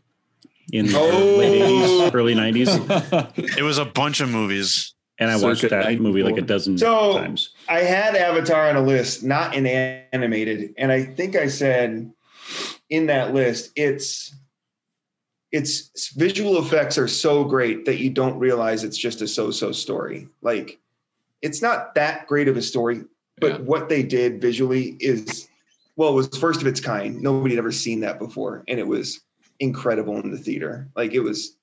in 0.72 0.88
the 0.88 0.98
Oh. 0.98 1.36
late 1.38 1.62
80s, 1.62 2.12
early 2.14 2.34
early 2.34 2.36
'90s, 2.36 3.58
It 3.58 3.62
was 3.64 3.78
a 3.78 3.86
bunch 3.86 4.20
of 4.20 4.30
movies. 4.30 4.94
and 5.20 5.30
I 5.30 5.36
watched 5.36 5.62
Circa 5.62 5.76
that 5.76 6.02
movie 6.02 6.24
like 6.24 6.34
a 6.38 6.42
94. 6.42 6.48
dozen 6.48 6.78
So- 6.80 7.18
times. 7.20 7.52
I 7.70 7.82
had 7.82 8.16
Avatar 8.16 8.68
on 8.70 8.76
a 8.78 8.82
list, 8.82 9.24
not 9.24 9.54
in 9.54 9.68
animated, 9.68 10.74
and 10.80 10.92
I 10.92 11.04
think 11.04 11.36
I 11.36 11.48
said 11.48 12.12
in 12.90 13.06
that 13.08 13.32
list, 13.34 13.72
it's 13.76 14.34
its 15.54 16.12
visual 16.16 16.58
effects 16.58 16.98
are 16.98 17.08
so 17.08 17.44
great 17.44 17.86
that 17.86 18.00
you 18.00 18.10
don't 18.10 18.38
realize 18.40 18.84
it's 18.84 18.98
just 18.98 19.22
a 19.22 19.28
so-so 19.28 19.72
story. 19.72 20.28
Like 20.42 20.80
it's 21.44 21.62
not 21.62 21.94
that 21.96 22.26
great 22.28 22.48
of 22.48 22.58
a 22.58 22.62
story, 22.62 23.04
but 23.40 23.52
Yeah. 23.52 23.58
what 23.60 23.88
they 23.88 24.04
did 24.04 24.42
visually 24.42 24.98
is 25.00 25.48
well, 25.96 26.10
it 26.10 26.16
was 26.16 26.28
first 26.40 26.60
of 26.60 26.66
its 26.66 26.80
kind. 26.82 27.22
Nobody 27.22 27.54
had 27.54 27.60
ever 27.60 27.72
seen 27.72 28.00
that 28.00 28.18
before, 28.18 28.64
and 28.68 28.80
it 28.80 28.88
was 28.88 29.22
incredible 29.60 30.20
in 30.22 30.32
the 30.32 30.40
theater. 30.40 30.90
Like 30.96 31.14
it 31.14 31.20
was 31.20 31.56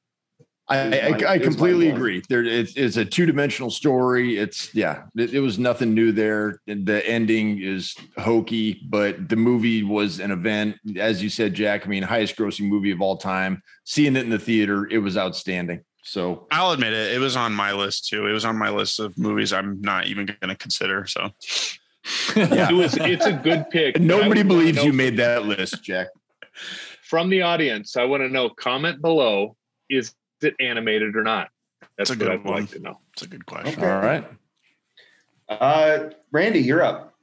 I, 0.70 1.10
I, 1.10 1.32
I 1.32 1.38
completely 1.38 1.90
agree. 1.90 2.22
There, 2.28 2.44
it's, 2.44 2.76
it's 2.76 2.96
a 2.96 3.04
two 3.04 3.26
dimensional 3.26 3.70
story. 3.70 4.38
It's 4.38 4.72
yeah, 4.74 5.02
it, 5.16 5.34
it 5.34 5.40
was 5.40 5.58
nothing 5.58 5.94
new 5.94 6.12
there. 6.12 6.60
The 6.66 7.02
ending 7.06 7.60
is 7.60 7.96
hokey, 8.16 8.80
but 8.88 9.28
the 9.28 9.36
movie 9.36 9.82
was 9.82 10.20
an 10.20 10.30
event, 10.30 10.76
as 10.96 11.22
you 11.22 11.28
said, 11.28 11.54
Jack. 11.54 11.86
I 11.86 11.88
mean, 11.88 12.04
highest 12.04 12.36
grossing 12.36 12.68
movie 12.68 12.92
of 12.92 13.00
all 13.00 13.16
time. 13.16 13.62
Seeing 13.84 14.14
it 14.16 14.22
in 14.22 14.30
the 14.30 14.38
theater, 14.38 14.86
it 14.90 14.98
was 14.98 15.16
outstanding. 15.18 15.80
So 16.02 16.46
I'll 16.50 16.70
admit 16.70 16.92
it. 16.92 17.14
It 17.14 17.18
was 17.18 17.36
on 17.36 17.52
my 17.52 17.72
list 17.72 18.08
too. 18.08 18.26
It 18.26 18.32
was 18.32 18.44
on 18.44 18.56
my 18.56 18.70
list 18.70 19.00
of 19.00 19.18
movies 19.18 19.52
I'm 19.52 19.80
not 19.80 20.06
even 20.06 20.26
going 20.26 20.48
to 20.48 20.56
consider. 20.56 21.06
So 21.06 21.30
Yeah. 22.36 22.70
It 22.70 22.74
was. 22.74 22.96
It's 22.96 23.26
a 23.26 23.32
good 23.32 23.68
pick. 23.70 24.00
nobody 24.00 24.42
believes 24.42 24.78
know 24.78 24.84
you 24.84 24.92
made 24.92 25.16
that 25.18 25.44
list, 25.46 25.82
Jack. 25.82 26.08
from 27.02 27.28
the 27.28 27.42
audience. 27.42 27.96
I 27.96 28.04
want 28.04 28.22
to 28.22 28.28
know. 28.28 28.48
Comment 28.50 29.00
below. 29.00 29.56
Is 29.88 30.14
it 30.45 30.55
animated 30.61 31.16
or 31.16 31.22
not? 31.22 31.49
That's 31.97 32.11
That's 32.11 32.11
a 32.11 32.12
what 32.14 32.18
good 32.18 32.30
I'd 32.30 32.45
one. 32.45 32.61
like 32.62 32.70
to 32.70 32.78
know. 32.80 32.99
it's 33.12 33.22
a 33.22 33.26
good 33.26 33.47
question. 33.47 33.78
Okay. 33.82 33.91
All 33.91 34.01
right. 34.01 34.24
uh 35.49 36.11
Randy, 36.32 36.61
you're 36.61 36.82
up. 36.82 37.14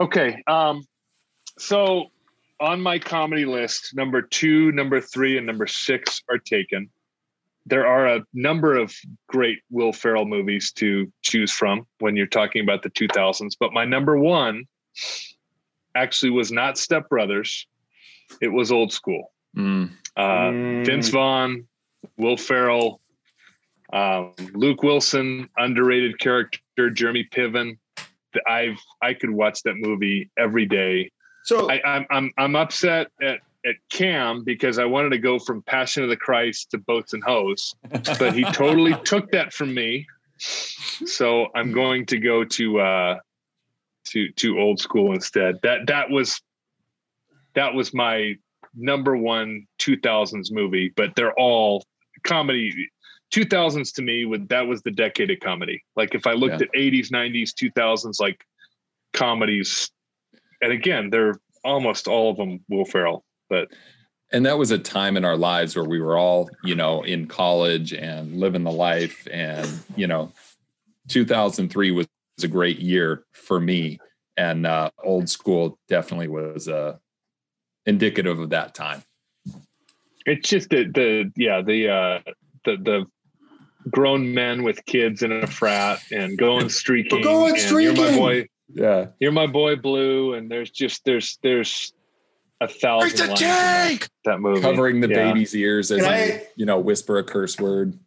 Okay. 0.00 0.42
Um, 0.46 0.84
so 1.58 2.06
on 2.60 2.80
my 2.80 2.98
comedy 2.98 3.44
list, 3.44 3.94
number 3.94 4.22
two, 4.22 4.72
number 4.72 5.00
three, 5.00 5.36
and 5.36 5.46
number 5.46 5.66
six 5.66 6.22
are 6.30 6.38
taken. 6.38 6.88
There 7.66 7.86
are 7.86 8.06
a 8.06 8.20
number 8.32 8.76
of 8.76 8.94
great 9.28 9.58
Will 9.70 9.92
Ferrell 9.92 10.24
movies 10.24 10.70
to 10.72 11.10
choose 11.22 11.50
from 11.50 11.86
when 11.98 12.14
you're 12.16 12.26
talking 12.26 12.62
about 12.62 12.82
the 12.82 12.90
2000s, 12.90 13.54
but 13.58 13.72
my 13.72 13.84
number 13.84 14.16
one 14.18 14.64
actually 15.94 16.30
was 16.30 16.52
not 16.52 16.78
Step 16.78 17.08
Brothers. 17.08 17.66
It 18.40 18.48
was 18.48 18.70
old 18.70 18.92
school. 18.92 19.32
Mm. 19.56 19.90
Uh, 20.16 20.20
Mm, 20.50 20.86
Vince 20.86 21.08
Vaughn, 21.08 21.66
Will 22.16 22.36
Ferrell, 22.36 23.00
um, 23.92 24.32
Luke 24.52 24.82
Wilson, 24.82 25.48
underrated 25.56 26.18
character, 26.18 26.90
Jeremy 26.90 27.28
Piven. 27.30 27.78
I've 28.46 28.78
I 29.02 29.14
could 29.14 29.30
watch 29.30 29.62
that 29.62 29.76
movie 29.76 30.30
every 30.36 30.66
day. 30.66 31.10
so 31.44 31.70
I, 31.70 31.80
I'm 31.84 32.06
I'm 32.10 32.30
I'm 32.36 32.56
upset 32.56 33.08
at 33.22 33.40
at 33.64 33.76
Cam 33.90 34.44
because 34.44 34.78
I 34.78 34.84
wanted 34.84 35.10
to 35.10 35.18
go 35.18 35.38
from 35.38 35.62
Passion 35.62 36.02
of 36.02 36.08
the 36.08 36.16
Christ 36.16 36.70
to 36.70 36.78
Boats 36.78 37.14
and 37.14 37.22
Hose, 37.24 37.74
but 38.18 38.34
he 38.34 38.44
totally 38.52 38.94
took 39.04 39.30
that 39.32 39.52
from 39.52 39.74
me. 39.74 40.06
So 40.38 41.48
I'm 41.54 41.72
going 41.72 42.06
to 42.06 42.18
go 42.18 42.44
to 42.44 42.80
uh, 42.80 43.18
to 44.08 44.30
to 44.32 44.58
old 44.58 44.80
school 44.80 45.12
instead. 45.12 45.58
That 45.62 45.86
that 45.86 46.10
was 46.10 46.40
that 47.54 47.74
was 47.74 47.94
my 47.94 48.34
number 48.74 49.16
one 49.16 49.66
2000s 49.80 50.52
movie, 50.52 50.92
but 50.94 51.16
they're 51.16 51.34
all 51.34 51.82
comedy. 52.26 52.90
2000s 53.32 53.92
to 53.94 54.02
me 54.02 54.24
would 54.24 54.48
that 54.48 54.66
was 54.66 54.82
the 54.82 54.90
decade 54.90 55.30
of 55.30 55.40
comedy. 55.40 55.82
Like 55.96 56.14
if 56.14 56.26
I 56.26 56.32
looked 56.32 56.60
Yeah. 56.60 56.66
at 56.66 56.74
80s, 56.74 57.10
90s, 57.10 57.52
2000s, 57.52 58.20
like 58.20 58.44
comedies, 59.12 59.90
and 60.60 60.72
again, 60.72 61.10
they're 61.10 61.40
almost 61.64 62.06
all 62.06 62.30
of 62.30 62.36
them 62.36 62.60
Will 62.68 62.84
Ferrell. 62.84 63.24
But 63.50 63.68
and 64.32 64.44
that 64.46 64.58
was 64.58 64.70
a 64.70 64.78
time 64.78 65.16
in 65.16 65.24
our 65.24 65.36
lives 65.36 65.76
where 65.76 65.84
we 65.84 66.00
were 66.00 66.16
all 66.18 66.50
you 66.64 66.74
know 66.74 67.02
in 67.02 67.26
college 67.26 67.92
and 67.92 68.36
living 68.38 68.64
the 68.64 68.72
life 68.72 69.26
and 69.30 69.68
you 69.96 70.06
know 70.06 70.32
2003 71.08 71.90
was, 71.92 72.06
was 72.36 72.44
a 72.44 72.48
great 72.48 72.78
year 72.78 73.24
for 73.32 73.60
me 73.60 73.98
and 74.36 74.66
uh 74.66 74.90
old 75.04 75.28
school 75.28 75.78
definitely 75.88 76.28
was 76.28 76.68
uh 76.68 76.96
indicative 77.86 78.40
of 78.40 78.50
that 78.50 78.74
time 78.74 79.02
it's 80.26 80.48
just 80.48 80.68
the 80.70 80.84
the 80.84 81.32
yeah 81.36 81.62
the 81.62 81.88
uh 81.88 82.20
the 82.64 82.76
the 82.76 83.06
grown 83.90 84.34
men 84.34 84.62
with 84.64 84.84
kids 84.86 85.22
in 85.22 85.30
a 85.32 85.46
frat 85.46 86.00
and 86.10 86.36
going 86.36 86.68
streaking. 86.68 87.22
going 87.22 87.54
and 87.56 87.70
You're 87.80 87.94
my 87.94 88.16
boy. 88.16 88.46
yeah 88.74 89.06
You're 89.20 89.32
my 89.32 89.46
boy, 89.46 89.76
Blue. 89.76 90.34
And 90.34 90.50
there's 90.50 90.70
just 90.70 91.04
there's 91.04 91.38
there's 91.42 91.92
a 92.60 92.66
thousand 92.66 93.10
Break 93.10 93.16
the 93.20 93.26
lines 93.28 93.42
in 93.42 93.48
that, 93.48 93.88
tank! 93.88 94.08
that 94.24 94.40
movie. 94.40 94.60
covering 94.60 95.00
the 95.00 95.08
Yeah. 95.08 95.32
baby's 95.32 95.54
ears 95.54 95.90
as 95.92 96.02
I- 96.02 96.42
you 96.56 96.66
know 96.66 96.78
whisper 96.80 97.18
a 97.18 97.24
curse 97.24 97.60
word 97.60 97.98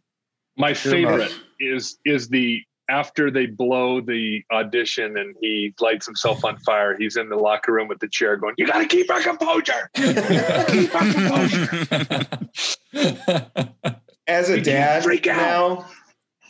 My 0.57 0.73
favorite 0.73 1.33
is 1.59 1.97
is 2.05 2.27
the 2.27 2.61
after 2.89 3.31
they 3.31 3.45
blow 3.45 4.01
the 4.01 4.43
audition 4.51 5.17
and 5.17 5.35
he 5.41 5.73
lights 5.79 6.05
himself 6.05 6.43
on 6.43 6.57
fire. 6.59 6.97
He's 6.97 7.15
in 7.15 7.29
the 7.29 7.35
locker 7.35 7.71
room 7.71 7.87
with 7.87 7.99
the 7.99 8.07
chair 8.07 8.35
going, 8.37 8.55
"You 8.57 8.67
got 8.67 8.79
to 8.79 8.87
keep 8.87 9.09
our 9.11 9.21
composure." 9.21 9.89
keep 9.95 10.95
our 10.95 11.11
composure. 11.11 12.49
as 14.27 14.49
a 14.49 14.57
you 14.57 14.63
dad 14.63 15.03
freak 15.03 15.27
out? 15.27 15.37
now 15.37 15.85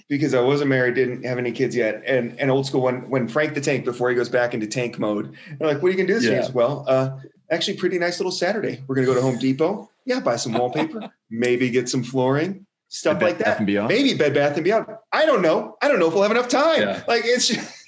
because 0.09 0.33
I 0.33 0.41
wasn't 0.41 0.69
married, 0.69 0.95
didn't 0.95 1.23
have 1.23 1.37
any 1.37 1.51
kids 1.51 1.75
yet, 1.75 2.01
and 2.05 2.37
and 2.39 2.49
old 2.49 2.65
school 2.65 2.81
when 2.81 3.09
when 3.09 3.27
Frank 3.27 3.53
the 3.53 3.61
Tank 3.61 3.85
before 3.85 4.09
he 4.09 4.15
goes 4.15 4.29
back 4.29 4.53
into 4.53 4.67
tank 4.67 4.99
mode, 4.99 5.35
they're 5.57 5.67
like, 5.67 5.81
"What 5.81 5.89
are 5.89 5.91
you 5.91 5.97
gonna 5.97 6.07
do 6.07 6.15
this?" 6.15 6.23
year?" 6.23 6.33
Yeah. 6.33 6.41
goes, 6.41 6.51
Well, 6.51 6.85
uh, 6.87 7.19
actually, 7.51 7.77
pretty 7.77 7.99
nice 7.99 8.19
little 8.19 8.31
Saturday. 8.31 8.83
We're 8.87 8.95
gonna 8.95 9.07
go 9.07 9.13
to 9.13 9.21
Home 9.21 9.37
Depot. 9.37 9.89
Yeah, 10.05 10.19
buy 10.19 10.35
some 10.37 10.53
wallpaper, 10.53 11.09
maybe 11.29 11.69
get 11.69 11.87
some 11.87 12.03
flooring, 12.03 12.65
stuff 12.89 13.19
Bed 13.19 13.25
like 13.25 13.37
Bath 13.37 13.45
that. 13.45 13.57
and 13.59 13.67
Beyond? 13.67 13.87
Maybe 13.87 14.13
Bed 14.15 14.33
Bath 14.33 14.55
and 14.55 14.63
Beyond. 14.63 14.87
I 15.11 15.25
don't 15.25 15.41
know. 15.41 15.77
I 15.81 15.87
don't 15.87 15.99
know 15.99 16.07
if 16.07 16.13
we'll 16.13 16.23
have 16.23 16.31
enough 16.31 16.49
time. 16.49 16.81
Yeah. 16.81 17.03
Like 17.07 17.21
it's 17.25 17.47
just, 17.47 17.87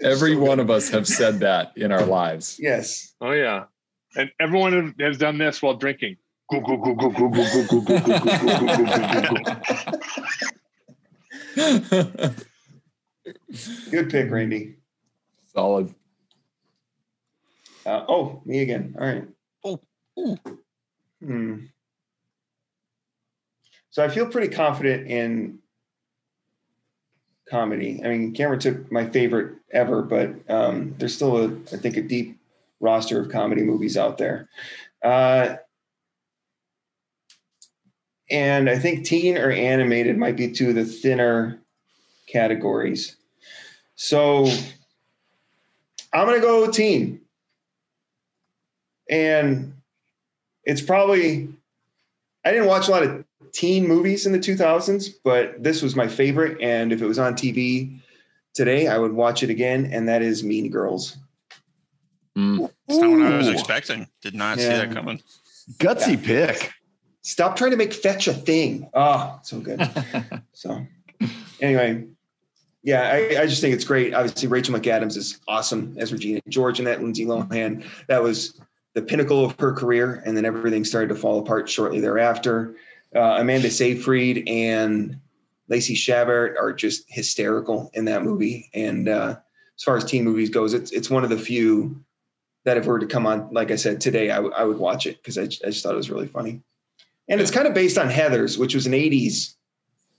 every 0.00 0.34
so 0.34 0.40
one 0.40 0.56
good. 0.56 0.64
of 0.64 0.70
us 0.70 0.88
have 0.88 1.06
said 1.06 1.40
that 1.40 1.72
in 1.76 1.92
our 1.92 2.04
lives 2.04 2.56
yes. 2.58 3.14
Oh 3.20 3.32
yeah, 3.32 3.64
and 4.16 4.30
everyone 4.40 4.94
has 5.00 5.18
done 5.18 5.36
this 5.38 5.60
while 5.60 5.74
drinking. 5.74 6.16
Go, 6.50 6.60
go, 6.60 6.76
go, 6.76 6.94
go, 6.94 7.10
go, 7.10 7.28
go, 7.28 7.44
go, 7.44 7.64
go, 7.66 7.80
go, 7.80 7.98
go, 7.98 8.00
go, 8.00 8.18
go, 8.18 8.58
go, 8.58 8.86
go, 8.86 9.22
go, 11.92 12.04
go. 12.04 12.34
Good 13.90 14.10
pick, 14.10 14.30
Randy. 14.30 14.76
solid 15.52 15.92
Uh, 17.84 18.04
oh, 18.08 18.42
me 18.44 18.62
again. 18.62 18.94
All 18.98 19.06
right. 19.06 19.24
Oh. 19.64 19.80
Hmm. 21.24 21.66
So 23.96 24.04
I 24.04 24.10
feel 24.10 24.26
pretty 24.26 24.54
confident 24.54 25.06
in 25.06 25.58
comedy. 27.48 28.02
I 28.04 28.08
mean, 28.08 28.34
Cameron 28.34 28.60
took 28.60 28.92
my 28.92 29.08
favorite 29.08 29.54
ever, 29.70 30.02
but 30.02 30.34
um, 30.50 30.94
there's 30.98 31.14
still 31.14 31.38
a, 31.38 31.46
I 31.72 31.78
think, 31.78 31.96
a 31.96 32.02
deep 32.02 32.38
roster 32.78 33.18
of 33.18 33.30
comedy 33.30 33.62
movies 33.62 33.96
out 33.96 34.18
there. 34.18 34.50
Uh, 35.02 35.56
and 38.30 38.68
I 38.68 38.78
think 38.78 39.06
teen 39.06 39.38
or 39.38 39.50
animated 39.50 40.18
might 40.18 40.36
be 40.36 40.52
two 40.52 40.68
of 40.68 40.74
the 40.74 40.84
thinner 40.84 41.58
categories. 42.26 43.16
So 43.94 44.44
I'm 46.12 46.26
going 46.26 46.38
to 46.38 46.46
go 46.46 46.70
teen. 46.70 47.22
And 49.08 49.72
it's 50.64 50.82
probably, 50.82 51.48
I 52.44 52.52
didn't 52.52 52.66
watch 52.66 52.88
a 52.88 52.90
lot 52.90 53.02
of 53.02 53.25
teen 53.56 53.88
movies 53.88 54.26
in 54.26 54.32
the 54.32 54.38
2000s, 54.38 55.08
but 55.24 55.62
this 55.62 55.80
was 55.80 55.96
my 55.96 56.06
favorite. 56.06 56.60
And 56.60 56.92
if 56.92 57.00
it 57.00 57.06
was 57.06 57.18
on 57.18 57.34
TV 57.34 57.98
today, 58.52 58.86
I 58.86 58.98
would 58.98 59.12
watch 59.12 59.42
it 59.42 59.48
again. 59.48 59.86
And 59.86 60.06
that 60.08 60.20
is 60.20 60.44
Mean 60.44 60.70
Girls. 60.70 61.16
Mm. 62.36 62.70
That's 62.86 63.00
not 63.00 63.10
what 63.10 63.22
I 63.22 63.36
was 63.38 63.48
expecting. 63.48 64.08
Did 64.20 64.34
not 64.34 64.58
see 64.58 64.66
that 64.66 64.92
coming. 64.92 65.22
Gutsy 65.78 66.22
pick. 66.22 66.70
Stop 67.22 67.56
trying 67.56 67.70
to 67.70 67.78
make 67.78 67.94
fetch 67.94 68.28
a 68.28 68.34
thing. 68.34 68.90
Oh, 68.92 69.40
so 69.42 69.58
good. 69.58 69.80
so, 70.52 70.86
anyway, 71.60 72.04
yeah, 72.82 73.10
I, 73.10 73.40
I 73.40 73.46
just 73.46 73.62
think 73.62 73.74
it's 73.74 73.84
great. 73.84 74.12
Obviously, 74.14 74.48
Rachel 74.48 74.78
McAdams 74.78 75.16
is 75.16 75.40
awesome 75.48 75.96
as 75.98 76.12
Regina 76.12 76.40
George 76.48 76.78
and 76.78 76.86
that 76.86 77.02
Lindsay 77.02 77.24
Lohan. 77.24 77.84
That 78.06 78.22
was 78.22 78.60
the 78.92 79.02
pinnacle 79.02 79.44
of 79.44 79.58
her 79.58 79.72
career, 79.72 80.22
and 80.24 80.36
then 80.36 80.44
everything 80.44 80.84
started 80.84 81.08
to 81.08 81.16
fall 81.16 81.40
apart 81.40 81.68
shortly 81.68 82.00
thereafter. 82.00 82.76
Uh, 83.16 83.38
Amanda 83.40 83.70
Seyfried 83.70 84.46
and 84.48 85.18
Lacey 85.68 85.94
Chabert 85.94 86.56
are 86.60 86.72
just 86.72 87.04
hysterical 87.08 87.90
in 87.94 88.04
that 88.04 88.22
movie. 88.22 88.68
And 88.74 89.08
uh, 89.08 89.36
as 89.76 89.82
far 89.82 89.96
as 89.96 90.04
teen 90.04 90.22
movies 90.24 90.50
goes, 90.50 90.74
it's 90.74 90.90
it's 90.92 91.08
one 91.10 91.24
of 91.24 91.30
the 91.30 91.38
few 91.38 92.00
that 92.64 92.76
if 92.76 92.84
it 92.84 92.88
were 92.88 92.98
to 92.98 93.06
come 93.06 93.26
on, 93.26 93.48
like 93.52 93.70
I 93.70 93.76
said 93.76 94.00
today, 94.00 94.30
I, 94.30 94.36
w- 94.36 94.54
I 94.54 94.64
would 94.64 94.78
watch 94.78 95.06
it 95.06 95.16
because 95.22 95.38
I, 95.38 95.46
j- 95.46 95.60
I 95.64 95.68
just 95.70 95.82
thought 95.82 95.94
it 95.94 95.96
was 95.96 96.10
really 96.10 96.26
funny. 96.26 96.62
and 97.28 97.40
it's 97.40 97.50
kind 97.50 97.66
of 97.66 97.74
based 97.74 97.96
on 97.98 98.08
Heather's, 98.10 98.58
which 98.58 98.74
was 98.74 98.86
an 98.86 98.92
'80s 98.92 99.54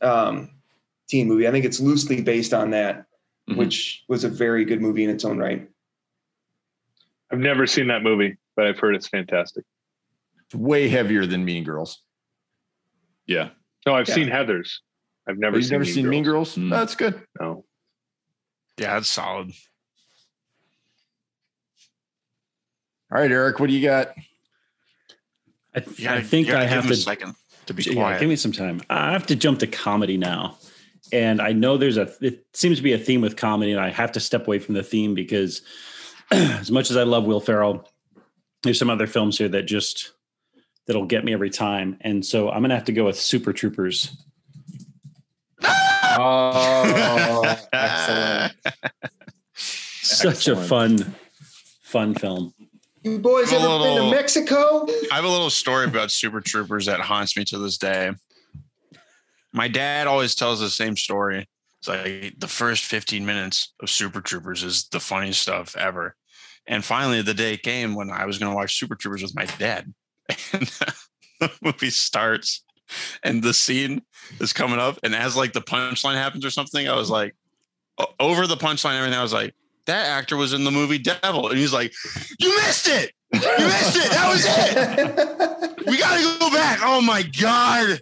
um, 0.02 0.50
teen 1.10 1.28
movie. 1.28 1.48
I 1.48 1.52
think 1.52 1.66
it's 1.66 1.80
loosely 1.80 2.22
based 2.22 2.54
on 2.54 2.72
that, 2.72 3.06
Mhm. 3.50 3.58
which 3.58 4.04
was 4.10 4.24
a 4.24 4.30
very 4.30 4.66
good 4.66 4.82
movie 4.82 5.04
in 5.04 5.10
its 5.10 5.24
own 5.26 5.38
right. 5.38 5.70
I've 7.32 7.40
never 7.40 7.68
seen 7.68 7.88
that 7.88 8.02
movie, 8.04 8.38
but 8.56 8.66
I've 8.66 8.80
heard 8.80 8.96
it's 8.96 9.08
fantastic. 9.08 9.64
It's 10.46 10.56
way 10.56 10.88
heavier 10.90 11.26
than 11.26 11.44
Mean 11.46 11.64
Girls. 11.64 12.02
Yeah. 13.28 13.50
No, 13.86 13.94
I've 13.96 14.08
Yeah. 14.08 14.16
seen 14.16 14.28
Heather's. 14.30 14.82
I've 15.28 15.38
never 15.38 15.58
You've 15.58 15.66
seen 15.66 15.72
never 15.74 15.84
Mean 15.86 15.94
seen 15.94 16.04
Girls. 16.06 16.12
Mean 16.12 16.24
Girls? 16.24 16.56
Mm. 16.56 16.70
That's 16.70 16.96
good. 16.96 17.22
No. 17.40 17.66
Yeah, 18.78 18.94
that's 18.96 19.10
solid. 19.10 19.52
All 23.12 23.20
right, 23.22 23.32
Eric, 23.32 23.60
what 23.60 23.70
do 23.70 23.76
you 23.76 23.82
got? 23.88 24.14
I, 25.76 25.80
th- 25.80 26.00
You 26.00 26.06
gotta- 26.06 26.20
I 26.20 26.24
think 26.24 26.48
you 26.48 26.54
gotta 26.54 26.66
I 26.66 26.68
give 26.70 26.76
have 26.84 26.86
a 26.86 26.88
to. 26.90 26.96
second 26.96 27.36
to 27.68 27.74
be 27.74 27.84
Yeah, 27.84 28.20
give 28.20 28.30
me 28.30 28.36
some 28.36 28.52
time. 28.52 28.82
I 28.90 29.12
have 29.12 29.28
to 29.28 29.36
jump 29.36 29.60
to 29.60 29.68
comedy 29.68 30.18
now. 30.18 30.58
And 31.14 31.42
I 31.42 31.54
know 31.54 31.78
there's 31.78 31.98
a, 31.98 32.12
it 32.22 32.46
seems 32.54 32.78
to 32.78 32.84
be 32.84 32.92
a 32.94 32.98
theme 32.98 33.22
with 33.22 33.38
comedy, 33.38 33.72
and 33.72 33.80
I 33.80 33.90
have 33.90 34.12
to 34.14 34.20
step 34.20 34.46
away 34.48 34.60
from 34.60 34.76
the 34.76 34.84
theme 34.84 35.14
because 35.14 35.62
as 36.32 36.70
much 36.70 36.92
as 36.92 36.98
I 36.98 37.04
love 37.04 37.26
Will 37.26 37.40
Ferrell, 37.40 37.88
there's 38.64 38.80
some 38.80 38.90
other 38.90 39.08
films 39.08 39.38
here 39.38 39.48
that 39.50 39.64
just, 39.64 40.12
that'll 40.88 41.06
get 41.06 41.24
me 41.24 41.34
every 41.34 41.50
time. 41.50 41.98
And 42.02 42.26
so 42.26 42.50
I'm 42.50 42.62
going 42.62 42.70
to 42.70 42.76
have 42.76 42.86
to 42.86 42.94
go 42.94 43.06
with 43.06 43.20
Super 43.20 43.54
Troopers. 43.54 44.24
Oh, 46.20 47.44
excellent. 47.74 48.54
Such 49.54 50.48
a 50.48 50.56
fun, 50.56 51.14
fun 51.84 52.16
film. 52.16 52.56
You 53.04 53.20
boys 53.20 53.54
I'm 53.54 53.62
a 53.62 53.76
ever 53.76 53.84
been 53.84 54.04
to 54.04 54.12
Mexico? 54.12 54.88
I 55.12 55.16
have 55.16 55.26
a 55.26 55.30
little 55.30 55.52
story 55.52 55.86
about 55.86 56.10
Super 56.10 56.42
Troopers 56.42 56.88
that 56.88 57.02
haunts 57.02 57.38
me 57.38 57.46
to 57.46 57.60
this 57.60 57.78
day. 57.78 58.12
My 59.54 59.68
dad 59.68 60.08
always 60.08 60.34
tells 60.34 60.60
the 60.60 60.72
same 60.72 60.98
story. 60.98 61.48
It's 61.80 61.88
like 61.88 62.34
the 62.40 62.48
first 62.48 62.86
15 62.86 63.24
minutes 63.24 63.74
of 63.80 63.90
Super 63.90 64.22
Troopers 64.22 64.64
is 64.64 64.88
the 64.88 65.00
funniest 65.00 65.42
stuff 65.42 65.78
ever. 65.78 66.16
And 66.66 66.84
finally, 66.84 67.22
the 67.22 67.34
day 67.34 67.58
came 67.58 67.94
when 67.96 68.10
I 68.10 68.26
was 68.26 68.40
going 68.40 68.52
to 68.52 68.56
watch 68.56 68.78
Super 68.78 68.96
Troopers 68.96 69.22
with 69.22 69.36
my 69.36 69.46
dad. 69.46 69.94
And 70.54 70.68
the 71.40 71.52
movie 71.62 71.90
starts 71.90 72.64
and 73.24 73.44
the 73.44 73.54
scene 73.54 74.02
is 74.40 74.54
coming 74.54 74.80
up. 74.80 75.00
And 75.04 75.14
as 75.16 75.36
like 75.36 75.54
the 75.54 75.62
punchline 75.62 76.16
happens 76.16 76.46
or 76.46 76.50
something, 76.50 76.88
I 76.88 76.96
was 76.96 77.10
like, 77.10 77.36
over 78.20 78.48
the 78.48 78.58
punchline 78.58 78.92
and 78.92 78.98
everything, 78.98 79.20
I 79.20 79.24
was 79.24 79.34
like, 79.34 79.56
that 79.86 80.08
actor 80.08 80.36
was 80.38 80.54
in 80.54 80.64
the 80.64 80.72
movie 80.72 80.98
Devil. 80.98 81.50
And 81.50 81.58
he's 81.58 81.74
like, 81.74 81.94
you 82.40 82.56
missed 82.58 82.88
it. 82.88 83.12
You 83.34 83.40
missed 83.40 83.98
it. 83.98 84.12
That 84.12 84.30
was 84.30 84.46
it. 84.46 85.88
We 85.88 85.98
gotta 85.98 86.40
go 86.40 86.50
back. 86.52 86.80
Oh 86.84 87.02
my 87.02 87.24
god. 87.24 88.02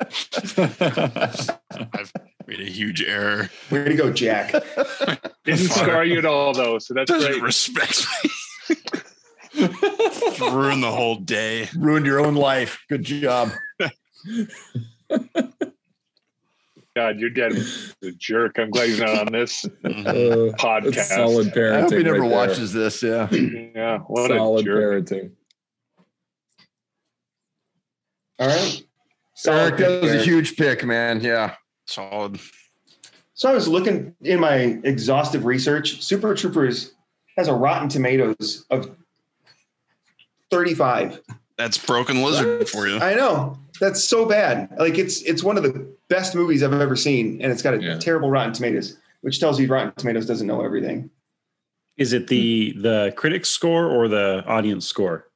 I've 1.94 2.12
made 2.46 2.60
a 2.60 2.70
huge 2.70 3.02
error. 3.02 3.48
Way 3.70 3.84
to 3.84 3.94
go, 3.94 4.12
Jack. 4.12 4.52
Didn't 5.44 5.68
scar 5.68 6.04
you 6.04 6.18
at 6.18 6.24
all, 6.24 6.52
though. 6.52 6.78
So 6.78 6.94
that's 6.94 7.10
Doesn't 7.10 7.30
great. 7.30 7.42
respect 7.42 8.06
me. 8.24 8.76
Ruin 9.56 10.80
the 10.80 10.90
whole 10.92 11.16
day. 11.16 11.68
Ruined 11.76 12.06
your 12.06 12.20
own 12.24 12.34
life. 12.34 12.82
Good 12.88 13.04
job. 13.04 13.50
God, 16.96 17.18
your 17.18 17.30
dad 17.30 17.52
was 17.54 17.94
a 18.04 18.12
jerk. 18.12 18.56
I'm 18.58 18.70
glad 18.70 18.88
he's 18.88 19.00
not 19.00 19.26
on 19.26 19.32
this. 19.32 19.64
Uh, 19.84 20.52
podcast. 20.58 21.06
solid 21.08 21.48
parenting. 21.52 21.72
I 21.76 21.80
hope 21.80 21.92
he 21.92 22.02
never 22.04 22.20
right 22.20 22.28
there. 22.28 22.38
watches 22.38 22.72
this. 22.72 23.02
Yeah. 23.02 23.28
Yeah, 23.74 23.98
what 24.06 24.28
solid 24.30 24.60
a 24.60 24.64
jerk. 24.64 25.06
parenting. 25.08 25.30
All 28.38 28.46
right. 28.48 28.82
Eric, 29.46 29.76
that 29.78 30.02
was 30.02 30.12
a 30.12 30.22
huge 30.22 30.56
pick, 30.56 30.84
man. 30.84 31.20
Yeah. 31.20 31.54
Solid. 31.86 32.38
So 33.34 33.50
I 33.50 33.52
was 33.52 33.66
looking 33.66 34.14
in 34.22 34.38
my 34.38 34.78
exhaustive 34.84 35.44
research. 35.44 36.00
Super 36.02 36.34
Troopers 36.34 36.94
has 37.36 37.48
a 37.48 37.54
Rotten 37.54 37.88
Tomatoes 37.88 38.64
of 38.70 38.94
35. 40.54 41.20
That's 41.56 41.78
broken 41.78 42.22
lizard 42.22 42.68
for 42.68 42.86
you. 42.88 42.98
I 42.98 43.14
know 43.14 43.56
that's 43.80 44.02
so 44.02 44.24
bad. 44.26 44.68
Like 44.78 44.98
it's 44.98 45.22
it's 45.22 45.42
one 45.42 45.56
of 45.56 45.62
the 45.62 45.86
best 46.08 46.34
movies 46.34 46.62
I've 46.62 46.72
ever 46.72 46.96
seen, 46.96 47.40
and 47.42 47.52
it's 47.52 47.62
got 47.62 47.74
a 47.74 47.82
Yeah. 47.82 47.98
terrible 47.98 48.30
Rotten 48.30 48.52
Tomatoes, 48.52 48.96
which 49.22 49.38
tells 49.40 49.60
you 49.60 49.68
Rotten 49.68 49.92
Tomatoes 49.96 50.26
doesn't 50.26 50.46
know 50.46 50.64
everything. 50.64 51.10
Is 51.96 52.12
it 52.12 52.26
the 52.26 52.72
the 52.80 53.12
critics 53.16 53.48
score 53.50 53.86
or 53.88 54.08
the 54.08 54.44
audience 54.46 54.86
score? 54.86 55.28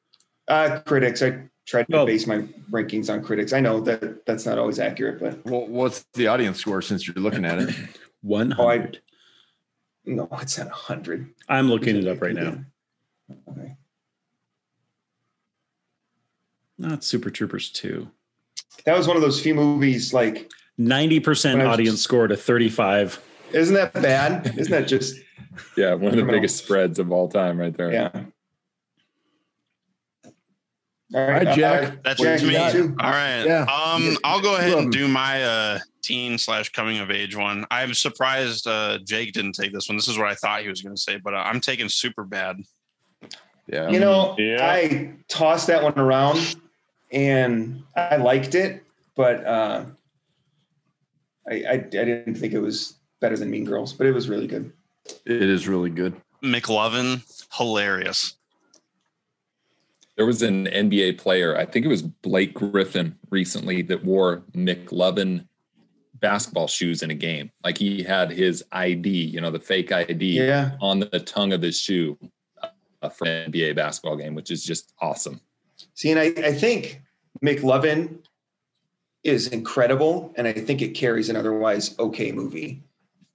Uh, 0.49 0.81
critics, 0.87 1.23
I 1.23 1.43
tried 1.67 1.87
to 1.89 1.99
Oh. 2.01 2.07
base 2.07 2.27
my 2.27 2.39
rankings 2.71 3.13
on 3.13 3.23
critics. 3.23 3.53
I 3.53 3.61
know 3.61 3.81
that 3.83 4.25
that's 4.27 4.45
not 4.47 4.59
always 4.59 4.79
accurate, 4.81 5.21
but 5.21 5.45
Well, 5.45 5.67
what's 5.69 6.05
the 6.15 6.27
audience 6.27 6.59
score 6.59 6.83
since 6.83 7.07
you're 7.07 7.15
looking 7.23 7.45
at 7.45 7.59
it? 7.61 7.75
One 8.23 8.51
hundred. 8.51 9.01
no, 10.05 10.29
it's 10.43 10.59
not 10.59 10.69
hundred. 10.71 11.29
I'm 11.49 11.69
looking 11.69 11.95
it 11.97 12.09
up 12.09 12.21
right 12.21 12.35
now. 12.35 12.65
Okay. 13.49 13.77
Not 16.79 17.05
Super 17.05 17.31
Troopers 17.31 17.71
two. 17.71 18.09
That 18.85 18.97
was 18.97 19.07
one 19.09 19.17
of 19.17 19.23
those 19.23 19.41
few 19.41 19.55
movies. 19.55 20.15
Like, 20.15 20.51
Ninety 20.79 21.19
percent 21.21 21.59
When 21.59 21.67
I 21.67 21.71
was 21.71 21.75
audience 21.75 21.95
just- 21.97 22.05
score 22.05 22.27
to 22.29 22.37
thirty-five. 22.37 23.21
isn't 23.53 23.75
that 23.75 23.93
bad? 23.95 24.47
isn't 24.59 24.71
that 24.71 24.87
just 24.89 25.17
Yeah, 25.77 25.95
one 25.95 26.07
of 26.07 26.11
the 26.13 26.19
Criminal. 26.19 26.35
biggest 26.37 26.59
spreads 26.65 26.99
of 27.01 27.11
all 27.11 27.29
time, 27.29 27.59
right 27.59 27.77
there. 27.77 27.93
yeah? 27.93 28.11
All 28.15 28.25
All 31.23 31.29
right, 31.31 31.57
Jack. 31.57 32.03
That's 32.05 32.21
Jack, 32.21 32.35
it's 32.35 32.43
me. 32.45 32.53
got 32.53 32.75
All 32.77 33.43
two. 33.43 33.49
Yeah. 33.49 33.63
Um, 33.63 34.17
I'll 34.25 34.41
go 34.43 34.57
ahead 34.57 34.77
and 34.79 34.93
do 34.93 35.09
my 35.09 35.43
uh 35.43 35.79
teen 36.03 36.39
slash 36.39 36.69
coming 36.71 36.99
of 37.01 37.11
age 37.11 37.35
one. 37.35 37.67
I'm 37.71 37.93
surprised 37.95 38.67
uh 38.69 38.99
Jake 39.05 39.33
didn't 39.33 39.55
take 39.55 39.73
this 39.73 39.89
one. 39.89 39.97
This 39.97 40.07
is 40.09 40.17
what 40.19 40.29
I 40.29 40.35
thought 40.35 40.63
he 40.63 40.69
was 40.69 40.83
going 40.83 40.95
to 40.95 41.01
say, 41.01 41.17
but 41.17 41.35
uh, 41.35 41.39
I'm 41.39 41.61
taking 41.61 41.87
Superbad. 41.87 42.63
Yeah. 43.67 43.91
You 43.91 44.01
know, 44.01 44.35
Yeah. 44.39 44.65
I 44.65 45.15
tossed 45.29 45.67
that 45.67 45.83
one 45.83 45.99
around 45.99 46.57
and 47.11 47.83
I 47.97 48.17
liked 48.17 48.55
it, 48.55 48.85
but 49.17 49.45
uh, 49.47 49.85
I, 51.49 51.55
I 51.55 51.73
I 51.73 51.77
didn't 51.79 52.35
think 52.37 52.53
it 52.53 52.61
was 52.61 52.99
better 53.21 53.37
than 53.37 53.51
Mean 53.51 53.65
Girls, 53.65 53.93
but 53.93 54.07
it 54.07 54.13
was 54.13 54.29
really 54.29 54.47
good. 54.47 54.73
it 55.25 55.43
is 55.43 55.67
really 55.69 55.91
good. 55.91 56.15
McLovin, 56.43 57.23
hilarious. 57.53 58.35
There 60.17 60.27
was 60.27 60.43
an 60.43 60.67
NBA 60.67 61.19
player, 61.19 61.57
I 61.57 61.65
think 61.65 61.85
it 61.85 61.89
was 61.89 62.03
Blake 62.03 62.53
Griffin 62.55 63.17
recently, 63.31 63.83
that 63.83 64.05
wore 64.05 64.43
McLovin 64.53 65.47
basketball 66.15 66.67
shoes 66.67 67.03
in 67.03 67.11
a 67.13 67.15
game. 67.15 67.53
Like 67.63 67.79
he 67.79 68.03
had 68.03 68.33
his 68.33 68.65
ID, 68.73 69.09
you 69.09 69.41
know, 69.41 69.53
the 69.53 69.61
fake 69.61 69.93
ID 69.93 70.41
Yeah, 70.41 70.73
on 70.81 71.01
the 71.01 71.21
tongue 71.21 71.53
of 71.53 71.63
his 71.63 71.79
shoe 71.79 72.19
uh, 73.01 73.09
for 73.09 73.29
an 73.29 73.53
NBA 73.53 73.77
basketball 73.77 74.17
game, 74.17 74.35
which 74.35 74.51
is 74.51 74.65
just 74.65 74.93
awesome. 75.01 75.41
See, 75.99 76.11
and 76.11 76.19
I 76.21 76.27
I 76.47 76.53
think 76.53 77.03
McLovin 77.45 78.19
is 79.25 79.49
incredible, 79.49 80.33
and 80.37 80.47
I 80.47 80.53
think 80.53 80.81
it 80.81 80.91
carries 80.95 81.29
an 81.29 81.37
otherwise 81.37 81.99
okay 81.99 82.33
movie. 82.33 82.83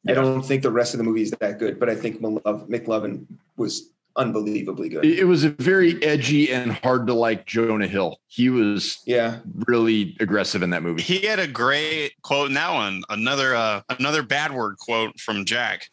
I 0.07 0.14
don't 0.14 0.41
think 0.43 0.64
the 0.64 0.72
rest 0.72 0.93
of 0.93 0.97
the 0.97 1.03
movie 1.03 1.22
is 1.22 1.32
that 1.39 1.59
good, 1.59 1.80
but 1.80 1.89
I 1.89 1.95
think 1.95 2.22
McLov- 2.22 2.68
McLovin 2.68 3.26
was 3.55 3.89
unbelievably 4.18 4.89
good. 4.89 5.05
It, 5.05 5.20
it 5.20 5.24
was 5.24 5.43
a 5.45 5.49
very 5.49 6.01
edgy 6.03 6.51
and 6.51 6.72
hard 6.74 7.07
to 7.07 7.14
like 7.14 7.45
Jonah 7.45 7.88
Hill. 7.88 8.18
He 8.28 8.49
was 8.49 8.99
Yeah, 9.05 9.39
really 9.66 10.16
aggressive 10.20 10.61
in 10.61 10.72
that 10.72 10.84
movie. 10.84 11.01
He 11.03 11.26
had 11.26 11.39
a 11.39 11.47
great 11.47 12.14
quote 12.22 12.49
in 12.49 12.53
that 12.55 12.74
one. 12.74 13.03
Another 13.09 13.55
uh 13.55 13.82
another 13.97 14.24
bad 14.24 14.51
word 14.51 14.78
quote 14.78 15.20
from 15.20 15.45
Jack. 15.45 15.88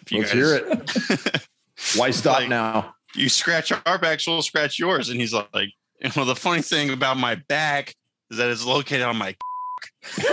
If 0.00 0.10
you 0.12 0.18
Let's 0.20 0.32
guys- 0.32 0.36
hear 0.36 1.26
it. 1.32 1.48
Why 1.96 2.10
stop 2.10 2.40
Like- 2.40 2.48
now? 2.48 2.94
you 3.14 3.28
scratch 3.28 3.72
our 3.86 3.98
backs, 3.98 4.26
we'll 4.26 4.42
scratch 4.42 4.78
yours. 4.80 5.08
And 5.10 5.20
he's 5.20 5.32
like, 5.32 5.70
you 6.00 6.10
know, 6.16 6.24
the 6.24 6.36
funny 6.36 6.62
thing 6.62 6.90
about 6.90 7.16
my 7.16 7.34
back 7.36 7.94
is 8.30 8.38
that 8.38 8.48
it's 8.50 8.64
located 8.64 9.02
on 9.02 9.16
my. 9.16 9.36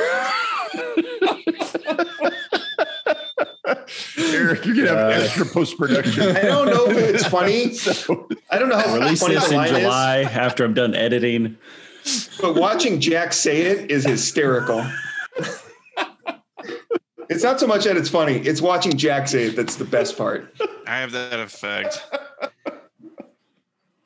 Eric, 4.18 4.66
you're 4.66 4.76
gonna 4.76 4.88
have 4.88 4.98
Uh, 4.98 5.24
extra 5.24 5.46
post 5.46 5.78
production. 5.78 6.36
I 6.36 6.42
don't 6.44 6.68
know 6.68 6.90
if 6.90 6.98
it's 6.98 7.26
funny. 7.28 7.74
So, 7.74 8.28
I 8.50 8.58
don't 8.58 8.70
know 8.70 8.78
how 8.78 8.94
Release 8.96 9.22
funny 9.22 9.36
this 9.36 9.46
the 9.48 9.52
in 9.52 9.58
line 9.58 9.74
is. 9.76 9.80
July 9.82 10.22
after 10.24 10.64
I'm 10.66 10.74
done 10.74 10.96
editing. 10.96 11.58
But 12.42 12.56
watching 12.56 13.00
Jack 13.00 13.34
say 13.34 13.62
it 13.62 13.92
is 13.92 14.04
hysterical. 14.06 14.86
it's 17.30 17.44
not 17.44 17.60
so 17.60 17.68
much 17.68 17.84
that 17.84 17.98
it's 17.98 18.10
funny; 18.10 18.38
it's 18.38 18.62
watching 18.62 18.98
Jack 18.98 19.28
say 19.28 19.46
it 19.46 19.56
that's 19.56 19.76
the 19.76 19.86
best 19.86 20.18
part. 20.18 20.54
I 20.88 20.98
have 20.98 21.12
that 21.12 21.40
effect. 21.40 22.04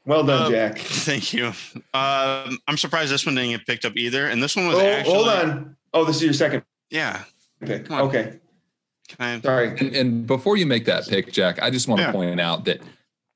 Well 0.06 0.24
done, 0.24 0.44
Um, 0.48 0.52
Jack. 0.52 0.78
Thank 0.80 1.34
you. 1.34 1.48
Um, 1.94 2.60
I'm 2.68 2.78
surprised 2.78 3.12
this 3.12 3.26
one 3.26 3.36
didn't 3.36 3.52
get 3.52 3.66
picked 3.66 3.86
up 3.86 3.96
either. 3.98 4.28
And 4.28 4.42
this 4.42 4.56
one 4.56 4.68
was 4.68 4.78
Oh, 4.78 4.86
actually. 4.86 5.14
hold 5.14 5.28
on. 5.30 5.76
Oh, 5.94 6.06
this 6.06 6.18
is 6.18 6.24
your 6.24 6.34
second 6.34 6.64
Yeah. 6.90 7.24
pick. 7.64 7.86
Come 7.88 7.98
on. 7.98 8.02
Okay, 8.10 8.40
Can 9.08 9.38
I? 9.38 9.42
sorry. 9.42 9.70
And, 9.80 9.96
and 9.96 10.28
before 10.28 10.58
you 10.58 10.66
make 10.66 10.86
that 10.86 11.08
pick, 11.08 11.32
Jack, 11.32 11.62
I 11.62 11.70
just 11.72 11.88
want 11.88 12.02
to 12.02 12.12
point 12.12 12.40
out 12.40 12.66
that 12.66 12.82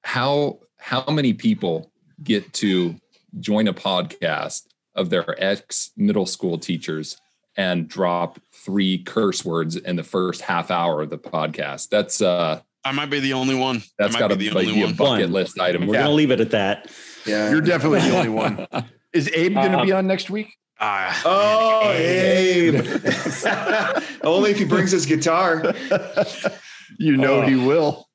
how 0.04 0.60
how 0.78 1.04
many 1.10 1.34
people 1.34 1.92
get 2.24 2.54
to 2.54 2.96
join 3.40 3.68
a 3.68 3.74
podcast 3.74 4.64
of 4.96 5.10
their 5.10 5.26
ex 5.44 5.92
middle 5.98 6.26
school 6.26 6.58
teachers 6.58 7.18
and 7.58 7.88
drop 7.88 8.40
three 8.54 8.98
curse 9.00 9.44
words 9.44 9.76
in 9.76 9.96
the 9.96 10.04
first 10.04 10.42
half 10.42 10.70
hour 10.72 11.02
of 11.02 11.10
the 11.10 11.18
podcast. 11.18 11.90
That's 11.90 12.22
uh 12.22 12.62
I 12.86 12.92
might 12.92 13.08
be 13.10 13.20
the 13.20 13.34
only 13.34 13.56
one. 13.56 13.82
That's 13.98 14.16
got 14.16 14.30
to 14.30 14.36
be 14.36 14.46
be, 14.46 14.50
the 14.50 14.56
like, 14.56 14.68
only 14.68 14.84
be 14.86 14.90
a 14.92 14.94
bucket 14.94 15.26
One. 15.26 15.32
list 15.34 15.60
item. 15.60 15.86
We're 15.88 15.96
Yeah. 15.96 16.02
gonna 16.04 16.14
leave 16.14 16.32
it 16.32 16.40
at 16.40 16.52
that. 16.52 16.90
Yeah. 17.26 17.50
You're 17.52 17.62
definitely 17.62 18.00
the 18.02 18.16
only 18.18 18.30
one. 18.30 18.68
Is 19.14 19.30
Abe 19.34 19.56
going 19.56 19.72
to 19.72 19.84
be 19.84 19.92
on 19.92 20.06
next 20.08 20.30
week? 20.30 20.54
Ah, 20.80 21.20
Oh, 21.26 21.92
Abe. 21.92 22.76
Only 24.24 24.52
if 24.52 24.58
he 24.60 24.66
brings 24.66 24.92
his 24.92 25.06
guitar. 25.06 25.74
You 26.98 27.16
know 27.18 27.42
Oh. 27.44 27.48
he 27.48 27.56
will. 27.56 28.10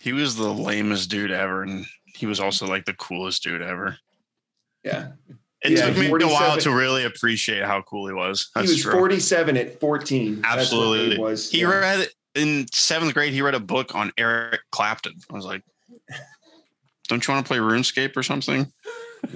he 0.00 0.12
was 0.12 0.34
the 0.34 0.48
lamest 0.52 1.10
dude 1.10 1.30
ever, 1.30 1.62
and 1.62 1.84
he 2.06 2.24
was 2.26 2.40
also 2.40 2.66
like 2.66 2.84
the 2.86 2.94
coolest 2.94 3.42
dude 3.42 3.60
ever. 3.62 3.96
Yeah. 4.82 5.08
It 5.62 5.72
Yeah, 5.72 5.86
took 5.90 5.98
me 5.98 6.06
a 6.08 6.26
while 6.28 6.56
to 6.58 6.70
really 6.70 7.04
appreciate 7.04 7.64
how 7.64 7.82
cool 7.82 8.06
he 8.08 8.14
was. 8.14 8.48
He 8.54 8.62
was 8.62 8.80
true. 8.82 8.92
47 8.92 9.56
at 9.56 9.78
14. 9.78 10.36
That's 10.40 10.44
what 10.54 10.58
Absolutely. 10.60 11.14
Abe 11.16 11.20
was. 11.20 11.50
He 11.50 11.60
Yeah. 11.60 11.66
read 11.68 12.08
in 12.36 12.66
seventh 12.72 13.14
grade. 13.14 13.32
He 13.32 13.42
read 13.42 13.54
a 13.54 13.60
book 13.60 13.94
on 13.94 14.12
Eric 14.16 14.60
Clapton. 14.70 15.14
I 15.30 15.34
was 15.34 15.44
like, 15.44 15.62
"Don't 17.08 17.26
you 17.26 17.34
want 17.34 17.44
to 17.44 17.48
play 17.48 17.58
RuneScape 17.58 18.16
or 18.16 18.22
something?" 18.22 18.72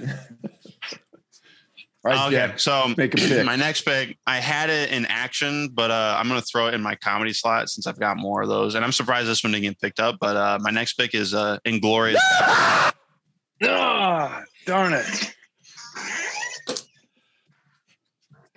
Right, 2.03 2.19
okay, 2.27 2.35
Jack, 2.35 2.59
so 2.59 2.91
make 2.97 3.13
a 3.13 3.17
pick. 3.17 3.45
my 3.45 3.55
next 3.55 3.81
pick, 3.81 4.17
I 4.25 4.37
had 4.37 4.71
it 4.71 4.91
in 4.91 5.05
action, 5.05 5.69
but 5.71 5.91
uh, 5.91 6.15
I'm 6.17 6.27
gonna 6.27 6.41
throw 6.41 6.67
it 6.67 6.73
in 6.73 6.81
my 6.81 6.95
comedy 6.95 7.31
slot 7.31 7.69
since 7.69 7.85
I've 7.85 7.99
got 7.99 8.17
more 8.17 8.41
of 8.41 8.49
those. 8.49 8.73
And 8.73 8.83
I'm 8.83 8.91
surprised 8.91 9.27
this 9.27 9.43
one 9.43 9.51
didn't 9.51 9.65
get 9.65 9.79
picked 9.79 9.99
up. 9.99 10.17
But 10.19 10.35
uh, 10.35 10.57
my 10.61 10.71
next 10.71 10.93
pick 10.93 11.13
is 11.13 11.33
uh, 11.33 11.59
Inglourious. 11.65 12.17
Ah, 13.63 14.41
darn 14.65 14.91
it. 14.93 15.35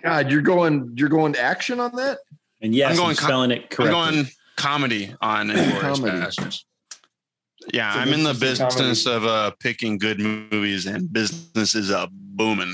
God, 0.01 0.31
you're 0.31 0.41
going 0.41 0.93
you're 0.95 1.09
going 1.09 1.33
to 1.33 1.39
action 1.39 1.79
on 1.79 1.95
that? 1.97 2.17
And 2.65 2.73
yes, 2.73 2.87
I'm 2.87 2.91
I'm, 2.93 3.03
going 3.05 3.15
com- 3.15 3.27
spelling 3.27 3.51
it 3.51 3.75
I'm 3.77 3.85
going 3.85 4.25
comedy 4.57 5.15
on 5.21 5.49
Inglourious 5.49 5.81
Comedy. 5.81 6.17
Basterds. 6.17 6.63
Yeah, 7.71 7.93
So 7.93 7.99
I'm 7.99 8.11
in 8.11 8.23
the 8.23 8.33
this 8.33 8.53
is 8.53 8.59
a 8.59 8.63
comedy. 8.63 8.77
business 8.79 9.05
of 9.05 9.25
uh, 9.25 9.51
picking 9.59 9.99
good 9.99 10.19
movies, 10.19 10.87
and 10.87 11.11
business 11.13 11.75
is 11.75 11.91
uh, 11.91 12.07
booming. 12.11 12.73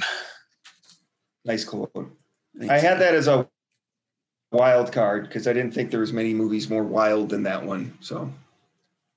Nice 1.43 1.65
quote. 1.65 1.91
I 2.69 2.77
had 2.79 2.99
that 2.99 3.15
as 3.15 3.27
a 3.27 3.49
wild 4.53 4.93
card 4.93 5.27
because 5.27 5.45
I 5.45 5.51
didn't 5.53 5.73
think 5.73 5.91
there 5.91 5.99
was 5.99 6.13
many 6.13 6.33
movies 6.33 6.69
more 6.69 6.83
wild 6.83 7.29
than 7.29 7.43
that 7.43 7.61
one. 7.65 7.97
So 7.99 8.31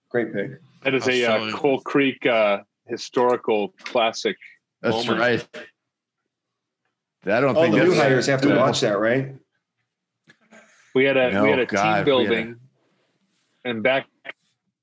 great 0.09 0.33
pick. 0.33 0.61
That 0.83 0.95
is 0.95 1.07
a 1.07 1.25
uh, 1.25 1.53
Coal 1.53 1.81
Creek 1.83 2.27
uh, 2.27 2.59
historical 2.89 3.69
classic. 3.85 4.37
That's 4.83 5.07
Moment. 5.07 5.21
right. 5.21 5.49
I 7.27 7.41
don't 7.41 7.55
All 7.57 7.63
think 7.63 7.77
the 7.77 7.85
new 7.85 7.95
hires 7.95 8.27
have 8.27 8.43
to 8.43 8.49
Yeah. 8.49 8.57
watch 8.57 8.81
that, 8.81 8.99
right? 8.99 9.35
We 10.95 11.05
had 11.05 11.17
a 11.17 11.43
we 11.43 11.51
had 11.51 11.59
Oh, 11.59 11.63
a 11.63 11.67
God, 11.67 11.83
team 11.83 11.93
had 11.93 12.03
a- 12.03 12.05
building, 12.05 12.57
and 13.65 13.83
back 13.83 14.07
in 14.25 14.33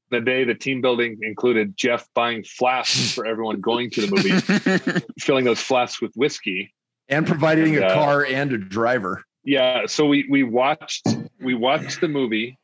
the 0.09 0.21
day, 0.21 0.43
the 0.43 0.55
team 0.55 0.81
building 0.81 1.19
included 1.21 1.77
Jeff 1.77 2.07
buying 2.13 2.43
flasks 2.43 3.11
for 3.15 3.25
everyone 3.25 3.61
going 3.61 3.89
to 3.91 4.05
the 4.05 4.15
movie, 4.15 5.01
filling 5.19 5.45
those 5.45 5.61
flasks 5.61 6.01
with 6.01 6.13
whiskey. 6.15 6.73
And 7.09 7.27
providing 7.27 7.77
a 7.77 7.81
uh, 7.81 7.93
car 7.93 8.25
and 8.25 8.53
a 8.53 8.57
driver. 8.57 9.23
Yeah, 9.43 9.85
so 9.87 10.05
we 10.05 10.27
we 10.29 10.43
watched 10.43 11.07
we 11.41 11.53
watched 11.55 11.99
the 12.01 12.07
movie. 12.07 12.57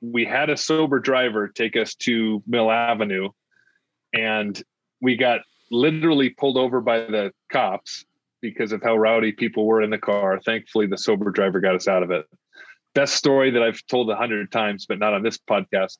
We 0.00 0.24
had 0.24 0.50
a 0.50 0.56
sober 0.56 0.98
driver 0.98 1.48
take 1.48 1.76
us 1.76 1.94
to 1.96 2.42
Mill 2.46 2.70
Avenue, 2.70 3.30
and 4.12 4.60
we 5.00 5.16
got 5.16 5.40
literally 5.70 6.30
pulled 6.30 6.56
over 6.56 6.80
by 6.80 6.98
the 7.00 7.32
cops 7.50 8.04
because 8.40 8.72
of 8.72 8.82
how 8.82 8.96
rowdy 8.96 9.32
people 9.32 9.66
were 9.66 9.80
in 9.82 9.90
the 9.90 9.98
car. 9.98 10.40
Thankfully, 10.44 10.86
the 10.86 10.98
sober 10.98 11.30
driver 11.30 11.60
got 11.60 11.74
us 11.74 11.88
out 11.88 12.02
of 12.02 12.10
it. 12.10 12.26
Best 12.94 13.16
story 13.16 13.50
that 13.50 13.62
I've 13.62 13.84
told 13.86 14.08
a 14.10 14.16
hundred 14.16 14.50
times, 14.52 14.86
but 14.86 14.98
not 14.98 15.14
on 15.14 15.22
this 15.22 15.38
podcast. 15.38 15.98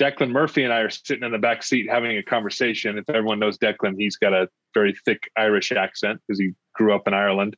Declan 0.00 0.30
Murphy 0.30 0.64
and 0.64 0.72
I 0.72 0.80
are 0.80 0.90
sitting 0.90 1.22
in 1.22 1.32
the 1.32 1.38
back 1.38 1.62
seat 1.62 1.88
having 1.88 2.16
a 2.16 2.22
conversation. 2.22 2.98
If 2.98 3.08
everyone 3.08 3.38
knows 3.38 3.58
Declan, 3.58 3.94
he's 3.96 4.16
got 4.16 4.32
a 4.32 4.48
very 4.74 4.94
thick 5.04 5.30
Irish 5.36 5.70
accent 5.70 6.20
because 6.26 6.40
he 6.40 6.52
grew 6.74 6.94
up 6.94 7.06
in 7.06 7.14
Ireland. 7.14 7.56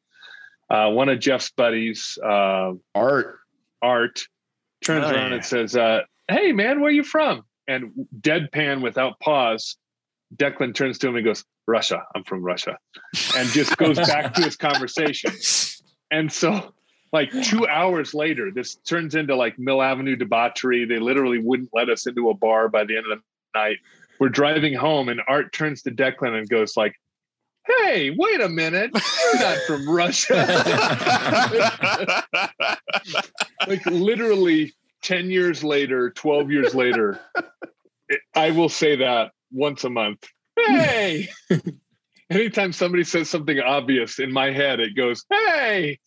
Uh, 0.69 0.91
one 0.91 1.09
of 1.09 1.21
Jeff's 1.21 1.51
buddies, 1.57 2.19
uh, 2.25 2.73
Art. 2.95 3.39
Art, 3.81 4.23
turns 4.85 5.05
Oh, 5.07 5.11
around 5.11 5.29
yeah. 5.31 5.37
and 5.37 5.45
says, 5.45 5.77
uh, 5.77 6.01
"Hey, 6.29 6.53
man, 6.53 6.81
where 6.81 6.89
are 6.89 6.93
you 6.93 7.05
from?" 7.05 7.45
And 7.69 7.93
deadpan 8.21 8.83
without 8.83 9.21
pause, 9.21 9.77
Declan 10.35 10.75
turns 10.75 10.99
to 10.99 11.09
him 11.09 11.17
and 11.17 11.25
goes, 11.25 11.45
"Russia. 11.67 12.03
I'm 12.15 12.25
from 12.25 12.43
Russia," 12.43 12.77
and 13.37 13.49
just 13.51 13.77
goes 13.77 13.97
back 13.97 14.35
to 14.35 14.43
his 14.43 14.57
conversation. 14.57 15.33
And 16.11 16.31
so, 16.33 16.73
like 17.15 17.31
two 17.45 17.67
hours 17.69 18.13
later, 18.13 18.51
this 18.51 18.75
turns 18.75 19.15
into 19.15 19.37
like 19.37 19.57
Mill 19.57 19.81
Avenue 19.81 20.17
debauchery. 20.17 20.85
They 20.85 20.99
literally 20.99 21.39
wouldn't 21.39 21.71
let 21.73 21.89
us 21.89 22.09
into 22.09 22.29
a 22.29 22.35
bar 22.35 22.69
by 22.69 22.85
the 22.85 22.97
end 22.97 23.07
of 23.11 23.19
the 23.19 23.59
night. 23.59 23.79
We're 24.19 24.31
driving 24.31 24.75
home, 24.75 25.09
and 25.09 25.21
Art 25.29 25.53
turns 25.53 25.83
to 25.83 25.93
Declan 25.93 26.37
and 26.37 26.49
goes 26.49 26.77
like, 26.77 26.97
"Hey, 27.69 28.11
wait 28.11 28.41
a 28.41 28.49
minute, 28.49 28.91
you're 28.93 29.41
not 29.41 29.59
from 29.67 29.89
Russia." 29.89 30.35
like 33.69 33.87
literally 33.87 34.75
10 35.03 35.31
years 35.31 35.63
later 35.63 36.11
12 36.11 36.51
years 36.51 36.75
later 36.75 37.21
it- 38.09 38.21
i 38.35 38.51
will 38.51 38.69
say 38.69 38.97
that 38.97 39.31
once 39.53 39.85
a 39.85 39.91
month 39.91 40.25
hey 40.57 41.29
anytime 42.31 42.73
somebody 42.73 43.05
says 43.05 43.29
something 43.29 43.61
obvious 43.61 44.19
in 44.19 44.33
my 44.33 44.51
head 44.51 44.81
it 44.81 44.97
goes 44.97 45.25
hey 45.31 45.99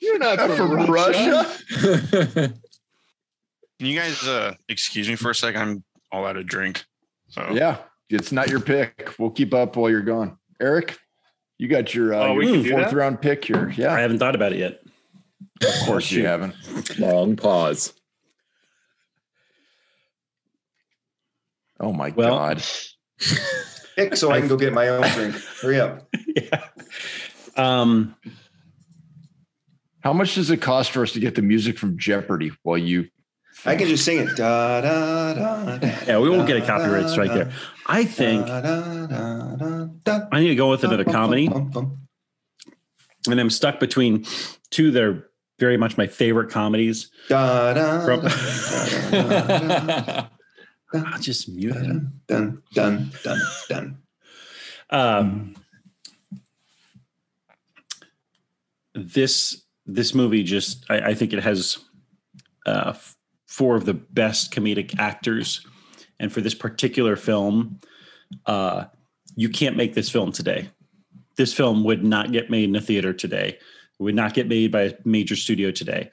you're 0.00 0.18
not 0.18 0.38
from, 0.38 0.56
From 0.56 0.86
russia, 0.90 1.46
Russia? 1.72 2.54
Can 3.78 3.86
you 3.88 3.98
guys 3.98 4.26
uh, 4.26 4.54
excuse 4.68 5.08
me 5.08 5.16
for 5.16 5.30
a 5.30 5.34
second? 5.34 5.60
I'm 5.60 5.84
all 6.12 6.24
out 6.26 6.36
of 6.36 6.46
drink. 6.46 6.84
So 7.28 7.50
Yeah, 7.52 7.78
it's 8.08 8.32
not 8.32 8.48
your 8.48 8.60
pick. 8.60 9.14
We'll 9.18 9.30
keep 9.30 9.52
up 9.52 9.76
while 9.76 9.90
you're 9.90 10.00
gone. 10.02 10.38
Eric, 10.60 10.96
you 11.58 11.68
got 11.68 11.94
your, 11.94 12.14
uh, 12.14 12.28
Oh, 12.28 12.40
your 12.40 12.78
fourth 12.78 12.92
round 12.92 13.20
pick 13.20 13.44
here. 13.44 13.70
Yeah, 13.76 13.92
I 13.92 14.00
haven't 14.00 14.18
thought 14.18 14.34
about 14.34 14.52
it 14.52 14.58
yet. 14.58 14.80
of 15.62 15.86
course 15.86 16.10
you 16.10 16.24
haven't. 16.26 16.54
Long 16.98 17.36
pause. 17.36 17.92
Oh 21.80 21.92
my 21.92 22.10
Well- 22.10 22.30
God. 22.30 22.62
Pick 23.96 24.14
so 24.16 24.30
I 24.30 24.40
can 24.40 24.48
go 24.48 24.56
get 24.58 24.72
my 24.74 24.88
own 24.88 25.02
drink. 25.14 25.34
Hurry 25.62 25.80
up. 25.80 26.06
yeah. 26.36 26.64
Um, 27.56 28.14
How 30.06 30.12
much 30.12 30.36
does 30.36 30.50
it 30.50 30.58
cost 30.58 30.92
for 30.92 31.02
us 31.02 31.10
to 31.14 31.18
get 31.18 31.34
the 31.34 31.42
music 31.42 31.76
from 31.76 31.98
Jeopardy 31.98 32.52
while 32.62 32.78
you? 32.78 33.08
I 33.64 33.74
can 33.74 33.88
just 33.88 34.04
sing 34.04 34.20
it. 34.20 34.36
Da, 34.36 34.80
da, 34.80 35.34
da, 35.34 35.78
da, 35.78 35.86
yeah, 36.06 36.20
we 36.20 36.30
won't 36.30 36.46
get 36.46 36.56
a 36.62 36.64
copyright 36.64 37.10
strike 37.10 37.32
there. 37.32 37.50
I 37.86 38.04
think 38.04 38.46
da, 38.46 40.28
I 40.30 40.38
need 40.38 40.50
to 40.50 40.54
go 40.54 40.70
with 40.70 40.84
another 40.84 41.02
comedy, 41.02 41.48
and 41.48 41.98
I'm 43.40 43.50
stuck 43.50 43.80
between 43.80 44.24
two 44.70 44.92
that 44.92 45.02
are 45.02 45.28
very 45.58 45.76
much 45.76 45.98
my 45.98 46.06
favorite 46.06 46.52
comedies. 46.52 47.10
Da, 47.28 47.74
da, 47.74 48.04
From- 48.04 48.20
da, 49.10 50.28
I'll 51.04 51.18
just 51.18 51.48
mute 51.48 51.74
it. 51.74 51.82
dun, 52.28 52.62
dun, 52.72 53.10
dun, 53.24 53.40
dun. 53.68 53.98
Um, 54.88 55.56
this 58.94 59.65
this 59.86 60.14
movie 60.14 60.42
just 60.42 60.84
I, 60.90 60.98
I 61.10 61.14
think 61.14 61.32
it 61.32 61.42
has 61.42 61.78
uh, 62.66 62.94
four 63.46 63.76
of 63.76 63.84
the 63.84 63.94
best 63.94 64.52
comedic 64.52 64.98
actors, 64.98 65.66
and 66.18 66.32
for 66.32 66.40
this 66.40 66.54
particular 66.54 67.16
film, 67.16 67.80
uh, 68.46 68.84
you 69.36 69.48
can't 69.48 69.76
make 69.76 69.94
this 69.94 70.10
film 70.10 70.32
today. 70.32 70.70
This 71.36 71.52
film 71.52 71.84
would 71.84 72.02
not 72.02 72.32
get 72.32 72.50
made 72.50 72.68
in 72.68 72.76
a 72.76 72.80
theater 72.80 73.12
today. 73.12 73.58
It 73.98 74.02
would 74.02 74.14
not 74.14 74.34
get 74.34 74.48
made 74.48 74.72
by 74.72 74.82
a 74.82 74.94
major 75.04 75.36
studio 75.36 75.70
today. 75.70 76.10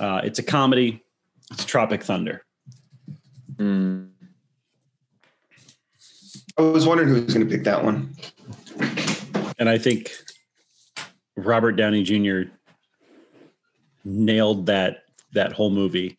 Uh, 0.00 0.20
it's 0.24 0.38
a 0.38 0.42
comedy. 0.42 1.02
It's 1.52 1.64
Tropic 1.64 2.02
Thunder. 2.02 2.42
Mm. 3.56 4.10
I 6.56 6.62
was 6.62 6.86
wondering 6.86 7.08
who 7.08 7.22
was 7.22 7.34
going 7.34 7.46
to 7.48 7.52
pick 7.52 7.64
that 7.64 7.84
one. 7.84 8.14
and 9.58 9.68
I 9.68 9.78
think 9.78 10.12
Robert 11.36 11.72
Downey 11.72 12.02
Jr. 12.02 12.50
nailed 14.04 14.66
that 14.66 15.04
that 15.32 15.52
whole 15.52 15.70
movie, 15.70 16.16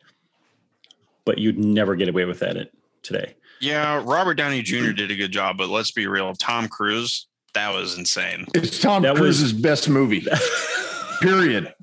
but 1.26 1.38
you'd 1.38 1.58
never 1.58 1.96
get 1.96 2.10
away 2.10 2.26
with 2.26 2.40
that 2.40 2.58
it, 2.58 2.74
today. 3.04 3.36
yeah, 3.62 4.02
Robert 4.06 4.34
Downey 4.36 4.62
Jr. 4.62 4.92
did 4.92 5.12
a 5.12 5.16
good 5.16 5.32
job, 5.32 5.58
but 5.58 5.70
let's 5.70 5.92
be 5.92 6.08
real. 6.08 6.34
Tom 6.34 6.68
Cruise, 6.68 7.28
that 7.54 7.74
was 7.74 7.98
insane. 7.98 8.46
It's 8.54 8.80
Tom 8.80 9.04
That 9.04 9.14
was- 9.14 9.22
Cruise's 9.22 9.54
best 9.54 9.88
movie. 9.90 10.26
Period. 11.22 11.74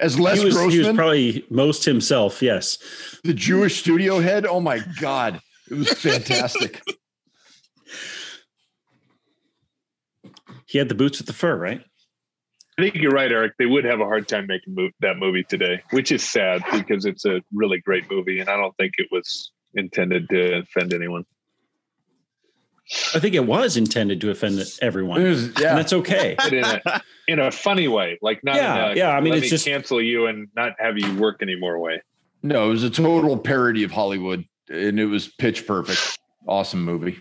As 0.00 0.18
Les 0.18 0.38
he 0.38 0.44
was, 0.44 0.54
he 0.54 0.60
was 0.64 0.74
Grossman, 0.76 0.96
probably 0.96 1.44
most 1.50 1.84
himself. 1.84 2.42
Yes, 2.42 2.78
the 3.24 3.34
Jewish 3.34 3.80
studio 3.80 4.20
head. 4.20 4.46
Oh 4.46 4.60
my 4.60 4.80
God, 5.00 5.40
it 5.70 5.74
was 5.74 5.92
fantastic. 5.92 6.80
He 10.66 10.78
had 10.78 10.88
the 10.88 10.94
boots 10.94 11.18
with 11.18 11.26
the 11.26 11.34
fur, 11.34 11.54
right? 11.54 11.84
I 12.82 12.90
think 12.90 12.96
you're 13.00 13.12
right, 13.12 13.30
Eric. 13.30 13.52
They 13.60 13.66
would 13.66 13.84
have 13.84 14.00
a 14.00 14.04
hard 14.04 14.26
time 14.26 14.48
making 14.48 14.74
mo- 14.74 14.90
that 15.02 15.16
movie 15.16 15.44
today, 15.44 15.80
which 15.90 16.10
is 16.10 16.28
sad 16.28 16.64
because 16.72 17.04
it's 17.04 17.24
a 17.24 17.40
really 17.54 17.78
great 17.78 18.10
movie, 18.10 18.40
and 18.40 18.50
I 18.50 18.56
don't 18.56 18.76
think 18.76 18.94
it 18.98 19.06
was 19.12 19.52
intended 19.74 20.28
to 20.30 20.58
offend 20.58 20.92
anyone. 20.92 21.24
I 23.14 23.20
think 23.20 23.36
it 23.36 23.46
was 23.46 23.76
intended 23.76 24.20
to 24.22 24.30
offend 24.30 24.60
everyone. 24.82 25.22
It 25.22 25.28
was- 25.28 25.44
And 25.44 25.60
yeah. 25.60 25.74
that's 25.76 25.92
okay. 25.92 26.34
But 26.36 26.52
in 26.52 26.64
a 26.64 27.02
in 27.28 27.38
a 27.38 27.52
funny 27.52 27.86
way, 27.86 28.18
like 28.20 28.42
not 28.42 28.56
Yeah, 28.56 28.86
in 28.86 28.92
a, 28.92 28.96
yeah, 28.96 29.10
I 29.10 29.20
mean, 29.20 29.34
it's 29.34 29.42
me 29.42 29.48
just- 29.50 29.64
cancel 29.64 30.02
you 30.02 30.26
and 30.26 30.48
not 30.56 30.72
have 30.80 30.98
you 30.98 31.14
work 31.20 31.40
anymore 31.40 31.78
way. 31.78 32.02
No, 32.42 32.66
it 32.66 32.70
was 32.70 32.82
a 32.82 32.90
total 32.90 33.38
parody 33.38 33.84
of 33.84 33.92
Hollywood, 33.92 34.44
and 34.68 34.98
it 34.98 35.06
was 35.06 35.28
pitch 35.28 35.68
perfect. 35.68 36.18
Awesome 36.48 36.84
movie. 36.84 37.20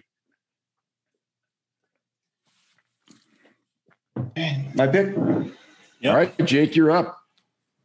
My 4.76 4.88
pick. 4.88 5.16
Yep. 5.16 6.12
All 6.12 6.16
right, 6.16 6.46
Jake, 6.46 6.76
you're 6.76 6.92
up. 6.92 7.18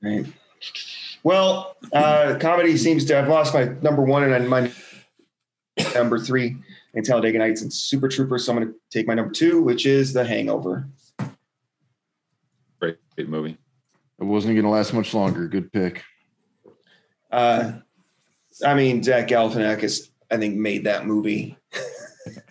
Right. 0.03 0.24
Well, 1.22 1.76
uh, 1.93 2.37
comedy 2.41 2.76
seems 2.76 3.05
to 3.07 3.14
have 3.16 3.28
lost 3.28 3.53
my 3.53 3.64
number 3.82 4.03
one 4.03 4.22
and 4.32 4.49
my 4.49 4.70
number 5.95 6.18
three 6.18 6.57
in 6.95 7.03
Talladega 7.05 7.39
Nights 7.39 7.62
and 7.62 7.72
Super 7.72 8.09
Troopers. 8.09 8.45
So 8.47 8.53
I'm 8.53 8.59
going 8.59 8.68
to 8.68 8.74
take 8.91 9.07
my 9.07 9.14
number 9.14 9.32
two, 9.32 9.62
which 9.62 9.87
is 9.87 10.12
The 10.12 10.24
Hangover. 10.24 10.89
Great, 12.80 12.97
great 13.14 13.28
movie. 13.28 13.59
It 14.18 14.24
wasn't 14.24 14.55
going 14.55 14.64
to 14.64 14.70
last 14.70 14.95
much 14.95 15.12
longer. 15.12 15.47
Good 15.49 15.70
pick. 15.72 16.03
Uh, 17.30 17.72
I 18.64 18.74
mean, 18.74 19.03
Zach 19.03 19.28
Galifianakis, 19.28 20.09
I 20.30 20.39
think, 20.39 20.57
made 20.57 20.84
that 20.84 21.07
movie. 21.07 21.59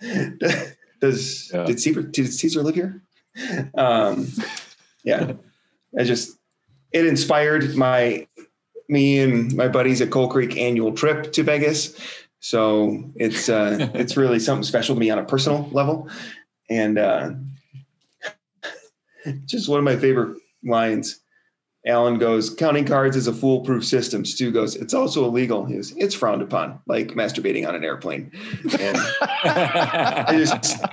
Does 1.00 1.50
Yeah. 1.52 1.64
did 1.64 1.80
Caesar 1.80 2.02
did 2.02 2.32
Caesar 2.32 2.62
live 2.62 2.74
here? 2.74 3.02
Um, 3.74 4.28
yeah, 5.04 5.32
I 5.98 6.04
just 6.04 6.38
it 6.92 7.06
inspired 7.06 7.76
my 7.76 8.26
me 8.88 9.20
and 9.20 9.54
my 9.54 9.68
buddies 9.68 10.00
at 10.00 10.10
Coal 10.10 10.28
Creek 10.28 10.56
annual 10.56 10.92
trip 10.92 11.32
to 11.32 11.42
Vegas. 11.42 11.98
So 12.40 13.04
it's 13.16 13.48
uh, 13.48 13.90
it's 13.94 14.16
really 14.16 14.38
something 14.38 14.64
special 14.64 14.94
to 14.94 15.00
me 15.00 15.10
on 15.10 15.18
a 15.18 15.24
personal 15.24 15.68
level, 15.72 16.08
and 16.68 16.98
uh, 16.98 17.30
just 19.46 19.68
one 19.68 19.78
of 19.78 19.84
my 19.84 19.96
favorite 19.96 20.38
lines. 20.64 21.20
Alan 21.86 22.18
goes, 22.18 22.50
counting 22.50 22.84
cards 22.84 23.16
is 23.16 23.28
a 23.28 23.32
foolproof 23.32 23.84
system. 23.84 24.24
Stu 24.24 24.50
goes, 24.50 24.74
it's 24.74 24.92
also 24.92 25.24
illegal. 25.24 25.64
He 25.64 25.76
goes, 25.76 25.92
it's 25.92 26.16
frowned 26.16 26.42
upon, 26.42 26.80
like 26.88 27.10
masturbating 27.10 27.66
on 27.66 27.76
an 27.76 27.84
airplane. 27.84 28.32
And 28.80 28.96
I 29.22 30.34
just, 30.36 30.84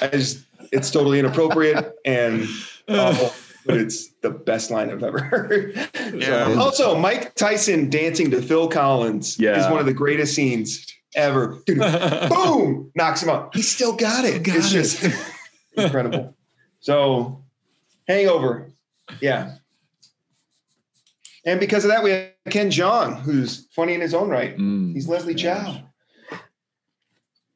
I 0.00 0.08
just, 0.08 0.46
it's 0.72 0.90
totally 0.90 1.18
inappropriate 1.18 1.94
and 2.04 2.48
awful, 2.88 3.32
but 3.66 3.76
it's 3.76 4.08
the 4.22 4.30
best 4.30 4.70
line 4.70 4.90
I've 4.90 5.02
ever 5.02 5.22
heard. 5.22 5.74
Yeah. 6.14 6.46
So, 6.46 6.60
also, 6.60 6.98
Mike 6.98 7.34
Tyson 7.34 7.90
dancing 7.90 8.30
to 8.32 8.42
Phil 8.42 8.68
Collins 8.68 9.38
Yeah. 9.38 9.58
is 9.60 9.70
one 9.70 9.78
of 9.80 9.86
the 9.86 9.94
greatest 9.94 10.34
scenes 10.34 10.86
ever. 11.14 11.62
Dude, 11.66 11.78
boom, 12.28 12.90
knocks 12.94 13.22
him 13.22 13.28
out. 13.28 13.54
He 13.54 13.62
still 13.62 13.94
got 13.94 14.24
it. 14.24 14.42
Got 14.42 14.56
it's 14.56 14.70
it. 14.70 14.72
just 14.72 15.04
incredible. 15.76 16.34
So, 16.80 17.44
Hangover, 18.08 18.72
yeah. 19.20 19.56
And 21.44 21.58
because 21.60 21.84
of 21.84 21.90
that, 21.90 22.02
we 22.02 22.10
have 22.10 22.30
Ken 22.50 22.70
Jeong, 22.70 23.20
who's 23.20 23.66
funny 23.72 23.94
in 23.94 24.00
his 24.00 24.14
own 24.14 24.28
right. 24.28 24.56
Mm. 24.56 24.94
He's 24.94 25.08
Leslie 25.08 25.34
Chow. 25.34 25.82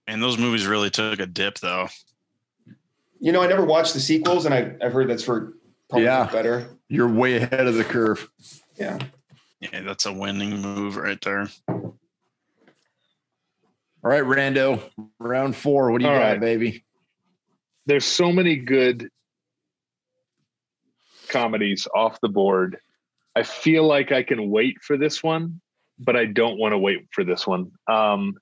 And 0.08 0.22
those 0.22 0.38
movies 0.38 0.66
really 0.66 0.90
took 0.90 1.18
a 1.20 1.26
dip, 1.26 1.58
though. 1.58 1.88
You 3.20 3.32
know, 3.32 3.42
I 3.42 3.46
never 3.46 3.64
watched 3.64 3.94
the 3.94 4.00
sequels, 4.00 4.44
and 4.46 4.54
I, 4.54 4.74
I've 4.82 4.92
heard 4.92 5.08
that's 5.08 5.22
for 5.22 5.54
probably 5.88 6.04
Yeah. 6.04 6.28
better. 6.30 6.68
You're 6.88 7.08
way 7.08 7.36
ahead 7.36 7.66
of 7.66 7.74
the 7.74 7.84
curve. 7.84 8.28
Yeah. 8.78 8.98
Yeah, 9.60 9.80
that's 9.82 10.06
a 10.06 10.12
winning 10.12 10.60
move 10.60 10.96
right 10.96 11.20
there. 11.22 11.48
All 14.06 14.12
right, 14.12 14.22
Rando, 14.22 14.82
round 15.18 15.56
four. 15.56 15.90
What 15.90 15.98
do 16.00 16.04
you 16.04 16.10
All 16.10 16.18
got, 16.18 16.22
right. 16.22 16.40
baby? 16.40 16.84
There's 17.86 18.04
so 18.04 18.30
many 18.32 18.56
good 18.56 19.08
comedies 21.28 21.88
off 21.94 22.20
the 22.20 22.28
board. 22.28 22.78
I 23.34 23.42
feel 23.42 23.84
like 23.84 24.12
I 24.12 24.22
can 24.22 24.50
wait 24.50 24.76
for 24.82 24.96
this 24.96 25.22
one, 25.22 25.60
but 25.98 26.16
I 26.16 26.26
don't 26.26 26.58
want 26.58 26.72
to 26.72 26.78
wait 26.78 27.08
for 27.12 27.24
this 27.24 27.46
one. 27.46 27.72
Um, 27.90 28.34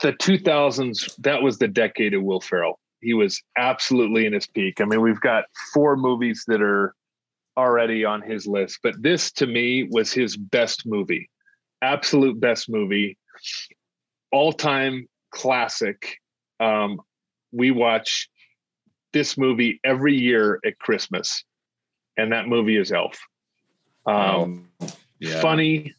the 0.00 0.12
2000s, 0.12 1.10
that 1.18 1.42
was 1.42 1.58
the 1.58 1.68
decade 1.68 2.14
of 2.14 2.22
Will 2.22 2.40
Ferrell. 2.40 2.78
He 3.00 3.14
was 3.14 3.42
absolutely 3.56 4.26
in 4.26 4.32
his 4.32 4.46
peak. 4.46 4.80
I 4.80 4.84
mean, 4.84 5.00
we've 5.00 5.20
got 5.20 5.44
four 5.74 5.96
movies 5.96 6.44
that 6.46 6.62
are 6.62 6.94
already 7.56 8.04
on 8.04 8.22
his 8.22 8.46
list, 8.46 8.78
but 8.82 8.94
this 9.02 9.30
to 9.32 9.46
me 9.46 9.88
was 9.90 10.12
his 10.12 10.36
best 10.36 10.86
movie, 10.86 11.28
absolute 11.82 12.40
best 12.40 12.70
movie, 12.70 13.18
all 14.30 14.52
time 14.52 15.06
classic. 15.30 16.16
Um, 16.60 17.00
we 17.52 17.70
watch 17.70 18.30
this 19.12 19.36
movie 19.36 19.80
every 19.84 20.14
year 20.14 20.58
at 20.64 20.78
Christmas, 20.78 21.44
and 22.16 22.32
that 22.32 22.46
movie 22.46 22.76
is 22.78 22.92
Elf. 22.92 23.18
Um, 24.06 24.70
Yeah. 25.18 25.40
funny, 25.40 25.94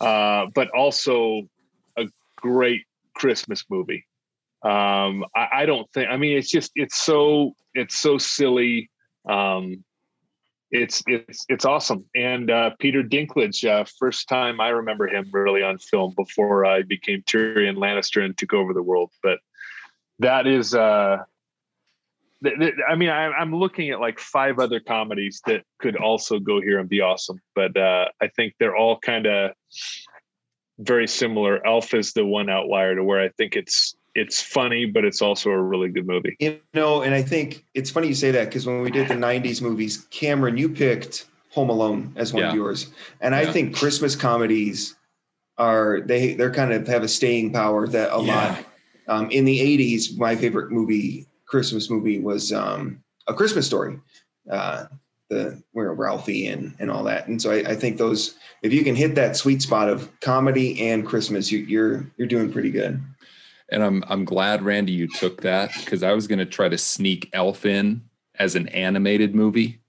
uh, 0.00 0.46
but 0.54 0.68
also 0.70 1.42
a 1.96 2.06
great 2.36 2.82
Christmas 3.16 3.64
movie. 3.70 4.06
Um, 4.62 5.24
I, 5.34 5.48
I 5.52 5.66
don't 5.66 5.90
think. 5.92 6.08
I 6.08 6.16
mean, 6.16 6.36
it's 6.36 6.50
just 6.50 6.70
it's 6.74 6.96
so 6.96 7.54
it's 7.74 7.98
so 7.98 8.18
silly. 8.18 8.90
Um, 9.28 9.84
it's 10.70 11.02
it's 11.06 11.44
it's 11.48 11.64
awesome. 11.64 12.04
And 12.14 12.50
uh, 12.50 12.70
Peter 12.78 13.02
Dinklage, 13.02 13.68
uh, 13.68 13.84
first 13.98 14.28
time 14.28 14.60
I 14.60 14.68
remember 14.68 15.08
him 15.08 15.28
really 15.32 15.62
on 15.62 15.78
film 15.78 16.14
before 16.16 16.64
I 16.66 16.82
became 16.82 17.22
Tyrion 17.22 17.76
Lannister 17.76 18.24
and 18.24 18.36
took 18.36 18.52
over 18.52 18.72
the 18.72 18.82
world. 18.82 19.10
But 19.22 19.38
that 20.18 20.46
is. 20.46 20.74
Uh, 20.74 21.18
th- 22.42 22.58
th- 22.58 22.74
I 22.88 22.96
mean, 22.96 23.10
I, 23.10 23.26
I'm 23.28 23.54
looking 23.54 23.90
at 23.90 24.00
like 24.00 24.18
five 24.18 24.58
other 24.58 24.80
comedies 24.80 25.40
that 25.46 25.62
could 25.78 25.96
also 25.96 26.38
go 26.38 26.60
here 26.60 26.78
and 26.80 26.88
be 26.88 27.00
awesome, 27.00 27.40
but 27.54 27.76
uh, 27.76 28.06
I 28.20 28.28
think 28.28 28.54
they're 28.58 28.76
all 28.76 28.98
kind 28.98 29.26
of 29.26 29.52
very 30.78 31.08
similar. 31.08 31.64
Elf 31.66 31.94
is 31.94 32.12
the 32.12 32.24
one 32.24 32.50
outlier 32.50 32.94
to 32.94 33.04
where 33.04 33.20
I 33.20 33.28
think 33.30 33.56
it's 33.56 33.96
it's 34.14 34.40
funny, 34.40 34.86
but 34.86 35.04
it's 35.04 35.20
also 35.20 35.50
a 35.50 35.60
really 35.60 35.90
good 35.90 36.06
movie. 36.06 36.36
You 36.40 36.58
know, 36.74 37.02
and 37.02 37.14
I 37.14 37.22
think 37.22 37.64
it's 37.74 37.90
funny 37.90 38.08
you 38.08 38.14
say 38.14 38.30
that 38.30 38.46
because 38.46 38.66
when 38.66 38.80
we 38.80 38.90
did 38.90 39.08
the 39.08 39.14
90s 39.14 39.60
movies, 39.60 40.06
Cameron, 40.10 40.56
you 40.56 40.70
picked 40.70 41.26
Home 41.50 41.68
Alone 41.68 42.12
as 42.16 42.32
one 42.32 42.42
Yeah. 42.42 42.50
of 42.50 42.54
yours. 42.54 42.90
And 43.20 43.34
I 43.34 43.50
think 43.52 43.76
Christmas 43.76 44.16
comedies 44.16 44.96
are 45.58 46.00
they 46.02 46.34
they're 46.34 46.52
kind 46.52 46.72
of 46.72 46.86
have 46.86 47.02
a 47.02 47.08
staying 47.08 47.52
power 47.52 47.86
that 47.88 48.12
a 48.12 48.18
lot. 48.18 48.64
Um, 49.08 49.30
in 49.30 49.44
the 49.44 49.60
80s, 49.60 50.18
my 50.18 50.34
favorite 50.34 50.72
movie, 50.72 51.26
Christmas 51.46 51.88
movie, 51.88 52.18
was 52.18 52.52
um, 52.52 53.02
a 53.28 53.34
Christmas 53.34 53.66
story. 53.66 54.00
Uh, 54.50 54.86
the 55.28 55.62
where 55.72 55.92
Ralphie 55.92 56.46
and 56.46 56.74
and 56.78 56.90
all 56.90 57.02
that. 57.04 57.26
And 57.28 57.40
so 57.40 57.50
I, 57.50 57.70
I 57.70 57.74
think 57.76 57.98
those 57.98 58.36
if 58.62 58.72
you 58.72 58.84
can 58.84 58.94
hit 58.94 59.14
that 59.16 59.36
sweet 59.36 59.62
spot 59.62 59.88
of 59.88 60.08
comedy 60.20 60.88
and 60.88 61.06
Christmas, 61.06 61.50
you, 61.50 61.58
you're 61.60 62.06
you're 62.16 62.28
doing 62.28 62.52
pretty 62.52 62.70
good. 62.70 63.02
And 63.70 63.82
I'm 63.82 64.04
I'm 64.08 64.24
glad 64.24 64.62
Randy 64.62 64.92
you 64.92 65.08
took 65.08 65.42
that 65.42 65.70
because 65.80 66.02
I 66.02 66.12
was 66.12 66.26
gonna 66.26 66.46
try 66.46 66.68
to 66.68 66.78
sneak 66.78 67.28
Elf 67.32 67.66
in 67.66 68.02
as 68.38 68.54
an 68.54 68.68
animated 68.68 69.34
movie. 69.34 69.80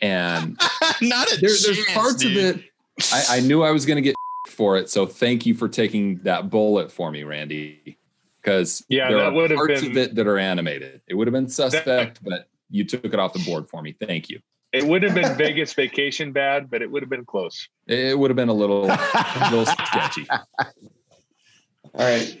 And 0.00 0.58
Not 1.00 1.32
a 1.32 1.40
there, 1.40 1.50
there's 1.50 1.84
parts 1.86 2.16
dude. 2.16 2.36
of 2.36 2.56
it 2.58 2.64
I, 3.12 3.36
I 3.36 3.40
knew 3.40 3.62
I 3.62 3.70
was 3.70 3.86
gonna 3.86 4.00
get 4.00 4.14
for 4.48 4.76
it. 4.76 4.90
So 4.90 5.06
thank 5.06 5.46
you 5.46 5.54
for 5.54 5.68
taking 5.68 6.18
that 6.24 6.50
bullet 6.50 6.92
for 6.92 7.10
me, 7.10 7.24
Randy. 7.24 7.98
Because 8.40 8.84
Yeah, 8.88 9.08
there 9.08 9.18
that 9.18 9.26
are 9.26 9.32
would 9.32 9.50
have 9.50 9.56
parts 9.56 9.80
been- 9.82 9.90
of 9.92 9.96
it 9.96 10.14
that 10.16 10.26
are 10.26 10.38
animated. 10.38 11.00
It 11.06 11.14
would 11.14 11.26
have 11.28 11.32
been 11.32 11.48
suspect, 11.48 12.22
but 12.24 12.48
you 12.72 12.84
took 12.84 13.04
it 13.04 13.18
off 13.18 13.32
the 13.32 13.44
board 13.44 13.68
for 13.68 13.82
me. 13.82 13.94
Thank 14.00 14.28
you. 14.28 14.40
It 14.72 14.84
would 14.84 15.02
have 15.02 15.14
been 15.14 15.36
Vegas 15.36 15.74
Vacation 15.74 16.32
bad, 16.32 16.70
but 16.70 16.80
it 16.80 16.90
would 16.90 17.02
have 17.02 17.10
been 17.10 17.26
close. 17.26 17.68
It 17.86 18.18
would 18.18 18.30
have 18.30 18.36
been 18.36 18.48
a 18.48 18.54
little, 18.54 18.90
a 18.90 19.48
little 19.50 19.66
sketchy. 19.86 20.26
All 20.30 20.40
right. 21.94 22.38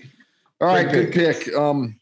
All 0.60 0.68
right, 0.68 0.88
Great 0.88 1.12
good 1.12 1.12
pick. 1.12 1.54
Um, 1.54 1.98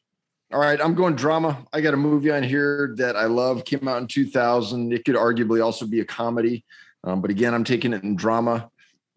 all 0.52 0.60
right, 0.60 0.80
I'm 0.80 0.94
going 0.94 1.16
drama. 1.16 1.66
I 1.72 1.80
got 1.80 1.94
a 1.94 1.96
movie 1.96 2.30
on 2.30 2.42
here 2.42 2.94
that 2.98 3.16
I 3.16 3.24
love. 3.24 3.64
Came 3.64 3.88
out 3.88 4.02
in 4.02 4.06
2000. 4.06 4.92
It 4.92 5.04
could 5.04 5.16
arguably 5.16 5.64
also 5.64 5.86
be 5.86 6.00
a 6.00 6.04
comedy, 6.04 6.64
um, 7.02 7.22
but 7.22 7.30
again, 7.30 7.54
I'm 7.54 7.64
taking 7.64 7.92
it 7.92 8.02
in 8.02 8.16
drama. 8.16 8.70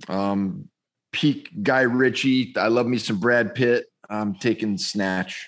Um, 0.07 0.69
peak 1.11 1.49
Guy 1.61 1.81
Ritchie. 1.81 2.53
I 2.55 2.67
love 2.67 2.87
me 2.87 2.97
some 2.97 3.19
Brad 3.19 3.53
Pitt. 3.53 3.85
I'm 4.09 4.35
taking 4.35 4.77
Snatch. 4.77 5.47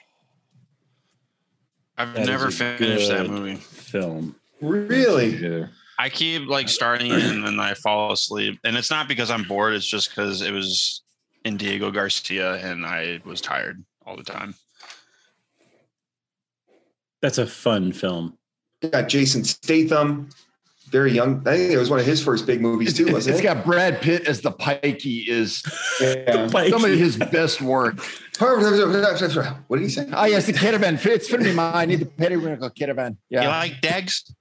I've 1.97 2.13
That 2.13 2.21
is 2.21 2.27
never 2.27 2.51
finished 2.51 3.09
that 3.09 3.29
movie. 3.29 3.55
Film. 3.55 4.35
Really? 4.61 5.67
I 5.97 6.09
keep 6.09 6.47
like 6.47 6.67
starting 6.67 7.11
it 7.11 7.23
and 7.23 7.45
then 7.45 7.59
I 7.59 7.73
fall 7.73 8.11
asleep. 8.11 8.59
And 8.63 8.75
it's 8.75 8.91
not 8.91 9.07
because 9.07 9.31
I'm 9.31 9.43
bored, 9.43 9.73
it's 9.73 9.85
just 9.85 10.09
because 10.09 10.41
it 10.41 10.51
was 10.51 11.03
in 11.45 11.57
Diego 11.57 11.91
Garcia 11.91 12.55
and 12.55 12.85
I 12.85 13.21
was 13.23 13.39
tired 13.39 13.83
all 14.05 14.17
the 14.17 14.23
time. 14.23 14.55
That's 17.21 17.37
a 17.37 17.47
fun 17.47 17.93
film. 17.93 18.37
Got 18.91 19.07
Jason 19.07 19.43
Statham, 19.43 20.29
very 20.89 21.11
young. 21.11 21.41
I 21.47 21.57
think 21.57 21.71
it 21.71 21.77
was 21.77 21.89
one 21.89 21.99
of 21.99 22.05
his 22.05 22.23
first 22.23 22.45
big 22.45 22.61
movies 22.61 22.93
too, 22.95 23.11
wasn't 23.11 23.35
it's 23.35 23.39
it? 23.41 23.43
got 23.43 23.65
Brad 23.65 24.01
Pitt 24.01 24.27
as 24.27 24.41
the 24.41 24.51
pikey 24.51 25.27
is 25.27 25.63
yeah. 25.99 26.47
Like- 26.53 26.69
some 26.71 26.85
of 26.85 26.91
his 26.91 27.17
best 27.17 27.61
work. 27.61 27.99
What 28.39 28.59
did 29.77 29.81
he 29.81 29.89
say? 29.89 30.09
Oh 30.11 30.25
yes, 30.25 30.45
the 30.45 30.53
caravan. 30.53 30.99
It's 31.01 31.27
for 31.27 31.37
me, 31.37 31.53
ma. 31.53 31.71
I 31.73 31.85
need 31.85 31.99
the 32.01 32.05
periwinkle 32.05 32.69
caravan. 32.71 33.17
You 33.29 33.39
Yeah. 33.41 33.47
like 33.47 33.79
dags? 33.81 34.33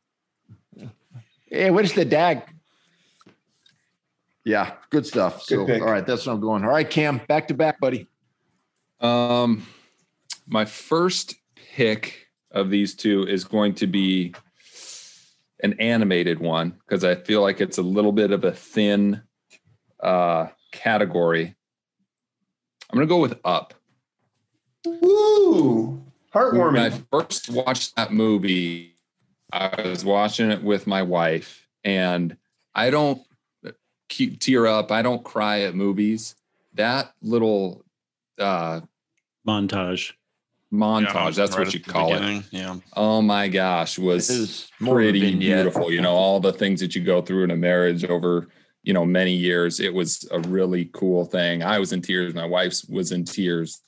Hey, 1.46 1.70
where's 1.70 1.92
the 1.92 2.04
dag? 2.04 2.42
Yeah, 4.44 4.72
good 4.90 5.06
stuff. 5.06 5.46
Good 5.46 5.58
so, 5.60 5.66
pick. 5.66 5.80
all 5.82 5.90
right, 5.90 6.06
that's 6.06 6.26
what 6.26 6.32
I'm 6.34 6.40
going. 6.40 6.64
All 6.64 6.70
right, 6.70 6.88
Cam, 6.88 7.20
back 7.28 7.48
to 7.48 7.54
back, 7.54 7.80
buddy. 7.80 8.08
Um, 9.00 9.66
my 10.46 10.64
first 10.64 11.36
pick 11.54 12.26
of 12.50 12.70
these 12.70 12.94
two 12.94 13.26
is 13.26 13.44
going 13.44 13.74
to 13.76 13.86
be 13.86 14.34
an 15.64 15.72
animated 15.80 16.38
one 16.38 16.78
because 16.86 17.04
I 17.04 17.14
feel 17.14 17.40
like 17.40 17.60
it's 17.60 17.78
a 17.78 17.82
little 17.82 18.12
bit 18.12 18.30
of 18.30 18.44
a 18.44 18.52
thin 18.52 19.22
uh, 19.98 20.48
category. 20.70 21.56
I'm 22.92 22.98
gonna 22.98 23.06
go 23.06 23.18
with 23.18 23.40
Up. 23.44 23.72
Woo! 24.84 26.02
When 26.32 26.42
Heartwarming. 26.44 26.78
I 26.78 26.90
first 27.10 27.48
watched 27.48 27.96
that 27.96 28.12
movie, 28.12 28.96
I 29.52 29.82
was 29.82 30.04
watching 30.04 30.50
it 30.50 30.62
with 30.62 30.86
my 30.86 31.02
wife, 31.02 31.66
and 31.82 32.36
I 32.74 32.90
don't 32.90 33.22
keep 34.08 34.40
tear 34.40 34.66
up. 34.66 34.92
I 34.92 35.00
don't 35.00 35.24
cry 35.24 35.60
at 35.62 35.74
movies. 35.74 36.34
That 36.74 37.14
little 37.22 37.84
uh, 38.38 38.80
Montage. 39.48 40.12
Montage, 40.74 41.14
Yeah, 41.14 41.30
that's 41.30 41.56
right 41.56 41.66
what 41.66 41.74
you 41.74 41.80
the 41.80 41.90
call 41.90 42.14
it. 42.14 42.44
Yeah. 42.50 42.76
Oh 42.96 43.22
my 43.22 43.48
gosh, 43.48 43.98
was 43.98 44.28
This 44.28 44.36
is 44.36 44.70
more 44.80 45.00
of 45.00 45.06
a 45.06 45.10
pretty 45.10 45.34
beautiful. 45.36 45.90
You 45.90 46.00
know, 46.00 46.14
all 46.14 46.40
the 46.40 46.52
things 46.52 46.80
that 46.80 46.94
you 46.94 47.02
go 47.02 47.22
through 47.22 47.44
in 47.44 47.50
a 47.50 47.56
marriage 47.56 48.04
over, 48.04 48.48
you 48.82 48.92
know, 48.92 49.04
many 49.04 49.32
years. 49.32 49.80
It 49.80 49.94
was 49.94 50.28
a 50.30 50.40
really 50.40 50.90
cool 50.92 51.24
thing. 51.24 51.62
I 51.62 51.78
was 51.78 51.92
in 51.92 52.02
tears. 52.02 52.34
My 52.34 52.46
wife 52.46 52.80
was 52.88 53.12
in 53.12 53.24
tears. 53.24 53.80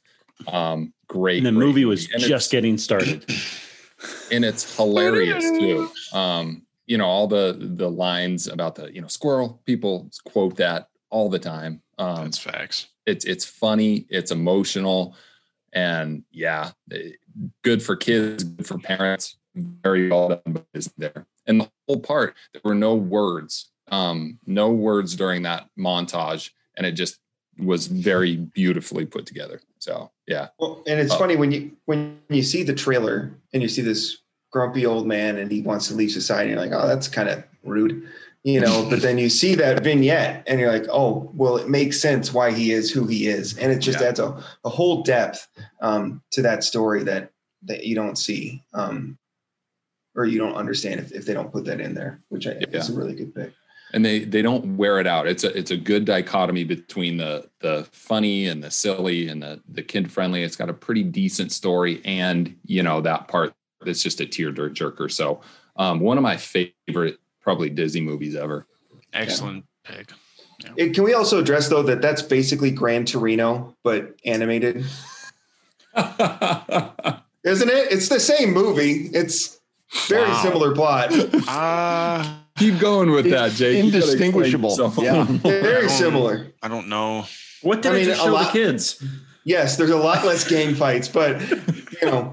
Um, 0.48 0.92
great. 1.08 1.38
And 1.38 1.46
the 1.46 1.52
great 1.52 1.66
movie 1.66 1.84
was 1.84 2.10
And 2.12 2.22
just 2.22 2.50
getting 2.50 2.78
started. 2.78 3.24
and 4.32 4.44
it's 4.44 4.76
hilarious 4.76 5.44
too. 5.44 5.90
Um, 6.12 6.62
you 6.86 6.98
know, 6.98 7.06
all 7.06 7.26
the 7.26 7.56
the 7.58 7.90
lines 7.90 8.46
about 8.46 8.76
the, 8.76 8.92
you 8.92 9.00
know, 9.00 9.08
squirrel, 9.08 9.60
people 9.66 10.10
quote 10.24 10.56
that 10.56 10.88
all 11.10 11.28
the 11.28 11.38
time. 11.38 11.82
Um, 11.98 12.24
That's 12.24 12.38
facts. 12.38 12.86
it's 13.06 13.24
it's 13.24 13.44
funny, 13.44 14.06
it's 14.10 14.30
emotional, 14.30 15.16
and 15.76 16.24
yeah, 16.32 16.70
eh, 16.90 17.10
good 17.62 17.82
for 17.82 17.94
kids, 17.94 18.42
good 18.42 18.66
for 18.66 18.78
parents. 18.78 19.36
Very 19.54 20.08
well 20.08 20.30
done, 20.30 20.40
but 20.46 20.66
is 20.74 20.90
there. 20.96 21.26
And 21.46 21.60
the 21.60 21.70
whole 21.86 22.00
part, 22.00 22.34
there 22.52 22.62
were 22.64 22.74
no 22.74 22.94
words, 22.94 23.70
um, 23.92 24.38
no 24.46 24.70
words 24.70 25.14
during 25.14 25.42
that 25.42 25.68
montage, 25.78 26.50
and 26.76 26.86
it 26.86 26.92
just 26.92 27.18
was 27.58 27.86
very 27.86 28.36
beautifully 28.36 29.04
put 29.06 29.26
together. 29.26 29.60
So 29.78 30.10
yeah, 30.26 30.48
Well, 30.58 30.82
and 30.86 30.98
it's 30.98 31.12
Oh. 31.12 31.18
funny 31.18 31.36
when 31.36 31.52
you 31.52 31.72
when 31.84 32.18
you 32.30 32.42
see 32.42 32.62
the 32.62 32.74
trailer 32.74 33.32
and 33.52 33.62
you 33.62 33.68
see 33.68 33.82
this 33.82 34.18
grumpy 34.50 34.86
old 34.86 35.06
man 35.06 35.36
and 35.38 35.50
he 35.50 35.60
wants 35.60 35.88
to 35.88 35.94
leave 35.94 36.10
society. 36.10 36.50
You're 36.50 36.58
like, 36.60 36.72
oh, 36.72 36.86
that's 36.86 37.08
kind 37.08 37.28
of 37.28 37.44
rude, 37.64 38.08
you 38.46 38.60
know. 38.60 38.86
but 38.88 39.02
then 39.06 39.18
you 39.18 39.28
see 39.28 39.54
that 39.56 39.82
vignette 39.82 40.44
and 40.46 40.60
you're 40.60 40.72
like, 40.72 40.86
oh, 40.90 41.30
well, 41.34 41.56
it 41.56 41.68
makes 41.68 42.00
sense 42.00 42.32
why 42.32 42.52
he 42.52 42.70
is 42.72 42.90
who 42.90 43.06
he 43.06 43.26
is, 43.26 43.58
and 43.58 43.72
it 43.72 43.80
just 43.80 44.00
Yeah. 44.00 44.08
adds 44.08 44.20
a, 44.20 44.42
a 44.64 44.68
whole 44.70 45.02
depth 45.02 45.48
um, 45.80 46.22
to 46.30 46.42
that 46.42 46.64
story 46.64 47.02
that 47.04 47.32
that 47.64 47.84
you 47.84 47.94
don't 47.96 48.16
see 48.16 48.62
um, 48.74 49.18
or 50.14 50.24
you 50.24 50.38
don't 50.38 50.54
understand 50.54 51.00
if, 51.00 51.10
if 51.12 51.26
they 51.26 51.34
don't 51.34 51.52
put 51.52 51.64
that 51.64 51.80
in 51.80 51.94
there, 51.94 52.22
which 52.28 52.46
I 52.46 52.54
think 52.54 52.72
is 52.72 52.88
a 52.90 52.94
really 52.94 53.14
good 53.14 53.34
pick. 53.34 53.52
and 53.92 54.04
they 54.04 54.20
they 54.20 54.40
don't 54.42 54.76
wear 54.76 55.00
it 55.00 55.06
out. 55.06 55.26
It's 55.26 55.42
a 55.44 55.56
it's 55.58 55.72
a 55.72 55.76
good 55.76 56.04
dichotomy 56.04 56.62
between 56.64 57.16
the 57.16 57.50
the 57.60 57.86
funny 57.92 58.46
and 58.46 58.62
the 58.62 58.70
silly 58.70 59.26
and 59.28 59.42
the 59.42 59.60
the 59.68 59.82
kid 59.82 60.12
friendly. 60.12 60.44
It's 60.44 60.56
got 60.56 60.70
a 60.70 60.74
pretty 60.74 61.02
decent 61.02 61.50
story, 61.50 62.00
and 62.04 62.56
you 62.64 62.82
know 62.84 63.00
that 63.00 63.26
part 63.28 63.54
that's 63.80 64.02
just 64.02 64.20
a 64.20 64.26
tear 64.26 64.52
jerker. 64.52 65.10
So 65.10 65.40
um, 65.76 65.98
one 66.00 66.16
of 66.16 66.22
my 66.22 66.36
favorite 66.36 67.18
probably 67.46 67.70
Disney 67.70 68.00
movies 68.00 68.34
ever. 68.34 68.66
Excellent 69.12 69.64
pick. 69.84 70.10
Eh, 70.76 70.88
Can 70.92 71.04
we 71.04 71.14
also 71.14 71.38
address 71.38 71.68
though 71.68 71.84
that 71.84 72.02
that's 72.02 72.20
basically 72.20 72.72
Gran 72.72 73.04
Torino 73.04 73.76
but 73.84 74.16
animated? 74.24 74.78
Isn't 75.96 77.68
it? 77.70 77.92
It's 77.92 78.08
the 78.08 78.18
same 78.18 78.52
movie. 78.52 79.08
It's 79.14 79.60
very 80.08 80.28
Wow. 80.28 80.42
similar 80.42 80.74
plot. 80.74 81.12
Uh, 81.48 82.38
Keep 82.58 82.80
going 82.80 83.12
with 83.12 83.30
that, 83.30 83.52
Jake. 83.52 83.84
You 83.84 83.92
gotta 83.92 83.98
explain 84.10 84.34
Indistinguishable. 84.34 85.04
Yeah. 85.04 85.24
Very 85.24 85.86
don't- 85.86 85.90
similar. 85.90 86.48
I 86.62 86.66
don't 86.68 86.88
know. 86.88 87.26
What 87.62 87.82
did 87.82 87.92
I 87.92 87.94
I, 87.94 87.98
mean, 87.98 88.04
just 88.06 88.20
a 88.20 88.24
show 88.24 88.32
lot- 88.32 88.52
the 88.52 88.58
kids? 88.58 89.02
Yes, 89.44 89.76
there's 89.76 89.90
a 89.90 89.96
lot 89.96 90.24
less 90.26 90.48
gang 90.48 90.74
fights, 90.74 91.06
but 91.06 91.40
you 92.02 92.10
know, 92.10 92.32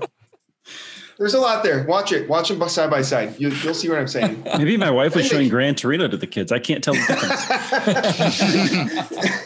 there's 1.17 1.33
a 1.33 1.39
lot 1.39 1.63
there. 1.63 1.83
Watch 1.85 2.11
it. 2.11 2.27
Watch 2.27 2.49
them 2.49 2.67
side 2.69 2.89
by 2.89 3.01
side. 3.01 3.39
You, 3.39 3.49
you'll 3.49 3.73
see 3.73 3.89
what 3.89 3.97
I'm 3.99 4.07
saying. 4.07 4.43
Maybe 4.57 4.77
my 4.77 4.91
wife 4.91 5.15
was 5.15 5.27
showing 5.27 5.49
Gran 5.49 5.75
Torino 5.75 6.07
to 6.07 6.17
the 6.17 6.27
kids. 6.27 6.51
I 6.51 6.59
can't 6.59 6.83
tell 6.83 6.93
the 6.93 7.05
difference. 7.07 8.43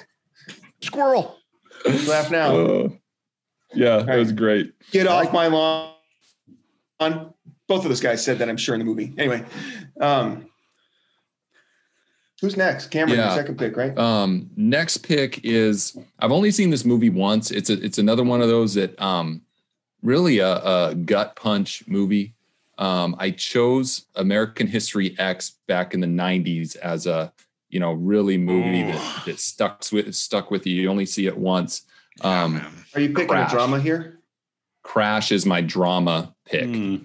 Squirrel. 0.81 1.37
Laugh 2.07 2.31
now. 2.31 2.55
Uh, 2.55 2.89
yeah, 3.73 3.97
that 3.99 4.15
was 4.17 4.31
great. 4.31 4.73
Get 4.91 5.07
off 5.07 5.31
my 5.33 5.47
lawn. 5.47 5.93
Both 6.99 7.83
of 7.83 7.89
those 7.89 7.99
guys 7.99 8.23
said 8.23 8.39
that, 8.39 8.49
I'm 8.49 8.57
sure, 8.57 8.75
in 8.75 8.79
the 8.79 8.85
movie. 8.85 9.13
Anyway, 9.17 9.43
um, 9.99 10.47
who's 12.41 12.55
next? 12.55 12.91
Cameron, 12.91 13.17
your 13.17 13.27
Yeah. 13.27 13.35
second 13.35 13.57
pick, 13.57 13.75
right? 13.75 13.97
Um, 13.97 14.49
next 14.55 14.97
pick 14.99 15.41
is 15.43 15.97
I've 16.19 16.31
only 16.31 16.51
seen 16.51 16.69
this 16.69 16.85
movie 16.85 17.09
once. 17.09 17.51
It's 17.51 17.69
a 17.69 17.73
it's 17.83 17.97
another 17.97 18.23
one 18.23 18.41
of 18.41 18.47
those 18.47 18.75
that 18.75 18.99
um 19.01 19.41
really 20.01 20.39
a, 20.39 20.55
a 20.57 20.95
gut 20.95 21.35
punch 21.35 21.83
movie. 21.87 22.33
Um, 22.77 23.15
I 23.17 23.31
chose 23.31 24.05
American 24.15 24.67
History 24.67 25.15
X 25.17 25.55
back 25.67 25.93
in 25.93 25.99
the 25.99 26.07
'90s 26.07 26.75
as 26.75 27.07
a 27.07 27.33
you 27.69 27.79
know 27.79 27.93
really 27.93 28.37
movie 28.37 28.83
Ooh. 28.83 28.91
that, 28.91 29.23
that 29.25 29.39
stuck 29.39 29.83
with 29.91 30.13
stuck 30.15 30.51
with 30.51 30.65
you. 30.67 30.81
You 30.81 30.89
only 30.89 31.05
see 31.05 31.27
it 31.27 31.37
once. 31.37 31.83
Um, 32.21 32.55
man. 32.55 32.71
Are 32.93 33.01
you 33.01 33.09
picking 33.09 33.29
Crash. 33.29 33.51
a 33.51 33.55
drama 33.55 33.79
here? 33.79 34.19
Crash 34.83 35.31
is 35.31 35.45
my 35.45 35.61
drama 35.61 36.33
pick. 36.45 36.65
Hmm. 36.65 36.95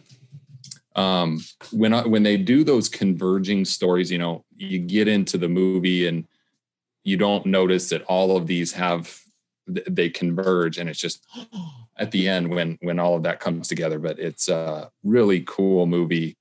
um 0.95 1.40
when 1.72 1.95
I, 1.95 2.07
when 2.07 2.22
they 2.22 2.36
do 2.36 2.64
those 2.64 2.88
converging 2.88 3.64
stories 3.64 4.11
you 4.11 4.18
know 4.18 4.45
you 4.55 4.78
get 4.78 5.09
into 5.09 5.38
the 5.38 5.49
movie 5.49 6.07
and 6.07 6.28
you 7.03 7.16
don't 7.16 7.47
notice 7.47 7.88
that 7.88 8.03
all 8.03 8.36
of 8.36 8.47
these 8.47 8.72
have 8.72 9.18
they 9.66 10.11
converge 10.11 10.76
and 10.76 10.90
it's 10.90 11.01
just 11.01 11.26
at 11.99 12.11
the 12.11 12.28
end 12.28 12.49
when 12.49 12.78
when 12.80 12.99
all 12.99 13.16
of 13.16 13.22
that 13.22 13.40
comes 13.40 13.68
together 13.68 13.99
but 13.99 14.18
it's 14.18 14.49
a 14.49 14.90
really 15.03 15.43
cool 15.43 15.86
movie. 15.86 16.36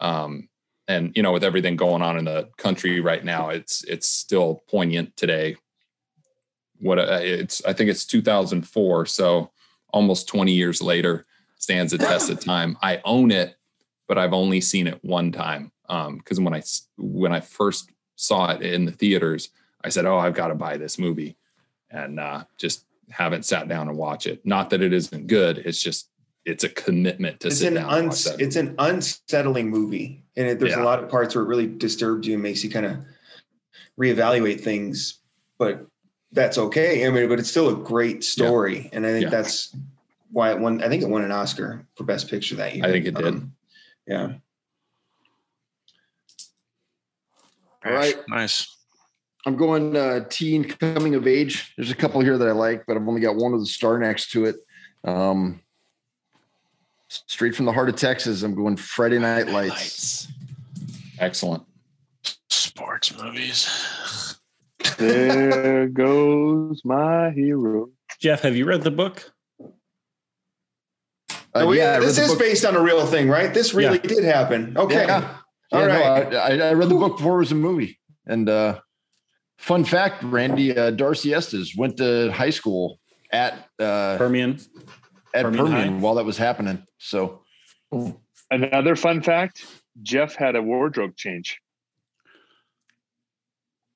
Um 0.00 0.48
and 0.86 1.12
you 1.14 1.22
know 1.22 1.32
with 1.32 1.44
everything 1.44 1.76
going 1.76 2.02
on 2.02 2.18
in 2.18 2.24
the 2.24 2.48
country 2.56 3.00
right 3.00 3.24
now 3.24 3.50
it's 3.50 3.84
it's 3.84 4.08
still 4.08 4.62
poignant 4.68 5.16
today. 5.16 5.56
What 6.80 6.98
a, 6.98 7.40
it's 7.40 7.64
i 7.64 7.72
think 7.72 7.90
it's 7.90 8.04
2004 8.04 9.06
so 9.06 9.50
almost 9.92 10.28
20 10.28 10.52
years 10.52 10.80
later 10.80 11.26
stands 11.56 11.92
the 11.92 11.98
test 11.98 12.30
of 12.30 12.38
time. 12.40 12.78
I 12.82 13.00
own 13.04 13.30
it 13.30 13.58
but 14.08 14.18
I've 14.18 14.32
only 14.32 14.60
seen 14.60 14.88
it 14.88 15.04
one 15.04 15.30
time. 15.30 15.70
Um, 15.88 16.16
because 16.16 16.40
I 16.40 16.62
when 16.96 17.32
I 17.32 17.40
first 17.40 17.90
saw 18.16 18.50
it 18.50 18.62
in 18.62 18.86
the 18.86 18.92
theaters, 18.92 19.50
I 19.84 19.90
said, 19.90 20.06
"Oh, 20.06 20.18
I've 20.18 20.34
got 20.34 20.48
to 20.48 20.54
buy 20.54 20.76
this 20.76 20.98
movie," 20.98 21.36
and 21.90 22.18
uh, 22.18 22.44
just 22.56 22.84
haven't 23.10 23.44
sat 23.44 23.68
down 23.68 23.88
and 23.88 23.96
watch 23.96 24.26
it. 24.26 24.44
Not 24.44 24.70
that 24.70 24.82
it 24.82 24.92
isn't 24.92 25.26
good; 25.26 25.58
it's 25.58 25.80
just 25.82 26.10
it's 26.44 26.64
a 26.64 26.68
commitment 26.68 27.40
to 27.40 27.48
It's 27.48 27.58
sit 27.58 27.68
an 27.68 27.74
down. 27.74 27.84
and 27.84 27.92
uns- 28.06 28.26
watch 28.26 28.36
that 28.36 28.42
it's 28.44 28.56
an 28.56 28.74
unsettling 28.78 29.68
movie, 29.70 30.22
and 30.36 30.46
it, 30.48 30.58
there's 30.58 30.72
Yeah. 30.72 30.82
a 30.82 30.84
lot 30.84 31.02
of 31.02 31.08
parts 31.10 31.34
where 31.34 31.44
it 31.44 31.48
really 31.48 31.66
disturbs 31.66 32.26
you 32.26 32.34
and 32.34 32.42
makes 32.42 32.62
you 32.64 32.70
kind 32.70 32.86
of 32.86 32.96
reevaluate 33.98 34.60
things. 34.60 35.18
But 35.58 35.86
that's 36.32 36.56
okay. 36.58 37.06
I 37.06 37.10
mean, 37.10 37.28
but 37.28 37.38
it's 37.38 37.50
still 37.50 37.68
a 37.70 37.76
great 37.84 38.22
story, 38.24 38.88
and 38.92 39.04
I 39.06 39.10
think 39.10 39.24
Yeah. 39.24 39.30
that's 39.30 39.74
why 40.30 40.50
it 40.52 40.58
won. 40.58 40.82
I 40.82 40.88
think 40.88 41.02
it 41.02 41.08
won 41.08 41.24
an 41.24 41.32
Oscar 41.32 41.86
for 41.96 42.04
Best 42.04 42.28
Picture 42.30 42.54
that 42.56 42.74
year. 42.74 42.84
I 42.84 42.92
think 42.92 43.06
it 43.06 43.14
did. 43.14 43.26
Um, 43.26 43.52
yeah. 44.06 44.32
All 47.84 47.92
right. 47.92 48.16
Nice. 48.28 48.74
I'm 49.46 49.56
going 49.56 49.96
uh, 49.96 50.24
teen 50.28 50.64
coming 50.64 51.14
of 51.14 51.26
age. 51.26 51.72
There's 51.76 51.90
a 51.90 51.94
couple 51.94 52.20
here 52.20 52.36
that 52.38 52.48
I 52.48 52.52
like, 52.52 52.84
but 52.86 52.96
I've 52.96 53.06
only 53.08 53.20
got 53.20 53.36
one 53.36 53.52
with 53.52 53.62
a 53.62 53.66
star 53.66 53.98
next 53.98 54.30
to 54.32 54.46
it. 54.46 54.56
Um, 55.04 55.60
straight 57.08 57.54
from 57.54 57.64
the 57.66 57.72
heart 57.72 57.88
of 57.88 57.96
Texas, 57.96 58.42
I'm 58.42 58.54
going 58.54 58.76
Friday 58.76 59.18
Night 59.18 59.48
Lights. 59.48 60.28
Excellent. 61.18 61.62
Sports 62.50 63.16
movies. 63.16 64.36
There 64.98 65.86
goes 65.92 66.82
my 66.84 67.30
hero. 67.30 67.90
Jeff, 68.20 68.42
have 68.42 68.56
you 68.56 68.64
read 68.66 68.82
the 68.82 68.90
book? 68.90 69.32
Uh, 69.60 69.68
Oh, 71.54 71.72
yeah, 71.72 71.98
this 71.98 72.18
is 72.18 72.28
book- 72.28 72.38
based 72.40 72.64
on 72.64 72.76
a 72.76 72.80
real 72.80 73.06
thing, 73.06 73.28
right? 73.28 73.54
This 73.54 73.72
really 73.74 74.00
Yeah. 74.02 74.08
did 74.08 74.24
happen. 74.24 74.76
Okay. 74.76 75.06
Yeah. 75.06 75.36
All 75.72 75.80
Yeah, 75.80 75.86
right. 75.86 76.34
I, 76.34 76.38
I, 76.38 76.68
I 76.68 76.72
read 76.74 76.88
the 76.88 76.94
book 76.96 77.16
before 77.16 77.36
it 77.36 77.40
was 77.40 77.52
a 77.52 77.56
movie. 77.56 77.98
And 78.26 78.48
uh, 78.48 78.80
fun 79.58 79.84
fact, 79.84 80.22
Randy 80.24 80.76
uh, 80.76 80.90
Darcy 80.92 81.34
Estes 81.34 81.76
went 81.76 81.96
to 81.98 82.30
high 82.32 82.50
school 82.50 82.98
at 83.30 83.68
uh, 83.78 84.16
Permian. 84.16 84.58
at 85.34 85.44
Permian 85.44 85.66
Permian, 85.66 86.00
while 86.00 86.14
that 86.14 86.24
was 86.24 86.38
happening. 86.38 86.82
So 86.98 87.42
Another 88.50 88.96
fun 88.96 89.20
fact: 89.22 89.64
Jeff 90.02 90.34
had 90.34 90.56
a 90.56 90.62
wardrobe 90.62 91.16
change. 91.16 91.60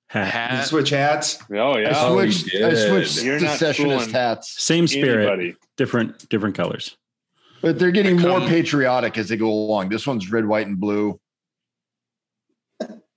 Hat. 0.09 0.59
You 0.59 0.65
switch 0.67 0.91
hats. 0.91 1.39
Oh 1.51 1.73
I 1.73 1.81
yeah, 1.81 1.93
Oh, 1.97 2.15
switched. 2.21 2.55
I 2.55 2.75
switched 2.75 3.23
You're 3.25 3.39
secessionist 3.39 4.11
hats, 4.11 4.63
Same 4.63 4.87
spirit, 4.87 5.27
anybody. 5.27 5.57
different 5.79 6.29
different 6.29 6.55
colors. 6.55 6.99
but 7.63 7.79
they're 7.79 7.91
getting 7.91 8.21
more 8.21 8.41
patriotic 8.41 9.17
as 9.17 9.31
they 9.31 9.39
go 9.39 9.49
along. 9.49 9.89
This 9.89 10.07
one's 10.07 10.31
red, 10.31 10.45
white, 10.47 10.67
and 10.67 10.79
blue. 10.79 11.19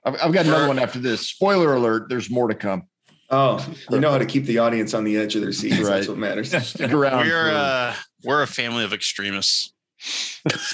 I've, 0.06 0.16
I've 0.22 0.34
got 0.34 0.46
another 0.46 0.68
one 0.68 0.80
after 0.80 1.00
this. 1.00 1.28
Spoiler 1.30 1.74
alert: 1.74 2.10
There's 2.10 2.30
more 2.30 2.48
to 2.48 2.56
come. 2.56 2.84
Oh, 3.30 3.68
you 3.90 4.00
know 4.00 4.12
how 4.12 4.20
to 4.20 4.26
keep 4.26 4.46
the 4.46 4.60
audience 4.60 4.94
on 4.94 5.04
the 5.04 5.18
edge 5.18 5.36
of 5.36 5.42
their 5.42 5.52
seats. 5.52 5.80
Right. 5.80 5.96
That's 5.96 6.08
what 6.08 6.18
matters. 6.18 6.52
Stick 6.68 6.92
around. 6.94 7.26
we're 7.26 7.50
for- 7.50 7.56
uh, 7.56 7.96
we're 8.24 8.42
a 8.44 8.48
family 8.48 8.84
of 8.84 8.94
extremists. 8.94 9.74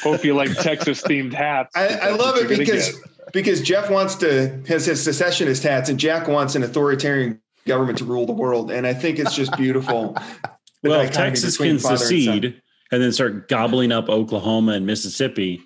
Hope 0.03 0.25
you 0.25 0.35
like 0.35 0.53
Texas 0.57 1.01
themed 1.01 1.33
hats. 1.33 1.75
I, 1.75 1.87
I 1.87 2.09
love 2.11 2.35
it 2.37 2.49
because 2.49 2.99
because 3.31 3.61
Jeff 3.61 3.89
wants 3.89 4.15
to 4.15 4.61
has 4.67 4.85
his 4.85 5.01
secessionist 5.01 5.63
hats 5.63 5.89
and 5.89 5.97
Jack 5.99 6.27
wants 6.27 6.55
an 6.55 6.63
authoritarian 6.63 7.41
government 7.65 7.97
to 7.99 8.05
rule 8.05 8.25
the 8.25 8.33
world, 8.33 8.71
and 8.71 8.85
I 8.85 8.93
think 8.93 9.19
it's 9.19 9.35
just 9.35 9.55
beautiful. 9.57 10.17
Well, 10.83 11.01
if 11.01 11.11
Texas 11.11 11.57
can 11.57 11.77
father 11.77 11.93
and 11.93 11.99
secede 11.99 12.61
and 12.91 13.03
then 13.03 13.11
start 13.11 13.47
gobbling 13.47 13.91
up 13.91 14.09
Oklahoma 14.09 14.71
and 14.71 14.87
Mississippi, 14.87 15.61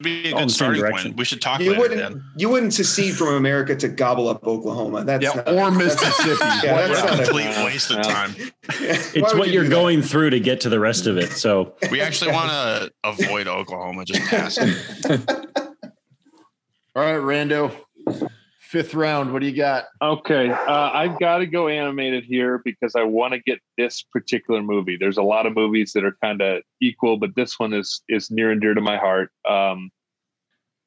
Be 0.00 0.30
a 0.30 0.34
All 0.34 0.40
good 0.42 0.50
starting 0.52 0.80
direction. 0.80 1.08
point. 1.10 1.16
We 1.18 1.24
should 1.24 1.42
talk 1.42 1.58
You 1.60 1.70
later, 1.70 1.80
wouldn't 1.80 2.00
Dan. 2.00 2.24
you 2.36 2.48
wouldn't 2.48 2.72
secede 2.72 3.16
from 3.16 3.34
America 3.34 3.74
to 3.74 3.88
gobble 3.88 4.28
up 4.28 4.46
Oklahoma. 4.46 5.04
That's 5.04 5.24
yeah, 5.24 5.30
not, 5.34 5.48
or 5.48 5.54
that's- 5.72 5.76
Mississippi. 5.76 6.38
Yeah, 6.62 6.72
What 6.76 6.88
that's 6.94 7.00
a 7.00 7.04
a- 7.22 7.24
complete 7.26 7.46
uh, 7.48 7.64
waste 7.64 7.90
of 7.90 7.96
yeah. 7.96 8.02
time. 8.02 8.34
it's 8.68 9.34
what 9.34 9.48
you 9.48 9.54
you're 9.54 9.62
do 9.64 9.70
that? 9.70 9.74
going 9.74 10.02
through 10.02 10.30
to 10.30 10.38
get 10.38 10.60
to 10.60 10.68
the 10.68 10.78
rest 10.78 11.08
of 11.08 11.16
it. 11.18 11.32
So 11.32 11.74
We 11.90 12.00
actually 12.00 12.30
want 12.30 12.48
to 12.50 12.92
avoid 13.02 13.48
Oklahoma. 13.48 14.04
Just 14.04 14.20
pass 14.28 14.56
it. 14.60 14.76
All 16.94 17.02
right, 17.04 17.20
Rando. 17.20 17.72
Fifth 18.68 18.92
round. 18.92 19.32
What 19.32 19.40
do 19.40 19.46
you 19.46 19.56
got? 19.56 19.86
Okay, 20.02 20.50
uh, 20.50 20.90
I've 20.92 21.18
got 21.18 21.38
to 21.38 21.46
go 21.46 21.68
animated 21.68 22.24
here 22.24 22.60
because 22.62 22.94
I 22.94 23.02
want 23.02 23.32
to 23.32 23.40
get 23.40 23.60
this 23.78 24.02
particular 24.02 24.62
movie. 24.62 24.98
There's 25.00 25.16
a 25.16 25.22
lot 25.22 25.46
of 25.46 25.54
movies 25.54 25.92
that 25.94 26.04
are 26.04 26.14
kind 26.22 26.42
of 26.42 26.62
equal, 26.82 27.16
but 27.16 27.34
this 27.34 27.58
one 27.58 27.72
is 27.72 28.02
is 28.10 28.30
near 28.30 28.52
and 28.52 28.60
dear 28.60 28.74
to 28.74 28.82
my 28.82 28.98
heart. 28.98 29.30
Um, 29.48 29.88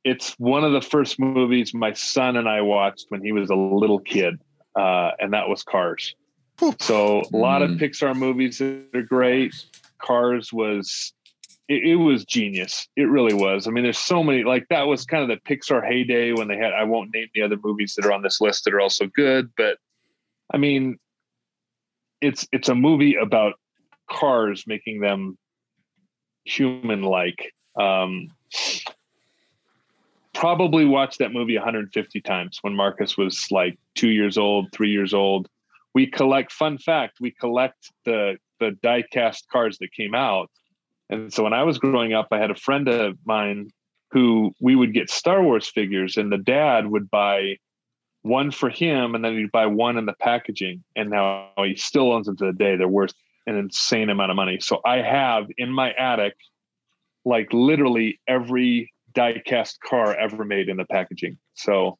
it's 0.04 0.36
one 0.38 0.64
of 0.64 0.74
the 0.74 0.82
first 0.82 1.20
movies 1.20 1.74
my 1.74 1.94
son 1.94 2.38
and 2.38 2.48
I 2.48 2.62
watched 2.62 3.06
when 3.10 3.24
he 3.24 3.32
was 3.32 3.50
a 3.50 3.56
little 3.56 4.00
kid, 4.00 4.40
uh, 4.80 5.14
and 5.18 5.34
that 5.34 5.50
was 5.50 5.64
Cars. 5.64 6.14
So 6.80 7.24
a 7.34 7.36
lot 7.36 7.64
of 7.64 7.72
Mm. 7.72 7.80
Pixar 7.80 8.16
movies 8.16 8.60
that 8.60 8.86
are 8.94 9.02
great. 9.02 9.56
Cars 10.00 10.54
was 10.54 11.14
it, 11.72 11.92
it 11.92 11.96
was 11.96 12.26
genius. 12.26 12.90
It 12.98 13.04
really 13.04 13.34
was. 13.34 13.66
I 13.66 13.72
mean, 13.72 13.84
there's 13.86 13.98
so 13.98 14.24
many 14.24 14.44
like 14.44 14.68
that 14.70 14.88
was 14.88 15.06
kind 15.06 15.24
of 15.24 15.30
the 15.30 15.56
Pixar 15.56 15.88
heyday 15.88 16.34
when 16.34 16.50
they 16.50 16.58
had. 16.58 16.74
I 16.74 16.84
won't 16.84 17.14
name 17.14 17.30
the 17.34 17.44
other 17.44 17.58
movies 17.64 17.94
that 17.96 18.06
are 18.06 18.12
on 18.12 18.22
this 18.22 18.42
list 18.42 18.66
that 18.66 18.74
are 18.74 18.82
also 18.82 19.08
good, 19.08 19.50
but 19.56 19.78
I 20.54 20.58
mean, 20.58 20.98
it's 22.20 22.46
it's 22.52 22.68
a 22.68 22.76
movie 22.76 23.16
about 23.16 23.54
cars 24.10 24.66
making 24.68 25.00
them 25.00 25.38
human 26.44 27.04
like. 27.04 27.54
Um, 27.80 28.32
probably 30.34 30.84
watched 30.84 31.20
that 31.20 31.32
movie 31.32 31.56
150 31.56 32.20
times 32.22 32.60
when 32.64 32.76
Marcus 32.76 33.18
was 33.18 33.48
like 33.50 33.80
two 33.96 34.10
years 34.10 34.38
old, 34.38 34.74
three 34.74 34.92
years 34.92 35.14
old. 35.14 35.48
We 35.94 36.08
collect. 36.08 36.52
Fun 36.52 36.78
fact: 36.80 37.20
we 37.22 37.32
collect 37.32 37.92
the 38.04 38.36
the 38.60 38.72
die 38.84 39.04
cast 39.10 39.48
cars 39.48 39.78
that 39.78 39.94
came 39.94 40.14
out. 40.14 40.52
And 41.12 41.32
so 41.32 41.44
when 41.44 41.54
I 41.54 41.64
was 41.64 41.78
growing 41.78 42.14
up, 42.14 42.30
I 42.32 42.40
had 42.40 42.52
a 42.52 42.56
friend 42.56 42.88
of 42.88 43.18
mine 43.26 43.70
who 44.12 44.56
we 44.60 44.76
would 44.76 44.94
get 44.94 45.10
Star 45.10 45.44
Wars 45.44 45.68
figures, 45.68 46.18
and 46.18 46.32
the 46.32 46.38
dad 46.38 46.88
would 46.88 47.12
buy 47.12 47.58
one 48.24 48.52
for 48.52 48.70
him, 48.70 49.14
and 49.14 49.24
then 49.24 49.38
he'd 49.38 49.52
buy 49.52 49.66
one 49.66 49.98
in 49.98 50.06
the 50.06 50.14
packaging. 50.14 50.84
And 50.96 51.10
now 51.10 51.50
he 51.58 51.76
still 51.76 52.12
owns 52.12 52.28
them 52.28 52.38
to 52.38 52.46
the 52.46 52.54
day. 52.54 52.76
They're 52.76 52.88
worth 52.88 53.14
an 53.46 53.58
insane 53.58 54.10
amount 54.10 54.32
of 54.32 54.36
money. 54.36 54.60
So 54.62 54.80
I 54.86 54.98
have 54.98 55.48
in 55.58 55.72
my 55.72 55.92
attic, 55.94 56.36
like 57.26 57.52
literally 57.52 58.20
every 58.28 58.92
die 59.14 59.42
cast 59.46 59.82
car 59.82 60.16
ever 60.16 60.46
made 60.46 60.70
in 60.70 60.78
the 60.78 60.86
packaging. 60.86 61.38
So 61.56 61.98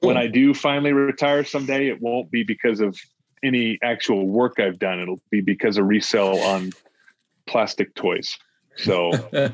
when 0.00 0.16
I 0.16 0.26
do 0.26 0.54
finally 0.54 0.92
retire 0.92 1.44
someday, 1.44 1.88
it 1.88 2.00
won't 2.00 2.30
be 2.30 2.42
because 2.42 2.80
of 2.80 2.98
any 3.42 3.78
actual 3.82 4.26
work 4.26 4.58
I've 4.58 4.78
done. 4.78 5.00
It'll 5.00 5.20
be 5.30 5.42
because 5.42 5.76
of 5.76 5.86
resale 5.86 6.38
on 6.38 6.72
plastic 7.46 7.94
toys. 7.94 8.38
So 8.76 9.10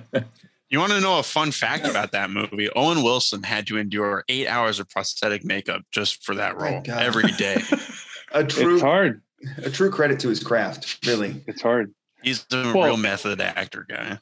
You 0.70 0.78
want 0.78 0.92
to 0.92 1.00
know 1.00 1.18
a 1.18 1.22
fun 1.24 1.50
fact 1.50 1.84
about 1.86 2.12
that 2.12 2.30
movie? 2.30 2.70
Owen 2.76 3.02
Wilson 3.02 3.42
had 3.42 3.66
to 3.66 3.76
endure 3.76 4.24
eight 4.28 4.46
hours 4.46 4.78
of 4.78 4.88
prosthetic 4.88 5.44
makeup 5.44 5.82
just 5.90 6.24
for 6.24 6.36
that 6.36 6.56
role 6.60 6.80
God. 6.80 7.02
every 7.02 7.30
day. 7.32 7.56
a 8.32 8.44
true 8.44 8.74
it's 8.74 8.82
hard. 8.82 9.20
a 9.58 9.68
true 9.70 9.90
credit 9.90 10.20
to 10.20 10.28
his 10.28 10.40
craft, 10.42 11.04
really. 11.04 11.42
It's 11.48 11.60
hard. 11.60 11.92
He's 12.22 12.46
a 12.52 12.72
Well- 12.72 12.84
real 12.84 12.96
method 12.96 13.40
actor 13.40 13.84
guy. 13.88 14.18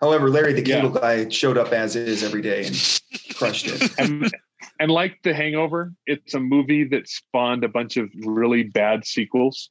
However, 0.00 0.30
Larry 0.30 0.52
the 0.52 0.64
Yeah. 0.66 0.80
Cable 0.80 0.90
Guy 0.90 1.28
showed 1.28 1.56
up 1.58 1.72
as 1.72 1.94
is 1.96 2.22
every 2.24 2.42
day 2.42 2.66
and 2.66 3.00
crushed 3.36 3.66
it. 3.68 3.90
And, 3.98 4.30
and 4.80 4.90
like 4.90 5.22
The 5.22 5.32
Hangover, 5.34 5.92
it's 6.06 6.34
a 6.34 6.40
movie 6.40 6.82
that 6.84 7.08
spawned 7.08 7.62
a 7.64 7.68
bunch 7.68 7.96
of 7.96 8.08
really 8.14 8.64
bad 8.64 9.04
sequels. 9.04 9.70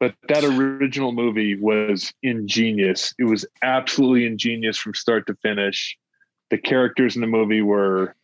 But 0.00 0.14
that 0.28 0.44
original 0.44 1.12
movie 1.12 1.58
was 1.58 2.12
ingenious. 2.22 3.14
It 3.18 3.24
was 3.24 3.44
absolutely 3.62 4.26
ingenious 4.26 4.78
from 4.78 4.94
start 4.94 5.26
to 5.26 5.34
finish. 5.42 5.98
The 6.50 6.58
characters 6.58 7.16
in 7.16 7.20
the 7.20 7.26
movie 7.26 7.62
were 7.62 8.14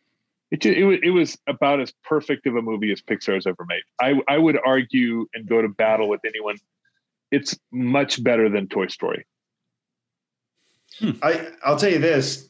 it, 0.51 0.61
ju- 0.61 0.91
it, 0.91 1.03
it 1.03 1.11
was 1.11 1.37
about 1.47 1.81
as 1.81 1.91
perfect 2.03 2.47
of 2.47 2.55
a 2.55 2.61
movie 2.61 2.91
as 2.91 3.01
Pixar's 3.01 3.45
ever 3.45 3.65
made. 3.67 3.81
I, 3.99 4.21
I 4.27 4.37
would 4.37 4.57
argue 4.65 5.27
and 5.33 5.47
go 5.47 5.61
to 5.61 5.67
battle 5.67 6.07
with 6.07 6.21
anyone. 6.25 6.57
It's 7.31 7.57
much 7.71 8.23
better 8.23 8.47
than 8.47 8.67
Toy 8.67 8.87
Story. 8.87 9.25
I 11.21 11.49
I'll 11.63 11.77
tell 11.77 11.89
you 11.89 11.99
this, 11.99 12.49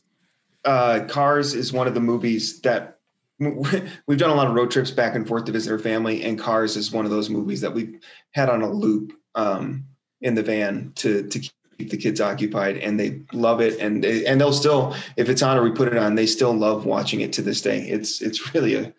uh, 0.66 1.06
Cars 1.08 1.56
is 1.56 1.74
one 1.74 1.88
of 1.88 1.94
the 1.94 2.00
movies 2.00 2.62
that 2.62 2.95
we've 3.40 4.18
done 4.18 4.30
a 4.30 4.36
lot 4.36 4.48
of 4.48 4.54
road 4.54 4.72
trips 4.72 4.92
back 4.92 5.16
and 5.16 5.28
forth 5.28 5.46
to 5.46 5.52
visit 5.52 5.72
our 5.72 5.80
family, 5.80 6.24
and 6.24 6.40
Cars 6.40 6.78
is 6.78 6.92
one 6.92 7.06
of 7.06 7.12
those 7.12 7.30
movies 7.30 7.62
that 7.62 7.74
we've 7.74 8.00
had 8.32 8.50
on 8.50 8.62
a 8.62 8.72
loop 8.72 9.14
um, 9.36 9.86
in 10.22 10.36
the 10.36 10.44
van 10.44 10.92
to 10.96 11.28
to 11.28 11.40
keep 11.40 11.90
the 11.90 11.98
kids 11.98 12.22
occupied, 12.22 12.78
and 12.78 13.00
they 13.00 13.22
love 13.34 13.60
it, 13.60 13.80
and 13.80 14.04
they, 14.04 14.26
and 14.26 14.40
they'll 14.40 14.54
still 14.54 14.96
if 15.18 15.28
it's 15.28 15.42
on 15.42 15.58
or 15.58 15.64
we 15.64 15.72
put 15.72 15.88
it 15.88 15.98
on, 15.98 16.16
they 16.16 16.26
still 16.26 16.54
love 16.54 16.86
watching 16.86 17.22
it 17.22 17.34
to 17.34 17.42
this 17.42 17.62
day. 17.62 17.82
It's 17.82 18.22
it's 18.22 18.54
really 18.54 18.76
a 18.76 18.94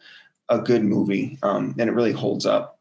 a 0.48 0.58
good 0.58 0.84
movie, 0.84 1.38
um, 1.42 1.74
and 1.78 1.88
it 1.88 1.94
really 1.94 2.12
holds 2.12 2.46
up. 2.46 2.78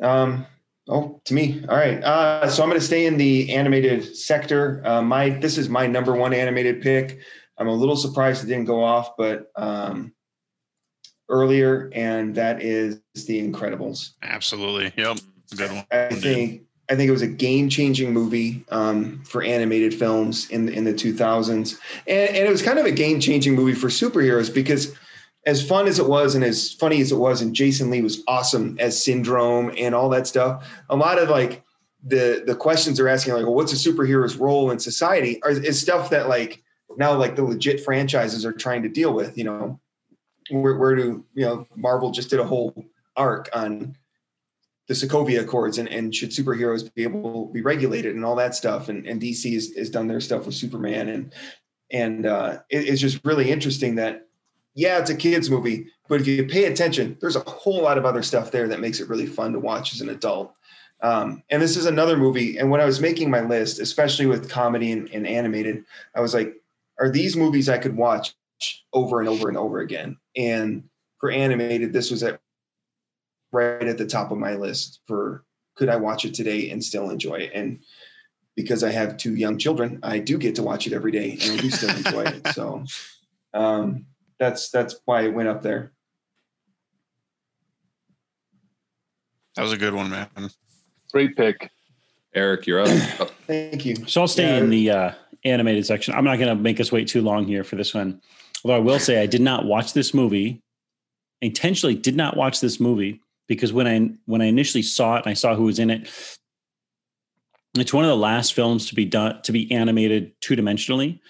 Um, 0.00 0.46
Oh, 0.88 1.20
to 1.24 1.34
me. 1.34 1.64
All 1.68 1.76
right. 1.76 2.02
Uh, 2.02 2.48
so 2.48 2.62
I'm 2.62 2.68
going 2.68 2.80
to 2.80 2.86
stay 2.86 3.06
in 3.06 3.16
the 3.16 3.52
animated 3.52 4.16
sector. 4.16 4.82
Uh, 4.86 5.02
my 5.02 5.30
this 5.30 5.58
is 5.58 5.68
my 5.68 5.86
number 5.86 6.14
one 6.14 6.32
animated 6.32 6.80
pick. 6.80 7.18
I'm 7.58 7.68
a 7.68 7.74
little 7.74 7.96
surprised 7.96 8.44
it 8.44 8.48
didn't 8.48 8.66
go 8.66 8.82
off, 8.82 9.16
but 9.16 9.50
um, 9.56 10.12
earlier, 11.28 11.90
and 11.94 12.34
that 12.34 12.62
is 12.62 13.00
The 13.26 13.40
Incredibles. 13.40 14.12
Absolutely. 14.22 14.92
Yep. 14.96 15.18
Good 15.56 15.70
one. 15.70 15.86
I 15.90 16.08
think 16.14 16.62
I 16.88 16.94
think 16.94 17.08
it 17.08 17.12
was 17.12 17.22
a 17.22 17.28
game 17.28 17.68
changing 17.68 18.12
movie 18.12 18.64
um, 18.70 19.22
for 19.24 19.42
animated 19.42 19.94
films 19.94 20.50
in 20.50 20.68
in 20.68 20.84
the 20.84 20.92
2000s, 20.92 21.78
and, 22.06 22.28
and 22.28 22.36
it 22.36 22.50
was 22.50 22.62
kind 22.62 22.78
of 22.78 22.86
a 22.86 22.92
game 22.92 23.20
changing 23.20 23.54
movie 23.54 23.74
for 23.74 23.88
superheroes 23.88 24.52
because 24.52 24.94
as 25.46 25.66
fun 25.66 25.86
as 25.86 25.98
it 26.00 26.08
was 26.08 26.34
and 26.34 26.44
as 26.44 26.72
funny 26.72 27.00
as 27.00 27.12
it 27.12 27.16
was, 27.16 27.40
and 27.40 27.54
Jason 27.54 27.90
Lee 27.90 28.02
was 28.02 28.22
awesome 28.26 28.76
as 28.80 29.02
Syndrome 29.02 29.72
and 29.78 29.94
all 29.94 30.08
that 30.10 30.26
stuff. 30.26 30.68
A 30.90 30.96
lot 30.96 31.18
of 31.18 31.28
like 31.28 31.62
the 32.04 32.42
the 32.46 32.54
questions 32.54 32.98
they're 32.98 33.08
asking, 33.08 33.34
like, 33.34 33.44
well, 33.44 33.54
what's 33.54 33.72
a 33.72 33.90
superhero's 33.90 34.36
role 34.36 34.70
in 34.70 34.78
society, 34.78 35.40
are, 35.42 35.50
is 35.50 35.80
stuff 35.80 36.10
that 36.10 36.28
like 36.28 36.62
now 36.96 37.14
like 37.14 37.36
the 37.36 37.42
legit 37.44 37.80
franchises 37.84 38.44
are 38.44 38.52
trying 38.52 38.82
to 38.82 38.88
deal 38.88 39.12
with. 39.12 39.36
You 39.38 39.44
know, 39.44 39.80
where 40.50 40.76
where 40.76 40.94
do 40.94 41.24
you 41.34 41.44
know 41.44 41.66
Marvel 41.74 42.10
just 42.10 42.30
did 42.30 42.40
a 42.40 42.44
whole 42.44 42.74
arc 43.16 43.48
on 43.52 43.96
the 44.88 44.94
Sokovia 44.94 45.40
Accords 45.40 45.78
and, 45.78 45.88
and 45.88 46.14
should 46.14 46.30
superheroes 46.30 46.92
be 46.94 47.02
able 47.02 47.48
to 47.48 47.52
be 47.52 47.62
regulated 47.62 48.14
and 48.14 48.24
all 48.24 48.36
that 48.36 48.54
stuff. 48.54 48.88
And, 48.88 49.06
and 49.06 49.20
DC 49.20 49.52
has, 49.54 49.72
has 49.76 49.90
done 49.90 50.06
their 50.06 50.20
stuff 50.20 50.46
with 50.46 50.54
Superman. 50.54 51.08
And, 51.08 51.34
and 51.90 52.26
uh, 52.26 52.58
it- 52.70 52.88
it's 52.88 53.00
just 53.00 53.24
really 53.24 53.50
interesting 53.50 53.96
that, 53.96 54.26
yeah, 54.74 54.98
it's 54.98 55.10
a 55.10 55.16
kid's 55.16 55.50
movie, 55.50 55.88
but 56.08 56.20
if 56.20 56.26
you 56.26 56.46
pay 56.46 56.66
attention, 56.66 57.16
there's 57.20 57.34
a 57.36 57.40
whole 57.40 57.80
lot 57.82 57.98
of 57.98 58.04
other 58.04 58.22
stuff 58.22 58.50
there 58.50 58.68
that 58.68 58.78
makes 58.80 59.00
it 59.00 59.08
really 59.08 59.26
fun 59.26 59.52
to 59.54 59.58
watch 59.58 59.92
as 59.94 60.02
an 60.02 60.10
adult. 60.10 60.52
Um, 61.02 61.42
and 61.50 61.60
this 61.60 61.76
is 61.76 61.86
another 61.86 62.16
movie. 62.16 62.58
And 62.58 62.70
when 62.70 62.80
I 62.80 62.84
was 62.84 63.00
making 63.00 63.30
my 63.30 63.40
list, 63.40 63.80
especially 63.80 64.26
with 64.26 64.48
comedy 64.50 64.92
and, 64.92 65.08
and 65.10 65.26
animated, 65.26 65.84
I 66.14 66.20
was 66.20 66.34
like, 66.34 66.54
are 66.98 67.10
these 67.10 67.36
movies 67.36 67.68
I 67.68 67.78
could 67.78 67.96
watch 67.96 68.34
over 68.92 69.20
and 69.20 69.28
over 69.28 69.48
and 69.48 69.56
over 69.58 69.80
again? 69.80 70.16
And 70.36 70.84
for 71.20 71.30
animated, 71.30 71.92
this 71.92 72.10
was 72.10 72.22
at 72.22 72.40
right 73.52 73.86
at 73.86 73.98
the 73.98 74.06
top 74.06 74.30
of 74.32 74.38
my 74.38 74.54
list 74.54 75.00
for 75.06 75.44
could 75.76 75.88
I 75.88 75.96
watch 75.96 76.24
it 76.24 76.34
today 76.34 76.70
and 76.70 76.82
still 76.82 77.10
enjoy 77.10 77.34
it? 77.36 77.52
And 77.54 77.80
because 78.56 78.82
I 78.82 78.90
have 78.90 79.18
two 79.18 79.34
young 79.34 79.58
children, 79.58 80.00
I 80.02 80.18
do 80.18 80.38
get 80.38 80.54
to 80.56 80.62
watch 80.62 80.86
it 80.86 80.92
every 80.94 81.12
day 81.12 81.32
and 81.42 81.52
I 81.52 81.56
do 81.58 81.70
still 81.70 81.90
enjoy 81.94 82.24
it. 82.24 82.46
So 82.48 82.84
um, 83.54 84.06
that's 84.38 84.70
that's 84.70 84.96
why 85.04 85.22
it 85.22 85.34
went 85.34 85.48
up 85.48 85.62
there. 85.62 85.92
That 89.56 89.62
was 89.62 89.72
a 89.72 89.78
good 89.78 89.94
one, 89.94 90.10
man. 90.10 90.28
Great 91.12 91.36
pick. 91.36 91.70
Eric, 92.34 92.66
you're 92.66 92.80
up. 92.80 92.88
Thank 93.46 93.86
you. 93.86 93.96
So 94.06 94.20
I'll 94.20 94.28
stay 94.28 94.50
Yeah. 94.50 94.58
in 94.58 94.68
the 94.68 94.90
uh, 94.90 95.12
animated 95.46 95.86
section. 95.86 96.14
I'm 96.14 96.24
not 96.24 96.38
going 96.38 96.48
to 96.48 96.62
make 96.62 96.80
us 96.80 96.92
wait 96.92 97.08
too 97.08 97.22
long 97.22 97.46
here 97.46 97.64
for 97.64 97.76
this 97.76 97.94
one. 97.94 98.20
Although 98.64 98.76
I 98.76 98.80
will 98.80 98.98
say 98.98 99.22
I 99.22 99.26
did 99.26 99.40
not 99.40 99.64
watch 99.64 99.92
this 99.92 100.12
movie. 100.12 100.62
Intentionally 101.42 101.94
did 101.94 102.16
not 102.16 102.36
watch 102.36 102.60
this 102.60 102.80
movie 102.80 103.20
because 103.46 103.72
when 103.72 103.86
I 103.86 104.10
when 104.24 104.40
I 104.40 104.46
initially 104.46 104.82
saw 104.82 105.16
it 105.16 105.24
and 105.24 105.30
I 105.30 105.34
saw 105.34 105.54
who 105.54 105.64
was 105.64 105.78
in 105.78 105.90
it, 105.90 106.08
it's 107.74 107.92
one 107.92 108.04
of 108.04 108.08
the 108.08 108.16
last 108.16 108.54
films 108.54 108.88
to 108.88 108.94
be 108.94 109.04
done 109.04 109.40
to 109.42 109.52
be 109.52 109.70
animated 109.70 110.32
two 110.40 110.56
dimensionally, 110.56 111.20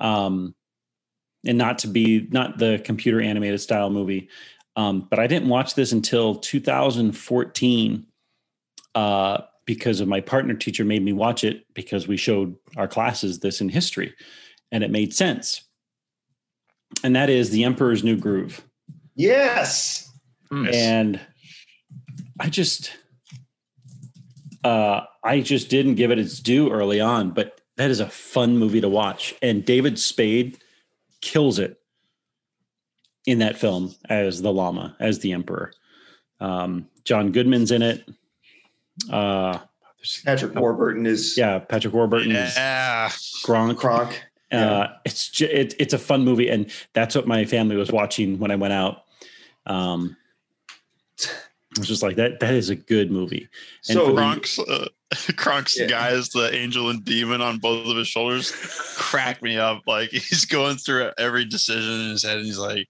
um, 0.00 0.54
and 1.44 1.58
not 1.58 1.80
to 1.80 1.88
be 1.88 2.26
not 2.30 2.58
the 2.58 2.80
computer 2.84 3.20
animated 3.20 3.60
style 3.60 3.90
movie. 3.90 4.28
Um, 4.74 5.06
but 5.08 5.18
I 5.18 5.26
didn't 5.26 5.48
watch 5.48 5.74
this 5.74 5.92
until 5.92 6.36
2014 6.36 8.06
uh, 8.94 9.38
because 9.66 10.00
of 10.00 10.08
my 10.08 10.20
partner 10.20 10.54
teacher 10.54 10.84
made 10.84 11.04
me 11.04 11.12
watch 11.12 11.44
it 11.44 11.66
because 11.74 12.08
we 12.08 12.16
showed 12.16 12.56
our 12.76 12.88
classes 12.88 13.40
this 13.40 13.60
in 13.60 13.68
history, 13.68 14.14
and 14.72 14.82
it 14.82 14.90
made 14.90 15.12
sense. 15.12 15.62
And 17.04 17.14
that 17.16 17.28
is 17.28 17.50
the 17.50 17.64
Emperor's 17.64 18.04
New 18.04 18.16
Groove 18.16 18.62
Yes. 19.16 20.10
and 20.50 21.20
I 22.40 22.48
just 22.48 22.96
uh 24.62 25.00
I 25.24 25.40
just 25.40 25.68
didn't 25.68 25.96
give 25.96 26.10
it 26.12 26.18
its 26.18 26.38
due 26.40 26.70
early 26.70 27.00
on, 27.00 27.30
but 27.32 27.60
that 27.76 27.90
is 27.90 28.00
a 28.00 28.08
fun 28.08 28.56
movie 28.56 28.80
to 28.80 28.88
watch. 28.88 29.34
And 29.42 29.64
David 29.64 29.98
Spade 29.98 30.58
kills 31.20 31.58
it 31.58 31.78
in 33.26 33.40
that 33.40 33.58
film 33.58 33.94
as 34.08 34.40
the 34.42 34.52
llama, 34.52 34.96
as 35.00 35.18
the 35.18 35.32
emperor. 35.32 35.72
Um, 36.40 36.86
John 37.04 37.32
Goodman's 37.32 37.72
in 37.72 37.82
it. 37.82 38.08
Uh 39.10 39.58
Patrick 40.24 40.54
Warburton 40.54 41.04
is 41.06 41.36
yeah, 41.36 41.58
Patrick 41.58 41.92
Warburton 41.92 42.30
is 42.32 42.54
Yeah. 42.56 43.08
Gronk. 43.44 43.76
Kronk. 43.78 44.22
Uh, 44.52 44.86
it's 45.04 45.28
ju- 45.28 45.48
it, 45.50 45.74
it's 45.80 45.92
a 45.92 45.98
fun 45.98 46.24
movie, 46.24 46.48
and 46.48 46.70
that's 46.92 47.16
what 47.16 47.26
my 47.26 47.44
family 47.44 47.74
was 47.76 47.90
watching 47.90 48.38
when 48.38 48.52
I 48.52 48.56
went 48.56 48.72
out. 48.72 49.02
Um, 49.66 50.16
I 51.24 51.78
was 51.80 51.88
just 51.88 52.02
like 52.04 52.16
that. 52.16 52.38
That 52.40 52.54
is 52.54 52.70
a 52.70 52.76
good 52.76 53.10
movie. 53.10 53.48
And 53.88 53.96
So 53.98 54.06
for 54.06 54.12
the- 54.12 54.20
Kronk's, 54.22 54.58
uh, 54.60 54.86
Kronk's 55.32 55.78
Yeah. 55.78 55.86
guy 55.86 56.10
is 56.10 56.28
the 56.28 56.54
angel 56.54 56.88
and 56.90 57.04
demon 57.04 57.40
on 57.42 57.58
both 57.58 57.88
of 57.88 57.96
his 57.96 58.06
shoulders. 58.08 58.52
Crack 58.96 59.42
me 59.42 59.58
up. 59.58 59.82
Like 59.86 60.10
he's 60.12 60.44
going 60.44 60.76
through 60.76 61.10
every 61.18 61.44
decision 61.44 61.92
in 62.02 62.10
his 62.10 62.22
head 62.22 62.36
and 62.36 62.46
he's 62.46 62.58
like, 62.58 62.88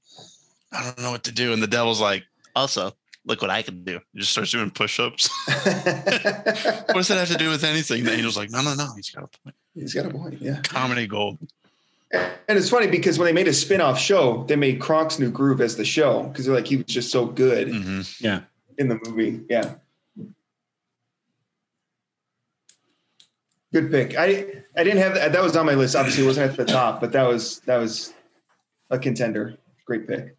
I 0.73 0.83
don't 0.85 1.01
know 1.01 1.11
what 1.11 1.25
to 1.25 1.33
do. 1.33 1.53
And 1.55 1.63
the 1.63 1.67
devil's 1.67 2.01
like, 2.03 2.25
also, 2.55 2.93
look 3.27 3.43
what 3.43 3.51
I 3.51 3.63
can 3.63 3.85
do. 3.85 4.01
He 4.13 4.21
just 4.21 4.33
starts 4.33 4.53
doing 4.53 4.71
push 4.71 4.99
ups. 4.99 5.29
what 5.47 5.65
does 6.95 7.09
that 7.09 7.19
have 7.19 7.29
to 7.29 7.37
do 7.37 7.51
with 7.51 7.65
anything? 7.65 8.05
The 8.05 8.13
angel's 8.13 8.37
like, 8.37 8.51
no, 8.51 8.63
no, 8.63 8.75
no. 8.75 8.93
He's 8.95 9.11
got 9.11 9.25
a 9.25 9.39
point. 9.43 9.57
He's 9.75 9.93
got 9.93 10.07
a 10.07 10.11
point. 10.11 10.41
Yeah. 10.41 10.61
Comedy 10.63 11.07
gold. 11.07 11.39
And 12.13 12.57
it's 12.57 12.71
funny 12.71 12.87
because 12.87 13.19
when 13.19 13.27
they 13.27 13.33
made 13.33 13.49
a 13.49 13.53
spin-off 13.53 13.99
show, 13.99 14.45
they 14.45 14.55
made 14.57 14.81
Kronk's 14.81 15.19
New 15.19 15.31
Groove 15.31 15.61
as 15.61 15.77
the 15.77 15.85
show 15.85 16.23
because 16.23 16.47
they're 16.47 16.55
like 16.55 16.67
he 16.67 16.77
was 16.77 16.87
just 16.87 17.11
so 17.11 17.27
good 17.27 17.69
hmm 17.69 18.03
Yeah, 18.21 18.43
in 18.79 18.89
the 18.89 18.99
movie. 19.05 19.41
Yeah. 19.51 19.75
Good 23.73 23.91
pick. 23.91 24.17
I 24.17 24.63
I 24.77 24.85
didn't 24.85 24.99
have 24.99 25.15
that. 25.15 25.33
That 25.33 25.43
was 25.43 25.57
on 25.57 25.67
my 25.67 25.75
list. 25.75 25.97
Obviously, 25.97 26.23
it 26.23 26.27
wasn't 26.27 26.51
at 26.51 26.57
the 26.57 26.65
top, 26.65 27.01
but 27.01 27.11
that 27.13 27.25
was 27.25 27.59
that 27.67 27.79
was 27.79 28.15
a 28.91 28.99
contender. 28.99 29.57
Great 29.85 30.07
pick. 30.07 30.37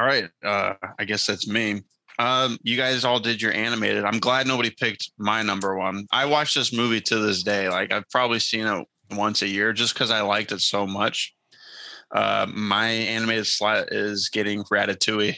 All 0.00 0.06
right. 0.06 0.30
Uh, 0.42 0.72
I 0.98 1.04
guess 1.04 1.26
that's 1.26 1.46
me. 1.46 1.82
Um, 2.18 2.56
you 2.62 2.74
guys 2.78 3.04
all 3.04 3.20
did 3.20 3.42
your 3.42 3.52
animated. 3.52 4.02
I'm 4.06 4.18
glad 4.18 4.46
nobody 4.46 4.70
picked 4.70 5.10
my 5.18 5.42
number 5.42 5.76
one. 5.76 6.06
I 6.10 6.24
watch 6.24 6.54
this 6.54 6.72
movie 6.72 7.02
to 7.02 7.18
this 7.18 7.42
day. 7.42 7.68
Like 7.68 7.92
I've 7.92 8.08
probably 8.08 8.38
seen 8.38 8.66
it 8.66 8.86
once 9.10 9.42
a 9.42 9.46
year 9.48 9.74
just 9.74 9.92
because 9.92 10.10
I 10.10 10.22
liked 10.22 10.52
it 10.52 10.60
so 10.62 10.86
much. 10.86 11.34
Uh, 12.14 12.46
my 12.50 12.88
animated 12.88 13.46
slot 13.46 13.92
is 13.92 14.30
getting 14.30 14.64
Ratatouille. 14.64 15.36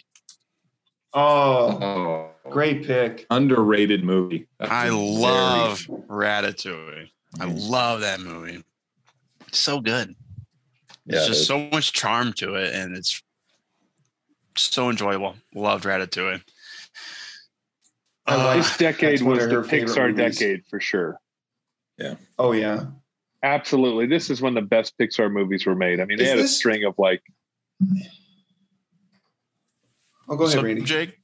Oh, 1.12 1.78
Oh, 1.82 2.30
great 2.50 2.84
pick. 2.86 3.26
underrated 3.30 4.04
movie. 4.04 4.46
That's 4.60 4.70
I 4.70 4.86
a 4.86 4.94
love 4.96 5.80
Ratatouille. 6.08 7.08
I 7.40 7.44
love 7.46 8.02
that 8.02 8.20
movie. 8.20 8.62
It's 9.48 9.58
so 9.58 9.80
good. 9.80 10.14
There's 11.04 11.20
Yeah, 11.22 11.24
it 11.24 11.28
just 11.28 11.40
is. 11.42 11.46
so 11.48 11.68
much 11.72 11.92
charm 11.92 12.32
to 12.34 12.54
it, 12.54 12.72
and 12.74 12.96
it's 12.96 13.22
so 14.56 14.90
enjoyable. 14.90 15.36
Loved 15.54 15.84
Ratatouille. 15.84 16.42
I 18.26 18.34
Uh, 18.34 18.38
like- 18.38 18.56
This 18.58 18.76
decade 18.76 19.22
was 19.22 19.44
of 19.44 19.50
the 19.50 19.56
Pixar 19.56 20.10
movies. 20.14 20.38
decade 20.38 20.64
for 20.66 20.80
sure. 20.80 21.18
Yeah. 21.98 22.14
Oh 22.38 22.52
yeah. 22.52 22.86
Absolutely. 23.42 24.06
This 24.06 24.30
is 24.30 24.40
when 24.40 24.54
the 24.54 24.62
best 24.62 24.96
Pixar 24.98 25.30
movies 25.30 25.66
were 25.66 25.74
made. 25.74 25.98
I 26.00 26.04
mean, 26.04 26.18
they 26.18 26.24
Is 26.24 26.30
had 26.30 26.38
a 26.38 26.48
string 26.48 26.84
of 26.84 26.94
like 26.98 27.22
Oh, 30.28 30.36
go 30.36 30.44
ahead, 30.44 30.58
so, 30.58 30.62
Randy. 30.62 30.82
Jake. 30.82 31.18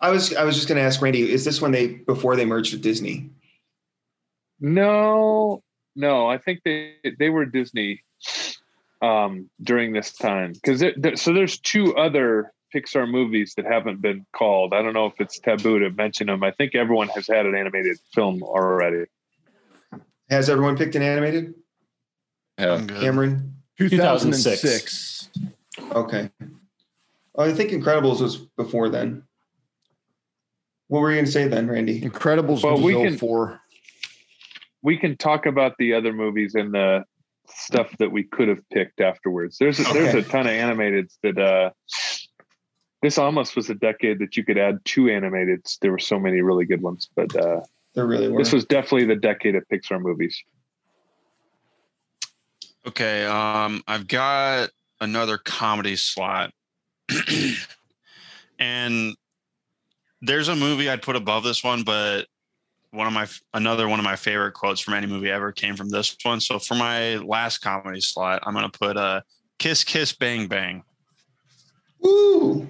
I 0.00 0.10
was 0.10 0.34
I 0.34 0.44
was 0.44 0.56
just 0.56 0.66
going 0.68 0.76
to 0.76 0.82
ask 0.82 1.00
Randy. 1.00 1.30
Is 1.32 1.44
this 1.44 1.60
when 1.60 1.70
they 1.70 1.86
before 1.88 2.34
they 2.36 2.44
merged 2.44 2.72
with 2.72 2.82
Disney? 2.82 3.30
No, 4.58 5.62
no. 5.94 6.26
I 6.28 6.38
think 6.38 6.60
they 6.64 6.94
they 7.18 7.30
were 7.30 7.44
Disney 7.46 8.02
um, 9.02 9.50
during 9.62 9.92
this 9.92 10.12
time 10.12 10.52
because 10.52 10.82
so 11.20 11.34
there's 11.34 11.58
two 11.58 11.94
other 11.96 12.52
Pixar 12.74 13.10
movies 13.10 13.54
that 13.56 13.66
haven't 13.66 14.00
been 14.00 14.24
called. 14.34 14.72
I 14.72 14.80
don't 14.80 14.94
know 14.94 15.06
if 15.06 15.14
it's 15.20 15.38
taboo 15.38 15.78
to 15.80 15.90
mention 15.90 16.28
them. 16.28 16.42
I 16.42 16.52
think 16.52 16.74
everyone 16.74 17.08
has 17.08 17.26
had 17.26 17.44
an 17.44 17.54
animated 17.54 17.98
film 18.14 18.42
already. 18.42 19.04
Has 20.30 20.48
everyone 20.48 20.78
picked 20.78 20.94
an 20.94 21.02
animated? 21.02 21.52
Yeah. 22.58 22.82
Cameron. 22.86 23.56
2006. 23.78 25.28
Okay. 25.90 26.30
Oh, 27.34 27.44
I 27.44 27.52
think 27.52 27.70
Incredibles 27.72 28.20
was 28.20 28.36
before 28.56 28.88
then. 28.88 29.24
What 30.88 31.00
were 31.00 31.10
you 31.10 31.16
going 31.16 31.24
to 31.26 31.32
say 31.32 31.48
then, 31.48 31.66
Randy? 31.68 32.00
Incredibles 32.00 32.62
Well, 32.62 32.74
was 32.74 32.82
we 32.82 32.92
can- 32.94 33.18
04. 33.18 33.60
We 34.82 34.96
can 34.96 35.16
talk 35.16 35.46
about 35.46 35.72
the 35.78 35.94
other 35.94 36.12
movies 36.12 36.54
and 36.54 36.72
the 36.74 37.04
stuff 37.48 37.96
that 37.98 38.10
we 38.12 38.22
could 38.24 38.48
have 38.48 38.68
picked 38.70 39.00
afterwards. 39.00 39.58
There's 39.58 39.78
a, 39.80 39.84
there's 39.92 40.14
a 40.14 40.22
ton 40.22 40.42
of 40.46 40.52
animated 40.52 41.10
that 41.22 41.38
uh, 41.38 41.70
this 43.02 43.18
almost 43.18 43.56
was 43.56 43.68
a 43.70 43.74
decade 43.74 44.18
that 44.20 44.36
you 44.36 44.44
could 44.44 44.58
add 44.58 44.78
two 44.84 45.08
animated. 45.10 45.66
There 45.80 45.90
were 45.92 45.98
so 45.98 46.18
many 46.18 46.40
really 46.40 46.64
good 46.64 46.82
ones, 46.82 47.08
but 47.14 47.34
uh, 47.36 47.60
There 47.94 48.06
really 48.06 48.28
were. 48.28 48.38
this 48.38 48.52
was 48.52 48.64
definitely 48.64 49.06
the 49.06 49.16
decade 49.16 49.56
of 49.56 49.64
Pixar 49.68 50.00
movies. 50.00 50.42
Okay, 52.86 53.24
um, 53.26 53.82
I've 53.86 54.08
got 54.08 54.70
another 55.00 55.38
comedy 55.38 55.94
slot, 55.96 56.52
and 58.58 59.14
there's 60.20 60.48
a 60.48 60.56
movie 60.56 60.88
I'd 60.88 61.02
put 61.02 61.14
above 61.16 61.44
this 61.44 61.62
one, 61.62 61.82
but 61.84 62.26
one 62.92 63.06
of 63.06 63.12
my 63.12 63.26
another 63.54 63.88
one 63.88 63.98
of 63.98 64.04
my 64.04 64.16
favorite 64.16 64.52
quotes 64.52 64.80
from 64.80 64.94
any 64.94 65.06
movie 65.06 65.30
ever 65.30 65.50
came 65.50 65.76
from 65.76 65.88
this 65.88 66.16
one. 66.22 66.40
So 66.40 66.58
for 66.58 66.74
my 66.74 67.16
last 67.16 67.58
comedy 67.58 68.00
slot, 68.00 68.42
I'm 68.46 68.54
gonna 68.54 68.68
put 68.70 68.96
uh, 68.96 69.22
"Kiss 69.58 69.82
Kiss 69.82 70.12
Bang 70.12 70.46
Bang," 70.46 70.84
Woo! 72.00 72.68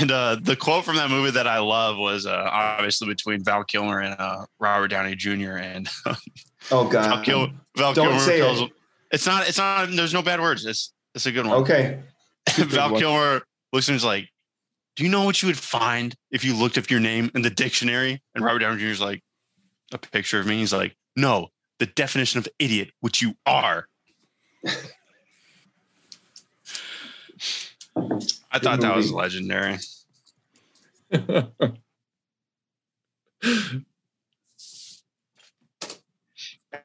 and 0.00 0.10
uh, 0.10 0.36
the 0.40 0.56
quote 0.56 0.84
from 0.84 0.96
that 0.96 1.10
movie 1.10 1.30
that 1.32 1.46
I 1.46 1.58
love 1.58 1.96
was 1.96 2.26
uh, 2.26 2.48
obviously 2.50 3.06
between 3.08 3.42
Val 3.44 3.64
Kilmer 3.64 4.00
and 4.00 4.16
uh, 4.18 4.46
Robert 4.58 4.88
Downey 4.88 5.14
Jr. 5.14 5.58
and 5.58 5.88
Oh 6.70 6.84
Val, 6.84 6.88
God. 6.88 7.24
Kil- 7.24 7.50
Val 7.76 7.92
Don't 7.92 8.06
Kilmer 8.08 8.20
say 8.20 8.38
tells 8.38 8.60
it. 8.60 8.64
him. 8.64 8.70
It's 9.12 9.26
not. 9.26 9.48
It's 9.48 9.58
not. 9.58 9.88
There's 9.90 10.14
no 10.14 10.22
bad 10.22 10.40
words. 10.40 10.64
It's 10.66 10.92
it's 11.14 11.26
a 11.26 11.32
good 11.32 11.46
one. 11.46 11.60
Okay. 11.62 12.00
Val 12.56 12.90
one. 12.92 13.00
Kilmer 13.00 13.42
looks 13.72 13.88
and 13.88 13.96
is 13.96 14.04
like, 14.04 14.28
"Do 14.96 15.04
you 15.04 15.10
know 15.10 15.24
what 15.24 15.42
you 15.42 15.46
would 15.46 15.58
find 15.58 16.14
if 16.30 16.44
you 16.44 16.54
looked 16.54 16.78
up 16.78 16.90
your 16.90 17.00
name 17.00 17.30
in 17.34 17.42
the 17.42 17.50
dictionary?" 17.50 18.22
And 18.34 18.44
Robert 18.44 18.60
Downey 18.60 18.80
Jr. 18.80 18.86
is 18.86 19.00
like, 19.00 19.22
"A 19.92 19.98
picture 19.98 20.40
of 20.40 20.46
me." 20.46 20.58
He's 20.58 20.72
like, 20.72 20.96
"No, 21.14 21.48
the 21.78 21.86
definition 21.86 22.38
of 22.38 22.48
idiot, 22.58 22.92
which 23.00 23.22
you 23.22 23.34
are." 23.46 23.88
I 28.50 28.58
thought 28.58 28.80
that 28.80 28.96
was 28.96 29.12
legendary. 29.12 29.78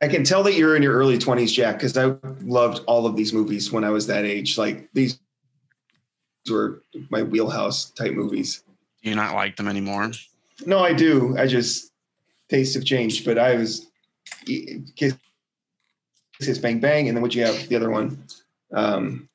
I 0.02 0.08
can 0.08 0.24
tell 0.24 0.42
that 0.44 0.56
you're 0.56 0.76
in 0.76 0.82
your 0.82 0.94
early 0.94 1.18
20s, 1.18 1.54
Jack, 1.54 1.78
because 1.78 1.96
I 1.98 2.16
loved 2.42 2.84
all 2.88 3.06
of 3.06 3.16
these 3.16 3.34
movies 3.34 3.72
when 3.72 3.84
I 3.84 3.90
was 3.90 4.08
that 4.08 4.26
age. 4.26 4.58
Like 4.58 4.90
these 4.94 5.20
were 6.50 6.82
my 7.10 7.24
wheelhouse 7.24 7.92
type 7.92 8.14
movies. 8.14 8.64
Do 9.04 9.10
you 9.10 9.16
not 9.16 9.36
like 9.36 9.56
them 9.56 9.68
anymore? 9.68 10.12
No, 10.66 10.80
I 10.80 10.94
do. 10.94 11.36
I 11.38 11.48
just 11.48 11.92
tastes 12.50 12.76
have 12.76 12.86
changed, 12.86 13.26
but 13.26 13.38
I 13.38 13.56
was 13.56 13.88
kiss, 14.96 15.16
kiss 16.40 16.58
bang 16.58 16.80
bang, 16.80 17.08
and 17.08 17.18
then 17.18 17.22
what 17.22 17.34
you 17.36 17.44
have 17.46 17.68
the 17.68 17.76
other 17.76 17.90
one? 17.90 18.24
Um, 18.74 19.28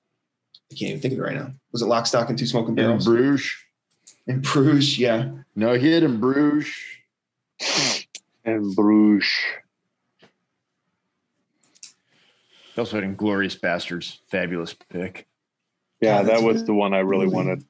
I 0.70 0.74
can't 0.74 0.90
even 0.90 1.00
think 1.00 1.14
of 1.14 1.20
it 1.20 1.22
right 1.22 1.34
now. 1.34 1.52
Was 1.72 1.82
it 1.82 1.86
Lock, 1.86 2.06
Stock, 2.06 2.28
and 2.28 2.38
Two 2.38 2.46
Smoking 2.46 2.70
In 2.70 2.74
Barrels? 2.76 3.04
Bruges. 3.04 3.52
In 4.26 4.40
Bruges, 4.40 4.98
yeah. 4.98 5.30
No 5.54 5.74
hit 5.74 6.02
in 6.02 6.18
Bruges. 6.18 6.74
And 8.44 8.74
Bruges. 8.74 9.30
He 12.74 12.80
also 12.80 13.00
had 13.00 13.04
Inglourious 13.04 13.58
Basterds. 13.58 14.18
Fabulous 14.28 14.74
pick. 14.74 15.26
Yeah, 16.00 16.16
Yeah, 16.18 16.22
that 16.24 16.42
was 16.42 16.58
good 16.58 16.66
the 16.68 16.74
one 16.74 16.94
I 16.94 16.98
really 17.00 17.26
wanted. 17.28 17.64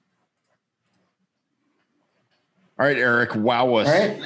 All 2.79 2.87
right, 2.87 2.97
Eric, 2.99 3.35
wow 3.35 3.75
us 3.77 3.89
All 3.89 3.95
right. 3.95 4.21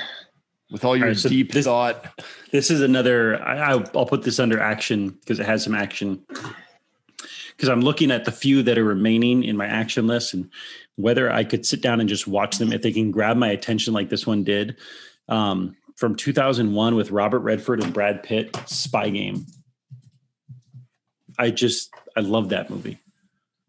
with 0.70 0.84
all 0.84 0.96
your 0.96 1.06
All 1.06 1.10
right, 1.12 1.18
so 1.18 1.28
deep 1.28 1.52
this- 1.52 1.66
thought. 1.66 2.06
This 2.50 2.70
is 2.70 2.80
another. 2.80 3.40
I, 3.42 3.58
I'll, 3.70 3.84
I'll 3.94 4.06
put 4.06 4.22
this 4.24 4.40
under 4.40 4.58
action 4.58 5.10
because 5.10 5.38
it 5.38 5.46
has 5.46 5.62
some 5.62 5.74
action. 5.74 6.24
Because 7.56 7.68
I'm 7.68 7.80
looking 7.82 8.10
at 8.10 8.24
the 8.24 8.32
few 8.32 8.62
that 8.64 8.76
are 8.76 8.84
remaining 8.84 9.44
in 9.44 9.56
my 9.56 9.66
action 9.66 10.06
list 10.08 10.34
and 10.34 10.50
whether 10.96 11.30
I 11.30 11.44
could 11.44 11.64
sit 11.64 11.80
down 11.80 12.00
and 12.00 12.08
just 12.08 12.26
watch 12.26 12.58
them 12.58 12.72
if 12.72 12.82
they 12.82 12.90
can 12.90 13.10
grab 13.12 13.36
my 13.36 13.48
attention 13.50 13.92
like 13.94 14.08
this 14.08 14.26
one 14.26 14.42
did. 14.42 14.76
Um, 15.28 15.76
from 15.96 16.16
2001 16.16 16.96
with 16.96 17.10
Robert 17.12 17.40
Redford 17.40 17.84
and 17.84 17.92
Brad 17.94 18.22
Pitt, 18.24 18.56
Spy 18.66 19.10
Game. 19.10 19.46
I 21.38 21.50
just 21.50 21.90
I 22.16 22.20
love 22.20 22.48
that 22.48 22.68
movie. 22.70 22.98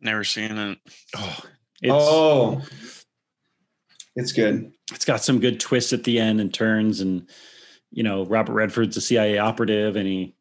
Never 0.01 0.23
seen 0.23 0.57
it. 0.57 0.77
Oh, 1.15 1.39
it's 1.81 1.93
oh, 1.93 2.61
it's 4.15 4.31
good. 4.31 4.71
it's 4.91 5.05
got 5.05 5.23
some 5.23 5.39
good 5.39 5.59
twists 5.59 5.93
at 5.93 6.03
the 6.03 6.19
end 6.19 6.41
and 6.41 6.53
turns 6.53 6.99
and 6.99 7.29
you 7.91 8.03
know 8.03 8.25
robert 8.25 8.53
redford's 8.53 8.97
a 8.97 9.01
cia 9.01 9.37
operative 9.37 9.95
and 9.95 10.07
he 10.07 10.35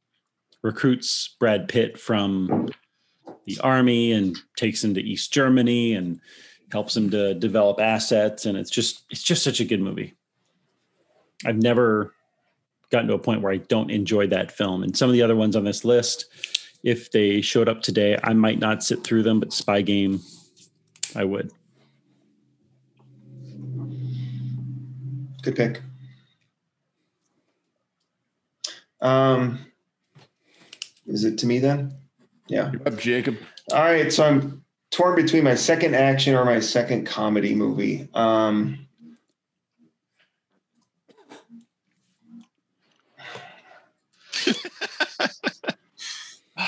recruits 0.62 1.36
brad 1.38 1.68
pitt 1.68 1.98
from 1.98 2.68
the 3.46 3.58
army 3.60 4.12
and 4.12 4.36
takes 4.56 4.82
him 4.82 4.94
to 4.94 5.00
east 5.00 5.32
germany 5.32 5.94
and 5.94 6.20
helps 6.72 6.96
him 6.96 7.10
to 7.10 7.34
develop 7.34 7.80
assets. 7.80 8.46
And 8.46 8.56
it's 8.56 8.70
just 8.70 9.04
it's 9.10 9.22
just 9.22 9.42
such 9.42 9.60
a 9.60 9.64
good 9.64 9.80
movie. 9.80 10.14
I've 11.44 11.62
never 11.62 12.14
gotten 12.90 13.08
to 13.08 13.14
a 13.14 13.18
point 13.18 13.40
where 13.40 13.52
i 13.52 13.56
don't 13.56 13.90
enjoy 13.90 14.26
that 14.28 14.50
film. 14.50 14.82
And 14.82 14.96
some 14.96 15.08
of 15.08 15.12
the 15.12 15.22
other 15.22 15.36
ones 15.36 15.56
on 15.56 15.64
this 15.64 15.84
list 15.84 16.26
if 16.82 17.10
they 17.10 17.40
showed 17.40 17.68
up 17.68 17.82
today 17.82 18.18
i 18.24 18.32
might 18.32 18.58
not 18.58 18.82
sit 18.82 19.04
through 19.04 19.22
them 19.22 19.40
but 19.40 19.52
spy 19.52 19.82
game 19.82 20.20
i 21.14 21.24
would 21.24 21.50
Good 25.42 25.56
pick. 25.56 25.80
Um, 29.00 29.58
is 31.06 31.24
it 31.24 31.38
to 31.38 31.46
me 31.46 31.58
then? 31.58 31.94
Yeah. 32.48 32.70
You're 32.72 32.86
up, 32.86 32.98
Jacob. 32.98 33.38
All 33.72 33.78
right. 33.78 34.12
So 34.12 34.24
I'm 34.24 34.62
torn 34.90 35.16
between 35.16 35.44
my 35.44 35.54
second 35.54 35.94
action 35.94 36.34
or 36.34 36.44
my 36.44 36.60
second 36.60 37.06
comedy 37.06 37.54
movie. 37.54 38.08
Um, 38.12 38.86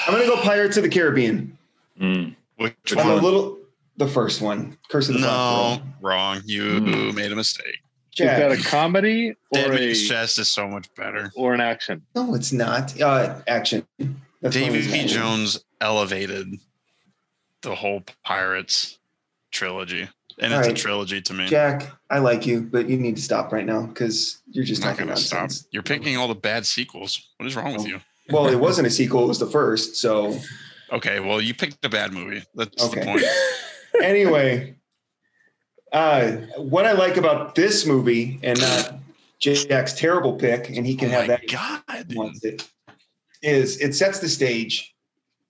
I'm 0.06 0.12
gonna 0.14 0.26
go 0.26 0.36
Pirates 0.42 0.76
of 0.76 0.82
the 0.82 0.88
Caribbean. 0.88 1.56
Mm. 2.00 2.34
Which 2.56 2.96
I'm 2.96 3.08
a 3.10 3.14
little 3.16 3.58
the 3.96 4.06
first 4.08 4.40
one, 4.40 4.76
Curse 4.88 5.08
of 5.08 5.14
the 5.14 5.20
Black 5.20 5.30
No, 5.30 5.78
Pearl. 5.82 5.94
wrong. 6.00 6.40
You 6.44 6.62
Mm. 6.80 7.14
made 7.14 7.30
a 7.32 7.36
mistake. 7.36 7.78
Is 8.12 8.26
that 8.26 8.50
Jack. 8.50 8.58
a 8.58 8.62
comedy 8.62 9.34
Dead 9.52 9.70
or 9.70 9.72
a 9.72 9.78
Man's 9.78 10.06
Chest 10.08 10.38
is 10.38 10.48
so 10.48 10.68
much 10.68 10.92
better. 10.94 11.32
or 11.34 11.54
an 11.54 11.60
action? 11.60 12.02
no, 12.14 12.34
it's 12.34 12.52
not. 12.52 13.00
Uh, 13.00 13.40
action. 13.48 13.86
That's 13.98 14.10
one 14.42 14.46
of 14.46 14.52
David 14.52 14.90
B. 14.92 15.06
Jones 15.06 15.64
elevated 15.80 16.58
the 17.62 17.74
whole 17.74 18.02
Pirates 18.24 18.98
trilogy, 19.50 20.08
and 20.38 20.52
All 20.52 20.58
it's 20.60 20.68
right. 20.68 20.76
a 20.76 20.80
trilogy 20.80 21.22
to 21.22 21.32
me. 21.34 21.46
Jack, 21.48 21.90
I 22.10 22.18
like 22.18 22.44
you, 22.46 22.60
but 22.62 22.88
you 22.88 22.96
need 22.96 23.16
to 23.16 23.22
stop 23.22 23.52
right 23.52 23.64
now 23.64 23.82
because 23.86 24.42
you're 24.50 24.64
just 24.64 24.82
I'm 24.82 24.88
not 24.88 24.92
talking 24.94 25.06
going 25.06 25.16
to 25.16 25.22
stop. 25.22 25.50
You're 25.70 25.82
picking 25.82 26.16
all 26.16 26.28
the 26.28 26.34
bad 26.34 26.66
sequels. 26.66 27.28
What 27.38 27.46
is 27.46 27.54
wrong 27.56 27.72
with 27.72 27.82
Oh. 27.82 27.86
you? 27.86 28.00
Well, 28.30 28.46
it 28.48 28.58
wasn't 28.60 28.86
a 28.86 28.90
sequel; 28.90 29.24
it 29.24 29.28
was 29.28 29.38
the 29.38 29.46
first. 29.46 29.96
So 29.96 30.38
Okay, 30.92 31.20
well, 31.20 31.40
you 31.40 31.54
picked 31.54 31.84
a 31.84 31.88
bad 31.88 32.12
movie. 32.12 32.42
That's 32.54 32.82
Okay. 32.84 33.00
the 33.00 33.06
point. 33.06 33.24
anyway, 34.04 34.74
uh, 35.92 36.32
what 36.56 36.84
I 36.86 36.92
like 36.92 37.16
about 37.16 37.54
this 37.54 37.86
movie 37.86 38.38
and 38.42 38.60
not 38.60 38.94
Jack's 39.40 39.92
terrible 39.94 40.34
pick, 40.34 40.68
and 40.70 40.86
he 40.86 40.94
can 40.94 41.08
oh 41.08 41.12
have 41.12 41.22
my 41.22 41.26
that 41.28 41.48
God. 41.50 41.82
if 41.88 42.16
wants 42.16 42.44
it, 42.44 42.68
is 43.42 43.80
it 43.80 43.94
sets 43.94 44.20
the 44.20 44.28
stage. 44.28 44.88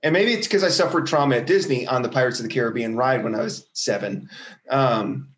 And 0.05 0.13
maybe 0.13 0.33
it's 0.33 0.49
because 0.49 0.65
I 0.65 0.69
suffered 0.69 1.07
trauma 1.07 1.37
at 1.37 1.47
Disney 1.47 1.87
on 1.87 2.03
the 2.03 2.09
Pirates 2.09 2.41
of 2.41 2.45
the 2.45 2.53
Caribbean 2.53 2.97
ride 2.97 3.23
when 3.23 3.37
I 3.37 3.43
was 3.43 3.69
seven. 3.73 4.29
Um, 4.69 5.29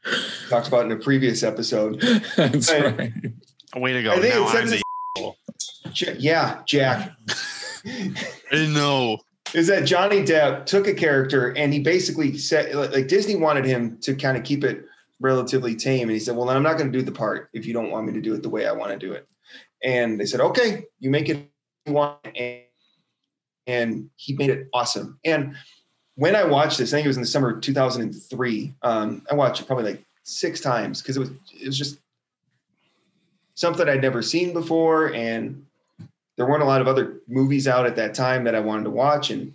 talked 0.48 0.69
about 0.69 0.86
in 0.86 0.93
a 0.93 0.97
previous 0.97 1.43
episode. 1.43 2.01
That's 2.36 2.70
I- 2.70 2.81
right. 2.81 3.12
Way 3.77 3.93
to 3.93 4.02
go. 4.02 4.12
I 4.12 4.20
think 4.20 4.35
Now 4.35 4.43
it 4.43 4.47
I'm 4.47 4.69
sets 4.69 4.70
the. 4.70 4.82
J- 5.95 6.16
yeah, 6.19 6.62
Jack. 6.66 7.12
No. 8.53 9.19
is 9.53 9.66
that 9.66 9.85
Johnny 9.85 10.23
Depp 10.23 10.65
took 10.65 10.87
a 10.87 10.95
character 10.95 11.51
and 11.57 11.73
he 11.73 11.81
basically 11.81 12.39
said, 12.39 12.75
like, 12.75 12.93
like 12.93 13.09
Disney 13.09 13.37
wanted 13.37 13.65
him 13.65 13.99
to 14.03 14.15
kind 14.15 14.37
of 14.37 14.45
keep 14.45 14.65
it 14.65 14.85
relatively 15.21 15.75
tame. 15.75 16.03
And 16.03 16.12
he 16.12 16.19
said, 16.19 16.37
Well, 16.37 16.47
then 16.47 16.57
I'm 16.57 16.62
not 16.62 16.79
going 16.79 16.91
to 16.91 16.99
do 16.99 17.05
the 17.05 17.12
part 17.12 17.49
if 17.53 17.66
you 17.66 17.73
don't 17.73 17.91
want 17.91 18.07
me 18.07 18.12
to 18.12 18.21
do 18.21 18.35
it 18.35 18.43
the 18.43 18.49
way 18.49 18.66
I 18.66 18.73
want 18.73 18.93
to 18.93 18.99
do 18.99 19.12
it. 19.12 19.27
And 19.83 20.19
they 20.19 20.27
said, 20.27 20.41
Okay, 20.41 20.85
you 21.01 21.11
make 21.11 21.29
it 21.29 21.49
you 21.87 21.93
want. 21.93 22.19
And, 22.37 22.62
and 23.66 24.11
he 24.16 24.35
made 24.35 24.51
it 24.51 24.69
awesome. 24.73 25.19
And 25.25 25.55
when 26.16 26.37
I 26.37 26.45
watched 26.45 26.79
this, 26.79 26.93
I 26.93 26.97
think 26.97 27.07
it 27.07 27.09
was 27.09 27.16
in 27.16 27.23
the 27.23 27.29
summer 27.29 27.51
of 27.51 27.61
2003. 27.61 28.75
Um, 28.83 29.23
I 29.31 29.35
watched 29.35 29.61
it 29.61 29.66
probably 29.66 29.85
like 29.85 30.05
six 30.23 30.61
times 30.61 31.03
because 31.03 31.16
it 31.16 31.21
was 31.21 31.31
it 31.61 31.66
was 31.66 31.79
just 31.79 31.99
something 33.55 33.89
I'd 33.89 34.03
never 34.03 34.23
seen 34.23 34.53
before, 34.53 35.12
and 35.15 35.65
there 36.36 36.47
weren't 36.47 36.62
a 36.62 36.66
lot 36.66 36.81
of 36.81 36.89
other 36.89 37.20
movies 37.28 37.69
out 37.69 37.86
at 37.86 37.97
that 37.97 38.15
time 38.15 38.44
that 38.44 38.55
I 38.55 38.61
wanted 38.61 38.85
to 38.85 38.90
watch, 38.90 39.31
and 39.31 39.52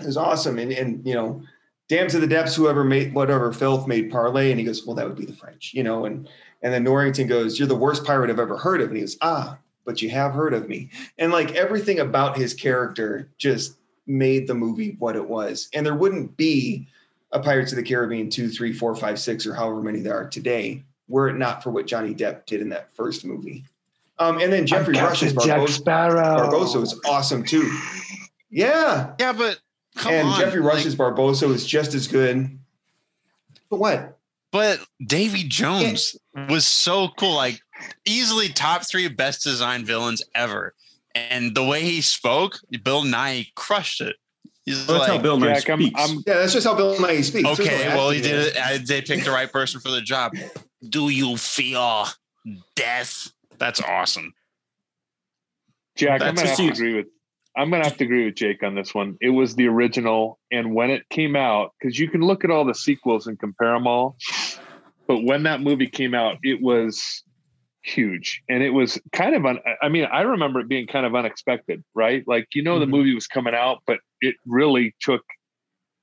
it 0.00 0.06
was 0.06 0.16
awesome. 0.16 0.58
And 0.58 0.72
and 0.72 1.06
you 1.06 1.14
know, 1.14 1.42
damn 1.88 2.08
to 2.08 2.18
the 2.18 2.26
depths, 2.26 2.54
whoever 2.54 2.84
made 2.84 3.14
whatever 3.14 3.52
filth 3.52 3.86
made 3.86 4.10
parlay, 4.10 4.50
and 4.50 4.60
he 4.60 4.66
goes, 4.66 4.86
well, 4.86 4.96
that 4.96 5.06
would 5.06 5.18
be 5.18 5.26
the 5.26 5.32
French, 5.32 5.72
you 5.74 5.82
know, 5.82 6.04
and 6.04 6.28
and 6.62 6.72
then 6.72 6.84
Norrington 6.84 7.26
goes, 7.26 7.58
you're 7.58 7.68
the 7.68 7.74
worst 7.76 8.04
pirate 8.04 8.30
I've 8.30 8.40
ever 8.40 8.56
heard 8.56 8.80
of, 8.80 8.88
and 8.88 8.96
he 8.96 9.02
goes, 9.02 9.16
ah, 9.22 9.56
but 9.84 10.02
you 10.02 10.10
have 10.10 10.32
heard 10.32 10.54
of 10.54 10.68
me, 10.68 10.90
and 11.18 11.32
like 11.32 11.54
everything 11.54 12.00
about 12.00 12.36
his 12.36 12.54
character 12.54 13.28
just 13.38 13.76
made 14.06 14.46
the 14.46 14.54
movie 14.54 14.96
what 14.98 15.16
it 15.16 15.28
was, 15.28 15.68
and 15.74 15.84
there 15.84 15.94
wouldn't 15.94 16.36
be 16.36 16.86
a 17.32 17.40
Pirates 17.40 17.72
of 17.72 17.76
the 17.76 17.82
Caribbean 17.82 18.30
two, 18.30 18.48
three, 18.48 18.72
four, 18.72 18.96
five, 18.96 19.18
six, 19.18 19.46
or 19.46 19.52
however 19.52 19.82
many 19.82 20.00
there 20.00 20.16
are 20.16 20.28
today, 20.28 20.82
were 21.08 21.28
it 21.28 21.36
not 21.36 21.62
for 21.62 21.70
what 21.70 21.86
Johnny 21.86 22.14
Depp 22.14 22.46
did 22.46 22.62
in 22.62 22.70
that 22.70 22.94
first 22.94 23.24
movie. 23.24 23.64
Um, 24.18 24.40
and 24.40 24.52
then 24.52 24.66
Geoffrey 24.66 24.94
Rush's 24.94 25.32
Jack 25.32 25.60
Barbossa, 25.60 25.68
Sparrow. 25.68 26.50
Barbossa 26.50 26.80
was 26.80 27.00
awesome 27.06 27.44
too. 27.44 27.70
Yeah, 28.50 29.12
Yeah, 29.20 29.32
but 29.32 29.60
come 29.96 30.12
and 30.12 30.28
on. 30.28 30.40
Jeffrey 30.40 30.60
like, 30.60 30.74
Rush's 30.74 30.96
Barbossa 30.96 31.50
is 31.50 31.66
just 31.66 31.94
as 31.94 32.08
good. 32.08 32.58
But 33.70 33.78
what? 33.78 34.18
but 34.50 34.80
Davy 35.04 35.44
Jones 35.44 36.16
was 36.48 36.64
so 36.64 37.08
cool. 37.18 37.34
Like 37.34 37.60
easily 38.04 38.48
top 38.48 38.88
three 38.88 39.08
best 39.08 39.44
designed 39.44 39.86
villains 39.86 40.22
ever. 40.34 40.74
And 41.14 41.54
the 41.54 41.64
way 41.64 41.82
he 41.82 42.00
spoke, 42.00 42.58
Bill 42.82 43.02
Nighy 43.02 43.54
crushed 43.54 44.00
it. 44.00 44.16
He's 44.64 44.86
Well, 44.86 44.98
that's 44.98 45.08
like, 45.08 45.16
how 45.18 45.22
Bill 45.22 45.38
Nighy 45.38 45.54
Jack, 45.54 45.70
I'm, 45.70 45.80
speaks. 45.80 46.00
I'm 46.00 46.16
Yeah, 46.26 46.34
that's 46.34 46.52
just 46.52 46.66
how 46.66 46.74
Bill 46.74 46.96
Nighy 46.96 47.24
speaks. 47.24 47.48
Okay, 47.48 47.88
no 47.88 47.96
well, 47.96 48.10
he 48.10 48.20
did 48.20 48.48
it. 48.48 48.56
I, 48.56 48.78
they 48.78 49.02
picked 49.02 49.24
the 49.24 49.30
right 49.30 49.50
person 49.50 49.80
for 49.80 49.90
the 49.90 50.00
job. 50.00 50.32
Do 50.88 51.08
you 51.08 51.36
fear 51.36 52.04
death? 52.74 53.32
That's 53.58 53.80
awesome. 53.80 54.32
Jack, 55.96 56.22
I'm 56.22 56.34
gonna 56.34 56.48
have 56.48 56.56
to 56.58 56.68
agree 56.68 56.94
with 56.94 57.06
I'm 57.56 57.70
gonna 57.70 57.84
have 57.84 57.96
to 57.96 58.04
agree 58.04 58.24
with 58.24 58.36
Jake 58.36 58.62
on 58.62 58.76
this 58.76 58.94
one. 58.94 59.16
It 59.20 59.30
was 59.30 59.56
the 59.56 59.66
original, 59.66 60.38
and 60.52 60.74
when 60.74 60.90
it 60.90 61.08
came 61.10 61.34
out, 61.34 61.72
because 61.80 61.98
you 61.98 62.08
can 62.08 62.20
look 62.20 62.44
at 62.44 62.50
all 62.50 62.64
the 62.64 62.74
sequels 62.74 63.26
and 63.26 63.38
compare 63.38 63.72
them 63.72 63.86
all, 63.86 64.16
but 65.08 65.24
when 65.24 65.42
that 65.42 65.60
movie 65.60 65.88
came 65.88 66.14
out, 66.14 66.36
it 66.44 66.62
was 66.62 67.24
huge, 67.82 68.42
and 68.48 68.62
it 68.62 68.70
was 68.70 69.00
kind 69.12 69.34
of 69.34 69.44
un, 69.44 69.58
I 69.82 69.88
mean, 69.88 70.04
I 70.04 70.20
remember 70.22 70.60
it 70.60 70.68
being 70.68 70.86
kind 70.86 71.04
of 71.04 71.16
unexpected, 71.16 71.82
right? 71.94 72.22
Like 72.28 72.46
you 72.54 72.62
know, 72.62 72.76
Mhm. 72.76 72.80
the 72.80 72.86
movie 72.86 73.14
was 73.14 73.26
coming 73.26 73.54
out, 73.54 73.82
but 73.86 73.98
it 74.20 74.36
really 74.46 74.94
took 75.00 75.24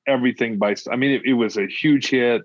everything 0.07 0.57
by. 0.57 0.75
I 0.91 0.97
mean, 0.97 1.11
it, 1.11 1.21
it 1.25 1.33
was 1.33 1.57
a 1.57 1.67
huge 1.67 2.09
hit. 2.09 2.41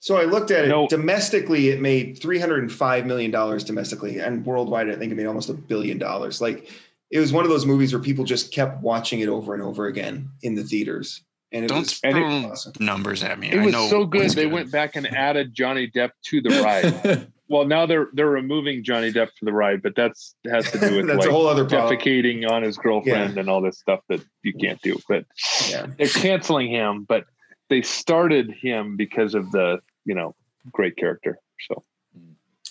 So 0.00 0.16
I 0.16 0.24
looked 0.24 0.50
at 0.50 0.64
it 0.64 0.68
No. 0.68 0.86
domestically. 0.88 1.68
It 1.70 1.80
made 1.80 2.18
three 2.20 2.38
hundred 2.38 2.60
and 2.62 2.70
five 2.72 3.04
million 3.06 3.30
dollars 3.30 3.64
domestically, 3.64 4.18
and 4.18 4.44
worldwide, 4.46 4.88
I 4.88 4.94
think 4.96 5.10
it 5.12 5.16
made 5.16 5.26
almost 5.26 5.48
a 5.48 5.54
billion 5.54 5.98
dollars. 5.98 6.40
Like 6.40 6.70
it 7.10 7.18
was 7.20 7.32
one 7.32 7.44
of 7.44 7.50
those 7.50 7.66
movies 7.66 7.92
where 7.92 8.02
people 8.02 8.24
just 8.24 8.52
kept 8.52 8.82
watching 8.82 9.20
it 9.20 9.28
over 9.28 9.54
and 9.54 9.62
over 9.62 9.86
again 9.86 10.28
in 10.42 10.54
the 10.54 10.62
theaters, 10.62 11.22
and 11.52 11.64
it 11.64 11.68
Don't 11.68 11.80
was 11.80 12.00
and 12.04 12.16
it- 12.16 12.20
throw 12.20 12.50
awesome. 12.50 12.72
numbers 12.80 13.22
at 13.24 13.38
me. 13.38 13.50
It 13.50 13.58
I 13.58 13.64
was 13.64 13.72
know 13.72 13.88
so 13.88 14.04
good. 14.04 14.22
it's 14.22 14.34
They 14.34 14.46
went 14.46 14.70
back 14.70 14.94
and 14.94 15.06
added 15.06 15.52
Johnny 15.54 15.90
Depp 15.90 16.10
to 16.26 16.40
the 16.42 16.50
ride. 16.62 17.26
well, 17.48 17.64
now 17.66 17.84
they're 17.86 18.06
they're 18.12 18.28
removing 18.30 18.84
Johnny 18.84 19.10
Depp 19.10 19.30
from 19.36 19.46
the 19.46 19.52
ride, 19.52 19.82
but 19.82 19.96
that's 19.96 20.36
has 20.48 20.70
to 20.70 20.78
do 20.78 20.96
with 20.98 21.06
That's 21.08 21.20
like 21.20 21.28
a 21.28 21.32
whole 21.32 21.48
other 21.48 21.64
problem. 21.64 21.98
defecating 21.98 22.48
on 22.48 22.62
his 22.62 22.76
girlfriend 22.76 23.36
and 23.36 23.50
all 23.50 23.60
this 23.62 23.78
stuff 23.80 24.00
that 24.10 24.20
you 24.44 24.52
can't 24.52 24.80
do. 24.80 24.96
But 25.08 25.24
Yeah. 25.70 25.86
they're 25.98 26.06
canceling 26.06 26.68
him, 26.70 27.04
but 27.08 27.24
they 27.68 27.82
started 27.82 28.50
him 28.50 28.96
because 28.96 29.34
of 29.34 29.50
the 29.52 29.80
you 30.04 30.14
know 30.14 30.34
great 30.72 30.96
character. 30.96 31.38
So 31.68 31.84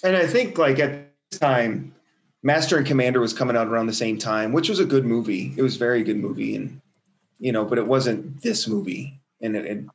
And 0.04 0.16
I 0.16 0.28
think 0.28 0.58
like 0.58 0.80
at 0.80 1.10
this 1.32 1.40
time, 1.40 1.94
Master 2.44 2.78
and 2.78 2.86
Commander 2.86 3.20
was 3.20 3.34
coming 3.34 3.56
out 3.56 3.68
around 3.68 3.88
the 3.88 3.94
same 3.94 4.18
time, 4.18 4.54
which 4.54 4.70
was 4.70 4.80
a 4.80 4.86
good 4.86 5.06
movie. 5.06 5.54
It 5.58 5.62
was 5.62 5.76
a 5.76 5.80
very 5.80 6.04
good 6.04 6.18
movie, 6.18 6.56
and 6.56 6.82
you 7.40 7.52
know, 7.52 7.66
but 7.66 7.78
it 7.78 7.88
wasn't 7.88 8.42
this 8.42 8.68
movie, 8.68 9.20
and 9.42 9.56
it, 9.56 9.66
it 9.66 9.86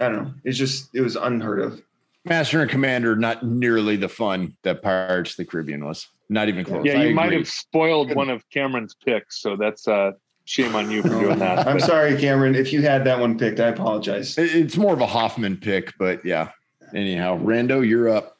I 0.00 0.08
don't 0.08 0.24
know. 0.24 0.34
It's 0.44 0.58
just 0.58 0.94
it 0.94 1.00
was 1.00 1.16
unheard 1.16 1.60
of. 1.60 1.82
Master 2.24 2.60
and 2.60 2.70
Commander, 2.70 3.16
not 3.16 3.44
nearly 3.44 3.96
the 3.96 4.08
fun 4.08 4.56
that 4.62 4.80
Pirates 4.80 5.32
of 5.32 5.36
the 5.38 5.44
Caribbean 5.44 5.84
was. 5.84 6.08
Not 6.28 6.48
even 6.48 6.64
close. 6.64 6.84
yeah, 6.84 7.00
I 7.00 7.06
you 7.06 7.14
might 7.14 7.26
agree. 7.26 7.38
have 7.38 7.48
spoiled 7.48 8.14
one 8.14 8.30
of 8.30 8.48
Cameron's 8.48 8.94
picks, 8.94 9.42
so 9.42 9.56
that's 9.56 9.86
uh 9.86 10.12
shame 10.44 10.74
on 10.74 10.90
you 10.90 11.02
for 11.02 11.08
doing 11.08 11.38
that. 11.38 11.66
I'm 11.66 11.78
But- 11.78 11.86
sorry, 11.86 12.16
Cameron. 12.18 12.54
If 12.54 12.72
you 12.72 12.82
had 12.82 13.04
that 13.04 13.18
one 13.20 13.38
picked, 13.38 13.60
I 13.60 13.68
apologize. 13.68 14.36
It's 14.38 14.76
more 14.76 14.92
of 14.92 15.00
a 15.00 15.06
Hoffman 15.06 15.56
pick, 15.56 15.92
but 15.98 16.24
yeah. 16.24 16.50
Anyhow, 16.94 17.38
Rando, 17.38 17.86
you're 17.86 18.08
up. 18.08 18.36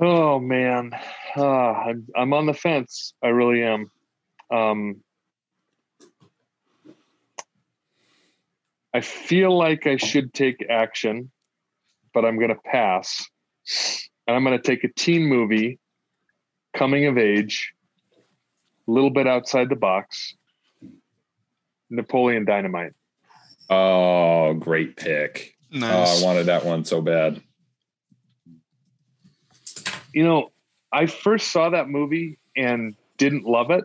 Oh 0.00 0.38
man, 0.40 0.90
uh, 1.36 1.46
I'm 1.46 2.06
I'm 2.16 2.32
on 2.32 2.46
the 2.46 2.52
fence. 2.54 3.14
I 3.22 3.28
really 3.28 3.62
am. 3.62 3.90
Um, 4.50 5.02
I 8.92 9.00
feel 9.00 9.56
like 9.56 9.86
I 9.86 9.96
should 9.96 10.32
take 10.34 10.64
action, 10.68 11.30
but 12.12 12.24
I'm 12.24 12.36
going 12.36 12.50
to 12.50 12.60
pass. 12.64 13.26
And 14.26 14.36
I'm 14.36 14.44
going 14.44 14.56
to 14.56 14.62
take 14.62 14.84
a 14.84 14.88
teen 14.88 15.24
movie, 15.24 15.78
coming 16.76 17.06
of 17.06 17.18
age, 17.18 17.73
a 18.86 18.90
little 18.90 19.10
bit 19.10 19.26
outside 19.26 19.68
the 19.68 19.76
box. 19.76 20.34
Napoleon 21.90 22.44
Dynamite. 22.44 22.92
oh, 23.70 24.54
great 24.54 24.96
pick. 24.96 25.54
Oh, 25.74 25.80
I 25.86 26.22
wanted 26.24 26.46
that 26.46 26.64
one 26.64 26.84
so 26.84 27.00
bad. 27.00 27.40
you 30.12 30.22
know, 30.24 30.50
I 30.92 31.06
first 31.06 31.50
saw 31.50 31.70
that 31.70 31.88
movie 31.88 32.38
and 32.56 32.94
didn't 33.18 33.44
love 33.44 33.70
it. 33.70 33.84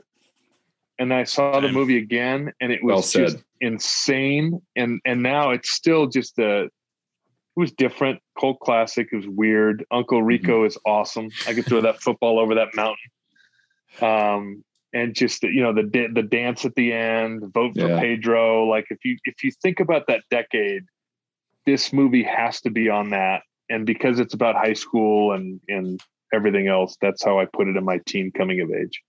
And 1.00 1.14
I 1.14 1.24
saw 1.24 1.60
the 1.62 1.72
movie 1.72 1.98
again 1.98 2.52
and 2.60 2.72
it 2.72 2.84
was 2.84 2.94
Well 2.94 3.02
said. 3.02 3.28
just 3.32 3.44
insane. 3.62 4.62
And 4.76 5.00
and 5.06 5.24
now 5.24 5.52
it's 5.52 5.72
still 5.72 6.08
just 6.08 6.38
a 6.40 6.64
it 6.66 6.72
was 7.56 7.72
different, 7.72 8.20
cult 8.40 8.60
classic. 8.60 9.08
It 9.12 9.16
was 9.16 9.28
weird. 9.28 9.86
Uncle 9.92 10.22
Rico 10.22 10.66
is 10.66 10.78
awesome. 10.86 11.30
I 11.48 11.54
could 11.54 11.66
throw 11.66 11.82
that 11.82 12.02
football 12.02 12.38
over 12.40 12.56
that 12.56 12.76
mountain. 12.76 12.98
Um 14.02 14.64
and 14.94 15.14
just 15.14 15.44
you 15.44 15.62
know 15.62 15.74
the 15.74 16.08
the 16.14 16.24
dance 16.24 16.66
at 16.66 16.76
the 16.76 16.94
end, 16.94 17.44
vote 17.54 17.74
for 17.76 17.88
Yeah. 17.90 18.00
Pedro. 18.00 18.66
Like 18.66 18.86
if 18.90 19.00
you 19.06 19.18
if 19.26 19.44
you 19.44 19.52
think 19.62 19.80
about 19.80 20.08
that 20.08 20.24
decade, 20.32 20.84
this 21.66 21.94
movie 21.94 22.24
has 22.24 22.62
to 22.62 22.70
be 22.70 22.90
on 22.90 23.12
that. 23.12 23.44
And 23.70 23.86
because 23.86 24.20
it's 24.20 24.34
about 24.34 24.56
high 24.56 24.74
school 24.74 25.34
and 25.34 25.60
and 25.68 26.00
everything 26.34 26.68
else, 26.68 26.98
that's 27.02 27.24
how 27.24 27.40
I 27.40 27.46
put 27.46 27.68
it 27.68 27.76
in 27.78 27.84
my 27.86 28.00
teen 28.06 28.32
coming 28.32 28.62
of 28.62 28.72
age. 28.72 29.02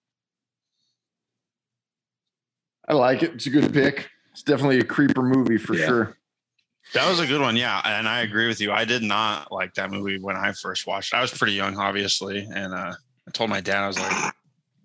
I 2.88 2.94
like 2.94 3.22
it. 3.22 3.34
It's 3.34 3.46
a 3.46 3.50
good 3.50 3.72
pick. 3.72 4.08
It's 4.32 4.42
definitely 4.42 4.78
a 4.80 4.84
creeper 4.84 5.22
movie 5.22 5.58
for 5.58 5.74
Yeah. 5.74 5.86
sure. 5.86 6.16
That 6.94 7.08
was 7.08 7.20
a 7.20 7.26
good 7.26 7.40
one. 7.40 7.56
Yeah. 7.56 7.80
And 7.84 8.08
I 8.08 8.20
agree 8.22 8.48
with 8.48 8.60
you. 8.60 8.72
I 8.72 8.84
did 8.84 9.02
not 9.02 9.52
like 9.52 9.74
that 9.74 9.90
movie 9.90 10.18
when 10.18 10.36
I 10.36 10.52
first 10.52 10.86
watched 10.86 11.12
it. 11.12 11.16
I 11.16 11.20
was 11.20 11.30
pretty 11.30 11.52
young, 11.52 11.76
obviously. 11.76 12.48
And 12.52 12.74
uh, 12.74 12.94
I 13.28 13.30
told 13.32 13.48
my 13.50 13.60
dad, 13.60 13.84
I 13.84 13.86
was 13.86 13.98
like, 13.98 14.34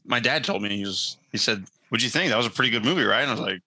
my 0.05 0.19
dad 0.19 0.43
told 0.43 0.61
me, 0.61 0.75
he 0.75 0.85
was, 0.85 1.17
he 1.31 1.37
said, 1.37 1.65
What'd 1.89 2.03
you 2.03 2.09
think? 2.09 2.29
That 2.29 2.37
was 2.37 2.47
a 2.47 2.51
pretty 2.51 2.71
good 2.71 2.83
movie, 2.83 3.03
right? 3.03 3.21
And 3.21 3.29
I 3.29 3.33
was 3.33 3.41
like, 3.41 3.61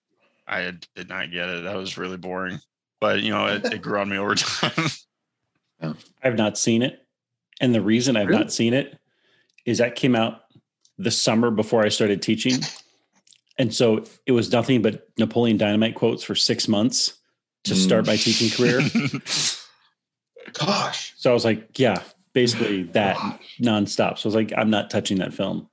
I 0.47 0.73
did 0.95 1.09
not 1.09 1.31
get 1.31 1.47
it. 1.49 1.63
That 1.63 1.75
was 1.75 1.97
really 1.97 2.17
boring. 2.17 2.59
But, 2.99 3.21
you 3.21 3.31
know, 3.31 3.47
it, 3.47 3.65
it 3.65 3.81
grew 3.81 3.99
on 3.99 4.09
me 4.09 4.17
over 4.17 4.35
time. 4.35 4.89
I've 6.21 6.37
not 6.37 6.57
seen 6.57 6.81
it. 6.81 7.05
And 7.61 7.73
the 7.73 7.81
reason 7.81 8.17
I've 8.17 8.27
Really? 8.27 8.39
not 8.39 8.51
seen 8.51 8.73
it 8.73 8.97
is 9.65 9.77
that 9.77 9.95
came 9.95 10.15
out 10.15 10.41
the 10.97 11.11
summer 11.11 11.51
before 11.51 11.85
I 11.85 11.89
started 11.89 12.21
teaching. 12.21 12.59
And 13.57 13.73
so 13.73 14.03
it 14.25 14.31
was 14.31 14.51
nothing 14.51 14.81
but 14.81 15.07
Napoleon 15.17 15.57
Dynamite 15.57 15.95
quotes 15.95 16.23
for 16.23 16.35
six 16.35 16.67
months 16.67 17.19
to 17.65 17.73
mm. 17.73 17.77
start 17.77 18.07
my 18.07 18.15
teaching 18.15 18.49
career. 18.49 18.81
Gosh. 20.53 21.13
So 21.17 21.29
I 21.29 21.33
was 21.33 21.45
like, 21.45 21.77
yeah, 21.77 22.01
basically 22.33 22.83
that 22.83 23.17
nonstop. 23.61 24.17
So 24.17 24.27
I 24.27 24.29
was 24.29 24.35
like, 24.35 24.53
I'm 24.55 24.69
not 24.69 24.89
touching 24.89 25.19
that 25.19 25.33
film. 25.33 25.69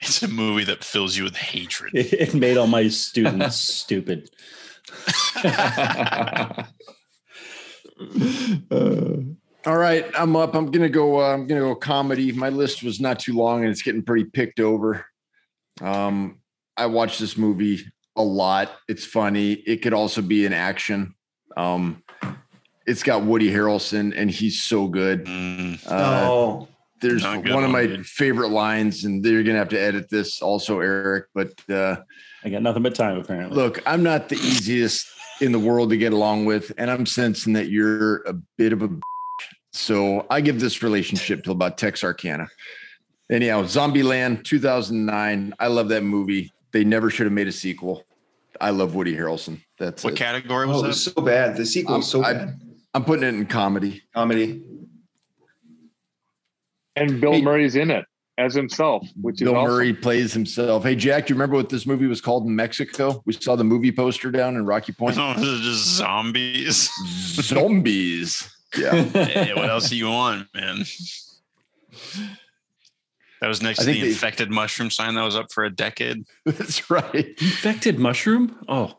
It's 0.00 0.22
a 0.22 0.28
movie 0.28 0.64
that 0.64 0.84
fills 0.84 1.16
you 1.16 1.24
with 1.24 1.36
hatred. 1.36 1.94
It, 1.94 2.12
it 2.28 2.34
made 2.34 2.56
all 2.56 2.66
my 2.66 2.88
students 2.88 3.56
stupid. 3.80 4.30
All 9.66 9.76
right, 9.76 10.06
I'm 10.16 10.36
up. 10.36 10.54
I'm 10.54 10.70
gonna 10.70 10.88
go. 10.88 11.20
Uh, 11.20 11.34
I'm 11.34 11.48
gonna 11.48 11.60
go 11.60 11.74
comedy. 11.74 12.30
My 12.30 12.50
list 12.50 12.84
was 12.84 13.00
not 13.00 13.18
too 13.18 13.34
long, 13.34 13.62
and 13.62 13.70
it's 13.70 13.82
getting 13.82 14.02
pretty 14.02 14.26
picked 14.26 14.60
over. 14.60 15.04
Um, 15.80 16.38
I 16.76 16.86
watched 16.86 17.18
this 17.18 17.36
movie 17.36 17.80
a 18.14 18.22
lot. 18.22 18.70
It's 18.88 19.04
funny. 19.04 19.54
It 19.54 19.82
could 19.82 19.92
also 19.92 20.22
be 20.22 20.46
an 20.46 20.52
action. 20.52 21.14
Um, 21.56 22.04
it's 22.86 23.02
got 23.02 23.24
Woody 23.24 23.50
Harrelson, 23.50 24.12
and 24.14 24.30
he's 24.30 24.62
so 24.62 24.86
good. 24.86 25.24
Mm, 25.24 25.84
Uh, 25.90 26.28
oh, 26.30 26.68
there's 27.00 27.22
Not 27.22 27.38
a 27.38 27.42
good 27.42 27.54
one 27.54 27.64
of 27.64 27.70
my 27.70 27.86
dude. 27.86 28.06
favorite 28.06 28.48
lines, 28.50 29.04
and 29.04 29.22
they're 29.24 29.42
gonna 29.42 29.58
have 29.58 29.68
to 29.70 29.80
edit 29.80 30.08
this 30.10 30.40
also, 30.42 30.80
Eric. 30.80 31.26
But 31.34 31.52
uh, 31.70 31.96
I 32.44 32.48
got 32.48 32.62
nothing 32.62 32.82
but 32.82 32.94
time 32.94 33.18
apparently. 33.18 33.56
look, 33.56 33.82
I'm 33.86 34.02
not 34.02 34.28
the 34.28 34.36
easiest 34.36 35.06
in 35.40 35.52
the 35.52 35.58
world 35.58 35.90
to 35.90 35.96
get 35.96 36.12
along 36.12 36.46
with, 36.46 36.72
and 36.78 36.90
I'm 36.90 37.04
sensing 37.06 37.52
that 37.54 37.68
you're 37.68 38.22
a 38.24 38.32
bit 38.56 38.72
of 38.72 38.82
a. 38.82 38.88
b- 38.88 39.00
So 39.72 40.26
I 40.30 40.40
give 40.40 40.58
this 40.60 40.82
relationship 40.82 41.44
till 41.44 41.52
about 41.52 41.76
Texarkana. 41.78 42.48
Anyhow, 43.30 43.62
Zombieland 43.64 44.44
2009. 44.44 45.52
I 45.58 45.66
love 45.66 45.88
that 45.90 46.02
movie. 46.02 46.52
They 46.72 46.84
never 46.84 47.10
should 47.10 47.26
have 47.26 47.32
made 47.32 47.48
a 47.48 47.52
sequel. 47.52 48.04
I 48.60 48.70
love 48.70 48.94
Woody 48.94 49.14
Harrelson. 49.14 49.60
That's 49.78 50.02
what 50.04 50.14
it. 50.14 50.16
category 50.16 50.66
oh, 50.66 50.68
was 50.70 50.78
it 50.78 50.82
that? 50.82 50.88
was 50.88 51.04
so 51.04 51.22
bad. 51.22 51.56
The 51.56 51.66
sequel 51.66 51.96
was 51.98 52.08
so 52.08 52.22
I- 52.22 52.32
bad. 52.32 52.60
I'm 52.94 53.04
putting 53.04 53.24
it 53.24 53.34
in 53.34 53.44
comedy. 53.44 54.02
Comedy. 54.14 54.62
And 56.96 57.20
Bill 57.20 57.32
Hey. 57.34 57.42
Murray's 57.42 57.76
in 57.76 57.90
it 57.90 58.04
as 58.38 58.54
himself, 58.54 59.06
which 59.20 59.40
is 59.40 59.44
Bill 59.46 59.56
awesome. 59.56 59.72
Murray 59.74 59.92
plays 59.94 60.32
himself. 60.32 60.82
Hey, 60.82 60.94
Jack, 60.96 61.26
do 61.26 61.32
you 61.32 61.36
remember 61.36 61.56
what 61.56 61.68
this 61.68 61.86
movie 61.86 62.06
was 62.06 62.20
called 62.20 62.46
in 62.46 62.54
Mexico? 62.56 63.22
We 63.26 63.32
saw 63.34 63.56
the 63.56 63.64
movie 63.64 63.92
poster 63.92 64.30
down 64.30 64.56
in 64.56 64.64
Rocky 64.66 64.92
Point. 64.98 65.16
No, 65.16 65.32
it's 65.36 65.40
just 65.62 65.84
zombies. 65.96 66.90
Zombies. 67.06 68.50
Yeah. 68.76 68.92
hey, 69.02 69.54
what 69.54 69.68
else 69.70 69.88
do 69.90 69.96
you 69.96 70.08
want, 70.08 70.48
man? 70.54 70.84
That 73.40 73.48
was 73.48 73.62
next 73.62 73.80
I 73.80 73.82
to 73.82 73.86
the 73.86 73.92
think 73.92 74.04
they- 74.04 74.10
infected 74.10 74.50
mushroom 74.50 74.90
sign 74.90 75.14
that 75.14 75.22
was 75.22 75.36
up 75.36 75.52
for 75.52 75.64
a 75.64 75.70
decade. 75.70 76.24
That's 76.46 76.90
right. 76.90 77.26
Infected 77.40 77.98
mushroom? 77.98 78.58
Oh, 78.68 78.94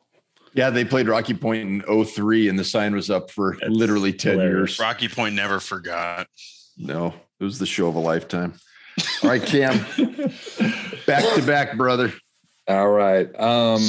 Yeah, 0.53 0.69
they 0.69 0.85
played 0.85 1.07
Rocky 1.07 1.33
Point 1.33 1.61
in 1.87 2.05
03 2.05 2.47
and 2.49 2.57
the 2.57 2.63
sign 2.63 2.93
was 2.95 3.09
up 3.09 3.31
for 3.31 3.57
That's 3.59 3.71
literally 3.71 4.13
10 4.13 4.33
hilarious. 4.33 4.53
years. 4.53 4.79
Rocky 4.79 5.07
Point 5.07 5.35
never 5.35 5.59
forgot. 5.59 6.27
No, 6.77 7.13
it 7.39 7.43
was 7.43 7.59
the 7.59 7.65
show 7.65 7.87
of 7.87 7.95
a 7.95 7.99
lifetime. 7.99 8.53
All 9.23 9.29
right, 9.29 9.43
Cam, 9.43 9.77
back 11.05 11.23
to 11.35 11.43
back, 11.45 11.77
brother. 11.77 12.13
All 12.67 12.89
right. 12.89 13.27
Um, 13.39 13.81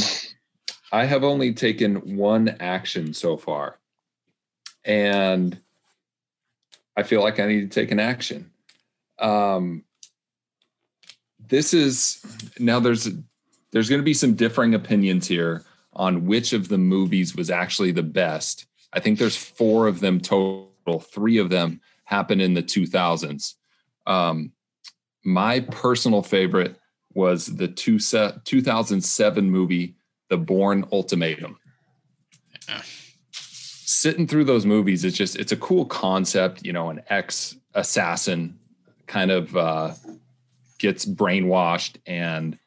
I 0.92 1.04
have 1.04 1.24
only 1.24 1.52
taken 1.52 2.16
one 2.16 2.56
action 2.60 3.14
so 3.14 3.36
far, 3.36 3.78
and 4.84 5.58
I 6.96 7.02
feel 7.02 7.22
like 7.22 7.40
I 7.40 7.46
need 7.46 7.70
to 7.70 7.80
take 7.80 7.90
an 7.90 8.00
action. 8.00 8.50
Um, 9.18 9.84
this 11.48 11.72
is 11.72 12.22
now 12.58 12.80
there's 12.80 13.08
there's 13.72 13.88
going 13.88 14.00
to 14.00 14.04
be 14.04 14.14
some 14.14 14.34
differing 14.34 14.74
opinions 14.74 15.26
here 15.26 15.64
on 15.92 16.26
which 16.26 16.52
of 16.52 16.68
the 16.68 16.78
movies 16.78 17.34
was 17.34 17.50
actually 17.50 17.92
the 17.92 18.02
best. 18.02 18.66
I 18.92 19.00
think 19.00 19.18
there's 19.18 19.36
four 19.36 19.86
of 19.86 20.00
them 20.00 20.20
total. 20.20 20.68
Three 21.00 21.38
of 21.38 21.50
them 21.50 21.80
happen 22.08 22.40
in 22.40 22.54
the 22.54 22.62
2000s. 22.62 23.54
Um, 24.06 24.52
my 25.24 25.60
personal 25.60 26.22
favorite 26.22 26.76
was 27.12 27.56
the 27.56 27.68
two 27.68 27.98
se- 27.98 28.38
2007 28.44 29.50
movie 29.50 29.94
The 30.30 30.38
Bourne 30.38 30.86
Ultimatum. 30.90 31.58
Yeah. 32.66 32.82
sitting 33.30 34.26
through 34.26 34.44
those 34.44 34.64
movies, 34.64 35.04
it's 35.04 35.16
just 35.16 35.36
it's 35.36 35.52
a 35.52 35.56
cool 35.56 35.84
concept. 35.84 36.64
You 36.64 36.72
know, 36.72 36.88
an 36.88 37.02
ex 37.10 37.56
assassin 37.74 38.58
kind 39.06 39.30
of 39.30 39.54
uh, 39.54 39.92
gets 40.78 41.04
brainwashed 41.04 41.96
and 42.06 42.58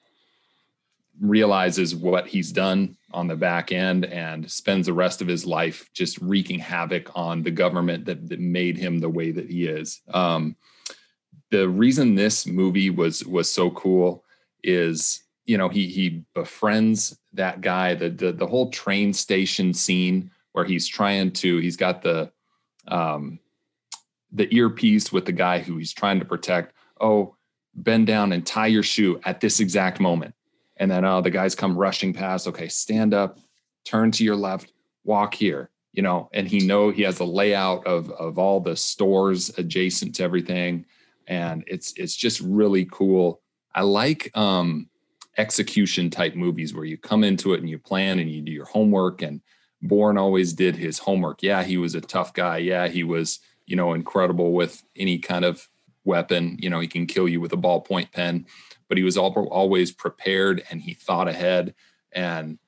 realizes 1.19 1.95
what 1.95 2.27
he's 2.27 2.51
done 2.51 2.95
on 3.13 3.27
the 3.27 3.35
back 3.35 3.71
end 3.71 4.05
and 4.05 4.49
spends 4.49 4.87
the 4.87 4.93
rest 4.93 5.21
of 5.21 5.27
his 5.27 5.45
life 5.45 5.89
just 5.93 6.17
wreaking 6.19 6.59
havoc 6.59 7.09
on 7.15 7.43
the 7.43 7.51
government 7.51 8.05
that, 8.05 8.29
that 8.29 8.39
made 8.39 8.77
him 8.77 8.99
the 8.99 9.09
way 9.09 9.31
that 9.31 9.49
he 9.49 9.65
is. 9.65 10.01
Um, 10.13 10.55
the 11.51 11.67
reason 11.67 12.15
this 12.15 12.47
movie 12.47 12.89
was 12.89 13.25
was 13.25 13.51
so 13.51 13.69
cool 13.71 14.23
is 14.63 15.23
you 15.45 15.57
know 15.57 15.69
he 15.69 15.87
he 15.87 16.23
befriends 16.33 17.17
that 17.33 17.61
guy 17.61 17.93
the 17.93 18.09
the, 18.09 18.31
the 18.31 18.47
whole 18.47 18.69
train 18.69 19.13
station 19.13 19.73
scene 19.73 20.31
where 20.53 20.65
he's 20.65 20.87
trying 20.87 21.31
to 21.31 21.57
he's 21.57 21.77
got 21.77 22.01
the 22.01 22.31
um 22.87 23.39
the 24.31 24.53
earpiece 24.55 25.11
with 25.11 25.25
the 25.25 25.31
guy 25.31 25.59
who 25.59 25.77
he's 25.77 25.93
trying 25.93 26.19
to 26.19 26.25
protect 26.25 26.73
oh 26.99 27.35
bend 27.75 28.07
down 28.07 28.31
and 28.31 28.45
tie 28.45 28.67
your 28.67 28.83
shoe 28.83 29.19
at 29.25 29.41
this 29.41 29.59
exact 29.59 29.99
moment 29.99 30.33
and 30.81 30.89
then 30.89 31.05
oh 31.05 31.21
the 31.21 31.29
guys 31.29 31.55
come 31.55 31.77
rushing 31.77 32.11
past 32.11 32.47
okay 32.47 32.67
stand 32.67 33.13
up 33.13 33.39
turn 33.85 34.11
to 34.11 34.23
your 34.23 34.35
left 34.35 34.73
walk 35.05 35.33
here 35.33 35.69
you 35.93 36.01
know 36.01 36.29
and 36.33 36.47
he 36.47 36.59
know 36.59 36.89
he 36.89 37.03
has 37.03 37.19
a 37.19 37.25
layout 37.25 37.85
of 37.85 38.09
of 38.11 38.37
all 38.37 38.59
the 38.59 38.75
stores 38.75 39.49
adjacent 39.57 40.15
to 40.15 40.23
everything 40.23 40.85
and 41.27 41.63
it's 41.67 41.93
it's 41.95 42.15
just 42.15 42.41
really 42.41 42.85
cool 42.91 43.41
i 43.75 43.81
like 43.81 44.35
um 44.35 44.89
execution 45.37 46.09
type 46.09 46.35
movies 46.35 46.73
where 46.73 46.83
you 46.83 46.97
come 46.97 47.23
into 47.23 47.53
it 47.53 47.61
and 47.61 47.69
you 47.69 47.77
plan 47.77 48.19
and 48.19 48.29
you 48.29 48.41
do 48.41 48.51
your 48.51 48.65
homework 48.65 49.21
and 49.21 49.39
Bourne 49.81 50.17
always 50.17 50.53
did 50.53 50.75
his 50.75 50.99
homework. 50.99 51.41
Yeah, 51.41 51.63
he 51.63 51.77
was 51.77 51.95
a 51.95 52.01
tough 52.01 52.33
guy. 52.33 52.57
Yeah, 52.57 52.87
he 52.87 53.03
was, 53.03 53.39
you 53.65 53.75
know, 53.75 53.93
incredible 53.93 54.53
with 54.53 54.83
any 54.95 55.17
kind 55.17 55.43
of 55.43 55.67
weapon. 56.03 56.57
You 56.59 56.69
know, 56.69 56.79
he 56.79 56.87
can 56.87 57.07
kill 57.07 57.27
you 57.27 57.41
with 57.41 57.53
a 57.53 57.57
ballpoint 57.57 58.11
pen, 58.11 58.45
but 58.91 58.97
he 58.97 59.05
was 59.05 59.15
always 59.15 59.89
prepared 59.89 60.61
and 60.69 60.81
he 60.81 60.93
thought 60.93 61.29
ahead. 61.29 61.73
And 62.11 62.59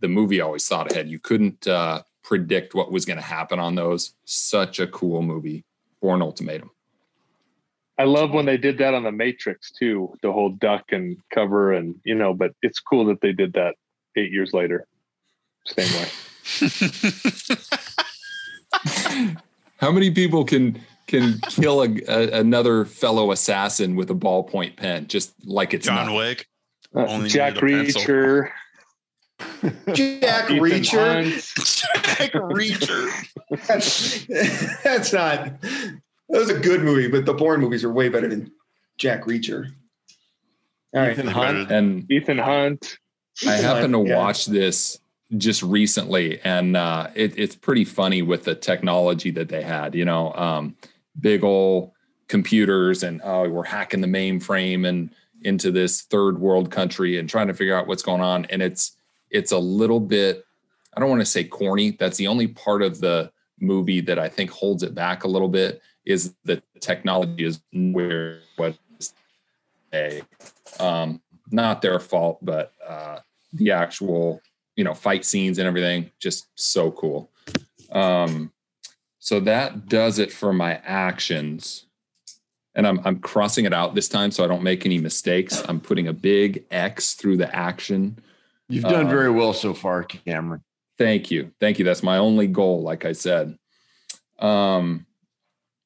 the 0.00 0.08
movie 0.08 0.40
always 0.40 0.66
thought 0.66 0.90
ahead. 0.90 1.06
You 1.06 1.18
couldn't 1.18 1.68
uh, 1.68 2.00
predict 2.24 2.74
what 2.74 2.90
was 2.90 3.04
going 3.04 3.18
to 3.18 3.22
happen 3.22 3.58
on 3.58 3.74
those. 3.74 4.14
Such 4.24 4.80
a 4.80 4.86
cool 4.86 5.20
movie, 5.20 5.66
Bourne 6.00 6.22
Ultimatum. 6.22 6.70
I 7.98 8.04
love 8.04 8.30
when 8.30 8.46
they 8.46 8.56
did 8.56 8.78
that 8.78 8.94
on 8.94 9.02
the 9.02 9.12
Matrix 9.12 9.70
too, 9.70 10.14
the 10.22 10.32
whole 10.32 10.48
duck 10.48 10.92
and 10.92 11.18
cover, 11.30 11.74
and 11.74 11.96
you 12.04 12.14
know. 12.14 12.32
But 12.32 12.52
it's 12.62 12.80
cool 12.80 13.04
that 13.08 13.20
they 13.20 13.32
did 13.32 13.52
that 13.52 13.74
eight 14.16 14.32
years 14.32 14.54
later, 14.54 14.86
same 15.66 15.92
way. 15.92 16.08
How 19.76 19.92
many 19.92 20.10
people 20.10 20.46
can 20.46 20.80
can 21.06 21.40
kill 21.48 21.82
a, 21.82 21.88
a, 22.08 22.40
another 22.40 22.84
fellow 22.84 23.30
assassin 23.30 23.96
with 23.96 24.10
a 24.10 24.14
ballpoint 24.14 24.76
pen, 24.76 25.06
just 25.06 25.34
like 25.44 25.74
it's 25.74 25.86
John 25.86 26.06
nothing? 26.06 26.16
Wick? 26.16 26.46
Uh, 26.94 27.26
Jack 27.26 27.54
Reacher. 27.54 28.50
Jack 29.92 30.48
Reacher. 30.48 31.24
Jack 32.02 32.32
Reacher. 32.32 33.10
that's, 33.66 34.26
that's 34.82 35.12
not. 35.12 35.60
That 35.60 36.38
was 36.40 36.50
a 36.50 36.58
good 36.58 36.82
movie, 36.82 37.08
but 37.08 37.26
the 37.26 37.34
Bourne 37.34 37.60
movies 37.60 37.84
are 37.84 37.92
way 37.92 38.08
better 38.08 38.28
than 38.28 38.50
Jack 38.98 39.24
Reacher. 39.24 39.72
All 40.94 41.02
right, 41.02 41.12
Ethan 41.12 41.26
Hunt 41.26 41.70
and 41.70 42.10
Ethan 42.10 42.38
Hunt. 42.38 42.98
I 43.46 43.52
happen 43.56 43.92
to 43.92 44.04
yeah. 44.04 44.16
watch 44.16 44.46
this 44.46 44.98
just 45.36 45.62
recently, 45.62 46.40
and 46.42 46.76
uh, 46.76 47.08
it, 47.14 47.38
it's 47.38 47.54
pretty 47.54 47.84
funny 47.84 48.22
with 48.22 48.44
the 48.44 48.54
technology 48.54 49.30
that 49.32 49.48
they 49.48 49.62
had. 49.62 49.94
You 49.94 50.04
know, 50.04 50.32
um, 50.32 50.76
big 51.20 51.44
old 51.44 51.92
computers, 52.28 53.02
and 53.02 53.20
oh, 53.24 53.48
we're 53.48 53.64
hacking 53.64 54.00
the 54.00 54.06
mainframe 54.06 54.86
and 54.86 55.10
into 55.42 55.70
this 55.70 56.02
third 56.02 56.38
world 56.38 56.70
country 56.70 57.18
and 57.18 57.28
trying 57.28 57.46
to 57.46 57.54
figure 57.54 57.76
out 57.76 57.86
what's 57.86 58.02
going 58.02 58.20
on. 58.20 58.46
And 58.46 58.62
it's 58.62 58.96
it's 59.30 59.52
a 59.52 59.58
little 59.58 60.00
bit. 60.00 60.44
I 60.96 61.00
don't 61.00 61.10
want 61.10 61.20
to 61.20 61.26
say 61.26 61.44
corny. 61.44 61.92
That's 61.92 62.16
the 62.16 62.26
only 62.26 62.48
part 62.48 62.82
of 62.82 63.00
the 63.00 63.30
movie 63.60 64.00
that 64.02 64.18
I 64.18 64.28
think 64.28 64.50
holds 64.50 64.82
it 64.82 64.94
back 64.94 65.24
a 65.24 65.28
little 65.28 65.48
bit. 65.48 65.82
Is 66.04 66.34
the 66.44 66.62
technology 66.80 67.44
is 67.44 67.60
where 67.72 68.40
what 68.56 68.76
a 69.92 70.22
um, 70.78 71.20
not 71.50 71.82
their 71.82 71.98
fault, 71.98 72.38
but 72.42 72.72
uh, 72.86 73.18
the 73.52 73.72
actual 73.72 74.40
you 74.76 74.84
know 74.84 74.94
fight 74.94 75.24
scenes 75.24 75.58
and 75.58 75.66
everything 75.66 76.10
just 76.18 76.46
so 76.54 76.90
cool 76.90 77.30
um 77.92 78.52
so 79.26 79.40
that 79.40 79.88
does 79.88 80.20
it 80.20 80.32
for 80.32 80.52
my 80.52 80.80
actions. 80.84 81.86
And 82.76 82.86
I'm, 82.86 83.00
I'm 83.04 83.18
crossing 83.18 83.64
it 83.64 83.72
out 83.72 83.96
this 83.96 84.08
time 84.08 84.30
so 84.30 84.44
i 84.44 84.46
don't 84.46 84.62
make 84.62 84.86
any 84.86 84.98
mistakes. 84.98 85.64
I'm 85.68 85.80
putting 85.80 86.06
a 86.06 86.12
big 86.12 86.64
x 86.70 87.14
through 87.14 87.38
the 87.38 87.52
action. 87.52 88.20
You've 88.68 88.84
done 88.84 89.06
uh, 89.06 89.10
very 89.10 89.32
well 89.32 89.52
so 89.52 89.74
far 89.74 90.04
cameron. 90.04 90.62
Thank 90.96 91.32
you. 91.32 91.50
Thank 91.58 91.80
you. 91.80 91.84
That's 91.84 92.04
my 92.04 92.18
only 92.18 92.46
goal 92.46 92.82
like 92.82 93.04
i 93.04 93.10
said. 93.10 93.58
Um 94.38 95.06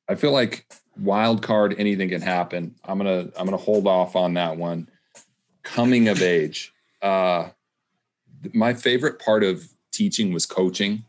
i 0.06 0.16
feel 0.16 0.32
like 0.32 0.66
wild 0.98 1.40
card 1.40 1.74
anything 1.78 2.10
can 2.10 2.20
happen. 2.20 2.74
I'm 2.84 2.98
gonna 2.98 3.30
i'm 3.38 3.46
gonna 3.46 3.56
hold 3.56 3.86
off 3.86 4.16
on 4.16 4.34
that 4.34 4.58
one. 4.58 4.86
Coming 5.62 6.08
of 6.08 6.20
age. 6.20 6.74
Uh 7.00 7.48
my 8.52 8.74
favorite 8.74 9.18
part 9.18 9.44
of 9.44 9.66
teaching 9.92 10.30
was 10.30 10.44
coaching. 10.44 11.04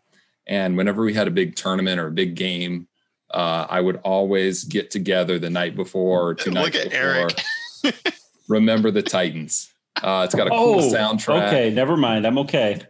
And 0.52 0.76
whenever 0.76 1.02
we 1.02 1.14
had 1.14 1.30
a 1.30 1.32
big 1.32 1.56
tournament 1.56 1.98
or 1.98 2.08
a 2.08 2.12
big 2.12 2.36
game, 2.36 2.90
uh, 3.34 3.66
I 3.70 3.80
would 3.80 4.02
always 4.04 4.66
get 4.66 4.92
together 4.92 5.40
the 5.40 5.50
night 5.50 5.78
before 5.78 6.28
or 6.28 6.36
two 6.36 6.52
nights 6.52 6.78
before. 6.78 6.94
Eric. 6.94 7.42
remember 8.50 8.92
the 8.92 9.02
Titans. 9.02 9.72
Uh, 10.04 10.24
it's 10.26 10.36
got 10.36 10.48
a 10.48 10.50
cool 10.50 10.82
oh, 10.82 10.94
soundtrack. 10.94 11.48
Okay, 11.48 11.70
never 11.70 11.96
mind. 11.96 12.28
I'm 12.28 12.38
okay. 12.40 12.82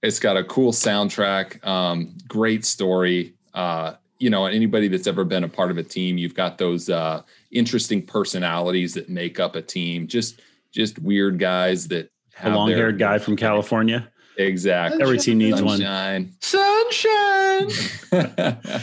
It's 0.00 0.20
got 0.20 0.36
a 0.36 0.44
cool 0.44 0.70
soundtrack. 0.70 1.66
Um, 1.66 2.16
great 2.28 2.64
story. 2.64 3.34
Uh, 3.52 3.94
you 4.20 4.30
know, 4.30 4.46
anybody 4.46 4.86
that's 4.86 5.08
ever 5.08 5.24
been 5.24 5.42
a 5.42 5.48
part 5.48 5.72
of 5.72 5.78
a 5.78 5.82
team, 5.82 6.18
you've 6.18 6.34
got 6.34 6.56
those 6.56 6.88
uh, 6.88 7.22
interesting 7.50 8.00
personalities 8.00 8.94
that 8.94 9.08
make 9.08 9.40
up 9.40 9.56
a 9.56 9.62
team. 9.62 10.06
Just, 10.06 10.40
just 10.70 11.00
weird 11.00 11.40
guys 11.40 11.88
that 11.88 12.10
the 12.40 12.50
long 12.50 12.70
haired 12.70 13.00
guy 13.00 13.18
from 13.18 13.34
California. 13.34 14.11
Exactly. 14.36 15.02
Every 15.02 15.18
team 15.18 15.38
needs 15.38 15.58
Sunshine. 15.58 16.24
one. 16.24 17.70
Sunshine. 18.10 18.82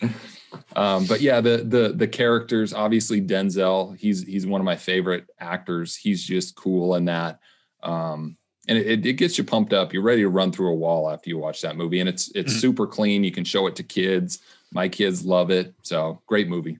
um, 0.76 1.06
but 1.06 1.20
yeah, 1.20 1.40
the 1.40 1.58
the 1.58 1.92
the 1.94 2.08
characters, 2.08 2.72
obviously 2.72 3.20
Denzel, 3.20 3.96
he's 3.96 4.22
he's 4.22 4.46
one 4.46 4.60
of 4.60 4.64
my 4.64 4.76
favorite 4.76 5.26
actors. 5.38 5.96
He's 5.96 6.24
just 6.24 6.56
cool 6.56 6.94
in 6.94 7.04
that. 7.06 7.40
Um, 7.82 8.36
and 8.68 8.78
it, 8.78 9.04
it 9.04 9.14
gets 9.14 9.36
you 9.36 9.44
pumped 9.44 9.72
up. 9.72 9.92
You're 9.92 10.02
ready 10.02 10.22
to 10.22 10.28
run 10.28 10.52
through 10.52 10.70
a 10.70 10.76
wall 10.76 11.10
after 11.10 11.28
you 11.28 11.38
watch 11.38 11.60
that 11.62 11.76
movie. 11.76 12.00
And 12.00 12.08
it's 12.08 12.30
it's 12.34 12.52
mm-hmm. 12.52 12.60
super 12.60 12.86
clean. 12.86 13.24
You 13.24 13.32
can 13.32 13.44
show 13.44 13.66
it 13.66 13.76
to 13.76 13.82
kids. 13.82 14.40
My 14.72 14.88
kids 14.88 15.24
love 15.24 15.50
it. 15.50 15.74
So 15.82 16.22
great 16.26 16.48
movie. 16.48 16.78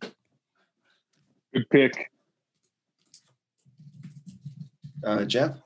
Good 1.53 1.69
pick. 1.71 2.11
Uh, 5.03 5.25
Jeff? 5.25 5.57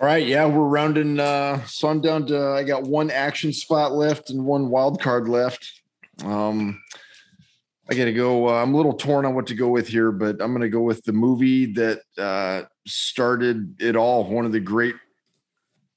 All 0.00 0.06
right, 0.06 0.24
yeah, 0.24 0.46
we're 0.46 0.62
rounding. 0.62 1.18
Uh, 1.18 1.64
so 1.64 1.88
I'm 1.88 2.00
down 2.00 2.26
to. 2.26 2.50
I 2.50 2.62
got 2.62 2.84
one 2.84 3.10
action 3.10 3.52
spot 3.52 3.92
left 3.92 4.30
and 4.30 4.44
one 4.44 4.68
wild 4.68 5.02
card 5.02 5.28
left. 5.28 5.82
Um, 6.24 6.80
I 7.90 7.94
got 7.94 8.04
to 8.04 8.12
go. 8.12 8.48
Uh, 8.48 8.62
I'm 8.62 8.74
a 8.74 8.76
little 8.76 8.92
torn 8.92 9.26
on 9.26 9.34
what 9.34 9.48
to 9.48 9.56
go 9.56 9.66
with 9.66 9.88
here, 9.88 10.12
but 10.12 10.40
I'm 10.40 10.52
going 10.52 10.60
to 10.60 10.68
go 10.68 10.82
with 10.82 11.02
the 11.02 11.12
movie 11.12 11.72
that 11.72 12.02
uh, 12.16 12.62
started 12.86 13.74
it 13.80 13.96
all. 13.96 14.22
One 14.22 14.46
of 14.46 14.52
the 14.52 14.60
great 14.60 14.94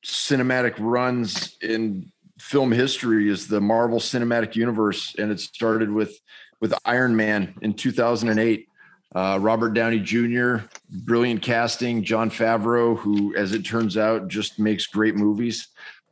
cinematic 0.04 0.74
runs 0.80 1.56
in 1.62 2.12
film 2.40 2.72
history 2.72 3.30
is 3.30 3.48
the 3.48 3.62
Marvel 3.62 4.00
Cinematic 4.00 4.56
Universe, 4.56 5.14
and 5.20 5.32
it 5.32 5.40
started 5.40 5.92
with 5.92 6.20
with 6.60 6.74
Iron 6.86 7.16
Man 7.16 7.54
in 7.62 7.76
2008. 7.76 8.68
Uh, 9.14 9.38
Robert 9.42 9.74
Downey 9.74 10.00
Jr., 10.00 10.58
brilliant 10.90 11.42
casting. 11.42 12.04
Jon 12.04 12.30
Favreau, 12.30 12.98
who, 12.98 13.36
as 13.36 13.52
it 13.54 13.66
turns 13.66 13.98
out, 13.98 14.30
just 14.30 14.58
makes 14.58 14.88
great 14.88 15.16
movies. 15.16 15.68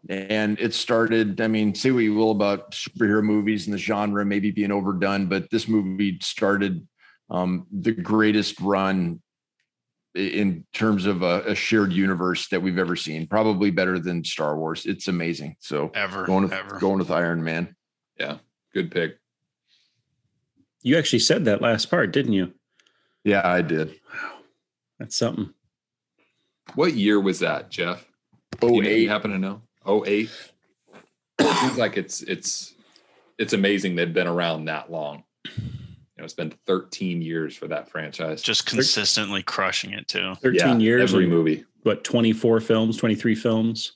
And 0.10 0.60
it 0.60 0.74
started, 0.74 1.40
I 1.42 1.48
mean, 1.48 1.76
say 1.76 1.92
what 1.92 2.00
you 2.00 2.14
will 2.14 2.32
about 2.32 2.72
superhero 2.72 3.24
movies 3.24 3.68
and 3.68 3.74
the 3.74 3.78
genre 3.78 4.26
maybe 4.26 4.52
being 4.52 4.72
overdone, 4.72 5.28
but 5.28 5.50
this 5.50 5.68
movie 5.68 6.18
started 6.22 6.88
um, 7.30 7.68
the 7.72 7.92
greatest 7.92 8.60
run 8.60 9.22
in 10.16 10.66
terms 10.74 11.06
of 11.06 11.22
a, 11.22 11.44
a, 11.48 11.56
shared 11.56 11.94
universe 11.94 12.48
that 12.50 12.62
we've 12.62 12.80
ever 12.80 12.96
seen. 12.96 13.28
Probably 13.28 13.70
better 13.70 14.00
than 14.00 14.24
Star 14.24 14.58
Wars. 14.58 14.86
It's 14.86 15.08
amazing. 15.08 15.56
So 15.60 15.92
ever 15.94 16.26
going 16.26 16.46
with, 16.46 16.54
ever. 16.54 16.80
going 16.80 16.98
with 16.98 17.12
Iron 17.12 17.44
Man. 17.44 17.76
Yeah, 18.18 18.38
good 18.74 18.90
pick. 18.90 19.18
You 20.82 20.98
actually 20.98 21.20
said 21.20 21.46
that 21.46 21.62
last 21.62 21.90
part, 21.92 22.12
didn't 22.12 22.34
you? 22.34 22.54
Yeah, 23.24 23.42
I 23.44 23.62
did. 23.62 23.90
Wow. 24.14 24.40
That's 25.00 25.16
something. 25.16 25.54
What 26.76 26.94
year 26.94 27.20
was 27.20 27.40
that, 27.40 27.70
Jeff? 27.70 28.06
Oh 28.62 28.82
eight. 28.82 29.02
You 29.04 29.10
happen 29.10 29.32
to 29.32 29.38
know? 29.40 29.62
Oh 29.86 30.04
eight. 30.06 30.30
it 31.40 31.56
seems 31.58 31.78
like 31.78 31.98
it's 31.98 32.22
it's 32.22 32.74
it's 33.38 33.54
amazing 33.54 33.96
they've 33.96 34.14
been 34.14 34.28
around 34.28 34.66
that 34.66 34.92
long. 34.92 35.24
You 35.46 35.54
know, 36.18 36.26
it's 36.26 36.34
been 36.34 36.54
13 36.68 37.22
years 37.22 37.56
for 37.56 37.68
that 37.70 37.90
franchise. 37.90 38.42
Just 38.42 38.66
consistently 38.66 39.42
crushing 39.42 39.94
it 39.94 40.08
too. 40.10 40.36
13 40.42 40.60
Yeah, 40.60 40.78
years, 40.78 41.12
every 41.14 41.24
and, 41.24 41.34
movie. 41.34 41.64
what 41.84 42.04
24 42.04 42.60
films, 42.60 42.98
23 42.98 43.36
films. 43.36 43.94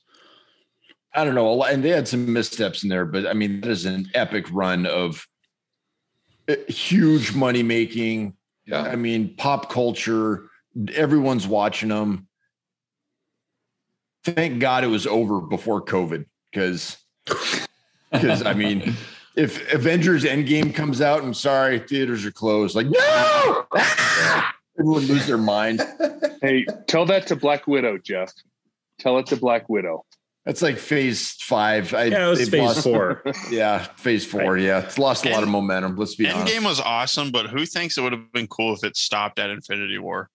I 1.14 1.26
don't 1.26 1.36
know, 1.36 1.50
a 1.50 1.54
lot- 1.54 1.72
and 1.74 1.84
they 1.84 1.90
had 1.90 2.08
some 2.08 2.32
missteps 2.32 2.82
in 2.84 2.90
there, 2.90 3.06
but 3.06 3.28
I 3.28 3.34
mean, 3.34 3.60
that 3.62 3.70
is 3.70 3.86
an 3.86 4.10
epic 4.14 4.46
run 4.52 4.86
of 4.86 5.28
uh, 6.50 6.56
huge 6.70 7.36
money 7.36 7.62
making. 7.62 8.36
Yeah. 8.66 8.82
I 8.82 8.96
mean, 8.96 9.36
pop 9.36 9.70
culture. 9.70 10.50
Everyone's 10.94 11.48
watching 11.48 11.90
them. 11.90 12.28
Thank 14.24 14.60
God 14.60 14.84
it 14.84 14.88
was 14.88 15.06
over 15.06 15.42
before 15.42 15.84
COVID, 15.84 16.26
because 16.52 16.98
because 18.12 18.44
I 18.44 18.54
mean, 18.54 18.96
if 19.36 19.74
Avengers 19.74 20.24
Endgame 20.24 20.74
comes 20.74 21.02
out, 21.02 21.24
I'm 21.24 21.34
sorry, 21.34 21.80
theaters 21.80 22.26
are 22.26 22.32
closed. 22.32 22.74
Like 22.74 22.88
no, 22.88 23.66
everyone 24.80 25.06
lose 25.08 25.28
their 25.28 25.38
mind. 25.38 25.82
Hey, 26.42 26.66
tell 26.88 27.06
that 27.08 27.28
to 27.28 27.36
Black 27.36 27.68
Widow, 27.68 27.98
Jeff. 27.98 28.32
Tell 29.00 29.18
it 29.20 29.26
to 29.28 29.36
Black 29.36 29.68
Widow. 29.68 30.06
That's 30.46 30.62
like 30.62 30.78
phase 30.78 31.32
five. 31.42 31.94
I, 31.94 32.06
Yeah, 32.06 32.28
it 32.28 32.30
was 32.30 32.50
phase 32.50 32.62
lost- 32.62 32.84
four. 32.84 33.24
Yeah, 33.50 33.80
phase 33.96 34.26
four. 34.26 34.58
Yeah, 34.58 34.80
it's 34.80 34.98
lost 34.98 35.26
a 35.26 35.30
lot 35.30 35.44
of 35.44 35.50
momentum. 35.50 35.96
Let's 35.96 36.16
be 36.16 36.30
honest. 36.30 36.54
Endgame 36.54 36.66
was 36.66 36.82
awesome, 36.82 37.32
but 37.32 37.48
who 37.48 37.66
thinks 37.66 37.98
it 37.98 38.02
would 38.02 38.12
have 38.12 38.32
been 38.34 38.48
cool 38.48 38.74
if 38.74 38.84
it 38.84 38.98
stopped 38.98 39.40
at 39.40 39.50
Infinity 39.50 40.00
War? 40.00 40.30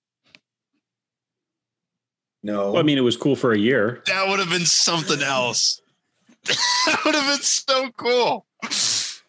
No. 2.43 2.73
Well, 2.73 2.79
I 2.79 2.83
mean, 2.85 2.97
it 2.97 3.03
was 3.03 3.17
cool 3.17 3.37
for 3.37 3.53
a 3.53 3.59
year. 3.59 4.03
That 4.07 4.29
would 4.29 4.39
have 4.39 4.49
been 4.49 4.65
something 4.65 5.21
else. 5.23 5.83
that 6.45 7.01
would 7.05 7.15
have 7.15 7.27
been 7.27 7.43
so 7.43 7.91
cool. 7.97 8.47
Just 8.63 9.23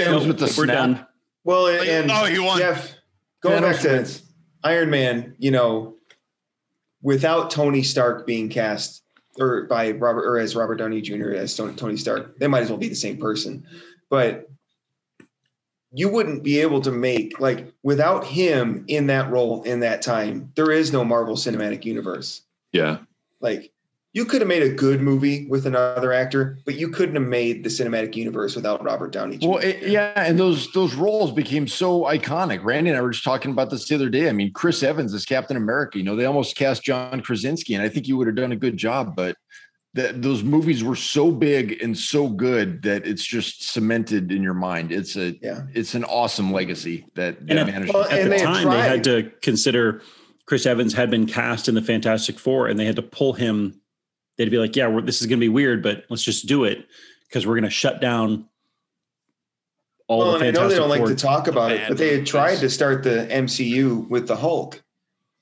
ends 0.00 0.26
with 0.26 0.38
the 0.38 0.46
We're 0.46 0.64
snap. 0.64 0.76
done. 0.76 1.06
well, 1.44 1.66
oh, 1.66 1.68
and, 1.68 1.78
Like, 1.78 1.88
and 1.88 2.10
oh, 2.10 2.24
he 2.24 2.38
won. 2.40 2.58
Jeff, 2.58 2.94
going 3.42 3.62
Thanos 3.62 3.72
back 3.72 3.80
to 3.82 3.88
wins. 3.92 4.22
Iron 4.64 4.90
Man, 4.90 5.34
you 5.38 5.50
know, 5.52 5.94
without 7.02 7.50
Tony 7.50 7.82
Stark 7.84 8.26
being 8.26 8.48
cast 8.48 9.02
or 9.38 9.64
by 9.64 9.90
Robert 9.92 10.24
or 10.24 10.38
as 10.38 10.56
Robert 10.56 10.76
Downey 10.76 11.00
Jr. 11.00 11.32
as 11.32 11.56
Tony 11.56 11.74
Tony 11.74 11.96
Stark, 11.96 12.38
they 12.38 12.46
might 12.46 12.62
as 12.62 12.70
well 12.70 12.78
be 12.78 12.88
the 12.88 12.94
same 12.94 13.18
person. 13.18 13.66
But 14.10 14.48
you 15.92 16.08
wouldn't 16.08 16.42
be 16.42 16.60
able 16.60 16.80
to 16.82 16.90
make 16.90 17.38
like 17.40 17.72
without 17.82 18.24
him 18.24 18.84
in 18.88 19.06
that 19.08 19.30
role 19.30 19.62
in 19.62 19.80
that 19.80 20.02
time, 20.02 20.52
there 20.56 20.70
is 20.70 20.92
no 20.92 21.04
Marvel 21.04 21.36
Cinematic 21.36 21.84
Universe. 21.84 22.42
Yeah. 22.72 22.98
Like 23.40 23.72
you 24.14 24.24
could 24.24 24.40
have 24.40 24.48
made 24.48 24.62
a 24.62 24.70
good 24.70 25.02
movie 25.02 25.46
with 25.48 25.66
another 25.66 26.12
actor, 26.12 26.58
but 26.64 26.76
you 26.76 26.88
couldn't 26.88 27.16
have 27.16 27.24
made 27.24 27.64
the 27.64 27.68
cinematic 27.68 28.14
universe 28.14 28.56
without 28.56 28.82
Robert 28.82 29.12
Downey 29.12 29.38
Jr. 29.38 29.48
Well, 29.48 29.58
it, 29.58 29.82
yeah, 29.82 30.12
and 30.16 30.38
those 30.38 30.72
those 30.72 30.94
roles 30.94 31.32
became 31.32 31.68
so 31.68 32.02
iconic. 32.04 32.64
Randy 32.64 32.90
and 32.90 32.98
I 32.98 33.02
were 33.02 33.10
just 33.10 33.24
talking 33.24 33.50
about 33.50 33.70
this 33.70 33.88
the 33.88 33.94
other 33.96 34.08
day. 34.08 34.28
I 34.28 34.32
mean, 34.32 34.52
Chris 34.52 34.82
Evans 34.82 35.12
as 35.12 35.26
Captain 35.26 35.56
America. 35.56 35.98
You 35.98 36.04
know, 36.04 36.16
they 36.16 36.24
almost 36.24 36.56
cast 36.56 36.84
John 36.84 37.20
Krasinski, 37.20 37.74
and 37.74 37.82
I 37.82 37.88
think 37.88 38.06
he 38.06 38.12
would 38.12 38.28
have 38.28 38.36
done 38.36 38.52
a 38.52 38.56
good 38.56 38.76
job. 38.76 39.16
But 39.16 39.36
that 39.94 40.22
those 40.22 40.42
movies 40.42 40.84
were 40.84 40.96
so 40.96 41.30
big 41.32 41.82
and 41.82 41.96
so 41.96 42.28
good 42.28 42.82
that 42.82 43.06
it's 43.06 43.24
just 43.24 43.72
cemented 43.72 44.30
in 44.30 44.42
your 44.42 44.54
mind. 44.54 44.92
It's 44.92 45.16
a 45.16 45.36
yeah. 45.40 45.62
it's 45.72 45.94
an 45.94 46.04
awesome 46.04 46.52
legacy 46.52 47.06
that, 47.14 47.38
And 47.38 47.58
that 47.58 47.66
managed. 47.66 47.92
Well, 47.92 48.04
to 48.04 48.12
At 48.12 48.20
And 48.20 48.26
the 48.26 48.36
they 48.36 48.42
had 48.42 48.46
time, 48.46 48.70
they 48.70 48.80
had 48.80 49.04
to 49.04 49.32
consider 49.40 50.02
Chris 50.46 50.66
Evans 50.66 50.94
had 50.94 51.10
been 51.10 51.26
cast 51.26 51.68
in 51.68 51.74
the 51.74 51.82
Fantastic 51.82 52.38
Four, 52.38 52.66
and 52.66 52.78
they 52.78 52.84
had 52.84 52.96
to 52.96 53.02
pull 53.02 53.32
him. 53.32 53.80
They'd 54.36 54.50
be 54.50 54.58
like, 54.58 54.74
"Yeah, 54.76 54.88
we're, 54.88 55.02
this 55.02 55.20
is 55.20 55.26
going 55.26 55.38
to 55.38 55.44
be 55.44 55.48
weird, 55.48 55.82
but 55.82 56.04
let's 56.10 56.22
just 56.22 56.46
do 56.46 56.64
it 56.64 56.86
because 57.28 57.46
we're 57.46 57.54
going 57.54 57.64
to 57.64 57.70
shut 57.70 58.00
down 58.00 58.46
all 60.08 60.18
well, 60.18 60.38
the 60.38 60.46
and 60.46 60.58
I 60.58 60.60
know 60.62 60.68
they 60.68 60.76
don't 60.76 60.88
like 60.88 61.04
to 61.06 61.14
talk 61.14 61.46
about 61.46 61.70
it, 61.72 61.88
but 61.88 61.96
they 61.96 62.08
had 62.08 62.14
movies. 62.18 62.30
tried 62.30 62.56
to 62.58 62.68
start 62.70 63.02
the 63.02 63.26
MCU 63.30 64.08
with 64.08 64.26
the 64.28 64.36
Hulk 64.36 64.82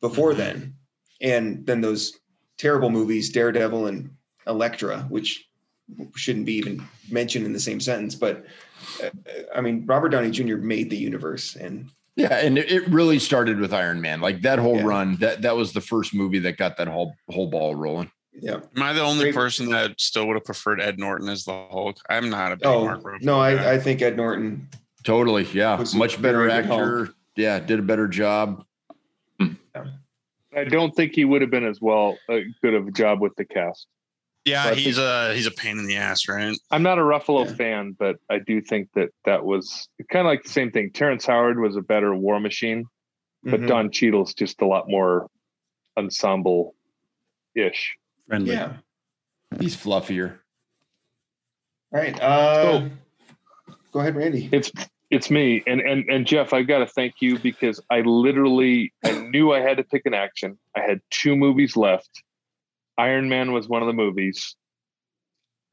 before 0.00 0.34
then, 0.34 0.74
and 1.20 1.66
then 1.66 1.80
those 1.80 2.18
terrible 2.58 2.90
movies, 2.90 3.30
Daredevil 3.32 3.86
and 3.86 4.10
Elektra, 4.46 5.00
which 5.08 5.44
shouldn't 6.14 6.46
be 6.46 6.54
even 6.54 6.82
mentioned 7.10 7.44
in 7.46 7.52
the 7.52 7.60
same 7.60 7.80
sentence. 7.80 8.14
But 8.14 8.44
uh, 9.02 9.08
I 9.54 9.60
mean, 9.60 9.84
Robert 9.86 10.10
Downey 10.10 10.30
Jr. 10.30 10.56
made 10.56 10.90
the 10.90 10.96
universe, 10.96 11.56
and 11.56 11.88
Yeah, 12.14 12.34
and 12.34 12.58
it- 12.58 12.70
it 12.70 12.88
really 12.88 13.18
started 13.18 13.58
with 13.58 13.72
Iron 13.72 14.00
Man. 14.00 14.20
Like 14.20 14.42
that 14.42 14.58
whole 14.58 14.76
Yeah. 14.76 14.84
run, 14.84 15.16
that 15.16 15.42
that 15.42 15.56
was 15.56 15.72
the 15.72 15.80
first 15.80 16.12
movie 16.14 16.38
that 16.40 16.56
got 16.58 16.76
that 16.76 16.88
whole 16.88 17.14
whole 17.30 17.48
ball 17.48 17.74
rolling. 17.74 18.10
Yeah. 18.34 18.60
Am 18.76 18.82
I 18.82 18.92
the 18.92 19.00
only 19.02 19.24
Great. 19.26 19.34
person 19.34 19.68
that 19.70 20.00
still 20.00 20.26
would 20.26 20.34
have 20.34 20.44
preferred 20.44 20.80
Ed 20.80 20.98
Norton 20.98 21.28
as 21.28 21.44
the 21.44 21.52
Hulk? 21.52 21.96
I'm 22.08 22.30
not 22.30 22.52
a 22.52 22.56
big 22.56 22.66
Oh 22.66 22.84
Mark 22.84 23.02
Ruffalo 23.02 23.22
no. 23.22 23.38
I, 23.38 23.72
I 23.74 23.78
think 23.78 24.02
Ed 24.02 24.16
Norton. 24.16 24.68
Totally, 25.04 25.44
yeah, 25.52 25.82
much 25.94 26.20
better 26.22 26.46
very 26.46 26.62
good 26.62 26.70
actor. 26.70 27.08
Yeah, 27.36 27.58
did 27.60 27.78
a 27.78 27.82
better 27.82 28.06
job. 28.08 28.64
I 30.54 30.64
don't 30.64 30.94
think 30.94 31.14
he 31.14 31.24
would 31.24 31.40
have 31.40 31.50
been 31.50 31.64
as 31.66 31.80
well 31.80 32.18
uh, 32.28 32.38
good 32.60 32.74
of 32.74 32.86
a 32.86 32.90
job 32.90 33.20
with 33.20 33.34
the 33.36 33.44
cast. 33.44 33.86
yeah, 34.44 34.66
I 34.66 34.74
he's 34.74 34.98
a 34.98 35.34
he's 35.34 35.46
a 35.46 35.50
pain 35.50 35.78
in 35.78 35.86
the 35.86 35.96
ass, 35.96 36.28
right? 36.28 36.56
I'm 36.70 36.82
not 36.82 36.98
a 36.98 37.02
Ruffalo 37.02 37.46
Yeah. 37.46 37.54
fan, 37.54 37.96
but 37.98 38.16
I 38.28 38.38
do 38.38 38.60
think 38.60 38.90
that 38.94 39.08
that 39.24 39.44
was 39.44 39.88
kind 40.10 40.26
of 40.26 40.30
like 40.30 40.42
the 40.42 40.50
same 40.50 40.70
thing. 40.70 40.90
Terrence 40.92 41.24
Howard 41.26 41.58
was 41.58 41.76
a 41.76 41.80
better 41.80 42.14
War 42.14 42.38
Machine, 42.38 42.84
but 43.42 43.60
Mhm. 43.60 43.68
Don 43.68 43.90
Cheadle's 43.90 44.34
just 44.34 44.60
a 44.60 44.66
lot 44.66 44.88
more 44.88 45.26
ensemble 45.96 46.74
ish. 47.54 47.96
Friendly. 48.28 48.52
yeah. 48.52 48.74
He's 49.60 49.76
fluffier. 49.76 50.38
All 51.92 52.00
right. 52.00 52.18
Uh, 52.20 52.88
go 53.92 54.00
ahead, 54.00 54.16
Randy. 54.16 54.48
It's 54.50 54.72
it's 55.10 55.30
me 55.30 55.62
and 55.66 55.80
and 55.80 56.08
and 56.08 56.26
Jeff. 56.26 56.52
I've 56.52 56.66
got 56.66 56.78
to 56.78 56.86
thank 56.86 57.14
you 57.20 57.38
because 57.38 57.80
I 57.90 58.00
literally 58.00 58.92
I 59.04 59.12
knew 59.12 59.52
I 59.52 59.60
had 59.60 59.76
to 59.76 59.84
pick 59.84 60.02
an 60.06 60.14
action. 60.14 60.58
I 60.74 60.80
had 60.80 61.00
two 61.10 61.36
movies 61.36 61.76
left. 61.76 62.22
Iron 62.96 63.28
Man 63.28 63.52
was 63.52 63.68
one 63.68 63.82
of 63.82 63.86
the 63.86 63.92
movies. 63.92 64.56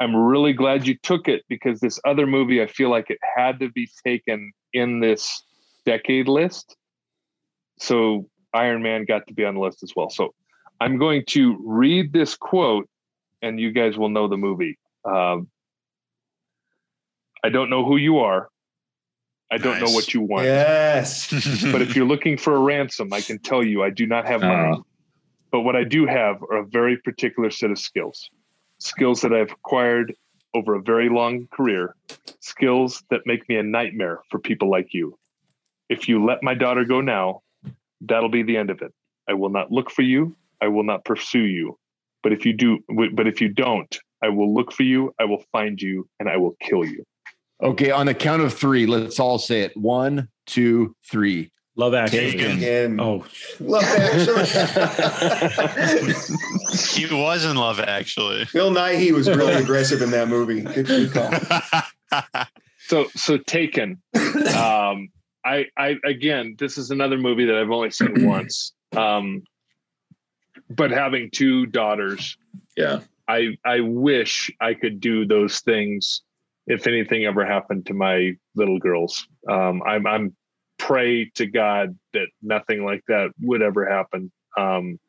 I'm 0.02 0.16
really 0.16 0.54
glad 0.54 0.88
you 0.88 0.98
took 1.02 1.28
it 1.28 1.44
because 1.50 1.80
this 1.80 2.00
other 2.06 2.26
movie 2.26 2.62
I 2.62 2.68
feel 2.68 2.90
like 2.90 3.10
it 3.10 3.20
had 3.36 3.60
to 3.60 3.70
be 3.70 3.90
taken 4.06 4.52
in 4.74 5.00
this 5.00 5.42
decade 5.86 6.28
list. 6.28 6.76
So 7.80 8.30
Iron 8.54 8.82
Man 8.82 9.06
got 9.06 9.26
to 9.28 9.34
be 9.34 9.46
on 9.46 9.56
the 9.56 9.62
list 9.62 9.84
as 9.84 9.94
well. 9.96 10.10
So 10.10 10.34
I'm 10.80 10.98
going 10.98 11.24
to 11.28 11.58
read 11.64 12.14
this 12.14 12.36
quote 12.36 12.90
and 13.42 13.60
you 13.60 13.72
guys 13.72 13.98
will 13.98 14.10
know 14.10 14.28
the 14.28 14.38
movie. 14.38 14.78
Um, 15.06 15.48
I 17.44 17.50
don't 17.50 17.70
know 17.70 17.86
who 17.86 17.98
you 17.98 18.20
are. 18.20 18.50
I 19.52 19.58
don't 19.58 19.80
know 19.80 19.92
what 19.92 20.14
you 20.14 20.22
want. 20.22 20.46
Yes. 20.46 21.32
But 21.72 21.82
if 21.82 21.96
you're 21.96 22.06
looking 22.06 22.38
for 22.38 22.56
a 22.56 22.60
ransom, 22.60 23.12
I 23.14 23.22
can 23.22 23.40
tell 23.40 23.64
you 23.64 23.84
I 23.84 23.90
do 23.90 24.06
not 24.06 24.26
have 24.26 24.42
money. 24.42 24.78
Oh. 24.78 24.86
But 25.52 25.62
what 25.62 25.76
I 25.76 25.84
do 25.84 26.06
have 26.06 26.44
are 26.44 26.58
a 26.58 26.66
very 26.66 26.98
particular 26.98 27.50
set 27.50 27.72
of 27.72 27.80
skills. 27.80 28.30
Skills 28.78 29.22
that 29.22 29.34
I've 29.34 29.52
acquired 29.52 30.16
over 30.54 30.76
a 30.76 30.82
very 30.82 31.10
long 31.10 31.48
career. 31.48 31.96
Skills 32.40 33.04
that 33.10 33.22
make 33.26 33.48
me 33.50 33.56
a 33.58 33.64
nightmare 33.64 34.20
for 34.30 34.40
people 34.40 34.70
like 34.70 34.94
you. 34.94 35.18
If 35.90 36.08
you 36.08 36.24
let 36.24 36.44
my 36.44 36.54
daughter 36.54 36.86
go 36.86 37.02
now, 37.02 37.42
that'll 38.02 38.30
be 38.30 38.44
the 38.44 38.58
end 38.58 38.70
of 38.70 38.82
it. 38.82 38.94
I 39.28 39.34
will 39.34 39.50
not 39.50 39.72
look 39.72 39.90
for 39.90 40.04
you. 40.04 40.36
I 40.62 40.68
will 40.68 40.84
not 40.84 41.06
pursue 41.06 41.46
you. 41.46 41.78
But 42.22 42.34
if 42.34 42.46
you 42.46 42.54
do, 42.54 42.80
but 43.14 43.28
if 43.28 43.40
you 43.40 43.50
don't, 43.50 43.98
I 44.22 44.30
will 44.30 44.54
look 44.54 44.74
for 44.74 44.84
you. 44.84 45.14
I 45.20 45.26
will 45.26 45.44
find 45.52 45.82
you, 45.82 46.08
and 46.20 46.28
I 46.28 46.38
will 46.38 46.56
kill 46.62 46.86
you. 46.86 47.04
Okay, 47.62 47.92
on 47.92 48.08
the 48.08 48.14
count 48.14 48.42
of 48.42 48.54
three, 48.54 48.86
let's 48.86 49.20
all 49.20 49.38
say 49.38 49.62
it. 49.62 49.76
One, 49.78 50.28
two, 50.46 50.96
three. 51.10 51.52
Love 51.76 51.94
Actually. 51.94 52.32
Taken. 52.32 53.00
Oh, 53.00 53.26
Love 53.62 53.84
Actually. 53.84 54.46
he 56.94 57.16
was 57.16 57.46
in 57.46 57.56
love, 57.56 57.80
actually. 57.80 58.46
Bill 58.52 58.72
Nighy 58.72 59.14
was 59.14 59.30
really 59.30 59.54
aggressive 59.54 60.02
in 60.02 60.12
that 60.12 60.28
movie. 60.28 60.62
Good, 60.62 61.14
good 61.14 61.42
so 62.90 63.08
so 63.16 63.38
taken 63.38 64.02
um 64.56 65.10
i 65.46 65.66
i 65.78 65.96
again 66.06 66.56
this 66.58 66.78
is 66.78 66.90
another 66.90 67.18
movie 67.18 67.46
that 67.46 67.56
i've 67.56 67.70
only 67.70 67.92
seen 67.92 68.14
once 68.28 68.74
um 68.98 69.44
but 70.70 70.92
having 70.92 71.30
two 71.32 71.66
daughters 71.66 72.38
Yeah. 72.78 73.00
i 73.28 73.58
i 73.66 73.80
wish 73.82 74.52
i 74.62 74.74
could 74.74 75.00
do 75.00 75.26
those 75.26 75.60
things 75.62 76.22
if 76.68 76.86
anything 76.88 77.26
ever 77.26 77.46
happened 77.46 77.88
to 77.88 77.94
my 77.94 78.36
little 78.56 78.80
girls. 78.80 79.28
Um 79.50 79.82
i'm 79.84 80.06
i'm 80.08 80.36
pray 80.78 81.30
to 81.36 81.46
god 81.46 81.98
that 82.14 82.28
nothing 82.42 82.86
like 82.86 83.04
that 83.08 83.32
would 83.42 83.62
ever 83.62 83.90
happen. 83.90 84.32
Um 84.58 85.00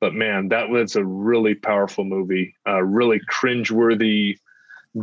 but 0.00 0.14
man 0.14 0.48
that 0.48 0.68
was 0.70 0.96
a 0.96 1.04
really 1.04 1.54
powerful 1.54 2.04
movie 2.04 2.54
uh 2.66 2.82
really 2.82 3.20
cringeworthy 3.30 4.36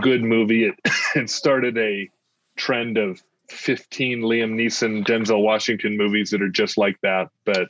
good 0.01 0.23
movie. 0.23 0.65
It, 0.65 0.75
it 1.15 1.29
started 1.29 1.77
a 1.77 2.09
trend 2.57 2.97
of 2.97 3.21
15 3.49 4.21
Liam 4.21 4.53
Neeson, 4.55 5.05
Denzel 5.05 5.41
Washington 5.41 5.95
movies 5.97 6.31
that 6.31 6.41
are 6.41 6.49
just 6.49 6.77
like 6.77 6.97
that, 7.03 7.29
but 7.45 7.69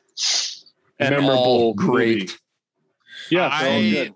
memorable 0.99 1.37
all 1.37 1.73
great. 1.73 2.19
movie. 2.19 2.33
Yeah, 3.29 3.49
they're 3.59 3.69
all 3.69 3.75
I 3.77 3.89
good. 3.91 4.13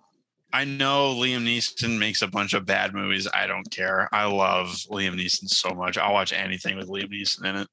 I 0.53 0.65
know 0.65 1.15
Liam 1.15 1.45
Neeson 1.45 1.97
makes 1.97 2.21
a 2.21 2.27
bunch 2.27 2.53
of 2.53 2.65
bad 2.65 2.93
movies. 2.93 3.27
I 3.33 3.47
don't 3.47 3.69
care. 3.71 4.09
I 4.13 4.25
love 4.25 4.67
Liam 4.89 5.15
Neeson 5.15 5.47
so 5.47 5.69
much. 5.69 5.97
I'll 5.97 6.11
watch 6.13 6.33
anything 6.33 6.75
with 6.77 6.89
Liam 6.89 7.09
Neeson 7.09 7.45
in 7.45 7.55
it. 7.55 7.67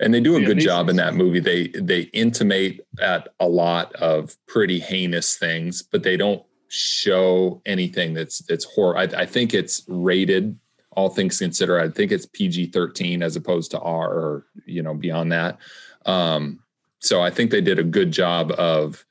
And 0.00 0.12
they 0.12 0.20
do 0.20 0.34
a 0.36 0.40
Yeah, 0.40 0.46
good 0.48 0.56
these- 0.56 0.64
job 0.64 0.88
in 0.88 0.96
that 0.96 1.14
movie. 1.14 1.38
They 1.38 1.68
they 1.68 2.02
intimate 2.12 2.84
at 3.00 3.28
a 3.38 3.46
lot 3.48 3.94
of 3.94 4.36
pretty 4.48 4.80
heinous 4.80 5.36
things, 5.36 5.80
but 5.82 6.02
they 6.02 6.16
don't 6.16 6.42
show 6.68 7.62
anything 7.66 8.14
that's 8.14 8.40
that's 8.46 8.64
horror. 8.64 8.98
I, 8.98 9.02
I 9.04 9.26
think 9.26 9.54
it's 9.54 9.84
rated. 9.88 10.58
All 10.96 11.08
things 11.08 11.38
considered, 11.38 11.80
I 11.80 11.88
think 11.88 12.10
it's 12.10 12.26
PG 12.26 12.66
thirteen 12.72 13.22
as 13.22 13.36
opposed 13.36 13.70
to 13.70 13.78
R 13.80 14.08
or 14.12 14.46
you 14.66 14.82
know 14.82 14.92
beyond 14.94 15.30
that. 15.30 15.58
Um, 16.04 16.64
so 17.00 17.20
I 17.22 17.30
think 17.30 17.50
they 17.50 17.60
did 17.60 17.78
a 17.78 17.84
good 17.84 18.12
job 18.12 18.52
of 18.52 19.04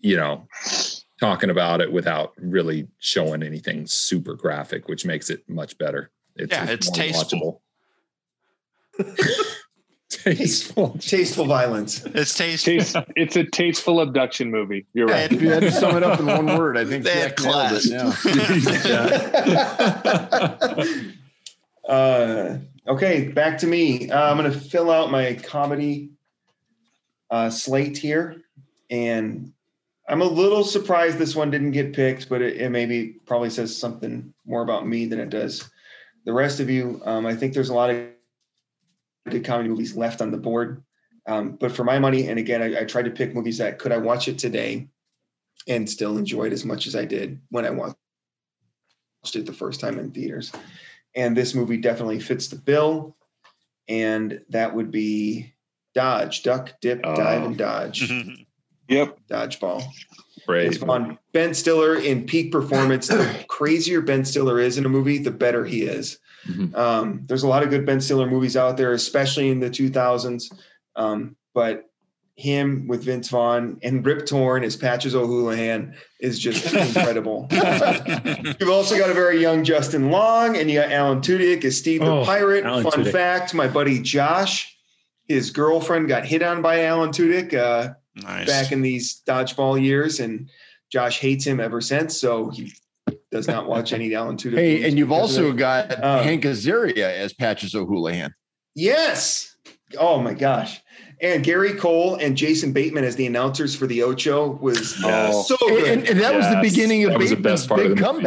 you 0.00 0.16
know 0.16 0.46
talking 1.20 1.50
about 1.50 1.80
it 1.80 1.92
without 1.92 2.32
really 2.36 2.88
showing 2.98 3.42
anything 3.42 3.86
super 3.86 4.34
graphic, 4.34 4.88
which 4.88 5.04
makes 5.04 5.30
it 5.30 5.48
much 5.48 5.78
better. 5.78 6.10
It's, 6.36 6.52
Yeah, 6.52 6.66
it's 6.68 6.86
more 6.88 6.94
tasteful. 6.94 7.62
tasteful. 10.10 10.98
Tasteful 11.00 11.46
violence. 11.46 12.04
It's 12.04 12.34
tasteful. 12.34 12.74
Taste, 12.74 12.96
it's 13.16 13.36
a 13.36 13.44
tasteful 13.44 14.00
abduction 14.00 14.50
movie. 14.50 14.86
You're 14.92 15.06
right. 15.06 15.32
If 15.32 15.40
you 15.40 15.50
had 15.50 15.62
to 15.62 15.72
sum 15.72 15.96
it 15.96 16.02
up 16.02 16.20
in 16.20 16.26
one 16.26 16.46
word, 16.58 16.76
I 16.76 16.84
think 16.84 17.04
They 17.04 17.18
had 17.18 17.36
Jack 17.36 17.46
nailed 17.46 17.72
it. 17.72 17.90
class. 18.24 18.86
Yeah. 21.86 21.88
uh, 21.88 22.58
okay, 22.88 23.28
back 23.28 23.58
to 23.58 23.66
me. 23.66 24.10
Uh, 24.10 24.30
I'm 24.30 24.36
going 24.36 24.50
to 24.50 24.58
fill 24.58 24.90
out 24.90 25.10
my 25.10 25.34
comedy 25.34 26.10
uh, 27.30 27.50
slate 27.50 27.98
here, 27.98 28.42
and 28.90 29.52
I'm 30.08 30.22
a 30.22 30.26
little 30.26 30.64
surprised 30.64 31.18
this 31.18 31.34
one 31.34 31.50
didn't 31.50 31.72
get 31.72 31.92
picked, 31.92 32.28
but 32.28 32.42
it, 32.42 32.56
it 32.60 32.70
maybe 32.70 33.16
probably 33.26 33.50
says 33.50 33.76
something 33.76 34.32
more 34.46 34.62
about 34.62 34.86
me 34.86 35.06
than 35.06 35.20
it 35.20 35.30
does 35.30 35.68
the 36.24 36.32
rest 36.32 36.60
of 36.60 36.70
you. 36.70 37.00
Um, 37.04 37.26
I 37.26 37.34
think 37.34 37.52
there's 37.52 37.70
a 37.70 37.74
lot 37.74 37.90
of 37.90 38.06
good 39.28 39.44
comedy 39.44 39.68
movies 39.68 39.96
left 39.96 40.20
on 40.20 40.30
the 40.30 40.36
board, 40.36 40.82
um, 41.26 41.56
but 41.60 41.72
for 41.72 41.84
my 41.84 41.98
money, 41.98 42.28
and 42.28 42.38
again, 42.38 42.62
I, 42.62 42.80
I 42.80 42.84
tried 42.84 43.06
to 43.06 43.10
pick 43.10 43.34
movies 43.34 43.58
that 43.58 43.78
could 43.78 43.92
I 43.92 43.98
watch 43.98 44.28
it 44.28 44.38
today 44.38 44.88
and 45.68 45.88
still 45.88 46.16
enjoy 46.18 46.44
it 46.44 46.52
as 46.52 46.64
much 46.64 46.86
as 46.86 46.94
I 46.94 47.04
did 47.04 47.40
when 47.50 47.66
I 47.66 47.70
watched 47.70 47.96
it 49.34 49.46
the 49.46 49.52
first 49.52 49.80
time 49.80 49.98
in 49.98 50.12
theaters. 50.12 50.52
And 51.16 51.36
this 51.36 51.54
movie 51.54 51.78
definitely 51.78 52.20
fits 52.20 52.48
the 52.48 52.56
bill. 52.56 53.16
And 53.88 54.40
that 54.50 54.74
would 54.74 54.90
be 54.90 55.52
dodge 55.96 56.42
duck 56.42 56.74
dip 56.82 57.02
dive 57.02 57.42
and 57.42 57.56
dodge 57.56 58.12
Yep. 58.88 59.18
dodgeball 59.30 59.82
Great. 60.46 60.66
it's 60.68 60.76
fun 60.76 61.18
ben 61.32 61.54
stiller 61.54 61.96
in 61.96 62.24
peak 62.26 62.52
performance 62.52 63.08
the 63.08 63.44
crazier 63.48 64.02
ben 64.02 64.24
stiller 64.26 64.60
is 64.60 64.76
in 64.76 64.84
a 64.84 64.88
movie 64.90 65.16
the 65.18 65.30
better 65.30 65.64
he 65.64 65.82
is 65.82 66.18
Mhm. 66.46 66.76
um, 66.76 67.22
there's 67.26 67.42
a 67.42 67.48
lot 67.48 67.64
of 67.64 67.70
good 67.70 67.84
ben 67.84 68.00
stiller 68.00 68.30
movies 68.30 68.56
out 68.56 68.76
there 68.76 68.92
especially 68.92 69.48
in 69.48 69.58
the 69.58 69.68
2000s 69.70 70.44
um, 70.94 71.34
but 71.54 71.86
him 72.36 72.86
with 72.86 73.02
Vince 73.02 73.30
Vaughn 73.30 73.78
and 73.82 74.04
Rip 74.04 74.26
Torn 74.26 74.62
as 74.62 74.76
Patches 74.76 75.14
O'Houlihan 75.16 75.94
is 76.20 76.38
just 76.38 76.70
incredible. 76.74 77.48
You've 77.50 78.68
also 78.68 78.98
got 78.98 79.08
a 79.08 79.14
very 79.14 79.40
young 79.40 79.64
Justin 79.64 80.10
Long, 80.10 80.54
and 80.58 80.70
you 80.70 80.78
got 80.80 80.92
Alan 80.92 81.20
Tudyk 81.22 81.64
as 81.64 81.78
Steve 81.78 82.00
the 82.02 82.10
Oh, 82.12 82.24
Pirate. 82.26 82.64
Alan 82.66 82.84
Fun 82.84 82.92
Tudyk. 83.04 83.12
fact: 83.12 83.54
my 83.54 83.66
buddy 83.66 83.98
Josh, 84.00 84.75
his 85.28 85.50
girlfriend 85.50 86.08
got 86.08 86.24
hit 86.24 86.42
on 86.42 86.62
by 86.62 86.84
Alan 86.84 87.10
Tudyk 87.10 87.54
uh, 87.54 87.94
nice. 88.14 88.46
back 88.46 88.72
in 88.72 88.82
these 88.82 89.22
dodgeball 89.26 89.82
years, 89.82 90.20
and 90.20 90.48
Josh 90.90 91.18
hates 91.18 91.44
him 91.44 91.60
ever 91.60 91.80
since. 91.80 92.20
So 92.20 92.50
he 92.50 92.72
does 93.30 93.46
not 93.48 93.68
watch 93.68 93.92
any 93.92 94.14
Alan 94.14 94.36
Tudyk. 94.36 94.54
Hey, 94.54 94.88
and 94.88 94.96
you've 94.98 95.12
also 95.12 95.52
got 95.52 95.92
Um, 96.02 96.22
Hank 96.24 96.44
Azaria 96.44 96.98
as 97.16 97.32
Patches 97.32 97.74
O'Houlihan. 97.74 98.34
yes. 98.74 99.52
Oh 100.00 100.20
my 100.20 100.34
gosh. 100.34 100.80
And 101.20 101.44
Gary 101.44 101.72
Cole 101.74 102.16
and 102.16 102.36
Jason 102.36 102.72
Bateman 102.72 103.04
as 103.04 103.14
the 103.14 103.24
announcers 103.26 103.74
for 103.74 103.86
the 103.86 104.02
Ocho 104.02 104.58
was 104.60 105.00
Yes. 105.00 105.46
so 105.48 105.56
good. 105.60 105.84
And, 105.88 106.08
and 106.08 106.20
that 106.20 106.34
was 106.34 106.44
the 106.50 106.58
beginning 106.60 107.04
of 107.04 107.12
That 107.12 107.18
the 107.20 107.24
Bateman's 107.36 107.42
best 107.60 107.68
part 107.68 107.80
of 107.80 107.88
big 107.94 107.98
the 107.98 108.12
movie. 108.12 108.24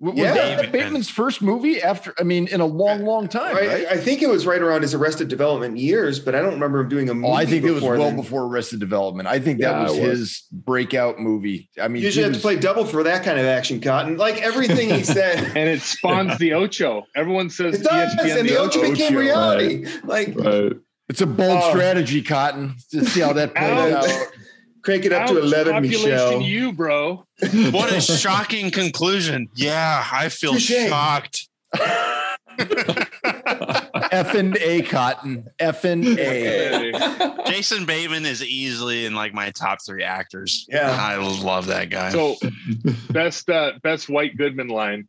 Comeback. 0.00 0.16
W- 0.16 0.22
Was 0.28 0.36
Yeah. 0.36 0.56
that 0.56 0.56
Bateman. 0.72 0.72
Bateman's 0.72 1.10
first 1.10 1.42
movie 1.42 1.82
after? 1.82 2.14
I 2.18 2.22
mean, 2.22 2.48
in 2.48 2.60
a 2.60 2.66
long, 2.66 3.04
long 3.04 3.28
time, 3.28 3.56
I, 3.56 3.66
right? 3.66 3.86
I 3.92 3.96
think 3.96 4.22
it 4.22 4.28
was 4.28 4.46
right 4.46 4.60
around 4.60 4.82
his 4.82 4.94
Arrested 4.94 5.28
Development 5.28 5.76
years, 5.78 6.18
but 6.20 6.34
I 6.34 6.40
don't 6.42 6.54
remember 6.54 6.80
him 6.80 6.88
doing 6.88 7.08
a 7.08 7.14
movie. 7.14 7.28
Oh, 7.28 7.32
I 7.32 7.46
think 7.46 7.64
it 7.64 7.70
was 7.72 7.82
well 7.82 7.96
then. 7.98 8.16
before 8.16 8.42
Arrested 8.44 8.80
Development. 8.80 9.28
I 9.28 9.38
think 9.38 9.60
that 9.60 9.70
Yeah, 9.70 9.82
was, 9.84 9.92
was. 9.92 10.18
his 10.18 10.44
breakout 10.52 11.18
movie. 11.18 11.70
I 11.80 11.88
mean, 11.88 12.02
You 12.02 12.06
usually 12.08 12.24
he 12.24 12.28
have 12.28 12.36
to 12.36 12.42
play 12.42 12.56
double 12.56 12.84
for 12.84 13.02
that 13.04 13.22
kind 13.24 13.38
of 13.38 13.46
action, 13.46 13.80
Cotton. 13.80 14.16
Like 14.16 14.42
everything 14.42 14.90
he 14.90 15.02
said. 15.18 15.38
And 15.56 15.68
it 15.68 15.80
spawns 15.82 16.36
the 16.38 16.52
Ocho. 16.54 17.04
Everyone 17.14 17.48
says 17.50 17.80
It 17.80 17.84
does, 17.84 18.14
ESPN 18.14 18.40
and 18.40 18.48
the 18.48 18.56
Ocho 18.58 18.82
became 18.90 19.12
Ocho, 19.12 19.18
reality. 19.20 19.86
Like 20.04 20.34
Right. 20.36 20.72
It's 21.08 21.20
a 21.20 21.26
bold 21.26 21.60
Oh. 21.62 21.70
strategy, 21.70 22.20
Cotton. 22.20 22.74
To 22.90 23.04
see 23.04 23.20
how 23.20 23.32
that 23.34 23.54
played 23.54 23.70
Ouch. 23.94 24.08
out. 24.08 24.26
Crank 24.86 25.04
it 25.04 25.12
up 25.12 25.26
to 25.26 25.38
eleven, 25.38 25.74
population 25.74 26.10
Michelle. 26.10 26.40
you, 26.40 26.72
bro. 26.72 27.26
what 27.70 27.92
a 27.92 28.00
shocking 28.00 28.70
conclusion. 28.70 29.48
Yeah, 29.54 30.06
I 30.10 30.28
feel 30.28 30.52
Touche. 30.52 30.88
shocked. 30.88 31.48
F 32.58 34.34
and 34.34 34.56
A, 34.58 34.82
Cotton. 34.82 35.48
F 35.58 35.84
and 35.84 36.06
A. 36.18 37.42
Jason 37.46 37.84
Bateman 37.84 38.24
is 38.24 38.42
easily 38.42 39.04
in 39.04 39.14
like 39.14 39.34
my 39.34 39.50
top 39.50 39.78
three 39.84 40.04
actors. 40.04 40.64
Yeah. 40.70 40.96
I 40.98 41.16
love 41.16 41.66
that 41.66 41.90
guy. 41.90 42.10
So 42.10 42.36
best 43.10 43.50
uh, 43.50 43.72
best 43.82 44.08
White 44.08 44.38
Goodman 44.38 44.68
line. 44.68 45.08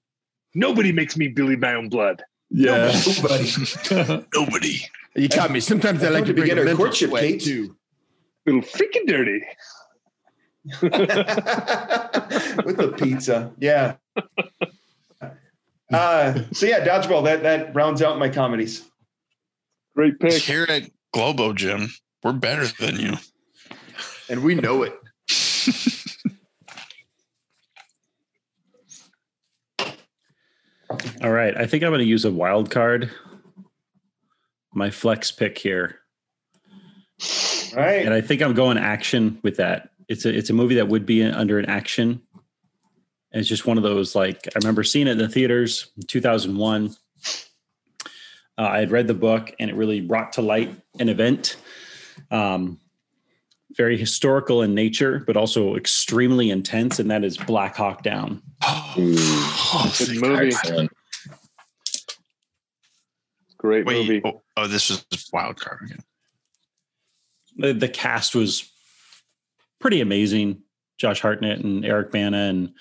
Nobody 0.56 0.92
makes 0.92 1.16
me 1.16 1.28
believe 1.28 1.60
my 1.60 1.76
own 1.76 1.88
blood. 1.88 2.24
Yeah. 2.50 2.92
Nobody. 3.06 4.26
Nobody. 4.34 4.80
You 5.16 5.30
caught 5.30 5.52
me. 5.52 5.60
Sometimes 5.60 6.04
I 6.04 6.08
I 6.08 6.10
like 6.10 6.26
to 6.26 6.30
you 6.30 6.36
bring 6.36 6.68
a 6.68 6.76
courtship, 6.76 7.10
sweat 7.10 7.24
Kate. 7.24 7.42
too. 7.42 7.77
Little 8.48 8.62
freaking 8.62 9.06
dirty. 9.06 9.44
With 10.82 12.78
the 12.78 12.96
pizza. 12.98 13.52
Yeah. 13.60 13.96
Uh, 15.94 16.42
so 16.54 16.66
yeah, 16.66 16.86
dodgeball. 16.86 17.26
That 17.26 17.44
that 17.44 17.76
rounds 17.76 18.02
out 18.02 18.18
my 18.18 18.30
comedies. 18.30 18.86
Great 19.96 20.18
pick. 20.20 20.42
Here 20.42 20.66
at 20.70 20.90
Globo 21.14 21.52
Gym, 21.52 21.90
we're 22.24 22.32
better 22.32 22.68
than 22.80 22.98
you. 22.98 23.14
And 24.30 24.44
we 24.44 24.56
know 24.56 24.84
it. 24.84 24.94
All 31.22 31.32
right. 31.32 31.56
I 31.58 31.66
think 31.66 31.84
I'm 31.84 31.90
going 31.90 32.00
to 32.00 32.06
use 32.06 32.24
a 32.24 32.32
wild 32.32 32.72
card. 32.72 33.12
My 34.74 34.90
flex 34.90 35.32
pick 35.32 35.58
here. 35.58 36.00
All 37.76 37.84
right. 37.84 38.06
And 38.06 38.14
I 38.14 38.22
think 38.22 38.42
I'm 38.42 38.54
going 38.54 38.78
action 38.78 39.40
with 39.44 39.58
that. 39.58 39.92
It's 40.08 40.26
a 40.26 40.36
it's 40.36 40.50
a 40.50 40.54
movie 40.54 40.76
that 40.76 40.88
would 40.88 41.06
be 41.06 41.24
under 41.24 41.60
an 41.60 41.66
action. 41.66 42.22
And 43.32 43.42
it's 43.42 43.50
just 43.50 43.66
one 43.66 43.78
of 43.78 43.84
those 43.84 44.16
like 44.16 44.48
I 44.48 44.60
remember 44.62 44.84
seeing 44.84 45.08
it 45.08 45.12
in 45.12 45.18
the 45.18 45.30
theaters 45.30 45.92
in 45.98 46.04
2001. 46.04 46.96
Uh, 48.60 48.62
I 48.62 48.80
had 48.80 48.92
read 48.92 49.08
the 49.08 49.14
book 49.14 49.54
and 49.60 49.70
it 49.70 49.76
really 49.76 50.02
brought 50.02 50.34
to 50.34 50.42
light 50.42 50.74
an 51.00 51.10
event. 51.10 51.58
Um, 52.32 52.80
very 53.76 53.98
historical 53.98 54.64
in 54.64 54.74
nature, 54.74 55.24
but 55.28 55.38
also 55.38 55.76
extremely 55.76 56.50
intense, 56.50 57.00
and 57.00 57.12
that 57.12 57.24
is 57.24 57.38
Black 57.38 57.76
Hawk 57.76 58.02
Down. 58.02 58.42
Oh, 58.64 59.94
Good 60.00 60.22
movie. 60.22 60.48
Excellent. 60.48 60.92
Great 63.58 63.86
Wait, 63.86 64.08
movie. 64.08 64.22
oh, 64.26 64.42
oh, 64.56 64.68
this 64.68 64.90
was 64.90 65.30
wild 65.32 65.60
card 65.60 65.82
again. 65.84 66.00
The, 67.58 67.74
the 67.74 67.90
cast 67.90 68.36
was 68.36 68.72
pretty 69.80 70.02
amazing. 70.02 70.62
Josh 70.98 71.22
Hartnett 71.22 71.60
and 71.60 71.86
Eric 71.86 72.12
Bana 72.12 72.38
and 72.38 72.74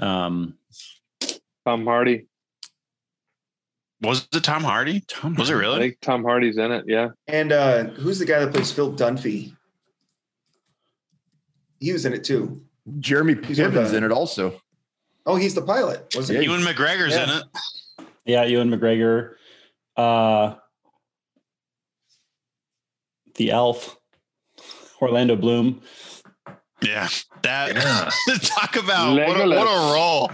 um, 0.00 0.58
Tom 1.64 1.84
Hardy. 1.84 2.26
Was 4.00 4.28
it 4.32 4.44
Tom 4.44 4.62
Hardy? 4.62 5.02
Tom. 5.08 5.34
Was 5.34 5.50
it 5.50 5.54
really? 5.54 5.64
I 5.64 5.68
really? 5.76 5.88
think 5.88 6.00
Tom 6.00 6.22
Hardy's 6.22 6.56
in 6.56 6.70
it. 6.70 6.84
Yeah. 6.86 7.08
And 7.26 7.50
uh, 7.50 7.84
who's 7.84 8.20
the 8.20 8.24
guy 8.24 8.38
that 8.38 8.52
plays 8.52 8.70
Phil 8.70 8.92
Dunphy? 8.92 9.54
He 11.80 11.92
was 11.92 12.04
in 12.06 12.12
it 12.12 12.22
too. 12.22 12.62
Jeremy 13.00 13.34
He's 13.44 13.58
Piven's 13.58 13.92
in 13.92 14.04
it 14.04 14.12
also. 14.12 14.60
Oh, 15.26 15.36
he's 15.36 15.54
the 15.54 15.62
pilot, 15.62 16.06
wasn't 16.14 16.38
he? 16.38 16.44
Ewan 16.46 16.62
McGregor's 16.62 17.14
in 17.14 17.28
it. 17.28 17.44
Yeah, 18.24 18.44
Ewan 18.44 18.70
McGregor, 18.70 19.34
uh, 19.96 20.54
the 23.34 23.50
Elf, 23.50 23.97
Orlando 25.00 25.36
Bloom. 25.36 25.80
Yeah, 26.82 27.08
that 27.42 27.74
Yeah. 27.74 28.10
talk 28.42 28.76
about 28.76 29.14
what 29.14 29.36
a, 29.36 29.40
Legolas. 29.40 29.56
what 29.56 29.66
a 29.66 29.94
role. 29.94 30.30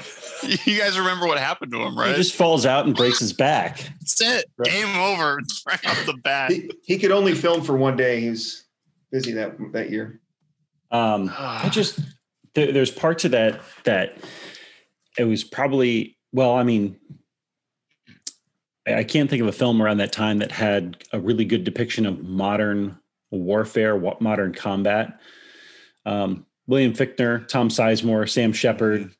You 0.67 0.79
guys 0.79 0.99
remember 0.99 1.27
what 1.27 1.39
happened 1.39 1.73
to 1.73 1.79
him, 1.81 1.99
right? 1.99 2.11
He 2.11 2.17
just 2.17 2.35
falls 2.35 2.67
out 2.67 2.85
and 2.85 2.95
breaks 2.95 3.19
his 3.19 3.33
back. 3.33 3.79
That's 4.01 4.21
it. 4.21 4.45
Right. 4.59 4.71
Game 4.71 4.97
over. 4.97 5.41
Right 5.67 5.87
off 5.87 6.05
the 6.05 6.13
bat. 6.23 6.53
He, 6.53 6.71
he 6.83 6.99
could 6.99 7.11
only 7.11 7.35
film 7.35 7.63
for 7.63 7.75
one 7.77 7.97
day. 7.97 8.21
He 8.21 8.29
was 8.29 8.65
busy 9.11 9.33
that 9.33 9.57
that 9.73 9.91
year. 9.91 10.21
Um, 10.91 11.33
I 11.37 11.71
just 11.71 11.99
there, 12.55 12.71
there's 12.73 12.91
parts 12.91 13.25
of 13.25 13.31
that 13.31 13.63
that 13.85 14.19
it 15.17 15.25
was 15.25 15.43
probably 15.43 16.19
well. 16.33 16.55
I 16.55 16.65
mean, 16.65 16.99
I 18.87 18.97
I 18.97 19.05
can't 19.05 19.31
think 19.31 19.41
of 19.41 19.49
a 19.49 19.53
film 19.53 19.81
around 19.81 19.97
that 19.99 20.13
time 20.13 20.41
that 20.41 20.53
had 20.53 21.03
a 21.13 21.19
really 21.19 21.47
good 21.47 21.65
depiction 21.65 22.05
of 22.05 22.23
modern 22.23 22.99
warfare, 23.39 23.97
wa- 23.97 24.17
modern 24.21 24.53
combat. 24.53 25.21
Um, 26.07 26.47
William 26.67 26.93
Fichtner, 26.93 27.47
Tom 27.47 27.69
Sizemore, 27.69 28.29
Sam 28.29 28.53
Shepard, 28.53 29.15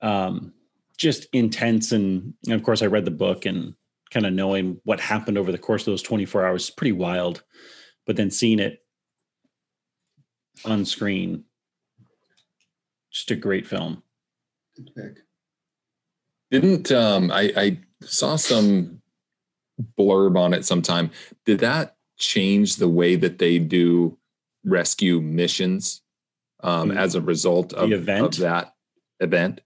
um, 0.00 0.52
just 0.96 1.26
intense. 1.32 1.92
And, 1.92 2.34
and 2.44 2.54
of 2.54 2.62
course, 2.62 2.82
I 2.82 2.86
read 2.86 3.04
the 3.04 3.10
book 3.10 3.46
and 3.46 3.74
kind 4.10 4.26
of 4.26 4.32
knowing 4.32 4.80
what 4.84 5.00
happened 5.00 5.38
over 5.38 5.50
the 5.50 5.58
course 5.58 5.82
of 5.82 5.86
those 5.86 6.02
24 6.02 6.46
hours 6.46 6.64
is 6.64 6.70
pretty 6.70 6.92
wild. 6.92 7.42
But 8.06 8.16
then 8.16 8.30
seeing 8.30 8.58
it 8.58 8.84
on 10.64 10.84
screen, 10.84 11.44
just 13.10 13.30
a 13.30 13.36
great 13.36 13.66
film. 13.66 14.02
Good 14.76 14.90
pick. 14.94 15.18
Didn't 16.50 16.92
um 16.92 17.30
I, 17.30 17.52
I 17.56 17.78
saw 18.02 18.36
some 18.36 19.00
blurb 19.98 20.38
on 20.38 20.54
it 20.54 20.64
sometime. 20.64 21.10
Did 21.46 21.60
that 21.60 21.91
change 22.22 22.76
the 22.76 22.88
way 22.88 23.16
that 23.16 23.38
they 23.38 23.58
do 23.58 24.16
rescue 24.64 25.20
missions 25.20 26.02
um 26.62 26.88
The- 26.88 26.94
as 26.96 27.14
a 27.16 27.20
result 27.20 27.72
of, 27.72 27.90
event? 27.92 28.36
of 28.36 28.42
that 28.42 28.74
event? 29.20 29.60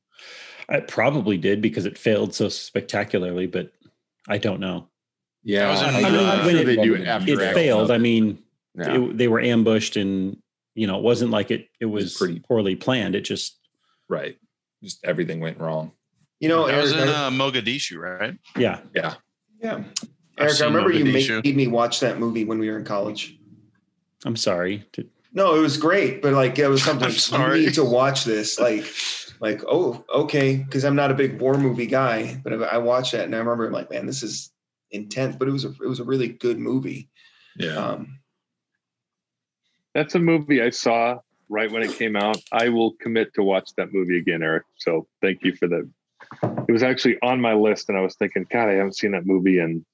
I 0.69 0.81
probably 0.81 1.37
did 1.37 1.61
because 1.61 1.85
it 1.87 1.99
failed 1.99 2.35
so 2.35 2.49
spectacularly, 2.49 3.47
but 3.47 3.71
I 4.27 4.39
don't 4.39 4.59
know. 4.61 4.89
Yeah. 5.45 5.75
That 5.75 5.95
I 5.95 6.03
the- 6.03 6.09
did- 6.19 6.27
I'm 6.29 6.51
sure 6.51 6.65
they 6.65 6.77
do 6.77 6.95
it 6.95 7.07
after 7.07 7.41
It 7.41 7.55
failed. 7.55 7.91
I 7.91 7.99
mean, 7.99 8.39
Yeah. 8.75 8.97
it, 8.97 9.17
they 9.19 9.29
were 9.29 9.41
ambushed 9.41 9.97
and, 9.97 10.39
you 10.75 10.87
know, 10.87 10.97
it 10.99 11.03
wasn't 11.05 11.31
like 11.31 11.51
it, 11.51 11.69
it 11.79 11.85
was 11.87 12.05
was 12.05 12.17
pretty- 12.17 12.41
poorly 12.41 12.75
planned. 12.75 13.15
It 13.15 13.23
just, 13.23 13.59
right. 14.09 14.37
Just 14.83 15.05
everything 15.05 15.41
went 15.41 15.59
wrong. 15.61 15.93
You 16.41 16.49
know, 16.49 16.67
That 16.67 16.83
was 16.83 16.93
in 16.93 17.09
uh, 17.09 17.31
Mogadishu, 17.31 17.97
right? 17.99 18.35
yeah. 18.59 18.81
Yeah. 18.95 19.15
yeah. 19.63 19.85
I've 20.39 20.49
Eric, 20.49 20.61
I 20.61 20.65
remember 20.67 20.93
you 20.93 21.05
Mogadishu. 21.05 21.45
made 21.45 21.57
me 21.57 21.67
watch 21.67 22.01
that 22.01 22.19
movie 22.19 22.45
when 22.45 22.59
we 22.59 22.71
were 22.71 22.79
in 22.79 22.85
college. 22.85 23.39
I'm 24.25 24.37
sorry. 24.37 24.85
To, 24.93 25.07
No, 25.33 25.55
it 25.55 25.61
was 25.61 25.77
great, 25.77 26.23
but 26.23 26.33
like 26.33 26.59
it 26.59 26.69
was 26.69 26.83
something 26.89 27.07
I'm 27.07 27.13
you 27.13 27.19
sorry. 27.19 27.61
need 27.67 27.75
to 27.75 27.85
watch 27.85 28.25
this. 28.25 28.59
Like, 28.59 28.85
like 29.41 29.63
oh, 29.67 30.05
okay, 30.15 30.57
because 30.57 30.85
I'm 30.85 30.97
not 30.97 31.11
a 31.11 31.15
big 31.15 31.41
war 31.41 31.57
movie 31.59 31.87
guy, 31.87 32.41
but 32.45 32.63
I 32.63 32.79
watched 32.79 33.13
that 33.13 33.25
and 33.25 33.35
I 33.35 33.39
remember 33.39 33.67
I'm 33.67 33.73
like, 33.73 33.91
man, 33.91 34.07
this 34.07 34.23
is 34.23 34.51
intense. 34.91 35.37
But 35.37 35.49
it 35.49 35.53
was 35.53 35.65
a 35.65 35.69
it 35.71 35.89
was 35.89 36.01
a 36.01 36.05
really 36.05 36.29
good 36.29 36.59
movie. 36.59 37.09
Yeah. 37.59 37.77
Um, 37.77 38.19
That's 39.95 40.15
a 40.15 40.19
movie 40.19 40.61
I 40.63 40.71
saw 40.71 41.19
right 41.49 41.71
when 41.71 41.83
it 41.83 41.93
came 41.93 42.17
out. 42.17 42.39
I 42.53 42.69
will 42.69 42.93
commit 43.01 43.33
to 43.35 43.43
watch 43.43 43.71
that 43.77 43.93
movie 43.93 44.19
again, 44.19 44.43
Eric. 44.43 44.65
So 44.77 45.07
thank 45.23 45.43
you 45.43 45.55
for 45.55 45.69
that. 45.69 45.89
It 46.69 46.73
was 46.73 46.83
actually 46.83 47.17
on 47.23 47.41
my 47.41 47.55
list, 47.55 47.89
and 47.89 47.97
I 47.97 48.01
was 48.01 48.17
thinking, 48.17 48.47
God, 48.51 48.69
I 48.69 48.73
haven't 48.73 48.97
seen 48.97 49.13
that 49.13 49.27
movie 49.27 49.59
in 49.61 49.85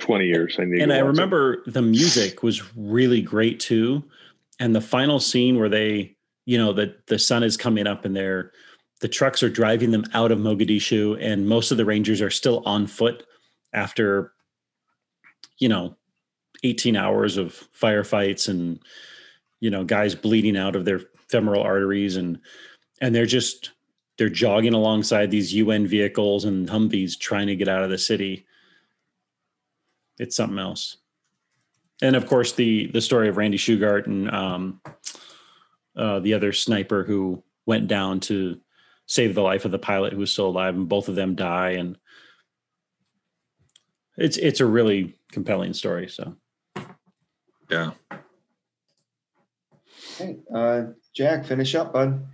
20 0.00 0.26
years. 0.26 0.56
I 0.58 0.64
need. 0.64 0.82
and 0.82 0.92
I 0.92 0.96
watch 0.96 1.04
it. 1.04 1.08
remember 1.08 1.62
the 1.66 1.82
music 1.82 2.42
was 2.42 2.74
really 2.76 3.22
great 3.22 3.60
too. 3.60 4.02
And 4.58 4.74
the 4.74 4.80
final 4.80 5.20
scene 5.20 5.58
where 5.58 5.68
they, 5.68 6.16
you 6.44 6.58
know, 6.58 6.72
the, 6.72 6.96
the 7.06 7.18
sun 7.18 7.42
is 7.42 7.56
coming 7.56 7.86
up 7.86 8.04
and 8.04 8.14
they're, 8.14 8.52
the 9.00 9.08
trucks 9.08 9.42
are 9.42 9.48
driving 9.48 9.90
them 9.90 10.04
out 10.12 10.30
of 10.30 10.38
Mogadishu 10.38 11.16
and 11.20 11.48
most 11.48 11.70
of 11.70 11.78
the 11.78 11.84
Rangers 11.84 12.20
are 12.20 12.30
still 12.30 12.62
on 12.66 12.86
foot 12.86 13.24
after, 13.72 14.32
you 15.58 15.68
know, 15.68 15.96
18 16.62 16.96
hours 16.96 17.38
of 17.38 17.66
firefights 17.78 18.48
and, 18.48 18.80
you 19.60 19.70
know, 19.70 19.84
guys 19.84 20.14
bleeding 20.14 20.56
out 20.56 20.76
of 20.76 20.84
their 20.84 21.00
femoral 21.28 21.62
arteries 21.62 22.16
and, 22.16 22.40
and 23.00 23.14
they're 23.14 23.24
just, 23.24 23.70
they're 24.18 24.28
jogging 24.28 24.74
alongside 24.74 25.30
these 25.30 25.54
UN 25.54 25.86
vehicles 25.86 26.44
and 26.44 26.68
Humvees 26.68 27.18
trying 27.18 27.46
to 27.46 27.56
get 27.56 27.68
out 27.68 27.82
of 27.82 27.88
the 27.88 27.96
city. 27.96 28.44
It's 30.20 30.36
something 30.36 30.58
else. 30.58 30.98
And 32.02 32.14
of 32.14 32.26
course, 32.26 32.52
the 32.52 32.86
the 32.88 33.00
story 33.00 33.28
of 33.28 33.36
Randy 33.36 33.58
Shugart 33.58 34.06
and 34.06 34.30
um, 34.30 34.80
uh, 35.96 36.20
the 36.20 36.34
other 36.34 36.52
sniper 36.52 37.04
who 37.04 37.42
went 37.66 37.88
down 37.88 38.20
to 38.20 38.60
save 39.06 39.34
the 39.34 39.42
life 39.42 39.64
of 39.64 39.70
the 39.70 39.78
pilot 39.78 40.12
who 40.12 40.18
was 40.18 40.30
still 40.30 40.48
alive, 40.48 40.74
and 40.74 40.88
both 40.88 41.08
of 41.08 41.14
them 41.14 41.34
die. 41.34 41.70
And 41.70 41.98
it's 44.16 44.36
it's 44.36 44.60
a 44.60 44.66
really 44.66 45.18
compelling 45.32 45.72
story. 45.72 46.08
So 46.08 46.36
Yeah. 47.70 47.92
okay, 50.20 50.36
uh, 50.54 50.82
Jack, 51.14 51.46
finish 51.46 51.74
up, 51.74 51.92
bud. 51.92 52.26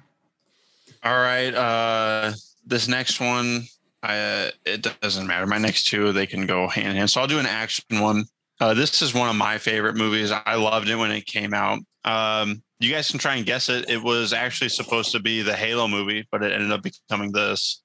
All 1.05 1.17
right. 1.19 1.55
Uh, 1.55 2.33
this 2.67 2.89
next 2.89 3.21
one, 3.21 3.65
I, 4.07 4.19
uh, 4.19 4.51
it 4.65 4.87
doesn't 5.01 5.27
matter. 5.27 5.47
My 5.47 5.59
next 5.59 5.89
two, 5.89 6.13
they 6.13 6.27
can 6.27 6.47
go 6.47 6.69
hand 6.69 6.91
in 6.91 6.97
hand. 6.97 7.11
So 7.11 7.21
I'll 7.21 7.27
do 7.27 7.41
an 7.41 7.47
action 7.47 8.01
one. 8.01 8.25
Uh, 8.61 8.73
this 8.73 9.03
is 9.03 9.13
one 9.13 9.29
of 9.29 9.35
my 9.35 9.59
favorite 9.59 9.97
movies. 9.97 10.31
I 10.31 10.55
loved 10.55 10.89
it 10.89 10.95
when 10.95 11.11
it 11.11 11.27
came 11.27 11.53
out. 11.53 11.81
Um, 12.05 12.63
you 12.79 12.93
guys 12.93 13.11
can 13.11 13.19
try 13.19 13.35
and 13.35 13.45
guess 13.45 13.69
it. 13.69 13.91
It 13.91 14.01
was 14.01 14.33
actually 14.33 14.69
supposed 14.69 15.11
to 15.13 15.21
be 15.21 15.43
the 15.43 15.55
Halo 15.55 15.89
movie, 15.89 16.27
but 16.31 16.43
it 16.43 16.53
ended 16.53 16.71
up 16.71 16.83
becoming 16.83 17.33
this. 17.33 17.83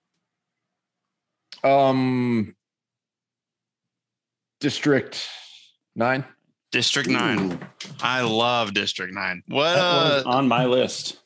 Um, 1.63 2.55
District 4.59 5.27
Nine. 5.95 6.23
District 6.71 7.09
Nine. 7.09 7.59
I 8.01 8.21
love 8.21 8.73
District 8.75 9.13
Nine. 9.13 9.41
What 9.47 9.75
uh, 9.75 10.23
on 10.25 10.47
my 10.47 10.65
list. 10.65 11.20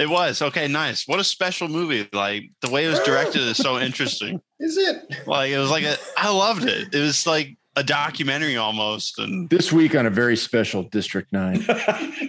It 0.00 0.08
was. 0.08 0.40
Okay, 0.40 0.66
nice. 0.66 1.06
What 1.06 1.20
a 1.20 1.24
special 1.24 1.68
movie. 1.68 2.08
Like 2.10 2.44
the 2.62 2.70
way 2.70 2.86
it 2.86 2.88
was 2.88 3.00
directed 3.00 3.42
is 3.42 3.58
so 3.58 3.78
interesting. 3.78 4.40
Is 4.58 4.76
it? 4.76 5.26
Like 5.26 5.50
it 5.50 5.58
was 5.58 5.70
like 5.70 5.84
a 5.84 5.96
I 6.16 6.30
loved 6.30 6.64
it. 6.64 6.94
It 6.94 7.00
was 7.00 7.26
like 7.26 7.56
a 7.76 7.82
documentary 7.82 8.56
almost. 8.56 9.18
And 9.18 9.48
This 9.50 9.72
week 9.72 9.94
on 9.94 10.06
a 10.06 10.10
very 10.10 10.36
special 10.36 10.84
District 10.84 11.32
Nine. 11.32 11.60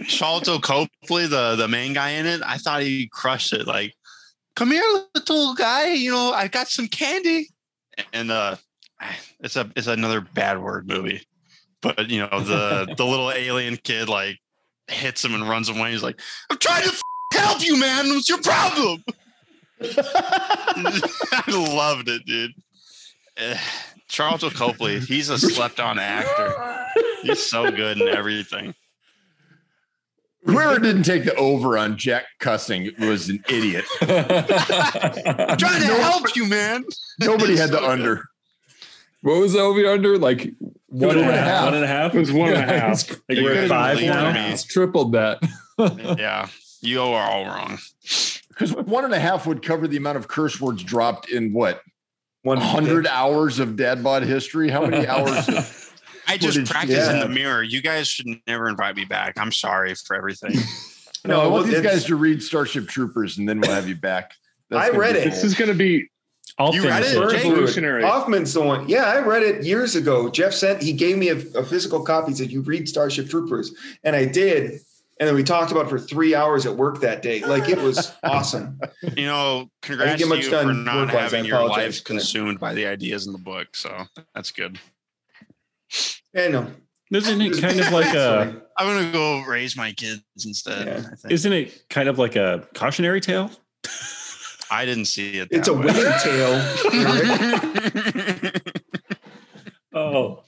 Sharlto 0.04 0.62
Copley, 0.62 1.28
the 1.28 1.56
the 1.56 1.68
main 1.70 1.94
guy 1.94 2.12
in 2.12 2.26
it, 2.26 2.42
I 2.46 2.58
thought 2.58 2.82
he 2.82 3.08
crushed 3.08 3.54
it. 3.54 3.68
Like, 3.68 3.94
come 4.56 4.72
here, 4.72 4.84
little 5.16 5.56
guy. 5.56 5.94
You 5.94 6.12
know, 6.12 6.34
I 6.34 6.50
got 6.50 6.68
some 6.68 6.88
candy. 6.88 7.50
And 8.12 8.32
uh 8.32 8.58
it's 9.40 9.56
a 9.56 9.72
it's 9.78 9.88
another 9.88 10.20
bad 10.20 10.62
word 10.62 10.88
movie. 10.88 11.26
But 11.82 12.10
you 12.10 12.20
know, 12.20 12.40
the 12.42 12.94
the 12.98 13.06
little 13.06 13.32
alien 13.32 13.78
kid 13.78 14.10
like 14.10 14.40
hits 14.88 15.24
him 15.24 15.34
and 15.34 15.48
runs 15.48 15.70
away. 15.70 15.92
He's 15.92 16.04
like, 16.04 16.20
I'm 16.50 16.58
trying 16.58 16.84
to 16.84 16.90
f- 16.90 17.02
help 17.32 17.64
you, 17.66 17.78
man. 17.80 18.10
What's 18.10 18.30
your 18.30 18.42
problem? 18.42 19.04
I 19.84 21.44
loved 21.48 22.08
it, 22.10 22.26
dude. 22.26 22.52
Eh, 23.38 23.58
Sharlto 24.10 24.54
Copley, 24.54 25.00
he's 25.00 25.30
a 25.30 25.40
slept 25.40 25.80
on 25.80 25.98
actor. 26.00 26.86
He's 27.24 27.40
so 27.46 27.72
good 27.72 28.00
in 28.00 28.08
everything. 28.08 28.76
Whoever 30.44 30.80
didn't 30.80 31.04
take 31.04 31.24
the 31.24 31.36
over 31.36 31.78
on 31.78 31.98
Jack 31.98 32.26
cussing 32.40 32.90
was 33.00 33.30
an 33.30 33.44
idiot. 33.48 33.86
I'm 34.02 34.08
trying 35.58 35.82
to 35.82 35.96
help 36.02 36.36
you, 36.36 36.48
man. 36.48 36.84
Nobody 37.20 37.56
had 37.56 37.70
the 37.70 37.82
under. 37.84 38.26
What 39.22 39.40
was 39.40 39.54
the 39.54 39.60
over 39.60 39.86
under? 39.86 40.18
Like 40.18 40.52
one 40.88 41.18
and 41.20 41.30
a 41.30 41.38
half. 41.38 41.66
One 41.66 41.76
and 41.76 41.84
a 41.84 41.88
half. 41.88 42.16
It 42.16 42.20
was 42.20 42.32
one 42.32 42.50
and 42.54 42.58
a 42.58 42.62
half. 42.80 43.04
it's- 43.04 43.22
Like 43.30 43.38
You 43.38 43.44
we're 43.44 43.54
at 43.54 43.70
five 43.70 44.02
now. 44.02 44.48
It's 44.52 44.64
tripled 44.64 45.12
that. 45.14 45.40
Yeah, 46.18 46.48
you 46.82 47.02
are 47.02 47.30
all 47.30 47.46
wrong. 47.46 47.78
Because 48.50 48.74
one 48.74 49.06
and 49.06 49.14
a 49.14 49.20
half 49.20 49.48
would 49.48 49.64
cover 49.64 49.88
the 49.88 49.98
amount 49.98 50.18
of 50.18 50.28
curse 50.28 50.60
words 50.60 50.84
dropped 50.84 51.30
in 51.30 51.54
what? 51.54 51.82
100 52.44 53.06
hours 53.08 53.60
of 53.60 53.76
dad 53.76 54.04
bod 54.04 54.24
history? 54.24 54.70
How 54.70 54.86
many 54.86 55.08
hours? 55.08 55.48
Of, 55.48 55.94
I 56.28 56.38
just 56.38 56.58
Footage, 56.58 56.70
practice 56.70 57.08
in 57.08 57.20
the 57.20 57.30
mirror. 57.30 57.62
You 57.62 57.82
guys 57.82 58.08
should 58.08 58.28
never 58.48 58.68
invite 58.68 58.96
me 58.96 59.06
back. 59.06 59.38
I'm 59.38 59.52
sorry 59.52 59.94
for 59.96 60.16
everything. 60.16 60.56
no, 61.26 61.42
I 61.42 61.48
want 61.48 61.68
these 61.68 61.82
guys 61.82 62.06
to 62.06 62.16
read 62.16 62.42
Starship 62.42 62.88
Troopers 62.88 63.38
and 63.38 63.48
then 63.48 63.60
we'll 63.60 63.72
have 63.72 63.88
you 63.88 63.96
back. 63.96 64.34
I 64.72 64.90
read 64.90 65.16
it. 65.16 65.24
cool. 65.24 65.32
This 65.32 65.44
is 65.44 65.54
going 65.54 65.70
to 65.70 65.78
be 65.78 66.10
I'll 66.58 66.74
You 66.74 66.84
read 66.84 67.04
it. 67.04 67.16
it? 67.16 67.20
Burn 67.20 67.36
it. 67.36 67.44
Revolutionary. 67.44 68.04
Hoffman's 68.04 68.54
the 68.54 68.62
one. 68.62 68.88
Yeah, 68.88 69.06
I 69.06 69.20
read 69.20 69.44
it 69.44 69.64
years 69.64 69.96
ago. 69.96 70.30
Jeff 70.30 70.54
sent. 70.54 70.82
He 70.82 70.94
gave 70.94 71.18
me 71.18 71.30
a, 71.30 71.38
a 71.56 71.64
physical 71.64 72.04
copy. 72.04 72.34
Said 72.34 72.52
you 72.52 72.62
read 72.62 72.88
Starship 72.88 73.30
Troopers, 73.30 73.74
and 74.04 74.16
I 74.16 74.26
did. 74.26 74.80
And 75.22 75.28
then 75.28 75.36
we 75.36 75.44
talked 75.44 75.72
about 75.72 75.86
it 75.86 75.90
for 75.90 76.00
three 76.00 76.34
hours 76.34 76.66
at 76.66 76.76
work 76.76 77.00
that 77.02 77.22
day. 77.22 77.46
Like 77.46 77.70
it 77.70 77.78
was 77.78 78.12
awesome. 78.24 78.80
You 79.16 79.28
know, 79.28 79.70
congrats 79.84 80.18
get 80.18 80.24
to 80.24 80.30
much 80.30 80.46
you 80.46 80.50
done 80.50 80.66
for 80.66 80.74
not. 80.74 81.14
I 81.14 81.22
having 81.22 81.46
your 81.46 81.58
apologize, 81.58 82.00
life 82.00 82.04
consumed 82.04 82.60
by 82.60 82.74
the 82.74 82.88
ideas 82.88 83.28
in 83.28 83.34
the 83.34 83.38
book. 83.38 83.76
So 83.76 83.96
that's 84.34 84.50
good. 84.50 84.80
I 86.36 86.48
know. 86.48 86.66
Isn't 87.12 87.40
it 87.40 87.62
kind 87.62 87.80
of 87.80 87.92
like 87.92 88.16
a? 88.16 88.64
I'm 88.76 88.88
gonna 88.88 89.12
go 89.12 89.44
raise 89.44 89.78
my 89.78 89.92
kids 89.92 90.24
instead. 90.44 90.88
Yeah. 90.88 90.98
I, 90.98 91.16
think. 91.16 91.32
Isn't 91.32 91.54
it 91.54 91.88
kind 91.88 92.10
of 92.10 92.18
like 92.18 92.36
a 92.36 92.68
cautionary 92.74 93.22
tale? 93.22 93.52
I 94.72 94.86
didn't 94.86 95.06
see 95.06 95.38
it. 95.38 95.50
It's 95.52 95.68
a 95.68 95.74
that 95.74 95.86
winning 95.86 96.12
tale. 98.42 98.62
Oh, 99.94 100.44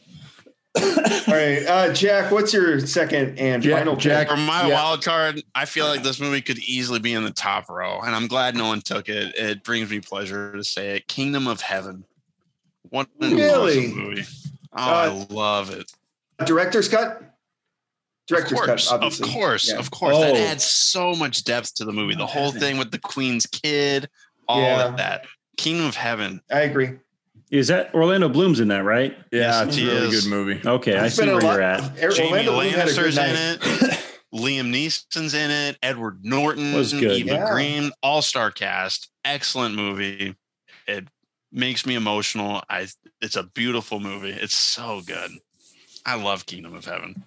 All 0.75 0.83
right, 1.27 1.63
uh, 1.67 1.93
Jack. 1.93 2.31
What's 2.31 2.51
your 2.53 2.79
second 2.79 3.37
and 3.37 3.61
Jack- 3.61 3.77
final 3.79 3.95
Jack- 3.95 4.27
pick? 4.27 4.35
For 4.37 4.41
my 4.41 4.67
Yeah. 4.67 4.73
wild 4.73 5.03
card, 5.03 5.43
I 5.53 5.65
feel 5.65 5.85
like 5.85 6.03
this 6.03 6.19
movie 6.19 6.41
could 6.41 6.59
easily 6.59 6.99
be 6.99 7.13
in 7.13 7.23
the 7.23 7.31
top 7.31 7.69
row, 7.69 7.99
and 8.01 8.15
I'm 8.15 8.27
glad 8.27 8.55
no 8.55 8.65
one 8.67 8.81
took 8.81 9.07
it. 9.09 9.35
It 9.35 9.63
brings 9.63 9.89
me 9.89 9.99
pleasure 9.99 10.51
to 10.55 10.63
say 10.63 10.95
it. 10.95 11.07
Kingdom 11.07 11.47
of 11.47 11.61
Heaven. 11.61 12.05
What 12.89 13.07
an 13.21 13.35
Really? 13.35 13.85
awesome 13.87 13.97
movie. 13.97 14.25
Oh, 14.75 14.81
Uh, 14.81 15.25
I 15.29 15.33
love 15.33 15.69
it. 15.69 15.91
Director's 16.45 16.87
cut. 16.89 17.21
Director's 18.27 18.59
of 18.59 18.65
course, 18.65 18.89
cut. 18.89 19.03
of 19.03 19.21
course, 19.21 19.69
Yeah. 19.69 19.75
of 19.77 19.91
course. 19.91 20.17
That 20.17 20.33
Oh. 20.33 20.37
adds 20.37 20.63
so 20.63 21.13
much 21.13 21.43
depth 21.43 21.75
to 21.75 21.85
the 21.85 21.91
movie. 21.93 22.15
The 22.15 22.25
whole 22.25 22.51
thing 22.51 22.77
with 22.77 22.91
the 22.91 22.97
Queen's 22.99 23.45
kid, 23.45 24.09
all 24.47 24.61
Yeah. 24.61 24.85
of 24.85 24.97
that. 24.97 25.25
Kingdom 25.57 25.85
of 25.85 25.95
Heaven. 25.95 26.41
I 26.51 26.61
agree. 26.61 26.93
Is 27.53 27.67
that 27.67 27.93
Orlando 27.93 28.29
Bloom's 28.29 28.59
in 28.59 28.69
that, 28.69 28.83
right? 28.83 29.15
Yeah, 29.31 29.61
Yes, 29.61 29.67
it's 29.67 29.77
a 29.77 29.85
really 29.85 30.07
is. 30.07 30.21
good 30.23 30.29
movie. 30.31 30.67
Okay, 30.67 30.97
I 30.97 31.07
see 31.07 31.27
where 31.27 31.35
lot- 31.39 31.53
you're 31.53 31.61
at. 31.61 31.95
Jamie 32.15 32.29
Orlando 32.47 32.51
Bloom 32.53 32.73
had 32.73 32.87
a 32.89 32.91
good 32.93 33.13
Lannister's 33.13 33.17
in 33.19 33.35
it. 33.35 33.99
Liam 34.33 34.73
Neeson's 34.73 35.35
in 35.35 35.51
it. 35.51 35.77
Edward 35.83 36.21
Norton 36.25 36.73
Was 36.73 36.93
good. 36.93 37.11
Eva 37.11 37.29
Yeah. 37.35 37.51
Green, 37.51 37.91
all 38.01 38.23
star 38.23 38.49
cast. 38.49 39.09
Excellent 39.23 39.75
movie. 39.75 40.35
It 40.87 41.07
makes 41.51 41.85
me 41.85 41.93
emotional. 41.93 42.63
I. 42.71 42.87
It's 43.21 43.35
a 43.35 43.43
beautiful 43.43 43.99
movie. 43.99 44.31
It's 44.31 44.57
so 44.57 45.01
good. 45.05 45.29
I 46.07 46.15
love 46.15 46.47
Kingdom 46.47 46.73
of 46.73 46.85
Heaven. 46.85 47.23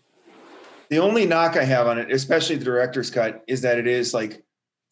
The 0.91 0.99
only 0.99 1.25
knock 1.25 1.57
I 1.57 1.63
have 1.63 1.87
on 1.87 1.99
it, 1.99 2.11
especially 2.11 2.57
the 2.57 2.65
director's 2.65 3.11
cut, 3.11 3.45
is 3.47 3.61
that 3.61 3.79
it 3.79 3.87
is 3.87 4.13
like 4.13 4.43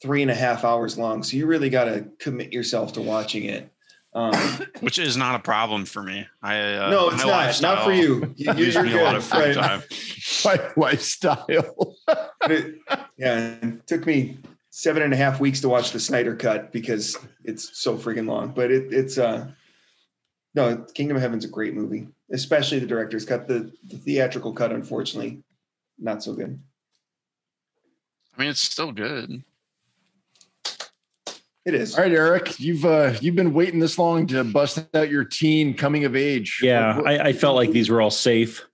three 0.00 0.22
and 0.22 0.30
a 0.30 0.34
half 0.34 0.64
hours 0.64 0.96
long. 0.96 1.24
So 1.24 1.36
you 1.36 1.46
really 1.46 1.70
got 1.70 1.84
to 1.86 2.06
commit 2.20 2.52
yourself 2.52 2.92
to 2.92 3.00
watching 3.02 3.44
it. 3.46 3.68
Um, 4.14 4.32
which 4.80 4.98
is 4.98 5.16
not 5.16 5.34
a 5.34 5.38
problem 5.40 5.84
for 5.84 6.02
me. 6.02 6.26
I 6.42 6.74
uh, 6.74 6.90
no, 6.90 7.08
it's 7.10 7.24
not. 7.24 7.62
Not 7.62 7.84
for 7.84 7.92
you. 7.92 8.32
you 8.36 8.54
Gives 8.54 8.74
you're 8.74 8.84
me 8.84 8.98
a 8.98 9.02
lot 9.02 9.10
good, 9.10 9.16
of 9.16 9.24
free 9.24 9.40
right? 9.40 9.54
time. 9.54 9.82
My 10.44 10.70
lifestyle. 10.76 11.46
It, 12.46 12.74
yeah, 13.16 13.54
it 13.62 13.86
took 13.86 14.04
me 14.04 14.36
seven 14.68 15.02
and 15.02 15.14
a 15.14 15.16
half 15.16 15.40
weeks 15.40 15.62
to 15.62 15.68
watch 15.70 15.92
the 15.92 15.98
Snyder 15.98 16.36
cut 16.36 16.72
because 16.72 17.16
it's 17.42 17.80
so 17.80 17.96
freaking 17.96 18.28
long. 18.28 18.50
But 18.50 18.70
it, 18.70 18.92
it's 18.92 19.16
uh, 19.16 19.50
no, 20.54 20.76
Kingdom 20.92 21.16
of 21.16 21.22
Heaven's 21.22 21.46
a 21.46 21.48
great 21.48 21.72
movie, 21.72 22.06
especially 22.30 22.80
the 22.80 22.86
director's 22.86 23.24
cut. 23.24 23.48
The, 23.48 23.72
the 23.86 23.96
theatrical 23.96 24.52
cut, 24.52 24.72
unfortunately, 24.72 25.42
not 25.98 26.22
so 26.22 26.34
good. 26.34 26.60
I 28.36 28.40
mean, 28.42 28.50
it's 28.50 28.60
still 28.60 28.92
good. 28.92 29.42
It 31.64 31.74
is. 31.74 31.94
All 31.96 32.02
right, 32.02 32.12
Eric, 32.12 32.60
you've 32.60 32.84
uh, 32.84 33.14
you've 33.22 33.34
been 33.36 33.54
waiting 33.54 33.80
this 33.80 33.98
long 33.98 34.26
to 34.28 34.44
bust 34.44 34.84
out 34.94 35.08
your 35.10 35.24
teen 35.24 35.72
coming 35.74 36.04
of 36.04 36.14
age. 36.14 36.60
Yeah, 36.62 37.00
I, 37.06 37.28
I 37.28 37.32
felt 37.32 37.56
like 37.56 37.70
these 37.70 37.88
were 37.88 38.02
all 38.02 38.10
safe. 38.10 38.66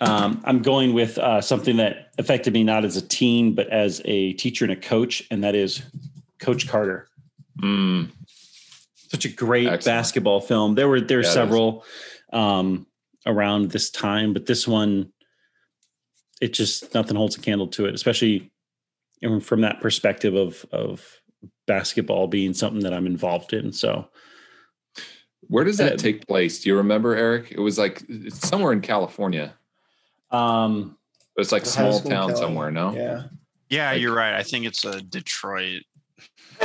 Um, 0.00 0.40
I'm 0.44 0.62
going 0.62 0.92
with 0.92 1.18
uh, 1.18 1.40
something 1.40 1.76
that 1.78 2.12
affected 2.18 2.52
me 2.52 2.62
not 2.62 2.84
as 2.84 2.96
a 2.96 3.02
teen, 3.02 3.54
but 3.54 3.68
as 3.68 4.00
a 4.04 4.32
teacher 4.34 4.64
and 4.64 4.72
a 4.72 4.76
coach, 4.76 5.24
and 5.30 5.42
that 5.42 5.54
is 5.56 5.82
Coach 6.38 6.68
Carter. 6.68 7.08
Mm, 7.60 8.10
Such 9.10 9.24
a 9.24 9.28
great 9.28 9.66
Excellent. 9.66 9.84
basketball 9.84 10.40
film. 10.40 10.76
There 10.76 10.88
were 10.88 11.00
there 11.00 11.18
were 11.18 11.24
Yeah, 11.24 11.30
several 11.30 11.84
um, 12.32 12.86
around 13.26 13.70
this 13.72 13.90
time, 13.90 14.32
but 14.32 14.46
this 14.46 14.68
one, 14.68 15.12
it 16.40 16.52
just 16.52 16.94
nothing 16.94 17.16
holds 17.16 17.36
a 17.36 17.40
candle 17.40 17.68
to 17.68 17.86
it, 17.86 17.94
especially 17.94 18.52
from 19.40 19.62
that 19.62 19.80
perspective 19.80 20.34
of 20.34 20.64
of 20.70 21.20
basketball 21.66 22.26
being 22.28 22.54
something 22.54 22.82
that 22.82 22.92
I'm 22.94 23.06
involved 23.06 23.52
in. 23.52 23.72
So 23.72 24.08
where 25.48 25.64
does 25.64 25.80
Uh, 25.80 25.84
that 25.90 25.98
take 25.98 26.26
place? 26.26 26.62
Do 26.62 26.68
you 26.70 26.76
remember, 26.76 27.14
Eric? 27.14 27.50
It 27.52 27.60
was 27.60 27.78
like 27.78 28.02
somewhere 28.30 28.72
in 28.72 28.80
California. 28.80 29.54
um, 30.30 30.96
It's 31.36 31.52
like 31.52 31.64
small 31.66 32.00
town 32.00 32.28
Kelly. 32.28 32.40
somewhere. 32.40 32.70
No. 32.70 32.92
Yeah. 32.94 33.24
Yeah, 33.70 33.90
Like- 33.92 34.00
you're 34.00 34.14
right. 34.14 34.34
I 34.34 34.42
think 34.42 34.66
it's 34.66 34.84
a 34.84 35.00
Detroit. 35.00 35.82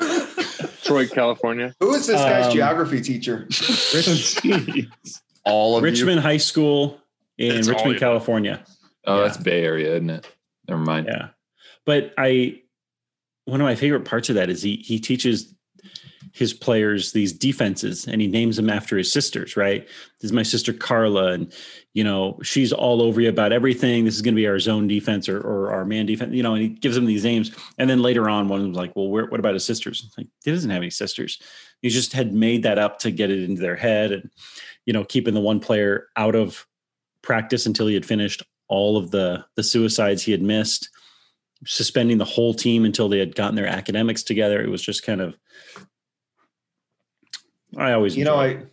Detroit, 0.00 1.10
California. 1.10 1.74
Who 1.80 1.94
is 1.94 2.06
this 2.06 2.20
guy's 2.20 2.46
Um, 2.46 2.52
geography 2.52 3.00
teacher? 3.00 3.48
all 5.44 5.76
of 5.76 5.82
Richmond 5.82 6.20
High 6.20 6.36
School 6.38 7.00
in 7.38 7.52
It's 7.56 7.68
Richmond. 7.68 7.98
California. 7.98 8.64
Oh, 9.06 9.16
Yeah. 9.18 9.22
that's 9.24 9.36
Bay 9.36 9.64
Area, 9.64 9.94
isn't 9.94 10.10
it? 10.10 10.26
Never 10.68 10.80
mind. 10.82 11.06
Yeah. 11.08 11.28
But 11.84 12.12
I 12.18 12.62
one 13.46 13.60
of 13.60 13.64
my 13.64 13.74
favorite 13.74 14.04
parts 14.04 14.28
of 14.28 14.34
that 14.34 14.50
is 14.50 14.62
he 14.62 14.76
he 14.76 15.00
teaches 15.00 15.54
his 16.32 16.52
players 16.52 17.12
these 17.12 17.32
defenses 17.32 18.06
and 18.06 18.20
he 18.20 18.26
names 18.26 18.56
them 18.56 18.68
after 18.68 18.98
his 18.98 19.10
sisters, 19.10 19.56
right? 19.56 19.86
This 20.20 20.28
is 20.28 20.32
my 20.32 20.42
sister 20.42 20.74
Carla, 20.74 21.32
and 21.32 21.52
you 21.94 22.04
know, 22.04 22.38
she's 22.42 22.74
all 22.74 23.00
over 23.00 23.22
you 23.22 23.30
about 23.30 23.52
everything. 23.52 24.04
This 24.04 24.16
is 24.16 24.22
gonna 24.22 24.36
be 24.36 24.46
our 24.46 24.58
zone 24.58 24.86
defense 24.86 25.28
or, 25.28 25.40
or 25.40 25.72
our 25.72 25.86
man 25.86 26.04
defense, 26.04 26.34
you 26.34 26.42
know, 26.42 26.54
and 26.54 26.62
he 26.62 26.68
gives 26.68 26.94
them 26.94 27.06
these 27.06 27.24
names. 27.24 27.56
And 27.78 27.88
then 27.88 28.02
later 28.02 28.28
on, 28.28 28.48
one 28.48 28.68
was 28.68 28.76
like, 28.76 28.94
Well, 28.94 29.08
where, 29.08 29.26
what 29.26 29.40
about 29.40 29.54
his 29.54 29.64
sisters? 29.64 30.12
Like, 30.18 30.26
he 30.44 30.50
doesn't 30.50 30.68
have 30.68 30.82
any 30.82 30.90
sisters. 30.90 31.40
He 31.80 31.88
just 31.88 32.12
had 32.12 32.34
made 32.34 32.64
that 32.64 32.78
up 32.78 32.98
to 33.00 33.10
get 33.10 33.30
it 33.30 33.42
into 33.44 33.62
their 33.62 33.76
head 33.76 34.12
and 34.12 34.30
you 34.86 34.92
know, 34.92 35.04
keeping 35.04 35.34
the 35.34 35.40
one 35.40 35.60
player 35.60 36.08
out 36.16 36.34
of 36.34 36.66
practice 37.22 37.66
until 37.66 37.86
he 37.86 37.94
had 37.94 38.06
finished 38.06 38.42
all 38.68 38.96
of 38.96 39.10
the 39.10 39.44
the 39.54 39.62
suicides 39.62 40.22
he 40.22 40.32
had 40.32 40.42
missed 40.42 40.88
suspending 41.64 42.18
the 42.18 42.24
whole 42.24 42.54
team 42.54 42.84
until 42.84 43.08
they 43.08 43.18
had 43.18 43.34
gotten 43.34 43.54
their 43.54 43.66
academics 43.66 44.22
together. 44.22 44.62
It 44.62 44.68
was 44.68 44.82
just 44.82 45.04
kind 45.04 45.20
of 45.20 45.36
i 47.76 47.92
always 47.92 48.16
You 48.16 48.24
know, 48.24 48.40
enjoyed 48.40 48.68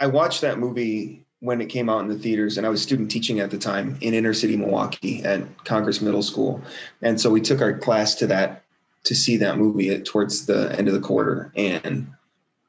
I 0.00 0.04
I 0.04 0.06
watched 0.08 0.42
that 0.42 0.58
movie 0.58 1.24
when 1.40 1.60
it 1.60 1.66
came 1.66 1.88
out 1.88 2.00
in 2.00 2.08
the 2.08 2.18
theaters, 2.18 2.58
and 2.58 2.66
I 2.66 2.70
was 2.70 2.82
student 2.82 3.10
teaching 3.10 3.40
at 3.40 3.50
the 3.50 3.58
time 3.58 3.96
in 4.00 4.14
inner 4.14 4.34
city 4.34 4.56
Milwaukee 4.56 5.24
at 5.24 5.42
Congress 5.64 6.00
Middle 6.00 6.22
School, 6.22 6.60
and 7.02 7.20
so 7.20 7.30
we 7.30 7.40
took 7.40 7.60
our 7.60 7.78
class 7.78 8.14
to 8.16 8.26
that 8.26 8.62
to 9.04 9.14
see 9.14 9.36
that 9.36 9.56
movie 9.56 9.90
at, 9.90 10.04
towards 10.04 10.46
the 10.46 10.74
end 10.76 10.88
of 10.88 10.94
the 10.94 11.00
quarter, 11.00 11.52
and 11.56 12.10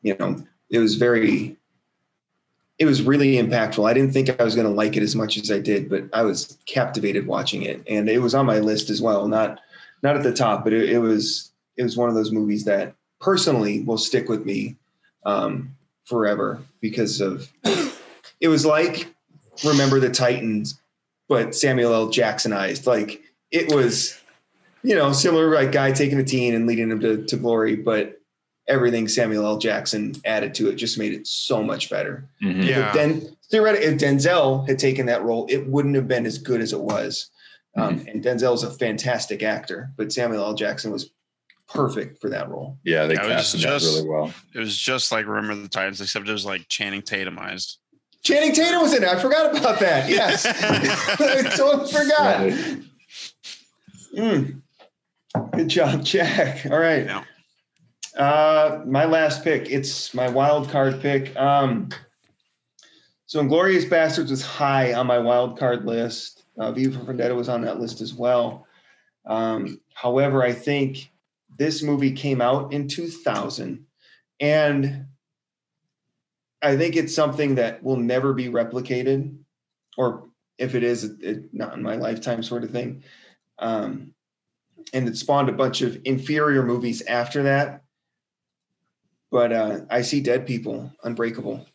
you 0.01 0.15
know, 0.19 0.41
it 0.69 0.79
was 0.79 0.95
very. 0.95 1.56
It 2.79 2.85
was 2.85 3.01
really 3.01 3.33
impactful. 3.33 3.89
I 3.89 3.93
didn't 3.93 4.11
think 4.11 4.39
I 4.39 4.43
was 4.43 4.55
going 4.55 4.67
to 4.67 4.73
like 4.73 4.95
it 4.95 5.03
as 5.03 5.15
much 5.15 5.37
as 5.37 5.49
I 5.51 5.59
did, 5.59 5.89
but 5.89 6.03
I 6.13 6.21
was 6.21 6.57
captivated 6.67 7.25
watching 7.25 7.63
it, 7.63 7.81
and 7.87 8.07
it 8.07 8.19
was 8.19 8.35
on 8.35 8.45
my 8.45 8.59
list 8.59 8.89
as 8.89 9.01
well. 9.01 9.27
Not, 9.27 9.59
not 10.03 10.15
at 10.15 10.23
the 10.23 10.33
top, 10.33 10.63
but 10.63 10.73
it, 10.73 10.89
it 10.89 10.99
was. 10.99 11.51
It 11.75 11.83
was 11.83 11.95
one 11.95 12.09
of 12.09 12.15
those 12.15 12.31
movies 12.31 12.65
that 12.65 12.95
personally 13.19 13.81
will 13.83 13.99
stick 13.99 14.29
with 14.29 14.45
me 14.45 14.75
um, 15.25 15.75
forever 16.05 16.61
because 16.81 17.21
of 17.21 17.51
it 18.39 18.47
was 18.47 18.65
like 18.65 19.13
remember 19.65 19.99
the 19.99 20.09
titans 20.09 20.79
but 21.27 21.53
samuel 21.53 21.93
l 21.93 22.09
jacksonized 22.09 22.87
like 22.87 23.21
it 23.51 23.73
was 23.73 24.19
you 24.83 24.95
know 24.95 25.11
similar 25.11 25.53
like 25.53 25.71
guy 25.71 25.91
taking 25.91 26.19
a 26.19 26.23
teen 26.23 26.53
and 26.53 26.65
leading 26.65 26.89
him 26.89 26.99
to, 26.99 27.25
to 27.25 27.35
glory 27.35 27.75
but 27.75 28.16
everything 28.67 29.07
samuel 29.07 29.45
l 29.45 29.57
jackson 29.57 30.13
added 30.25 30.53
to 30.53 30.69
it 30.69 30.75
just 30.75 30.97
made 30.97 31.13
it 31.13 31.25
so 31.27 31.63
much 31.63 31.89
better 31.89 32.27
Mhm. 32.43 32.65
Yeah. 32.65 32.87
if 32.89 32.93
then 32.93 33.37
theoretically 33.49 33.87
if 33.87 33.97
denzel 33.99 34.67
had 34.67 34.77
taken 34.79 35.05
that 35.07 35.23
role 35.23 35.45
it 35.49 35.67
wouldn't 35.67 35.95
have 35.95 36.07
been 36.07 36.25
as 36.25 36.37
good 36.37 36.61
as 36.61 36.73
it 36.73 36.81
was 36.81 37.29
um, 37.77 38.03
and 38.07 38.25
is 38.25 38.63
a 38.63 38.71
fantastic 38.71 39.43
actor 39.43 39.91
but 39.97 40.11
samuel 40.11 40.43
l 40.43 40.53
jackson 40.53 40.91
was 40.91 41.11
perfect 41.69 42.19
for 42.21 42.29
that 42.29 42.49
role 42.49 42.77
Yeah, 42.83 43.05
they 43.07 43.13
Yeah, 43.15 43.23
it 43.23 43.27
was 43.27 43.35
casted 43.35 43.61
that 43.61 43.79
just- 43.79 43.85
really 43.97 44.09
well. 44.09 44.33
It 44.55 44.59
was 44.59 44.75
just 44.75 45.11
like 45.11 45.25
Remember 45.27 45.53
the 45.61 45.67
Titans, 45.67 45.99
except 45.99 46.27
it 46.27 46.31
was 46.31 46.45
like 46.45 46.65
Channing 46.69 47.01
Tatumized. 47.01 47.75
Channing 48.23 48.53
Tatum 48.53 48.81
was 48.81 48.93
in 48.93 49.03
it. 49.03 49.09
I 49.09 49.19
forgot 49.19 49.55
about 49.57 49.77
that. 49.81 50.07
Yes. 50.17 50.45
I 50.45 51.43
totally 51.57 51.91
forgot. 51.91 52.51
Mm. 54.17 54.61
Good 55.53 55.67
job, 55.67 56.03
Jack. 56.05 56.65
All 56.71 56.79
right. 56.79 57.05
Yeah. 57.05 57.23
Uh, 58.17 58.81
my 58.85 59.05
last 59.05 59.43
pick. 59.43 59.69
It's 59.69 60.13
my 60.13 60.27
wild 60.27 60.69
card 60.69 60.99
pick. 61.01 61.35
Um, 61.37 61.89
so 63.27 63.41
Inglourious 63.41 63.87
Basterds 63.87 64.31
was 64.31 64.41
high 64.41 64.93
on 64.93 65.05
my 65.05 65.19
wild 65.19 65.59
card 65.59 65.85
list. 65.85 66.43
Uh, 66.57 66.71
V 66.71 66.89
for 66.91 66.99
Vendetta 66.99 67.35
was 67.35 67.49
on 67.49 67.61
that 67.61 67.79
list 67.79 68.01
as 68.01 68.13
well. 68.13 68.65
Um, 69.27 69.79
however, 69.93 70.43
I 70.43 70.51
think 70.51 71.11
this 71.59 71.83
movie 71.83 72.11
came 72.11 72.41
out 72.41 72.73
in 72.73 72.87
2000 72.87 73.85
and 74.39 75.05
I 76.61 76.75
think 76.75 76.95
it's 76.95 77.13
something 77.13 77.55
that 77.55 77.83
will 77.83 77.97
never 77.97 78.33
be 78.33 78.47
replicated, 78.47 79.35
or 79.97 80.29
if 80.57 80.73
it 80.73 80.83
is, 80.83 81.03
it, 81.03 81.17
it, 81.21 81.53
not 81.53 81.73
in 81.75 81.83
my 81.83 81.95
lifetime, 81.95 82.41
sort 82.41 82.63
of 82.63 82.71
thing. 82.71 83.03
Um, 83.59 84.13
and 84.93 85.07
it 85.07 85.17
spawned 85.17 85.49
a 85.49 85.53
bunch 85.53 85.81
of 85.81 85.99
inferior 86.05 86.63
movies 86.63 87.03
after 87.03 87.43
that. 87.43 87.83
But 89.31 89.51
uh, 89.51 89.79
I 89.89 90.01
see 90.03 90.21
Dead 90.21 90.47
People, 90.47 90.91
Unbreakable, 91.03 91.65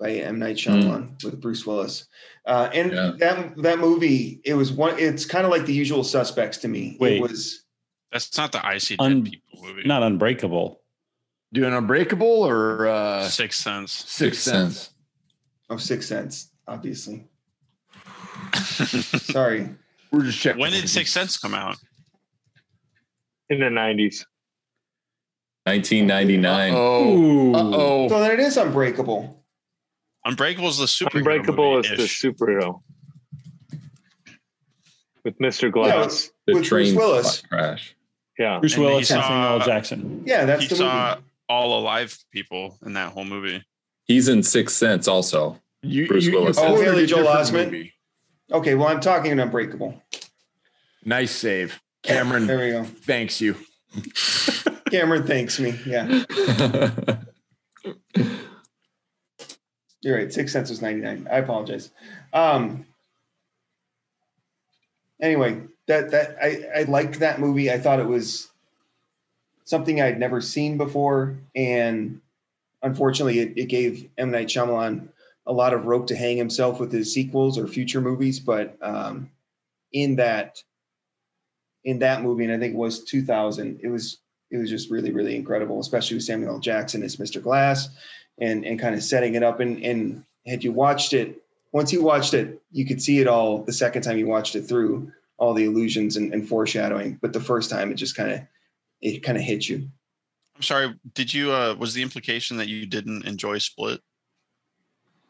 by 0.00 0.12
M 0.12 0.38
Night 0.38 0.56
Shyamalan 0.56 1.22
with 1.24 1.40
Bruce 1.40 1.66
Willis, 1.66 2.06
uh, 2.46 2.70
and 2.72 2.92
Yeah. 2.92 3.12
that 3.18 3.56
that 3.62 3.78
movie, 3.78 4.40
it 4.44 4.54
was 4.54 4.72
one. 4.72 4.98
It's 4.98 5.24
kind 5.26 5.44
of 5.44 5.50
like 5.50 5.66
The 5.66 5.72
Usual 5.74 6.04
Suspects 6.04 6.58
to 6.58 6.68
me. 6.68 6.96
Wait. 7.00 7.18
It 7.18 7.22
was 7.22 7.64
That's 8.12 8.36
not 8.38 8.52
the 8.52 8.64
Icy 8.64 8.96
Un- 8.98 9.24
Dead 9.24 9.32
People 9.32 9.62
movie. 9.62 9.82
not 9.86 10.02
unbreakable 10.02 10.80
doing 11.52 11.72
Unbreakable 11.74 12.26
or 12.26 12.86
uh, 12.88 13.28
Sixth 13.28 13.60
Sense. 13.62 13.92
Sixth 13.92 14.42
Sixth 14.42 14.42
Sense. 14.42 14.90
oh 15.70 15.76
Sixth 15.76 16.08
Sense, 16.08 16.50
obviously. 16.66 17.26
Sorry. 18.54 19.68
We're 20.10 20.22
just 20.24 20.38
checking. 20.38 20.60
when 20.60 20.72
did 20.72 20.88
Sixth 20.88 21.12
Sense 21.12 21.36
come 21.36 21.54
out? 21.54 21.76
in 23.48 23.60
the 23.60 23.66
90s. 23.66 24.24
1999. 25.66 26.72
Oh, 26.76 27.16
Ooh. 27.18 27.54
uh 27.54 27.70
oh. 27.74 28.08
So 28.08 28.20
then 28.20 28.30
it 28.32 28.40
is 28.40 28.56
Unbreakable. 28.56 29.44
Unbreakable 30.24 30.68
is 30.68 30.78
the 30.78 30.88
super 30.88 31.18
Unbreakable 31.18 31.78
is 31.78 31.88
the 31.88 31.96
superhero 32.04 32.82
with 35.24 35.38
Mr. 35.38 35.62
Yeah, 35.64 35.70
Glass. 35.70 36.30
the 36.46 36.54
with 36.54 36.64
train 36.64 36.94
Bruce 36.94 36.96
Willis. 36.96 37.42
crash. 37.42 37.96
Yeah. 38.38 38.58
Bruce 38.60 38.74
And 38.74 38.84
Willis 38.84 39.10
and 39.10 39.22
saw- 39.22 39.28
Samuel 39.28 39.60
L. 39.60 39.66
Jackson. 39.66 40.22
Yeah, 40.24 40.44
that's 40.44 40.62
He 40.62 40.68
the 40.68 40.76
saw 40.76 41.10
movie. 41.16 41.26
all 41.48 41.78
alive 41.80 42.16
people 42.32 42.78
in 42.84 42.92
that 42.94 43.12
whole 43.12 43.24
movie. 43.24 43.64
He's 44.04 44.28
in 44.28 44.42
Sixth 44.44 44.76
Sense 44.76 45.08
also. 45.08 45.60
You, 45.82 46.06
Bruce 46.06 46.24
you, 46.26 46.32
you 46.32 46.38
Willis. 46.38 46.58
Oh, 46.58 46.74
really, 46.74 46.84
Haley 46.84 47.04
a 47.04 47.06
Joel 47.06 47.44
different 47.44 47.72
Osment? 47.72 47.92
Okay, 48.52 48.74
well, 48.76 48.88
I'm 48.88 49.00
talking 49.00 49.32
in 49.32 49.40
Unbreakable. 49.40 50.00
Nice 51.04 51.32
save, 51.32 51.80
Cameron. 52.02 52.46
There 52.46 52.58
we 52.58 52.70
go. 52.70 52.84
thanks 52.84 53.40
you. 53.40 53.56
Cameron 54.96 55.26
thanks 55.26 55.60
me. 55.60 55.78
Yeah, 55.84 56.06
you're 60.00 60.16
right. 60.16 60.32
Six 60.32 60.50
Sense 60.52 60.70
was 60.70 60.80
99. 60.80 61.28
I 61.30 61.36
apologize. 61.36 61.90
Um. 62.32 62.86
Anyway, 65.20 65.60
that 65.86 66.12
that 66.12 66.38
I 66.42 66.80
I 66.80 66.82
liked 66.84 67.20
that 67.20 67.40
movie. 67.40 67.70
I 67.70 67.78
thought 67.78 68.00
it 68.00 68.06
was 68.06 68.48
something 69.64 70.00
I'd 70.00 70.18
never 70.18 70.40
seen 70.40 70.78
before, 70.78 71.36
and 71.54 72.22
unfortunately, 72.82 73.40
it, 73.40 73.52
it 73.58 73.66
gave 73.66 74.08
M 74.16 74.30
Night 74.30 74.46
Shyamalan 74.46 75.08
a 75.46 75.52
lot 75.52 75.74
of 75.74 75.84
rope 75.84 76.06
to 76.06 76.16
hang 76.16 76.38
himself 76.38 76.80
with 76.80 76.90
his 76.90 77.12
sequels 77.12 77.58
or 77.58 77.66
future 77.66 78.00
movies. 78.00 78.40
But 78.40 78.78
um, 78.80 79.30
in 79.92 80.16
that 80.16 80.62
in 81.84 81.98
that 81.98 82.22
movie, 82.22 82.44
and 82.44 82.52
I 82.54 82.58
think 82.58 82.72
it 82.72 82.78
was 82.78 83.04
2000, 83.04 83.80
it 83.82 83.88
was 83.88 84.20
it 84.50 84.58
was 84.58 84.70
just 84.70 84.90
really 84.90 85.12
really 85.12 85.36
incredible, 85.36 85.80
especially 85.80 86.16
with 86.16 86.24
Samuel 86.24 86.54
L. 86.54 86.58
Jackson 86.58 87.02
as 87.02 87.16
Mr. 87.16 87.42
Glass, 87.42 87.88
and 88.38 88.64
and 88.64 88.78
kind 88.78 88.94
of 88.94 89.02
setting 89.02 89.34
it 89.34 89.42
up. 89.42 89.60
And 89.60 89.82
and 89.82 90.24
had 90.46 90.62
you 90.62 90.72
watched 90.72 91.12
it, 91.12 91.42
once 91.72 91.92
you 91.92 92.02
watched 92.02 92.34
it, 92.34 92.60
you 92.70 92.86
could 92.86 93.02
see 93.02 93.20
it 93.20 93.26
all 93.26 93.62
the 93.62 93.72
second 93.72 94.02
time 94.02 94.18
you 94.18 94.26
watched 94.26 94.56
it 94.56 94.62
through 94.62 95.12
all 95.38 95.52
the 95.52 95.64
illusions 95.64 96.16
and, 96.16 96.32
and 96.32 96.48
foreshadowing. 96.48 97.18
But 97.20 97.32
the 97.32 97.40
first 97.40 97.70
time, 97.70 97.90
it 97.90 97.96
just 97.96 98.16
kind 98.16 98.32
of 98.32 98.40
it 99.00 99.22
kind 99.22 99.36
of 99.36 99.44
hit 99.44 99.68
you. 99.68 99.88
I'm 100.54 100.62
sorry. 100.62 100.94
Did 101.14 101.34
you? 101.34 101.52
uh 101.52 101.74
Was 101.74 101.94
the 101.94 102.02
implication 102.02 102.56
that 102.56 102.68
you 102.68 102.86
didn't 102.86 103.26
enjoy 103.26 103.58
Split? 103.58 104.00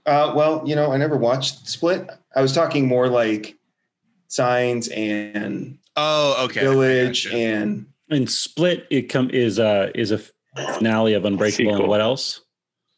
Uh, 0.05 0.33
well, 0.37 0.63
you 0.65 0.77
know, 0.77 0.93
I 0.93 0.97
never 0.99 1.17
watched 1.17 1.67
Split. 1.67 2.09
I 2.37 2.41
was 2.41 2.53
talking 2.53 2.87
more 2.87 3.09
like 3.09 3.57
Signs 4.29 4.87
and 4.89 5.79
Oh, 5.97 6.45
okay. 6.45 6.61
Village 6.61 7.27
and 7.27 7.87
And 8.11 8.31
Split 8.31 8.87
it 8.91 9.03
come 9.09 9.31
is 9.31 9.59
uh 9.59 9.91
is 9.95 10.13
a 10.13 10.21
finale 10.75 11.15
of 11.15 11.25
Unbreakable 11.25 11.75
and 11.77 11.89
what 11.89 12.01
else? 12.01 12.43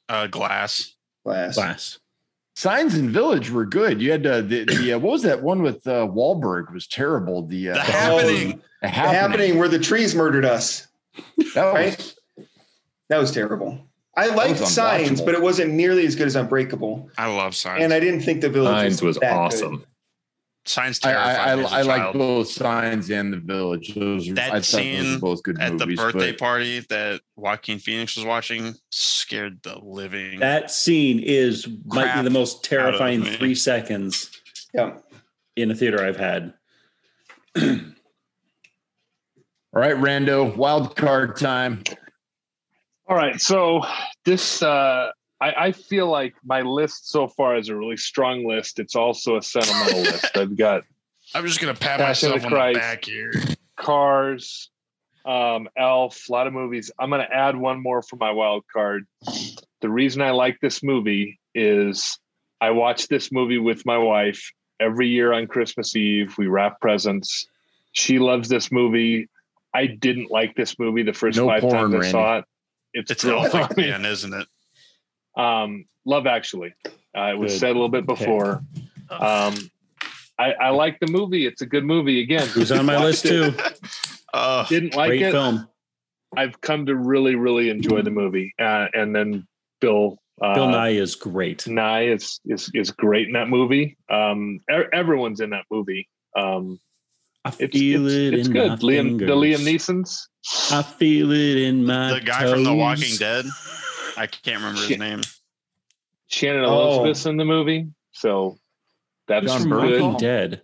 uh, 0.08 0.26
Glass. 0.26 0.94
Glass. 1.24 1.54
Glass. 1.54 1.98
Signs 2.56 2.96
in 2.96 3.10
Village 3.10 3.50
were 3.50 3.66
good. 3.66 4.02
You 4.02 4.10
had 4.10 4.26
uh, 4.26 4.40
the, 4.40 4.64
the 4.64 4.94
uh, 4.94 4.98
what 4.98 5.12
was 5.12 5.22
that 5.22 5.42
one 5.42 5.62
with 5.62 5.86
uh, 5.86 6.06
Wahlberg 6.08 6.72
was 6.72 6.86
terrible. 6.88 7.46
The, 7.46 7.70
uh, 7.70 7.74
The 7.74 7.80
Happening. 7.80 8.50
The 8.50 8.62
The 8.82 8.88
happening. 8.88 9.14
happening 9.14 9.58
where 9.58 9.68
the 9.68 9.78
trees 9.78 10.14
murdered 10.14 10.44
us. 10.44 10.88
That 11.54 11.72
was, 11.72 11.74
right? 11.74 12.14
That 13.10 13.18
was 13.18 13.30
terrible. 13.30 13.78
I 14.16 14.26
liked 14.28 14.58
Signs, 14.58 15.20
but 15.20 15.34
it 15.34 15.42
wasn't 15.42 15.72
nearly 15.74 16.04
as 16.06 16.16
good 16.16 16.26
as 16.26 16.34
Unbreakable. 16.34 17.08
I 17.16 17.26
love 17.26 17.54
Signs. 17.54 17.84
And 17.84 17.92
I 17.92 18.00
didn't 18.00 18.22
think 18.22 18.40
the 18.40 18.48
Village 18.48 18.72
Signs 18.74 19.02
was 19.02 19.18
that 19.18 19.32
awesome. 19.32 19.84
Signs 20.68 21.00
I, 21.04 21.12
I, 21.12 21.14
I, 21.14 21.58
as 21.58 21.72
a 21.72 21.74
I 21.76 21.82
like 21.82 22.12
both 22.12 22.48
Signs 22.48 23.10
and 23.10 23.32
The 23.32 23.38
Village. 23.38 23.94
Those 23.94 24.28
That 24.34 24.38
I 24.38 24.46
thought 24.48 24.52
those 24.54 24.66
scene 24.68 25.18
both 25.18 25.42
good 25.42 25.60
at 25.60 25.78
the 25.78 25.86
birthday 25.94 26.32
but- 26.32 26.38
party 26.38 26.80
that 26.90 27.20
Joaquin 27.36 27.78
Phoenix 27.78 28.16
was 28.16 28.24
watching 28.24 28.74
scared 28.90 29.62
the 29.62 29.78
living. 29.78 30.40
That 30.40 30.70
scene 30.70 31.20
is 31.20 31.66
might 31.86 32.14
be 32.16 32.22
the 32.22 32.30
most 32.30 32.64
terrifying 32.64 33.22
three 33.24 33.54
seconds 33.54 34.30
Yeah. 34.74 34.98
in 35.56 35.70
a 35.70 35.74
theater 35.74 36.04
I've 36.04 36.16
had. 36.18 36.54
All 39.74 39.82
right, 39.82 39.96
Rando, 39.96 40.54
wild 40.56 40.96
card 40.96 41.36
time. 41.36 41.82
All 43.06 43.16
right. 43.16 43.40
So 43.40 43.82
this, 44.24 44.62
uh, 44.62 45.10
I, 45.40 45.52
I 45.66 45.72
feel 45.72 46.08
like 46.08 46.34
my 46.44 46.62
list 46.62 47.10
so 47.10 47.28
far 47.28 47.56
is 47.56 47.68
a 47.68 47.76
really 47.76 47.96
strong 47.96 48.46
list. 48.46 48.78
It's 48.78 48.96
also 48.96 49.36
a 49.36 49.42
sentimental 49.42 50.00
list. 50.02 50.36
I've 50.36 50.56
got 50.56 50.82
I'm 51.34 51.46
just 51.46 51.60
gonna 51.60 51.74
pat 51.74 52.00
Passion 52.00 52.30
of 52.32 52.36
myself 52.42 52.52
on 52.52 52.72
the 52.72 52.78
back 52.78 53.04
here. 53.04 53.32
Cars, 53.76 54.70
um, 55.24 55.68
Elf, 55.76 56.28
a 56.28 56.32
lot 56.32 56.46
of 56.46 56.52
movies. 56.52 56.90
I'm 56.98 57.10
going 57.10 57.20
to 57.26 57.32
add 57.32 57.54
one 57.56 57.80
more 57.82 58.02
for 58.02 58.16
my 58.16 58.30
wild 58.32 58.64
card. 58.72 59.06
The 59.80 59.88
reason 59.88 60.20
I 60.22 60.30
like 60.30 60.58
this 60.60 60.82
movie 60.82 61.38
is 61.54 62.18
I 62.60 62.70
watch 62.70 63.06
this 63.08 63.30
movie 63.30 63.58
with 63.58 63.86
my 63.86 63.98
wife 63.98 64.50
every 64.80 65.08
year 65.08 65.32
on 65.32 65.46
Christmas 65.46 65.94
Eve. 65.94 66.36
We 66.38 66.48
wrap 66.48 66.80
presents. 66.80 67.46
She 67.92 68.18
loves 68.18 68.48
this 68.48 68.72
movie. 68.72 69.28
I 69.74 69.86
didn't 69.86 70.30
like 70.30 70.56
this 70.56 70.78
movie 70.78 71.02
the 71.04 71.12
first 71.12 71.38
No 71.38 71.46
five 71.46 71.60
porn, 71.60 71.74
times 71.74 71.94
I 71.94 71.98
Randy. 71.98 72.10
saw 72.10 72.38
it. 72.38 72.44
It's, 72.94 73.10
It's 73.12 73.24
real 73.24 73.38
Elf 73.44 73.50
funny. 73.52 73.84
again, 73.84 74.04
isn't 74.06 74.32
it? 74.34 74.48
Um, 75.38 75.84
Love 76.04 76.26
Actually. 76.26 76.74
Uh, 77.16 77.30
it 77.32 77.38
was 77.38 77.52
Good. 77.52 77.58
said 77.60 77.70
a 77.70 77.72
little 77.74 77.88
bit 77.88 78.08
Okay. 78.08 78.24
before. 78.24 78.62
Um, 79.10 79.54
I, 80.38 80.52
I 80.60 80.68
like 80.70 81.00
the 81.00 81.06
movie. 81.08 81.46
It's 81.46 81.62
a 81.62 81.66
good 81.66 81.84
movie. 81.84 82.20
Again, 82.22 82.46
Who's 82.48 82.70
on 82.70 82.86
my 82.86 83.02
list 83.02 83.24
it, 83.24 83.28
too? 83.28 83.54
Uh, 84.32 84.66
Didn't 84.66 84.94
like 84.94 85.08
it. 85.12 85.16
Great 85.18 85.22
it. 85.22 85.32
film. 85.32 85.68
I've 86.36 86.60
come 86.60 86.86
to 86.86 86.94
really, 86.94 87.34
really 87.34 87.70
enjoy 87.70 88.02
the 88.02 88.10
movie. 88.10 88.54
Uh, 88.58 88.86
and 88.92 89.14
then 89.16 89.46
Bill 89.80 90.18
uh, 90.40 90.54
Bill 90.54 90.68
Nighy 90.68 91.00
is 91.00 91.14
great. 91.16 91.60
Nighy 91.64 92.14
is 92.14 92.38
is 92.44 92.70
is 92.74 92.90
great 92.92 93.26
in 93.28 93.32
that 93.32 93.48
movie. 93.48 93.96
Um, 94.10 94.60
e- 94.70 94.84
everyone's 94.92 95.40
in 95.40 95.50
that 95.50 95.64
movie. 95.70 96.08
Um, 96.36 96.78
I 97.44 97.52
it's 97.58 97.76
feel 97.76 98.06
it's, 98.06 98.14
it 98.14 98.34
it's 98.34 98.46
in 98.48 98.52
good. 98.52 98.68
my 98.68 98.76
Liam 98.76 99.18
the 99.18 99.24
Liam. 99.26 99.64
Neeson's. 99.64 100.28
I 100.70 100.82
feel 100.82 101.32
it 101.32 101.56
in 101.56 101.84
my 101.86 102.12
the 102.14 102.20
guy 102.20 102.48
from 102.52 102.62
The 102.64 102.74
Walking. 102.74 103.16
Dead. 103.16 103.46
I 104.18 104.26
can't 104.26 104.58
remember 104.62 104.80
his 104.82 104.98
name. 104.98 105.20
Shannon 106.26 106.64
Oh. 106.66 106.88
Elizabeth's 106.88 107.26
in 107.26 107.36
the 107.36 107.44
movie, 107.44 107.86
so 108.12 108.58
that's 109.26 109.46
John 109.46 109.68
good. 109.68 110.18
Dead. 110.18 110.62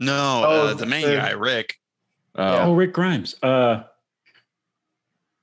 No, 0.00 0.42
Oh, 0.46 0.66
uh, 0.68 0.74
the 0.74 0.86
main 0.86 1.06
the- 1.06 1.16
guy, 1.16 1.30
Rick. 1.32 1.76
Uh, 2.34 2.58
Oh, 2.62 2.74
Rick 2.74 2.92
Grimes. 2.94 3.34
Uh, 3.42 3.84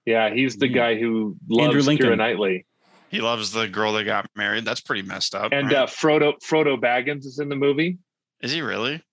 Yeah, 0.06 0.34
he's 0.34 0.56
the 0.57 0.68
Hmm. 0.68 0.73
guy 0.73 0.95
who 0.99 1.38
Andrew 1.52 1.73
loves 1.76 1.88
Lincoln. 1.88 2.07
Keira 2.07 2.18
Knightley. 2.18 2.65
He 3.10 3.22
loves 3.22 3.52
the 3.52 3.68
girl 3.68 3.94
that 3.94 4.06
got 4.06 4.27
married. 4.36 4.65
That's 4.65 4.81
pretty 4.81 5.03
messed 5.03 5.36
up. 5.36 5.52
And 5.52 5.68
right? 5.68 5.76
uh, 5.77 5.86
Frodo 5.88 6.34
Frodo 6.44 6.80
Baggins 6.80 7.26
is 7.26 7.40
in 7.40 7.49
the 7.49 7.56
movie. 7.56 7.99
is 8.41 8.52
he 8.52 8.61
really? 8.61 9.03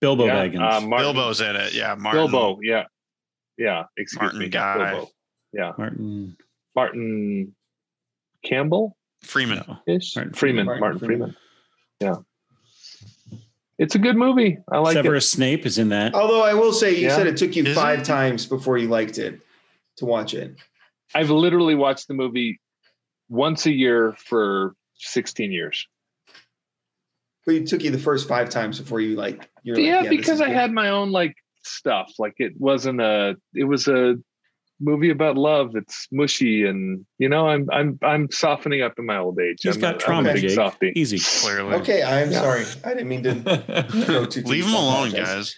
Bilbo 0.00 0.24
yeah, 0.26 0.46
Baggins. 0.46 0.72
uh, 0.72 0.80
Martin, 0.80 1.12
Bilbo's 1.12 1.40
in 1.40 1.54
it. 1.54 1.74
Yeah, 1.74 1.94
Martin. 1.94 2.22
Bilbo, 2.30 2.58
yeah, 2.62 2.84
yeah. 3.58 3.84
Excuse 3.96 4.20
Martin 4.20 4.38
me, 4.40 4.48
guy. 4.48 4.92
Bilbo. 4.92 5.10
Yeah, 5.52 5.72
Martin. 5.76 6.36
Martin 6.74 7.54
Campbell 8.44 8.96
Freeman. 9.22 9.62
Ish. 9.86 10.16
Martin 10.16 10.32
Freeman. 10.34 10.66
Martin 10.66 10.80
Martin 10.80 10.98
Freeman. 11.00 11.36
Freeman. 12.00 12.24
Yeah, 13.30 13.38
it's 13.78 13.94
a 13.94 13.98
good 13.98 14.16
movie. 14.16 14.58
I 14.70 14.78
like 14.78 14.94
Severus 14.94 15.24
it. 15.24 15.28
Snape 15.28 15.66
is 15.66 15.78
in 15.78 15.88
that. 15.90 16.14
Although 16.14 16.42
I 16.42 16.54
will 16.54 16.72
say, 16.72 16.94
you 16.96 17.06
Yeah. 17.08 17.16
said 17.16 17.26
it 17.26 17.36
took 17.36 17.56
you 17.56 17.64
Is 17.64 17.74
five 17.74 18.00
it? 18.00 18.04
times 18.04 18.46
before 18.46 18.78
you 18.78 18.88
liked 18.88 19.18
it 19.18 19.40
to 19.96 20.04
watch 20.04 20.34
it. 20.34 20.54
I've 21.14 21.30
literally 21.30 21.74
watched 21.74 22.08
the 22.08 22.14
movie 22.14 22.60
once 23.28 23.66
a 23.66 23.72
year 23.72 24.14
for 24.18 24.74
16 24.96 25.50
years. 25.52 25.86
But 27.46 27.54
it 27.54 27.66
took 27.66 27.82
you 27.82 27.90
the 27.90 27.98
first 27.98 28.28
five 28.28 28.50
times 28.50 28.78
before 28.78 29.00
you 29.00 29.16
like. 29.16 29.48
You're 29.62 29.76
like, 29.76 29.84
yeah, 29.84 30.08
because 30.08 30.40
I 30.40 30.46
good." 30.48 30.56
had 30.56 30.72
my 30.72 30.90
own 30.90 31.10
like 31.10 31.34
stuff. 31.64 32.12
Like 32.18 32.34
it 32.38 32.52
wasn't 32.58 33.00
a. 33.00 33.36
It 33.54 33.64
was 33.64 33.88
a 33.88 34.16
movie 34.80 35.10
about 35.10 35.36
love. 35.36 35.76
It's 35.76 36.08
mushy, 36.10 36.64
and 36.64 37.04
you 37.18 37.28
know, 37.28 37.48
I'm 37.48 37.68
I'm 37.70 37.98
I'm 38.02 38.30
softening 38.30 38.82
up 38.82 38.94
in 38.98 39.06
my 39.06 39.18
old 39.18 39.38
age. 39.40 39.58
He's 39.62 39.76
I'm 39.76 39.80
got 39.80 39.94
a- 39.96 39.98
trauma, 39.98 40.30
I'm 40.30 40.36
a 40.36 40.92
Easy. 40.96 41.18
Clearly. 41.18 41.74
Okay, 41.76 42.02
I'm 42.02 42.30
Yeah. 42.30 42.40
sorry. 42.40 42.64
I 42.84 42.90
didn't 42.94 43.08
mean 43.08 43.22
to 43.24 43.34
go 44.06 44.24
too. 44.24 44.42
Leave 44.42 44.64
deep. 44.64 44.72
him 44.72 44.74
alone, 44.74 45.10
guys. 45.10 45.54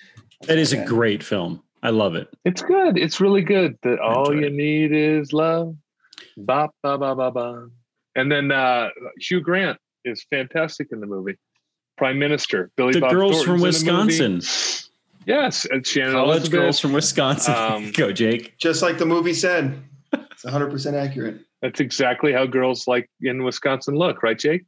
That 0.47 0.59
is 0.59 0.73
a 0.73 0.85
great 0.85 1.23
film. 1.23 1.63
I 1.85 1.91
love 1.91 2.15
it. 2.15 2.29
It's 2.45 2.63
good. 2.63 2.97
It's 2.99 3.21
really 3.21 3.43
good. 3.43 3.77
That 3.83 3.99
all 3.99 4.35
you 4.35 4.47
it. 4.47 4.53
need 4.53 4.93
is 4.93 5.33
love. 5.33 5.75
Ba 6.37 6.69
ba 6.83 6.99
ba 6.99 7.15
ba 7.15 7.31
ba. 7.31 7.69
And 8.15 8.31
then 8.31 8.53
uh, 8.53 8.89
Hugh 9.19 9.41
Grant 9.41 9.79
is 10.05 10.25
fantastic 10.31 10.89
in 10.93 11.01
the 11.01 11.07
movie. 11.07 11.37
Prime 11.97 12.19
Minister 12.19 12.71
Billy 12.77 12.93
The 12.95 13.01
Bob 13.01 13.11
girls 13.13 13.43
from 13.45 13.59
Thornton's 13.59 13.81
in 13.83 13.87
the 13.87 13.93
movie. 13.93 14.07
Wisconsin. 14.07 14.92
Yes, 15.27 15.67
and 15.71 15.87
Shannon 15.87 16.13
College 16.15 16.29
Elizabeth. 16.39 16.61
girls 16.61 16.81
from 16.81 16.93
Wisconsin. 16.93 17.55
Um, 17.55 17.91
Go, 17.95 18.13
Jake. 18.13 18.57
Just 18.59 18.83
like 18.83 18.99
the 18.99 19.07
movie 19.07 19.35
said, 19.35 19.79
it's 20.13 20.45
100 20.45 20.71
percent 20.71 20.97
accurate. 20.97 21.41
That's 21.61 21.81
exactly 21.81 22.33
how 22.33 22.47
girls 22.47 22.89
like 22.89 23.09
in 23.21 23.45
Wisconsin 23.45 23.95
look, 23.95 24.23
right, 24.23 24.39
Jake? 24.39 24.65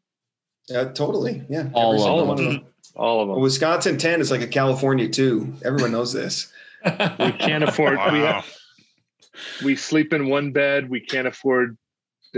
Yeah, 0.68 0.84
totally. 0.92 1.42
Yeah, 1.50 1.68
All 1.74 1.92
every 1.92 1.96
of 1.98 2.02
single 2.02 2.18
them. 2.18 2.28
one 2.28 2.38
of 2.38 2.44
them. 2.62 2.64
All 2.96 3.20
of 3.20 3.28
Well, 3.28 3.36
them. 3.36 3.42
Wisconsin 3.42 3.98
10 3.98 4.20
is 4.20 4.30
like 4.30 4.40
a 4.42 4.46
California 4.46 5.08
2. 5.08 5.54
Everyone 5.64 5.92
knows 5.92 6.12
this. 6.12 6.52
We 6.84 7.32
can't 7.32 7.64
afford. 7.64 7.98
We 8.12 8.18
have, 8.20 8.46
we 9.64 9.74
sleep 9.74 10.12
in 10.12 10.28
one 10.28 10.52
bed. 10.52 10.88
We 10.88 11.00
can't 11.00 11.26
afford 11.26 11.76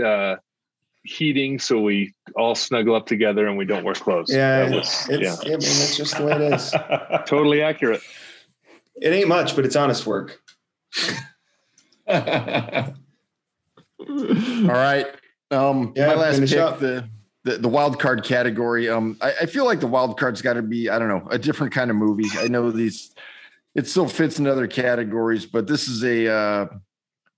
uh, 0.03 0.37
heating, 1.07 1.57
so 1.59 1.79
we 1.81 2.13
all 2.35 2.53
snuggle 2.55 2.95
up 2.95 3.05
together 3.07 3.47
and 3.47 3.57
we 3.57 3.65
don't 3.65 3.83
wear 3.83 3.93
clothes. 3.95 4.27
Yeah, 4.29 4.65
That 4.69 4.77
it's, 4.77 5.07
was- 5.07 5.19
yeah. 5.19 5.35
I 5.41 5.45
mean, 5.49 5.59
that's 5.59 5.97
just 5.97 6.17
the 6.17 6.25
way 6.25 6.33
it 6.33 6.53
is. 6.53 6.71
totally 7.25 7.61
accurate. 7.61 8.01
It 9.01 9.09
ain't 9.09 9.27
much, 9.27 9.55
but 9.55 9.65
it's 9.65 9.75
honest 9.75 10.05
work. 10.05 10.39
All 12.09 12.93
right. 14.67 15.07
Um, 15.51 15.93
Yeah, 15.95 16.07
my 16.07 16.15
last 16.15 16.35
finish 16.35 16.51
pick, 16.51 16.59
up. 16.59 16.79
the, 16.79 17.07
the 17.43 17.57
the 17.57 17.69
wild 17.69 17.99
card 17.99 18.23
category. 18.23 18.89
Um, 18.89 19.17
I, 19.21 19.33
I 19.41 19.45
feel 19.45 19.65
like 19.65 19.79
the 19.79 19.87
wild 19.87 20.19
card's 20.19 20.41
got 20.41 20.53
to 20.53 20.61
be, 20.61 20.89
I 20.89 20.99
don't 20.99 21.07
know, 21.07 21.27
a 21.29 21.37
different 21.39 21.73
kind 21.73 21.89
of 21.89 21.95
movie. 21.97 22.27
I 22.37 22.47
know 22.47 22.71
these, 22.71 23.13
it 23.75 23.87
still 23.87 24.07
fits 24.07 24.39
in 24.39 24.47
other 24.47 24.67
categories, 24.67 25.45
but 25.45 25.67
this 25.67 25.87
is 25.87 26.03
a 26.03 26.27
uh, 26.33 26.67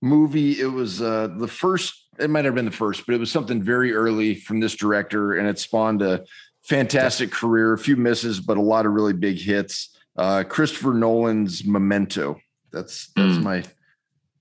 movie. 0.01 0.59
It 0.59 0.71
was 0.71 1.01
uh, 1.01 1.27
the 1.37 1.47
first. 1.47 1.98
It 2.19 2.29
might 2.29 2.45
have 2.45 2.55
been 2.55 2.65
the 2.65 2.71
first, 2.71 3.05
but 3.05 3.15
it 3.15 3.19
was 3.19 3.31
something 3.31 3.61
very 3.61 3.93
early 3.93 4.35
from 4.35 4.59
this 4.59 4.75
director, 4.75 5.33
and 5.35 5.47
it 5.47 5.57
spawned 5.59 6.01
a 6.01 6.25
fantastic 6.63 7.31
career. 7.31 7.73
A 7.73 7.77
few 7.77 7.95
misses, 7.95 8.39
but 8.39 8.57
a 8.57 8.61
lot 8.61 8.85
of 8.85 8.91
really 8.91 9.13
big 9.13 9.39
hits. 9.39 9.95
Uh, 10.17 10.43
Christopher 10.43 10.93
Nolan's 10.93 11.63
Memento. 11.65 12.39
That's 12.71 13.07
that's 13.15 13.37
Hmm. 13.37 13.43
my 13.43 13.63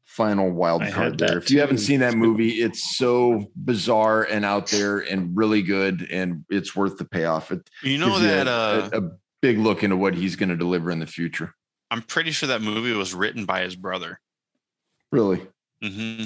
final 0.05 0.51
wild 0.51 0.83
card 0.91 1.19
there. 1.19 1.39
If 1.39 1.51
you 1.51 1.61
haven't 1.61 1.79
seen 1.79 2.01
that 2.01 2.15
movie, 2.17 2.61
it's 2.61 2.97
so 2.97 3.47
bizarre 3.55 4.25
and 4.25 4.45
out 4.45 4.67
there 4.69 4.99
and 4.99 5.37
really 5.37 5.63
good, 5.63 6.09
and 6.11 6.45
it's 6.51 6.75
worth 6.75 6.99
the 6.99 7.05
payoff. 7.05 7.53
It 7.53 7.71
You 7.83 7.99
know 7.99 8.07
gives 8.09 8.23
you 8.23 8.27
that 8.29 8.47
a, 8.49 8.51
uh, 8.51 8.91
a, 8.93 8.99
a 9.07 9.11
big 9.41 9.59
look 9.59 9.85
into 9.85 9.97
what 9.97 10.15
he's 10.15 10.35
going 10.35 10.49
to 10.49 10.57
deliver 10.57 10.91
in 10.91 10.99
the 10.99 11.07
future. 11.07 11.55
I'm 11.91 12.03
pretty 12.03 12.33
sure 12.33 12.49
that 12.49 12.61
movie 12.61 12.93
was 12.93 13.15
written 13.15 13.45
by 13.45 13.61
his 13.63 13.77
brother. 13.77 14.19
Really, 15.13 15.47
hmm 15.81 16.25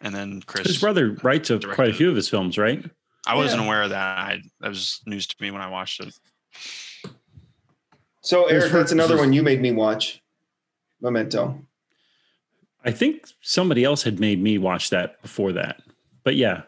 And 0.00 0.14
then 0.14 0.42
Chris. 0.42 0.66
His 0.66 0.78
brother 0.78 1.16
writes 1.22 1.50
a, 1.50 1.58
quite 1.58 1.90
a 1.90 1.94
few 1.94 2.08
of 2.10 2.16
his 2.16 2.28
films, 2.28 2.58
right? 2.58 2.84
I 3.26 3.34
wasn't 3.34 3.62
Yeah. 3.62 3.66
aware 3.66 3.82
of 3.82 3.90
that. 3.90 4.18
I, 4.18 4.42
that 4.60 4.68
was 4.68 5.00
news 5.06 5.26
to 5.26 5.36
me 5.40 5.50
when 5.50 5.60
I 5.62 5.68
watched 5.68 6.00
it. 6.00 6.14
So, 8.22 8.44
Eric, 8.46 8.72
that's 8.72 8.92
another 8.92 9.16
one 9.16 9.32
you 9.32 9.42
made 9.42 9.60
me 9.60 9.72
watch. 9.72 10.20
Memento. 11.00 11.60
I 12.84 12.90
think 12.90 13.24
somebody 13.40 13.84
else 13.84 14.02
had 14.02 14.18
made 14.20 14.42
me 14.42 14.58
watch 14.58 14.90
that 14.90 15.20
before 15.22 15.52
that. 15.52 15.82
But 16.24 16.36
yeah, 16.36 16.62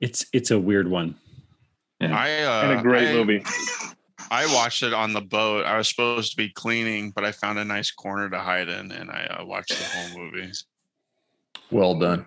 it's 0.00 0.26
it's 0.32 0.50
a 0.50 0.58
weird 0.58 0.88
one. 0.88 1.16
I 2.00 2.42
uh, 2.44 2.62
And 2.70 2.78
a 2.78 2.82
great 2.82 3.08
I- 3.08 3.12
movie. 3.12 3.42
I 4.30 4.46
watched 4.54 4.82
it 4.82 4.92
on 4.92 5.12
the 5.14 5.20
boat. 5.22 5.64
I 5.64 5.78
was 5.78 5.88
supposed 5.88 6.32
to 6.32 6.36
be 6.36 6.50
cleaning, 6.50 7.10
but 7.12 7.24
I 7.24 7.32
found 7.32 7.58
a 7.58 7.64
nice 7.64 7.90
corner 7.90 8.28
to 8.28 8.38
hide 8.38 8.68
in, 8.68 8.92
and 8.92 9.10
I 9.10 9.24
uh, 9.40 9.44
watched 9.44 9.70
the 9.70 9.84
whole 9.84 10.18
movie. 10.22 10.50
Well 11.70 11.98
done. 11.98 12.26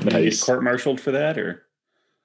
Did 0.00 0.32
you 0.32 0.38
court 0.38 0.62
martialed 0.62 1.00
for 1.00 1.12
that, 1.12 1.38
or 1.38 1.66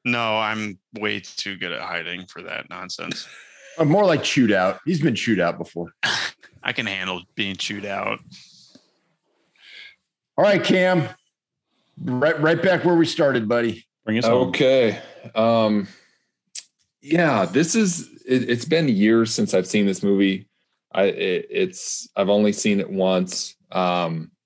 No, 0.05 0.37
I'm 0.37 0.79
way 0.97 1.19
too 1.19 1.57
good 1.57 1.71
at 1.71 1.81
hiding 1.81 2.25
for 2.27 2.41
that 2.43 2.69
nonsense. 2.69 3.27
Uh, 3.77 3.85
more 3.85 4.03
like 4.03 4.23
chewed 4.23 4.51
out. 4.51 4.81
He's 4.83 4.99
been 4.99 5.15
chewed 5.15 5.39
out 5.39 5.57
before. 5.57 5.93
I 6.63 6.73
can 6.73 6.85
handle 6.85 7.21
being 7.35 7.55
chewed 7.55 7.85
out. 7.85 8.19
All 10.37 10.43
right, 10.43 10.61
Cam. 10.61 11.07
Right, 12.01 12.39
right 12.41 12.61
back 12.61 12.83
where 12.83 12.95
we 12.95 13.05
started, 13.05 13.47
buddy. 13.47 13.85
bring 14.03 14.17
us 14.17 14.25
home? 14.25 14.49
Okay. 14.49 14.99
Um, 15.33 15.87
yeah, 17.01 17.45
this 17.45 17.75
is. 17.75 18.09
It, 18.27 18.49
it's 18.49 18.65
been 18.65 18.89
years 18.89 19.33
since 19.33 19.53
I've 19.53 19.67
seen 19.67 19.85
this 19.85 20.03
movie. 20.03 20.49
I 20.91 21.03
it, 21.03 21.47
it's 21.49 22.09
I've 22.15 22.29
only 22.29 22.51
seen 22.51 22.79
it 22.79 22.89
once. 22.89 23.55
Um, 23.71 24.31
w- 24.31 24.38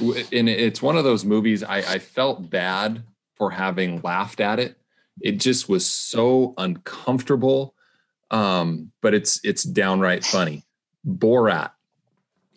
and 0.00 0.48
it's 0.48 0.82
one 0.82 0.96
of 0.96 1.04
those 1.04 1.24
movies 1.24 1.62
I, 1.62 1.78
I 1.78 1.98
felt 1.98 2.50
bad 2.50 3.02
for 3.36 3.50
having 3.50 4.00
laughed 4.02 4.40
at 4.40 4.58
it. 4.58 4.76
It 5.20 5.32
just 5.32 5.68
was 5.68 5.86
so 5.86 6.54
uncomfortable. 6.58 7.74
Um, 8.30 8.92
but 9.00 9.14
it's 9.14 9.40
it's 9.44 9.62
downright 9.62 10.24
funny. 10.24 10.64
Borat 11.06 11.72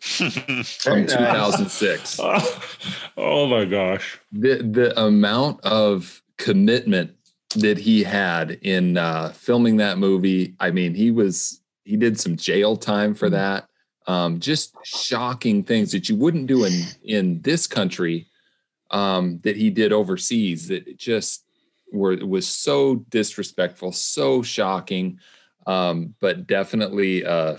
from 0.00 1.06
2006 1.06 2.20
oh 3.16 3.46
my 3.46 3.64
gosh. 3.64 4.20
the 4.30 4.62
the 4.62 4.98
amount 5.00 5.60
of 5.62 6.22
commitment 6.36 7.16
that 7.54 7.78
he 7.78 8.02
had 8.02 8.52
in 8.62 8.96
uh, 8.96 9.30
filming 9.30 9.76
that 9.78 9.98
movie. 9.98 10.54
I 10.60 10.70
mean, 10.70 10.94
he 10.94 11.10
was 11.10 11.60
he 11.84 11.96
did 11.96 12.18
some 12.18 12.36
jail 12.36 12.76
time 12.76 13.14
for 13.14 13.30
that. 13.30 13.68
Um, 14.06 14.38
just 14.38 14.76
shocking 14.84 15.64
things 15.64 15.90
that 15.92 16.08
you 16.08 16.16
wouldn't 16.16 16.46
do 16.46 16.64
in 16.64 16.82
in 17.02 17.42
this 17.42 17.66
country 17.66 18.28
um, 18.90 19.40
that 19.42 19.56
he 19.56 19.70
did 19.70 19.92
overseas. 19.92 20.68
That 20.68 20.96
just 20.96 21.44
were 21.92 22.16
was 22.24 22.46
so 22.46 22.96
disrespectful, 23.08 23.92
so 23.92 24.42
shocking, 24.42 25.18
um, 25.66 26.14
but 26.20 26.46
definitely 26.46 27.24
uh, 27.24 27.56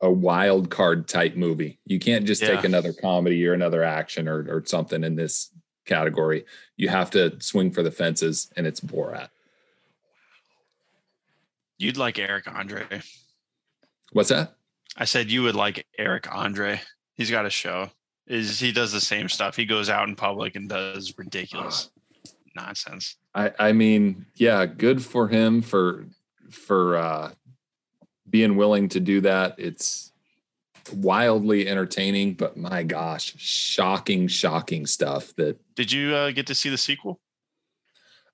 a 0.00 0.10
wild 0.10 0.70
card 0.70 1.08
type 1.08 1.36
movie. 1.36 1.78
You 1.86 1.98
can't 1.98 2.24
just 2.24 2.42
take 2.42 2.64
another 2.64 2.92
comedy 2.92 3.46
or 3.46 3.52
another 3.52 3.82
action 3.82 4.28
or 4.28 4.46
or 4.48 4.62
something 4.64 5.02
in 5.02 5.16
this 5.16 5.50
category. 5.86 6.44
You 6.76 6.88
have 6.88 7.10
to 7.12 7.40
swing 7.40 7.70
for 7.70 7.82
the 7.82 7.90
fences, 7.90 8.52
and 8.56 8.66
it's 8.66 8.80
Borat. 8.80 9.28
You'd 11.78 11.96
like 11.96 12.18
Eric 12.18 12.46
Andre. 12.46 12.84
What's 14.12 14.28
that? 14.28 14.54
I 14.96 15.04
said 15.04 15.30
you 15.30 15.42
would 15.42 15.54
like 15.54 15.86
Eric 15.98 16.32
Andre. 16.34 16.80
He's 17.14 17.30
got 17.30 17.46
a 17.46 17.50
show. 17.50 17.90
Is 18.26 18.60
he 18.60 18.72
does 18.72 18.92
the 18.92 19.00
same 19.00 19.28
stuff. 19.28 19.56
He 19.56 19.64
goes 19.64 19.90
out 19.90 20.08
in 20.08 20.16
public 20.16 20.54
and 20.54 20.68
does 20.68 21.14
ridiculous 21.18 21.90
nonsense. 22.54 23.16
I 23.34 23.52
I 23.58 23.72
mean, 23.72 24.26
yeah, 24.36 24.64
good 24.66 25.04
for 25.04 25.28
him 25.28 25.62
for 25.62 26.06
for 26.50 26.96
uh 26.96 27.32
being 28.30 28.56
willing 28.56 28.88
to 28.90 29.00
do 29.00 29.20
that. 29.22 29.54
It's 29.58 30.12
wildly 30.92 31.68
entertaining, 31.68 32.34
but 32.34 32.56
my 32.56 32.82
gosh, 32.82 33.34
shocking, 33.38 34.26
shocking 34.28 34.86
stuff 34.86 35.34
that 35.36 35.58
Did 35.74 35.92
you 35.92 36.14
uh, 36.14 36.30
get 36.30 36.46
to 36.48 36.54
see 36.54 36.68
the 36.68 36.78
sequel? 36.78 37.20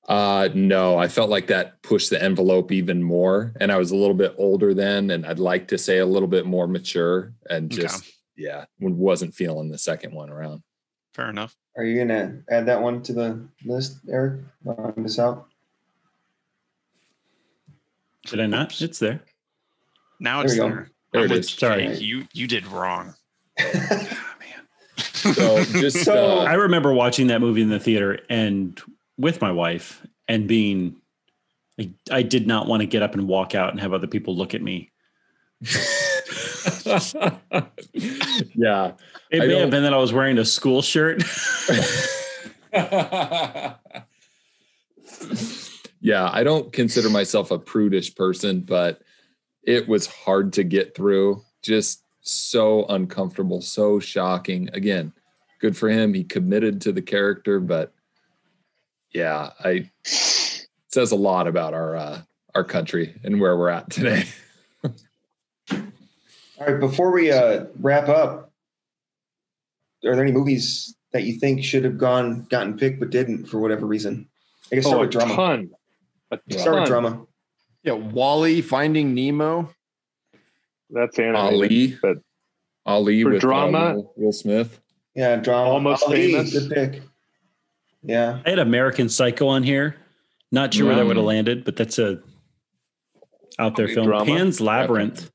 Uh 0.09 0.49
no, 0.55 0.99
I 0.99 1.07
felt 1.09 1.29
like 1.31 1.47
that 1.49 1.81
pushed 1.83 2.11
the 2.11 2.23
envelope 2.23 2.73
even 2.73 3.03
more. 3.03 3.53
And 3.61 3.71
I 3.71 3.77
was 3.77 3.91
a 3.91 3.97
little 3.97 4.15
bit 4.15 4.35
older 4.39 4.73
then, 4.75 5.11
and 5.11 5.25
I'd 5.27 5.39
like 5.39 5.69
to 5.69 5.79
say 5.79 5.99
a 5.99 6.07
little 6.07 6.29
bit 6.29 6.47
more 6.47 6.67
mature 6.67 7.33
and 7.51 7.73
Okay. 7.73 7.83
just 7.83 8.05
yeah, 8.37 8.65
wasn't 8.81 9.35
feeling 9.35 9.69
the 9.71 9.79
second 9.79 10.15
one 10.15 10.31
around. 10.31 10.63
Fair 11.13 11.29
enough. 11.29 11.55
Are 11.77 11.85
you 11.85 11.97
going 11.97 12.09
to 12.09 12.43
add 12.51 12.67
that 12.67 12.81
one 12.81 13.03
to 13.03 13.13
the 13.13 13.41
list, 13.65 13.99
Eric? 14.09 14.41
Round 14.65 15.05
this 15.05 15.19
out. 15.19 15.49
Did 18.27 18.41
I 18.41 18.47
not? 18.47 18.67
Oops. 18.73 18.83
It's 18.83 18.99
there. 18.99 19.21
Now 20.21 20.41
it's 20.43 20.53
we 20.53 20.59
go. 20.59 20.69
there. 20.69 20.91
There 21.13 21.23
I'm 21.23 21.31
it 21.31 21.35
with 21.35 21.39
is. 21.41 21.51
Sorry. 21.51 21.97
You 21.97 22.27
you 22.33 22.47
did 22.47 22.67
wrong. 22.67 23.15
So 24.97 25.63
just 25.65 26.05
So- 26.05 26.39
uh, 26.41 26.45
I 26.45 26.55
remember 26.55 26.93
watching 26.93 27.27
that 27.29 27.41
movie 27.41 27.63
in 27.63 27.69
the 27.71 27.79
theater 27.81 28.21
and 28.29 28.81
with 29.19 29.41
my 29.41 29.53
wife 29.53 30.07
and 30.29 30.47
being 30.47 30.97
I, 31.79 31.91
I 32.11 32.23
did 32.23 32.47
not 32.47 32.67
want 32.67 32.81
to 32.81 32.87
get 32.87 33.03
up 33.03 33.15
and 33.15 33.29
walk 33.29 33.55
out 33.55 33.71
and 33.71 33.81
have 33.81 33.93
other 33.93 34.07
people 34.07 34.37
look 34.37 34.55
at 34.55 34.63
me. 34.63 34.91
yeah. 38.55 38.93
It 39.31 39.43
I 39.43 39.47
may 39.47 39.53
have 39.55 39.63
don't- 39.63 39.71
been 39.71 39.83
that 39.85 39.95
I 39.95 39.99
was 39.99 40.13
wearing 40.13 40.39
a 40.39 40.45
school 40.45 40.83
shirt. 40.83 41.23
yeah, 46.01 46.31
I 46.33 46.43
don't 46.43 46.73
consider 46.73 47.11
myself 47.11 47.51
a 47.51 47.59
prudish 47.59 48.15
person, 48.15 48.61
but 48.61 49.03
it 49.63 49.89
was 49.89 50.07
hard 50.07 50.53
to 50.55 50.65
get 50.65 50.95
through. 50.95 51.43
Just 51.63 52.05
so 52.21 52.87
uncomfortable, 52.87 53.61
so 53.61 53.99
shocking. 53.99 54.69
Again, 54.73 55.13
good 55.61 55.77
for 55.77 55.89
him. 55.89 56.15
He 56.15 56.25
committed 56.25 56.81
to 56.83 56.93
the 56.93 57.03
character, 57.03 57.61
but 57.61 57.93
yeah, 59.13 59.51
I 59.65 59.91
says 60.05 61.13
a 61.13 61.17
lot 61.17 61.47
about 61.49 61.75
our 61.75 61.97
uh, 61.97 62.21
our 62.55 62.65
country 62.65 63.15
and 63.25 63.41
where 63.41 63.57
we're 63.57 63.69
at 63.71 63.91
today. 63.91 64.25
All 65.71 66.67
right, 66.67 66.81
before 66.81 67.13
we 67.13 67.31
uh, 67.31 67.67
wrap 67.81 68.09
up, 68.09 68.53
are 70.05 70.15
there 70.15 70.23
any 70.23 70.33
movies 70.33 70.95
that 71.13 71.23
you 71.25 71.39
think 71.39 71.63
should 71.63 71.85
have 71.85 71.99
gone 71.99 72.47
gotten 72.51 72.77
picked 72.77 72.99
but 73.01 73.11
didn't 73.11 73.47
for 73.47 73.61
whatever 73.61 73.87
reason? 73.87 74.29
I 74.73 74.77
guess 74.77 74.85
start 74.85 74.97
Oh, 74.97 74.99
a 74.99 75.03
with 75.03 75.11
drama. 75.13 75.35
ton. 75.37 75.71
A 76.31 76.39
Start 76.59 76.81
with 76.81 76.89
drama. 76.89 77.27
Yeah, 77.85 77.93
WALL-E, 77.93 78.61
Finding 78.61 79.15
Nemo. 79.15 79.73
That's 80.91 81.19
animated. 81.19 81.55
Ali, 81.55 81.99
but 82.03 82.17
Ali 82.85 83.23
For 83.23 83.31
with 83.31 83.39
uh, 83.39 83.47
drama? 83.47 83.95
Will, 83.95 84.13
Will 84.17 84.33
Smith. 84.33 84.81
Yeah, 85.15 85.37
drama. 85.37 85.71
Almost 85.71 86.03
Ali, 86.05 86.33
Famous. 86.33 86.53
Good 86.53 86.71
pick. 86.71 87.03
Yeah. 88.09 88.39
I 88.45 88.51
had 88.51 88.59
American 88.59 89.09
Psycho 89.09 89.47
on 89.49 89.63
here. 89.63 89.97
Not 90.51 90.73
sure 90.73 90.87
where 90.87 90.97
that 90.97 91.03
Mm. 91.05 91.09
would 91.09 91.17
have 91.19 91.27
landed, 91.27 91.63
but 91.65 91.77
that's 91.77 91.99
a 91.99 92.21
out 93.59 93.77
there 93.77 93.87
Comedy 93.87 93.95
film. 93.95 94.07
drama. 94.07 94.25
Pan's 94.25 94.61
Labyrinth. 94.61 95.31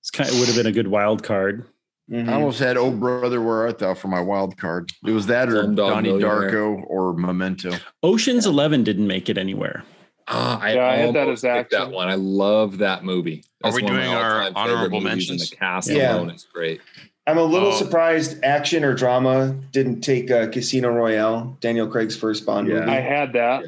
It's 0.00 0.10
kind 0.10 0.28
of 0.28 0.38
would 0.38 0.46
have 0.48 0.56
been 0.56 0.66
a 0.66 0.72
good 0.72 0.88
wild 0.88 1.22
card. 1.22 1.64
Mhm. 2.10 2.28
I 2.28 2.34
almost 2.34 2.58
had 2.58 2.76
"Oh 2.76 2.90
Brother, 2.90 3.40
Where 3.40 3.62
Art 3.62 3.78
Thou" 3.78 3.94
for 3.94 4.08
my 4.08 4.20
wild 4.20 4.58
card. 4.58 4.90
It 5.06 5.12
was 5.12 5.26
that 5.28 5.48
or 5.48 5.64
Slumdog 5.64 5.76
Donnie 5.76 6.10
Darko 6.10 6.82
or 6.86 7.14
Memento. 7.14 7.72
Ocean's 8.02 8.44
Eleven 8.44 8.84
didn't 8.84 9.06
make 9.06 9.30
it 9.30 9.38
anywhere. 9.38 9.84
Ah, 10.28 10.60
I, 10.60 10.74
Yeah, 10.74 10.86
I 10.86 10.96
had 10.96 11.14
that 11.14 11.22
almost 11.22 11.44
as 11.44 11.58
picked 11.60 11.70
that 11.70 11.90
one. 11.90 12.08
I 12.08 12.14
love 12.16 12.78
that 12.78 13.04
movie. 13.04 13.44
Are 13.64 13.72
we 13.72 13.82
one 13.82 13.92
doing 13.94 14.08
our 14.08 14.42
all-time 14.42 14.54
favorite 14.54 14.58
honorable 14.60 15.00
movies, 15.00 15.28
and 15.30 15.38
mentions? 15.38 15.50
The 15.50 15.56
cast 15.56 15.90
Yeah. 15.90 16.16
alone 16.16 16.30
is 16.30 16.46
great. 16.52 16.80
I'm 17.26 17.38
a 17.38 17.42
little 17.44 17.68
Oh. 17.68 17.76
surprised 17.76 18.42
action 18.42 18.84
or 18.84 18.94
drama 18.94 19.54
didn't 19.70 20.00
take 20.00 20.30
uh, 20.30 20.48
Casino 20.48 20.88
Royale, 20.90 21.56
Daniel 21.60 21.86
Craig's 21.86 22.16
first 22.16 22.44
Bond 22.44 22.66
Yeah. 22.68 22.80
movie. 22.80 22.90
I 22.90 23.00
had 23.00 23.32
that. 23.34 23.64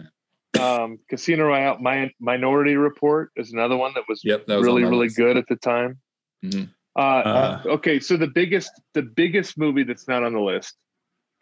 Um, 0.60 0.98
Casino 1.09 1.47
Royale, 1.47 1.78
my 1.81 2.10
Minority 2.20 2.76
Report 2.76 3.31
is 3.36 3.52
another 3.52 3.76
one 3.76 3.93
that 3.94 4.05
was 4.09 4.22
Yep, 4.24 4.47
that 4.47 4.56
was 4.56 4.64
really 4.64 4.82
really 4.82 5.06
list. 5.06 5.16
good 5.16 5.36
at 5.36 5.47
the 5.48 5.56
time. 5.56 5.98
Mhm. 6.44 6.68
Uh, 6.97 7.01
Uh, 7.01 7.62
okay, 7.66 7.98
so 8.01 8.16
the 8.16 8.26
biggest 8.28 8.70
the 8.93 9.02
biggest 9.02 9.59
movie 9.59 9.82
that's 9.85 10.06
not 10.09 10.22
on 10.22 10.32
the 10.32 10.40
list, 10.40 10.74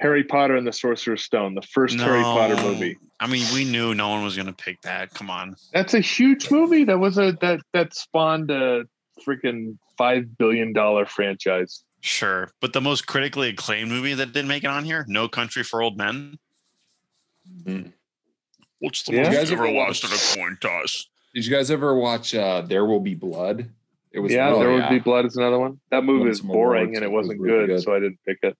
Harry 0.00 0.24
Potter 0.24 0.56
and 0.56 0.66
the 0.66 0.72
Sorcerer's 0.72 1.22
Stone, 1.22 1.54
the 1.54 1.62
first 1.62 1.98
Harry 2.00 2.22
Potter 2.22 2.56
movie. 2.62 2.96
I 3.20 3.26
mean, 3.26 3.44
we 3.54 3.64
knew 3.64 3.94
no 3.94 4.08
one 4.10 4.24
was 4.24 4.34
going 4.34 4.46
to 4.46 4.52
pick 4.54 4.80
that. 4.82 5.12
Come 5.14 5.30
on. 5.30 5.56
That's 5.72 5.94
a 5.94 6.00
huge 6.00 6.50
movie. 6.50 6.84
That 6.84 6.98
was 6.98 7.18
a 7.18 7.32
that 7.42 7.60
that 7.72 7.94
spawned 7.94 8.50
a 8.50 8.84
freaking 9.26 9.78
five 9.98 10.36
billion 10.38 10.72
dollar 10.72 11.04
franchise. 11.06 11.84
Sure. 12.02 12.50
But 12.60 12.72
the 12.72 12.80
most 12.80 13.06
critically 13.06 13.48
acclaimed 13.48 13.90
movie 13.90 14.12
that 14.14 14.26
didn't 14.32 14.48
make 14.48 14.64
it 14.64 14.70
on 14.70 14.84
here, 14.84 15.04
No 15.08 15.28
Country 15.28 15.62
for 15.62 15.80
Old 15.82 15.96
Men. 15.96 16.38
Mhm. 17.64 17.92
What's 18.80 19.04
the 19.04 19.12
Yeah. 19.12 19.22
most 19.22 19.30
You 19.32 19.38
guys 19.38 19.50
ever 19.52 19.66
ever 19.66 19.72
lost 19.76 20.04
in 20.04 20.10
watched- 20.10 20.34
a 20.34 20.38
coin 20.38 20.58
toss? 20.60 21.08
Did 21.34 21.46
you 21.46 21.52
guys 21.52 21.70
ever 21.70 21.94
watch 21.94 22.34
uh, 22.34 22.60
There 22.62 22.84
Will 22.84 23.00
Be 23.00 23.14
Blood? 23.14 23.70
It 24.10 24.18
was 24.20 24.32
yeah, 24.32 24.48
really- 24.48 24.58
there 24.60 24.70
would 24.72 24.78
yeah. 24.82 24.90
be 24.90 24.98
blood 24.98 25.24
is 25.26 25.36
another 25.36 25.58
one. 25.58 25.80
That 25.90 26.04
movie 26.04 26.28
is 26.28 26.40
boring 26.40 26.88
and 26.96 26.98
It 26.98 27.04
it 27.04 27.10
was 27.12 27.28
wasn't 27.28 27.40
really 27.40 27.66
good, 27.66 27.74
good. 27.76 27.82
so 27.82 27.94
I 27.94 28.00
didn't 28.00 28.18
pick 28.26 28.38
it. 28.42 28.58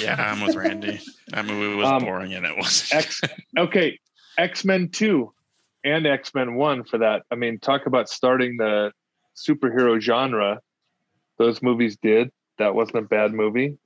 Yeah, 0.00 0.14
I'm 0.18 0.40
with 0.46 0.56
Randy. 0.56 1.00
That 1.28 1.44
movie 1.44 1.76
was 1.76 1.86
Um, 1.86 2.04
boring 2.04 2.32
and 2.34 2.46
it 2.46 2.56
was 2.56 2.90
X 2.92 3.20
okay, 3.58 3.98
X 4.38 4.64
Men 4.64 4.88
two 4.88 5.32
and 5.84 6.06
X 6.06 6.32
Men 6.34 6.54
one 6.54 6.84
for 6.84 6.98
that. 6.98 7.24
I 7.30 7.34
mean, 7.34 7.58
talk 7.58 7.86
about 7.86 8.08
starting 8.08 8.56
the 8.56 8.92
superhero 9.36 10.00
genre. 10.00 10.60
Those 11.38 11.60
movies 11.62 11.96
did. 11.96 12.30
That 12.58 12.74
wasn't 12.74 12.98
a 12.98 13.02
bad 13.02 13.32
movie. 13.32 13.78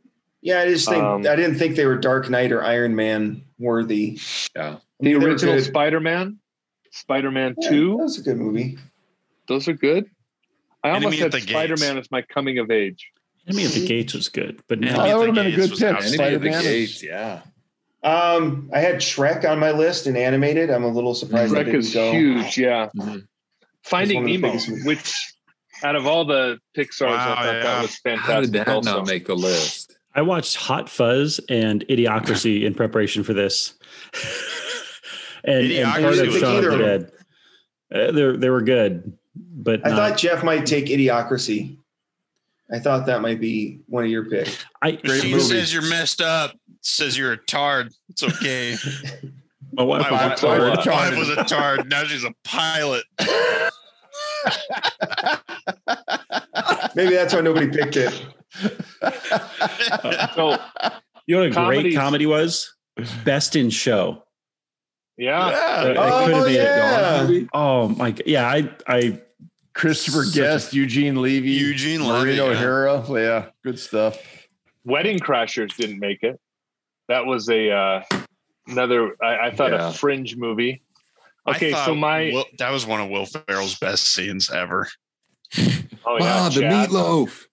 yeah, 0.42 0.60
I 0.60 0.68
just 0.68 0.88
think 0.88 1.02
Um, 1.02 1.20
I 1.26 1.36
didn't 1.36 1.56
think 1.56 1.76
they 1.76 1.86
were 1.86 1.96
Dark 1.96 2.28
Knight 2.30 2.52
or 2.52 2.62
Iron 2.62 2.94
Man 2.94 3.42
worthy. 3.58 4.18
Yeah. 4.54 4.76
The 5.00 5.14
I 5.14 5.18
mean, 5.18 5.22
original. 5.24 5.60
Spider 5.60 6.00
Man, 6.00 6.38
Spider 6.90 7.30
Man 7.30 7.54
Yeah, 7.60 7.68
two. 7.70 7.88
that 7.90 7.96
was 8.04 8.18
a 8.18 8.22
good 8.22 8.36
movie. 8.36 8.78
Those 9.48 9.68
are 9.68 9.72
good. 9.72 10.06
I 10.84 10.90
Enemy 10.90 11.06
almost 11.06 11.22
at 11.22 11.32
had. 11.34 11.42
Spider 11.48 11.76
Man 11.78 11.98
as 11.98 12.10
my 12.10 12.22
coming 12.22 12.58
of 12.58 12.70
age. 12.70 13.10
Enemy 13.48 13.64
at 13.64 13.70
the 13.72 13.86
Gates 13.86 14.12
was 14.14 14.28
good, 14.28 14.60
but 14.68 14.78
Enemy 14.78 14.92
no. 14.92 15.00
At 15.00 15.08
that 15.08 15.18
would've 15.18 15.34
been 15.34 15.46
a 15.46 15.50
good 15.56 15.70
was 15.70 15.78
pick. 15.80 15.94
outstanding. 15.94 16.20
Enemy 16.20 16.54
at 16.54 16.62
the 16.62 16.86
Spider-Man 16.86 17.42
yeah. 18.02 18.10
Um, 18.10 18.70
I 18.74 18.78
had 18.80 18.96
Shrek 18.96 19.48
on 19.48 19.58
my 19.58 19.70
list 19.72 20.06
and 20.06 20.16
animated. 20.16 20.70
I'm 20.70 20.84
a 20.84 20.88
little 20.88 21.14
surprised. 21.14 21.54
I 21.54 21.62
Shrek 21.62 21.64
didn't 21.66 21.80
is 21.80 21.94
go. 21.94 22.12
huge, 22.12 22.58
yeah. 22.58 22.90
Mhm. 22.96 23.26
Finding 23.82 24.16
one 24.22 24.24
of 24.26 24.40
the 24.42 24.70
Nemo, 24.70 24.84
which 24.84 25.14
out 25.82 25.96
of 25.96 26.06
all 26.06 26.24
the 26.24 26.58
Pixar's, 26.76 27.00
Wow, 27.02 27.32
I 27.32 27.34
thought 27.44 27.54
yeah. 27.54 27.62
that 27.62 27.82
was 27.82 27.96
fantastic. 27.96 28.34
How 28.34 28.40
did 28.40 28.52
fantastic. 28.52 28.66
that 28.66 28.68
also. 28.74 28.96
not 28.98 29.06
make 29.06 29.26
the 29.26 29.34
list? 29.34 29.96
I 30.14 30.22
watched 30.22 30.56
Hot 30.56 30.88
Fuzz 30.88 31.40
and 31.48 31.84
Idiocracy 31.88 32.64
in 32.64 32.74
preparation 32.74 33.22
for 33.24 33.34
this. 33.34 33.74
and, 35.44 35.70
and 35.70 35.90
part 35.90 36.02
Idiocracy 36.14 36.20
of 36.22 36.26
was 36.28 36.40
Shaun 36.40 36.64
of 36.64 36.70
the 36.72 36.78
Dead. 36.78 37.12
Uh, 37.94 38.12
they 38.12 38.36
they 38.36 38.50
were 38.50 38.62
good, 38.62 39.16
but 39.36 39.86
I 39.86 39.90
not- 39.90 39.96
thought 40.10 40.18
Jeff 40.18 40.42
might 40.44 40.66
take 40.66 40.86
Idiocracy. 40.86 41.76
I 42.70 42.78
thought 42.80 43.06
that 43.06 43.22
might 43.22 43.40
be 43.40 43.80
one 43.86 44.04
of 44.04 44.10
your 44.10 44.28
picks. 44.28 44.62
I, 44.82 44.92
Great 44.92 45.22
She 45.22 45.30
movie. 45.30 45.42
says 45.42 45.72
you're 45.72 45.88
messed 45.88 46.20
up. 46.20 46.54
Says 46.82 47.16
you're 47.16 47.32
a 47.32 47.36
tard. 47.38 47.94
It's 48.10 48.22
okay. 48.22 48.76
my 49.72 49.82
wife 49.84 50.02
My 50.02 50.10
was 50.12 50.20
a 50.20 50.28
wife, 50.28 50.38
tard. 50.40 50.60
my 50.60 50.74
tard. 50.84 50.86
wife 51.14 51.18
was 51.18 51.28
a 51.30 51.44
tard. 51.44 51.88
Now 51.88 52.04
she's 52.04 52.24
a 52.24 52.34
pilot. 52.44 53.04
Maybe 56.94 57.14
that's 57.14 57.34
why 57.34 57.40
nobody 57.40 57.68
picked 57.68 57.96
it. 57.96 58.26
So 60.34 60.58
You 61.26 61.36
know 61.36 61.48
what 61.48 61.58
a 61.58 61.66
great 61.82 61.94
comedy 61.94 62.26
was? 62.26 62.74
Best 63.24 63.54
in 63.56 63.70
Show. 63.70 64.22
yeah, 65.16 65.46
Uh, 65.46 65.86
it 65.90 65.96
Oh, 65.98 66.24
could 66.26 66.34
have 66.34 66.46
made 66.46 66.54
it. 66.54 67.42
yeah. 67.42 67.48
Oh 67.52 67.88
my 67.88 68.10
god! 68.12 68.22
Yeah, 68.26 68.48
I 68.48 68.70
I 68.86 69.20
Christopher 69.74 70.24
Such 70.24 70.36
a- 70.36 70.40
Guest, 70.40 70.72
Eugene 70.74 71.20
Levy, 71.22 71.50
Eugene 71.50 72.00
Levy, 72.00 72.12
Maureen 72.12 72.36
yeah. 72.36 72.42
O'Hara. 72.42 73.04
Yeah, 73.10 73.46
good 73.62 73.78
stuff. 73.78 74.18
Wedding 74.84 75.18
Crashers 75.20 75.76
didn't 75.76 75.98
make 76.00 76.22
it. 76.22 76.40
That 77.08 77.26
was 77.26 77.48
a 77.50 77.70
uh, 77.70 78.02
another. 78.66 79.14
I, 79.22 79.48
I 79.48 79.50
thought 79.54 79.72
Yeah. 79.72 79.90
a 79.90 79.92
fringe 79.92 80.36
movie. 80.36 80.82
I 81.48 81.56
Okay, 81.56 81.72
thought 81.72 81.86
so 81.86 81.94
my 81.94 82.30
Will- 82.32 82.44
that 82.58 82.70
was 82.70 82.86
one 82.86 83.00
of 83.00 83.08
Will 83.10 83.26
Ferrell's 83.26 83.78
best 83.78 84.12
scenes 84.14 84.50
ever. 84.50 84.88
oh 85.58 85.62
yeah, 85.62 86.20
wow, 86.20 86.48
the 86.48 86.60
Chad. 86.60 86.88
meatloaf. 86.90 87.44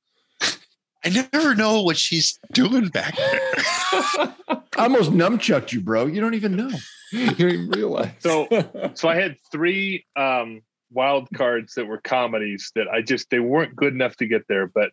I 1.03 1.09
never 1.31 1.53
know 1.53 1.83
what 1.83 1.97
she's 1.97 2.39
doing 2.51 2.87
back 2.87 3.15
there. 3.15 3.39
I 4.49 4.61
almost 4.77 5.11
numchucked 5.11 5.71
you, 5.71 5.79
bro. 5.81 6.07
You 6.07 6.19
don't 6.19 6.33
even 6.33 6.55
know. 6.55 6.71
you 7.11 7.29
didn't 7.31 7.69
realize. 7.69 8.11
So 8.19 8.47
so 8.95 9.07
I 9.07 9.15
had 9.15 9.35
three 9.51 10.05
um, 10.15 10.61
wild 10.91 11.27
cards 11.35 11.75
that 11.75 11.85
were 11.85 11.99
comedies 11.99 12.71
that 12.75 12.87
I 12.87 13.01
just 13.03 13.29
they 13.29 13.39
weren't 13.39 13.75
good 13.75 13.93
enough 13.93 14.15
to 14.17 14.25
get 14.27 14.47
there. 14.49 14.65
But 14.67 14.91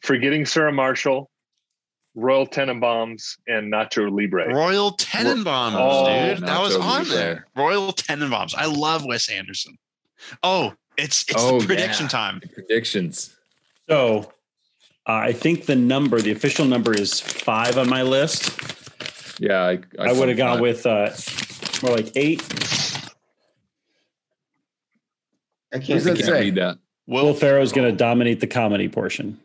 forgetting 0.00 0.46
Sarah 0.46 0.72
Marshall, 0.72 1.30
Royal 2.14 2.46
Tenenbaums, 2.46 3.38
and 3.48 3.72
Nacho 3.72 4.10
Libre. 4.14 4.54
Royal 4.54 4.92
Tenenbaums, 4.96 5.72
Oh, 5.74 6.34
dude. 6.34 6.46
That 6.46 6.60
was 6.60 6.76
on 6.76 7.04
Libre. 7.04 7.04
there. 7.14 7.46
Royal 7.56 7.92
Tenenbaums. 7.92 8.54
I 8.54 8.66
love 8.66 9.04
Wes 9.06 9.30
Anderson. 9.30 9.78
Oh, 10.42 10.74
it's 10.98 11.22
it's 11.28 11.34
Oh, 11.42 11.58
the 11.60 11.66
prediction 11.66 12.04
yeah. 12.04 12.10
time. 12.10 12.40
predictions. 12.52 13.34
so 13.88 14.30
uh, 15.08 15.12
I 15.14 15.32
think 15.32 15.64
the 15.66 15.74
number, 15.74 16.20
the 16.20 16.30
official 16.32 16.64
number, 16.66 16.92
is 16.92 17.18
five 17.18 17.76
on 17.78 17.88
my 17.88 18.02
list. 18.02 18.50
Yeah, 19.40 19.62
I, 19.62 19.78
I, 19.98 20.12
would 20.12 20.28
have 20.28 20.36
gone 20.38 20.60
with 20.60 20.86
uh, 20.86 21.10
more 21.82 21.96
like 21.96 22.12
eight. 22.14 22.40
I 25.72 25.78
What 25.78 25.84
can't 25.86 25.86
does 25.86 26.04
that 26.04 26.10
I 26.12 26.14
can't 26.16 26.26
say? 26.26 26.40
read 26.40 26.54
that. 26.56 26.78
Will 27.06 27.34
Ferrell's 27.34 27.72
going 27.72 27.90
to 27.90 27.96
dominate 27.96 28.38
the 28.40 28.46
comedy 28.46 28.88
portion. 28.88 29.40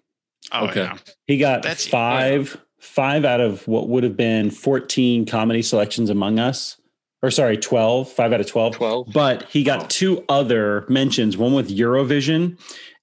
Oh, 0.51 0.67
Okay. 0.67 0.81
yeah. 0.83 0.97
He 1.25 1.37
got 1.37 1.63
That's- 1.63 1.87
five, 1.87 2.57
five 2.79 3.25
out 3.25 3.41
of 3.41 3.67
what 3.67 3.89
would 3.89 4.03
have 4.03 4.15
been 4.17 4.49
14 4.51 5.25
comedy 5.25 5.61
selections 5.61 6.09
among 6.09 6.39
us. 6.39 6.79
Or 7.23 7.31
sorry, 7.31 7.57
12, 7.57 8.11
five 8.11 8.31
out 8.31 8.39
of 8.39 8.45
12. 8.47 8.75
Twelve. 8.75 9.07
But 9.11 9.47
he 9.49 9.63
got 9.63 9.83
Oh. 9.83 9.87
two 9.89 10.23
other 10.29 10.85
mentions, 10.87 11.35
one 11.35 11.53
with 11.53 11.69
Eurovision 11.69 12.57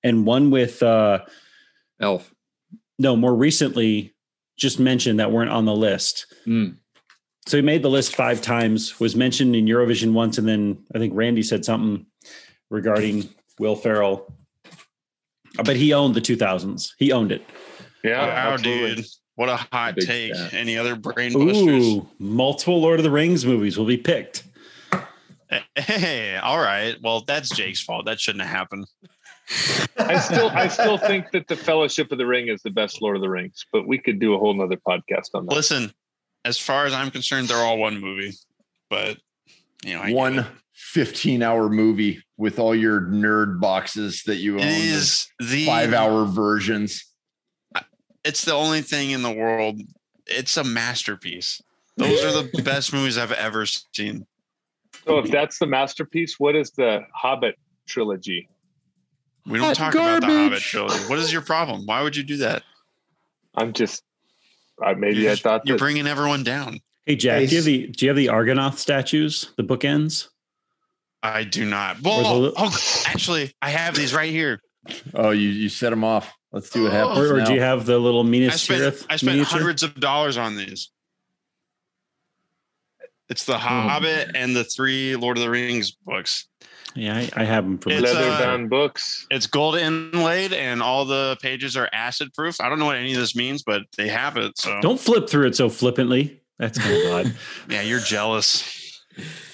and 0.05 0.25
one 0.25 0.51
with 0.51 0.83
uh 0.83 1.21
Elf. 2.01 2.33
no, 2.99 3.17
more 3.17 3.35
recently 3.35 4.15
just 4.57 4.79
mentioned 4.79 5.19
that 5.19 5.33
weren't 5.33 5.51
on 5.51 5.65
the 5.65 5.75
list. 5.75 6.27
Mm. 6.47 6.77
So 7.47 7.57
he 7.59 7.63
made 7.63 7.83
the 7.83 7.91
list 7.91 8.15
five 8.15 8.41
times, 8.41 9.01
was 9.01 9.17
mentioned 9.17 9.55
in 9.57 9.67
Eurovision 9.67 10.13
once, 10.13 10.39
and 10.39 10.47
then 10.49 10.79
I 10.95 10.99
think 10.99 11.13
Randy 11.15 11.43
said 11.43 11.65
something 11.65 12.07
regarding 12.71 13.29
Will 13.59 13.75
Ferrell. 13.77 14.33
But 15.63 15.77
he 15.77 15.93
owned 15.93 16.15
the 16.15 16.21
2000s. 16.21 16.93
He 16.99 17.13
owned 17.13 17.33
it. 17.33 17.45
Yeah, 18.03 18.27
wow, 18.27 18.53
absolutely. 18.53 18.95
dude. 18.97 19.05
What 19.37 19.49
a 19.49 19.57
hot 19.57 19.97
Big 19.97 20.07
take. 20.07 20.35
stat. 20.35 20.55
Any 20.55 20.77
other 20.77 20.95
brain 20.95 21.33
busters? 21.33 21.85
Ooh, 21.85 22.09
multiple 22.19 22.81
Lord 22.81 23.01
of 23.01 23.05
the 23.05 23.11
Rings 23.11 23.45
movies 23.45 23.77
will 23.77 23.87
be 23.87 23.97
picked. 23.97 24.45
Hey, 25.77 26.37
all 26.37 26.59
right. 26.59 26.97
Well, 27.03 27.21
that's 27.21 27.49
Jake's 27.55 27.81
fault. 27.81 28.07
That 28.07 28.21
shouldn't 28.21 28.43
have 28.43 28.51
happened. 28.57 28.87
I 29.99 30.19
still 30.19 30.49
I 30.51 30.69
still 30.69 30.99
think 30.99 31.31
that 31.33 31.49
the 31.49 31.57
Fellowship 31.57 32.11
of 32.13 32.19
the 32.19 32.27
Ring 32.27 32.49
is 32.49 32.63
the 32.63 32.71
best 32.71 33.03
Lord 33.03 33.17
of 33.17 33.23
the 33.23 33.29
Rings, 33.29 33.65
but 33.73 33.87
we 33.87 33.99
could 33.99 34.19
do 34.19 34.35
a 34.35 34.39
whole 34.39 34.55
nother 34.55 34.77
podcast 34.77 35.31
on 35.35 35.47
that. 35.47 35.55
Listen, 35.55 35.93
as 36.45 36.59
far 36.59 36.87
as 36.87 36.93
I'm 36.93 37.11
concerned, 37.11 37.49
they're 37.49 37.57
all 37.57 37.79
one 37.79 38.01
movie. 38.01 38.33
But 38.91 39.19
you 39.85 39.95
know, 39.95 40.01
I 40.01 40.13
One 40.13 40.39
it. 40.41 40.47
15 40.75 41.43
hour 41.43 41.69
movie 41.69 42.23
with 42.37 42.59
all 42.59 42.75
your 42.75 43.01
nerd 43.01 43.61
boxes 43.61 44.23
that 44.25 44.37
you 44.37 44.55
own. 44.55 44.61
It 44.67 44.73
the 44.73 44.89
is 44.89 45.29
the 45.39 45.67
five 45.67 45.93
hour 45.93 46.25
versions. 46.27 47.05
It's 48.25 48.45
the 48.45 48.55
only 48.55 48.83
thing 48.83 49.11
in 49.11 49.23
the 49.23 49.31
world. 49.31 49.81
It's 50.27 50.57
a 50.57 50.65
masterpiece. 50.65 51.61
Those 51.97 52.25
are 52.25 52.43
the 52.43 52.63
best 52.65 52.93
movies 52.93 53.19
I've 53.19 53.33
ever 53.33 53.67
seen. 53.67 54.27
So 55.07 55.19
if 55.19 55.31
that's 55.31 55.59
the 55.59 55.67
masterpiece, 55.67 56.41
what 56.41 56.57
is 56.57 56.71
the 56.71 57.03
Hobbit 57.15 57.57
trilogy? 57.87 58.49
We 59.47 59.59
don't 59.59 59.77
Hot 59.77 59.93
talk 59.93 59.95
about 59.95 60.23
the 60.23 60.27
Hobbit 60.27 60.61
trilogy. 60.61 61.05
What 61.09 61.19
is 61.19 61.33
your 61.33 61.43
problem? 61.43 61.83
Why 61.85 62.03
would 62.03 62.17
you 62.17 62.23
do 62.23 62.39
that? 62.39 62.63
I'm 63.55 63.73
just 63.73 64.03
I 64.83 64.95
maybe 64.95 65.21
You're, 65.21 65.33
I 65.33 65.37
thought 65.37 65.63
you're 65.67 65.77
that 65.77 65.83
bringing 65.83 66.07
everyone 66.09 66.43
down. 66.43 66.81
Hey 67.07 67.17
Jack, 67.17 67.41
Nice. 67.43 67.51
do 67.51 67.55
you 67.57 67.59
have 67.59 67.65
the 67.67 67.87
do 67.93 68.07
you 68.07 68.09
have 68.09 68.17
the 68.17 68.27
Argonath 68.27 68.79
statues, 68.79 69.53
the 69.57 69.63
bookends? 69.63 70.29
I 71.25 71.45
do 71.45 71.65
not. 71.65 72.03
Well, 72.03 72.53
oh, 72.55 73.03
actually, 73.07 73.51
I 73.63 73.71
have 73.71 73.97
these 73.97 74.13
right 74.13 74.31
here. 74.31 74.61
Oh, 75.15 75.31
you 75.31 75.49
you 75.49 75.71
set 75.71 75.89
them 75.89 76.05
off. 76.05 76.31
Let's 76.53 76.71
see 76.71 76.83
what 76.83 76.93
happens. 76.93 77.19
Or, 77.19 77.35
or 77.35 77.39
now. 77.39 77.47
do 77.47 77.55
you 77.55 77.63
have 77.63 77.87
the 77.87 77.99
little 77.99 78.21
I 78.21 78.25
Minas 78.29 78.61
spent 78.61 78.83
Tirith 78.83 79.07
I 79.09 79.17
spent 79.17 79.37
miniature? 79.37 79.59
hundreds 79.59 79.83
of 79.83 79.95
dollars 79.95 80.37
on 80.37 80.57
these. 80.57 80.91
It's 83.31 83.47
the 83.47 83.57
Hobbit 83.57 84.33
and 84.37 84.55
the 84.55 84.65
three 84.65 85.17
Lord 85.17 85.39
of 85.39 85.43
the 85.43 85.49
Rings 85.49 85.93
books. 85.93 86.47
Yeah, 86.95 87.17
I, 87.17 87.31
I 87.35 87.45
have 87.45 87.65
them 87.65 87.79
for 87.79 87.91
It's, 87.91 88.03
Leather 88.03 88.29
uh, 88.29 88.39
bound 88.39 88.69
books. 88.69 89.27
It's 89.31 89.47
gold 89.47 89.77
inlaid 89.77 90.53
and 90.53 90.83
all 90.83 91.07
the 91.07 91.39
pages 91.41 91.75
are 91.75 91.89
acid 91.91 92.35
proof. 92.35 92.61
I 92.61 92.69
don't 92.69 92.79
know 92.79 92.85
what 92.85 92.97
any 92.97 93.15
of 93.15 93.19
this 93.19 93.35
means, 93.35 93.63
but 93.63 93.83
they 93.97 94.09
have 94.09 94.37
it. 94.37 94.59
So 94.59 94.79
Don't 94.83 95.01
flip 95.01 95.29
through 95.29 95.47
it 95.47 95.57
so 95.57 95.71
flippantly. 95.71 96.43
That's 96.59 96.79
kind 96.79 97.07
of 97.07 97.13
odd. 97.13 97.37
yeah, 97.69 97.81
you're 97.81 97.99
jealous. 97.99 98.84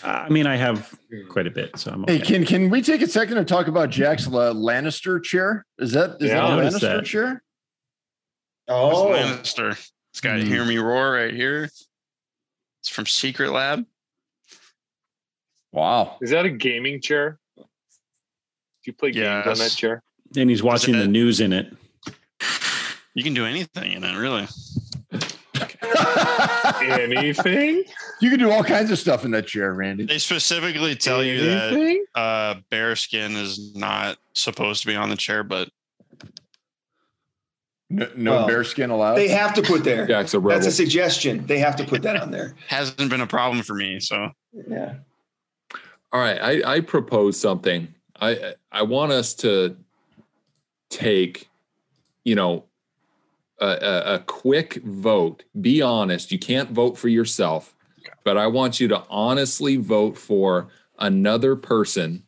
I 0.03 0.29
mean, 0.29 0.47
I 0.47 0.57
have 0.57 0.99
quite 1.29 1.47
a 1.47 1.51
bit, 1.51 1.77
so 1.79 1.91
I'm 1.91 2.03
okay. 2.05 2.19
Hey, 2.19 2.25
can 2.25 2.45
can 2.47 2.71
we 2.71 2.81
take 2.83 3.03
a 3.03 3.07
second 3.09 3.37
to 3.37 3.45
talk 3.45 3.67
about 3.67 3.91
Jack's 3.91 4.27
La- 4.27 4.53
Lannister 4.53 5.23
chair? 5.23 5.65
Is 5.79 5.93
that 5.93 6.17
is 6.21 6.29
Yeah, 6.29 6.35
that 6.37 6.45
I 6.45 6.53
a 6.53 6.57
noticed 6.57 6.77
Lannister 6.79 6.97
that. 6.97 7.05
chair? 7.05 7.43
Oh, 8.69 9.09
Lannister. 9.13 9.91
It's 10.13 10.21
got 10.21 10.41
Hmm. 10.41 10.47
Hear 10.47 10.65
Me 10.65 10.79
Roar 10.79 11.13
right 11.13 11.35
here. 11.35 11.65
It's 11.65 12.89
from 12.89 13.07
Secret 13.07 13.51
Lab. 13.51 13.85
Wow. 15.73 16.17
Is 16.21 16.31
that 16.31 16.47
a 16.47 16.51
gaming 16.51 17.01
chair? 17.01 17.39
Do 17.57 17.65
you 18.87 18.93
play 18.93 19.11
games 19.13 19.47
on 19.47 19.59
that 19.59 19.71
chair? 19.73 20.03
and 20.37 20.49
he's 20.49 20.63
watching 20.63 20.97
the 20.97 21.07
news 21.07 21.41
in 21.41 21.53
it. 21.53 21.73
You 23.15 23.23
can 23.25 23.35
do 23.35 23.45
anything 23.45 23.93
in 23.93 24.05
it, 24.05 24.17
really. 24.17 24.47
Anything? 26.83 27.85
You 28.21 28.31
can 28.31 28.39
do 28.39 28.51
all 28.51 28.63
kinds 28.65 28.91
of 28.91 28.99
stuff 28.99 29.25
in 29.25 29.31
that 29.33 29.47
chair, 29.47 29.73
Randy. 29.75 30.05
They 30.07 30.19
specifically 30.19 30.95
tell 30.95 31.23
you 31.25 31.41
that 31.45 31.99
uh, 32.15 32.55
bear 32.71 32.97
skin 32.97 33.33
is 33.33 33.75
not 33.75 34.19
supposed 34.35 34.83
to 34.83 34.87
be 34.87 34.97
on 34.97 35.09
the 35.11 35.17
chair, 35.17 35.43
but 35.43 35.71
No, 37.89 38.09
no 38.17 38.31
Well, 38.33 38.47
bear 38.47 38.65
skin 38.65 38.91
allowed. 38.91 39.17
they 39.17 39.29
have 39.29 39.55
to 39.55 39.63
put 39.63 39.83
there. 39.85 40.07
Jack's 40.09 40.35
a 40.35 40.39
rebel. 40.39 40.51
That's 40.51 40.67
a 40.67 40.73
suggestion. 40.73 41.47
They 41.47 41.59
have 41.59 41.77
to 41.77 41.85
put 41.85 42.03
that 42.03 42.17
on 42.17 42.31
there. 42.31 42.55
hasn't 42.69 43.11
been 43.11 43.21
a 43.21 43.27
problem 43.27 43.63
for 43.63 43.75
me. 43.75 44.01
So 44.01 44.31
Yeah. 44.69 44.95
All 46.13 46.21
right, 46.21 46.41
I, 46.41 46.75
I 46.77 46.81
propose 46.81 47.39
something. 47.39 47.95
I 48.21 48.55
I 48.73 48.83
want 48.83 49.13
us 49.13 49.33
to 49.37 49.77
take, 50.91 51.49
you 52.25 52.35
know, 52.35 52.65
a, 53.61 53.67
a, 53.67 54.15
a 54.15 54.19
quick 54.21 54.83
vote. 54.85 55.45
Be 55.61 55.81
honest. 55.81 56.33
You 56.33 56.39
can't 56.39 56.71
vote 56.71 56.99
for 56.99 57.07
yourself, 57.09 57.77
but 58.25 58.37
I 58.37 58.47
want 58.47 58.81
you 58.81 58.89
to 58.89 59.05
honestly 59.09 59.77
vote 59.77 60.17
for 60.17 60.69
another 60.99 61.57
person. 61.57 62.25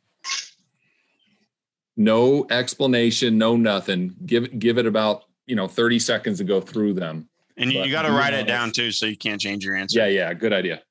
No 1.97 2.47
explanation, 2.51 3.36
no 3.39 3.57
nothing. 3.57 4.15
Give 4.24 4.59
give 4.59 4.78
it 4.78 4.86
about 4.86 5.24
you 5.47 5.55
know 5.57 5.69
thirty 5.69 5.99
seconds 5.99 6.39
to 6.39 6.44
go 6.44 6.61
through 6.61 6.94
them. 6.94 7.28
and 7.57 7.70
you, 7.73 7.81
But 7.81 7.86
you 7.86 7.93
got 7.93 8.03
to 8.03 8.12
write 8.12 8.35
it 8.35 8.47
down 8.47 8.73
too, 8.73 8.90
so 8.93 9.07
you 9.07 9.16
can't 9.16 9.40
change 9.40 9.65
your 9.65 9.74
answer. 9.74 9.99
Yeah, 9.99 10.07
yeah, 10.07 10.35
good 10.35 10.53
idea. 10.53 10.82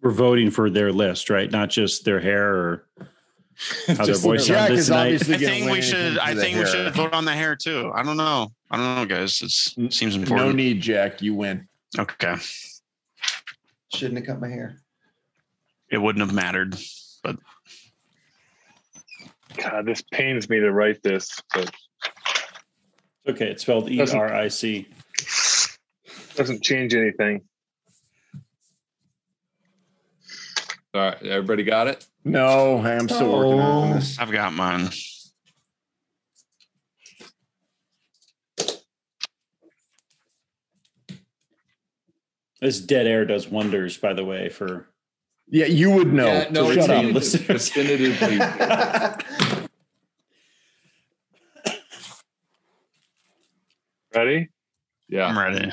We're 0.00 0.10
voting 0.12 0.50
for 0.50 0.70
their 0.70 0.92
list, 0.92 1.28
right? 1.28 1.50
Not 1.50 1.70
just 1.70 2.04
their 2.04 2.20
hair 2.20 2.54
or 2.54 2.86
how 3.88 4.06
their 4.06 4.14
voice 4.16 4.46
Jack 4.46 4.68
sounded 4.68 4.78
is 4.78 4.86
tonight. 4.86 5.00
obviously 5.14 5.34
I 5.34 5.38
think 5.38 5.70
we 5.70 5.82
should. 5.82 6.18
I 6.18 6.34
the 6.34 6.40
think 6.40 6.54
we 6.56 6.62
hair. 6.62 6.66
should 6.66 6.94
vote 6.94 7.12
on 7.12 7.24
the 7.24 7.32
hair 7.32 7.56
too. 7.56 7.90
I 7.94 8.02
don't 8.02 8.16
know. 8.16 8.52
I 8.70 8.76
don't 8.76 8.94
know, 8.96 9.04
guys. 9.16 9.40
It 9.42 9.92
seems 9.92 10.14
important. 10.14 10.48
No 10.48 10.52
need, 10.52 10.80
Jack. 10.80 11.22
You 11.22 11.34
win. 11.34 11.66
Okay, 11.98 12.36
Shouldn't 13.94 14.18
have 14.18 14.26
cut 14.26 14.40
my 14.40 14.48
hair. 14.48 14.76
it 15.90 15.98
wouldn't 15.98 16.24
have 16.24 16.34
mattered. 16.34 16.76
But. 17.22 17.36
God, 19.56 19.86
this 19.86 20.02
pains 20.02 20.48
me 20.50 20.60
to 20.60 20.70
write 20.70 21.02
this, 21.02 21.40
but 21.54 21.74
Okay, 23.26 23.46
it's 23.50 23.62
spelled 23.62 23.90
E 23.90 24.00
R 24.00 24.32
I 24.32 24.48
C. 24.48 24.86
doesn't 26.36 26.62
change 26.62 26.94
anything. 26.94 27.42
All 30.98 31.04
right, 31.04 31.22
everybody 31.22 31.62
got 31.62 31.86
it. 31.86 32.04
No, 32.24 32.78
I'm 32.78 33.08
still 33.08 33.32
working 33.32 33.60
on 33.60 33.90
Oh. 33.90 33.94
this. 33.94 34.18
I've 34.18 34.32
got 34.32 34.52
mine. 34.52 34.88
This 42.60 42.80
dead 42.80 43.06
air 43.06 43.24
does 43.24 43.48
wonders, 43.48 43.96
by 43.96 44.12
the 44.14 44.24
way, 44.24 44.48
for 44.48 44.88
Yeah, 45.46 45.66
you 45.66 45.90
would 45.92 46.12
know. 46.12 46.26
Yeah, 46.26 46.48
no, 46.50 46.64
So 46.64 46.70
it's 46.70 46.86
shut 46.86 46.90
up. 46.90 47.02
definitive- 47.02 47.14
listeners. 47.14 47.70
definitively. 47.70 48.38
Ready? 54.14 54.48
Yeah, 55.08 55.26
I'm 55.26 55.38
ready. 55.38 55.70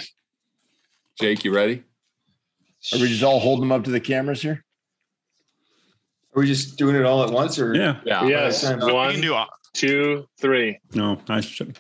Jake, 1.20 1.44
you 1.44 1.54
ready? 1.54 1.84
Are 2.94 3.00
we 3.00 3.08
just 3.08 3.24
all 3.24 3.40
holding 3.40 3.62
them 3.62 3.72
up 3.72 3.84
to 3.86 3.92
the 3.92 4.00
cameras 4.00 4.42
here? 4.42 4.64
Are 6.36 6.42
we 6.42 6.48
just 6.48 6.78
doing 6.78 6.96
it 6.96 7.06
all 7.06 7.24
at 7.24 7.30
once 7.32 7.58
or? 7.60 7.74
yeah. 7.74 8.00
Yeah. 8.06 8.26
yes. 8.26 8.62
time. 8.62 8.80
We 8.86 8.92
One, 8.92 9.12
can 9.14 9.22
do. 9.22 9.34
all- 9.34 9.50
two, 9.74 10.28
three. 10.40 10.80
No, 10.94 11.20
I 11.30 11.40
should. 11.42 11.78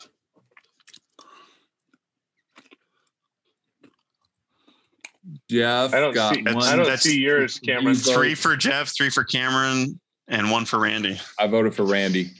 Jeff 5.50 5.94
I 5.94 6.00
don't 6.00 6.14
got 6.14 6.36
see. 6.36 6.42
one. 6.44 6.58
I 6.64 6.72
don't 6.76 6.80
That's- 6.86 7.02
see 7.04 7.20
yours, 7.20 7.60
Cameron. 7.60 7.96
Three 7.96 8.36
for 8.36 8.56
Jeff, 8.56 8.90
three 8.96 9.10
for 9.10 9.24
Cameron, 9.24 10.00
and 10.28 10.52
one 10.52 10.66
for 10.66 10.80
Randy. 10.80 11.20
I 11.40 11.48
voted 11.48 11.74
for 11.76 11.84
Randy. 11.84 12.32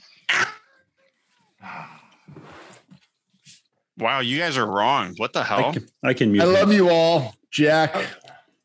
Wow, 3.98 4.20
you 4.20 4.38
guys 4.38 4.56
are 4.58 4.66
wrong. 4.66 5.14
What 5.16 5.32
the 5.32 5.40
I 5.40 5.44
hell? 5.44 5.72
can, 5.72 5.88
I 6.04 6.12
can 6.14 6.30
mute. 6.30 6.42
I 6.42 6.44
love 6.44 6.70
you 6.72 6.90
all. 6.90 7.34
Jack, 7.50 7.94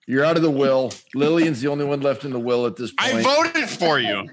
you're 0.07 0.26
out 0.26 0.36
of 0.38 0.44
the 0.44 0.52
will. 0.52 0.91
Lillian's 1.15 1.61
the 1.61 1.68
only 1.69 1.86
one 1.86 2.02
left 2.02 2.26
in 2.26 2.32
the 2.32 2.40
will 2.40 2.65
at 2.65 2.76
this 2.76 2.91
point. 2.91 3.15
I 3.15 3.22
voted 3.22 3.69
for 3.69 3.99
you. 3.99 4.28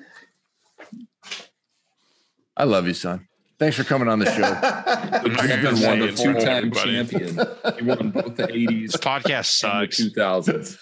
I 2.56 2.64
love 2.64 2.86
you, 2.86 2.94
son. 2.94 3.28
Thanks 3.58 3.76
for 3.76 3.84
coming 3.84 4.08
on 4.08 4.20
the 4.20 4.26
show. 4.26 5.22
You've 5.26 5.36
been 5.36 5.48
Jeff 5.48 5.62
gonna 5.62 5.74
is 5.74 5.80
say 5.80 5.88
one 5.88 6.08
of 6.08 6.10
for 6.10 6.22
two-time 6.22 6.56
everybody. 6.56 6.90
champion. 6.90 7.46
He 7.76 7.84
won 7.84 8.10
both 8.10 8.36
the 8.36 8.46
'80s 8.46 8.82
This 8.92 8.96
podcast 8.96 9.64
and 9.64 9.88
the 9.88 9.92
sucks. 9.92 10.78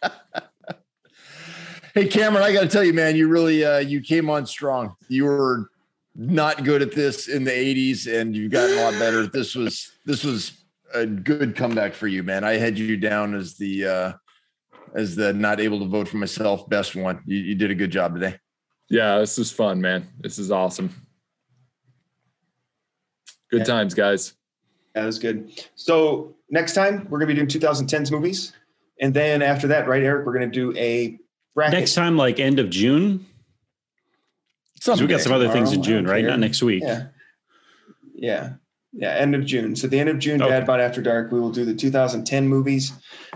2000s. 0.00 0.42
hey, 1.94 2.06
Cameron, 2.06 2.44
I 2.44 2.52
got 2.52 2.62
to 2.62 2.68
tell 2.68 2.84
you, 2.84 2.92
man, 2.92 3.16
you 3.16 3.28
really 3.28 3.64
uh, 3.64 3.78
you 3.78 4.00
came 4.00 4.30
on 4.30 4.46
strong. 4.46 4.94
You 5.08 5.24
were 5.24 5.70
not 6.14 6.62
good 6.64 6.82
at 6.82 6.92
this 6.92 7.26
in 7.28 7.42
the 7.42 7.50
'80s, 7.50 8.06
and 8.06 8.36
you've 8.36 8.52
gotten 8.52 8.78
a 8.78 8.82
lot 8.82 8.92
better. 9.00 9.26
This 9.26 9.56
was 9.56 9.90
this 10.04 10.22
was 10.22 10.52
a 10.94 11.06
good 11.06 11.54
comeback 11.56 11.94
for 11.94 12.06
you, 12.06 12.22
man. 12.22 12.44
I 12.44 12.54
had 12.54 12.78
you 12.78 12.96
down 12.96 13.34
as 13.34 13.54
the 13.56 13.86
uh, 13.86 14.12
as 14.94 15.16
the 15.16 15.32
not 15.32 15.60
able 15.60 15.78
to 15.80 15.86
vote 15.86 16.08
for 16.08 16.16
myself 16.16 16.68
best 16.68 16.96
one. 16.96 17.22
You, 17.26 17.36
you 17.38 17.54
did 17.54 17.70
a 17.70 17.74
good 17.74 17.90
job 17.90 18.14
today. 18.14 18.36
Yeah, 18.90 19.18
this 19.18 19.38
is 19.38 19.52
fun, 19.52 19.80
man. 19.80 20.08
This 20.20 20.38
is 20.38 20.50
awesome. 20.50 20.90
Good 23.50 23.60
Yeah. 23.60 23.64
times, 23.64 23.94
guys. 23.94 24.34
That 24.94 25.04
was 25.04 25.18
good. 25.18 25.50
So 25.74 26.34
next 26.50 26.74
time 26.74 27.06
we're 27.10 27.18
gonna 27.18 27.28
be 27.28 27.34
doing 27.34 27.46
2010s 27.48 28.10
movies, 28.10 28.52
and 29.00 29.12
then 29.14 29.42
after 29.42 29.68
that, 29.68 29.86
right, 29.88 30.02
Eric, 30.02 30.26
we're 30.26 30.32
gonna 30.32 30.46
do 30.48 30.76
a 30.76 31.18
bracket. 31.54 31.78
Next 31.78 31.94
time, 31.94 32.16
like 32.16 32.40
end 32.40 32.58
of 32.58 32.70
June. 32.70 33.26
'Cause 34.84 35.00
we 35.02 35.08
got 35.08 35.20
some 35.20 35.32
other 35.32 35.50
things 35.50 35.72
in 35.72 35.82
June, 35.82 36.06
right? 36.06 36.20
care. 36.20 36.30
Not 36.30 36.38
next 36.38 36.62
week. 36.62 36.82
Yeah. 36.84 37.08
Yeah. 38.14 38.52
Yeah. 38.92 39.10
End 39.10 39.34
of 39.34 39.44
June. 39.44 39.76
So 39.76 39.86
the 39.86 39.98
end 40.00 40.08
of 40.08 40.18
June, 40.18 40.40
Okay. 40.42 40.50
Dad 40.50 40.66
Bod 40.66 40.80
After 40.80 41.02
Dark, 41.02 41.30
we 41.30 41.38
will 41.40 41.50
do 41.52 41.64
the 41.64 41.74
2010 41.74 42.48
movies. 42.48 42.92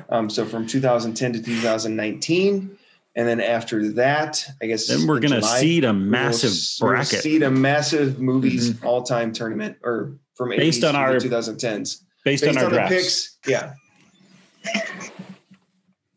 Um, 0.08 0.30
so 0.30 0.44
from 0.46 0.66
2010 0.66 1.34
to 1.34 1.42
2019. 1.42 2.78
And 3.14 3.28
then 3.28 3.40
after 3.42 3.90
that, 3.92 4.42
I 4.62 4.66
guess 4.66 4.86
Then 4.88 5.06
we're 5.06 5.20
gonna 5.20 5.42
seed 5.42 5.84
a 5.84 5.92
massive 5.92 6.50
s- 6.52 6.78
we 6.80 6.86
will 6.86 6.94
bracket 6.94 7.20
Seed 7.22 7.42
a 7.42 7.50
massive 7.50 8.18
movies 8.20 8.82
all-time 8.82 9.32
tournament 9.34 9.76
or 9.84 10.14
from 10.34 10.48
Based 10.48 10.78
80s 10.82 10.84
on 10.88 10.94
to 10.94 11.00
our- 11.00 11.20
2010s. 11.20 12.04
based, 12.24 12.42
Based 12.44 12.46
on 12.46 12.56
our 12.56 12.64
on 12.64 12.70
the 12.70 12.76
drafts. 12.78 12.94
picks. 12.94 13.38
Yeah. 13.46 13.72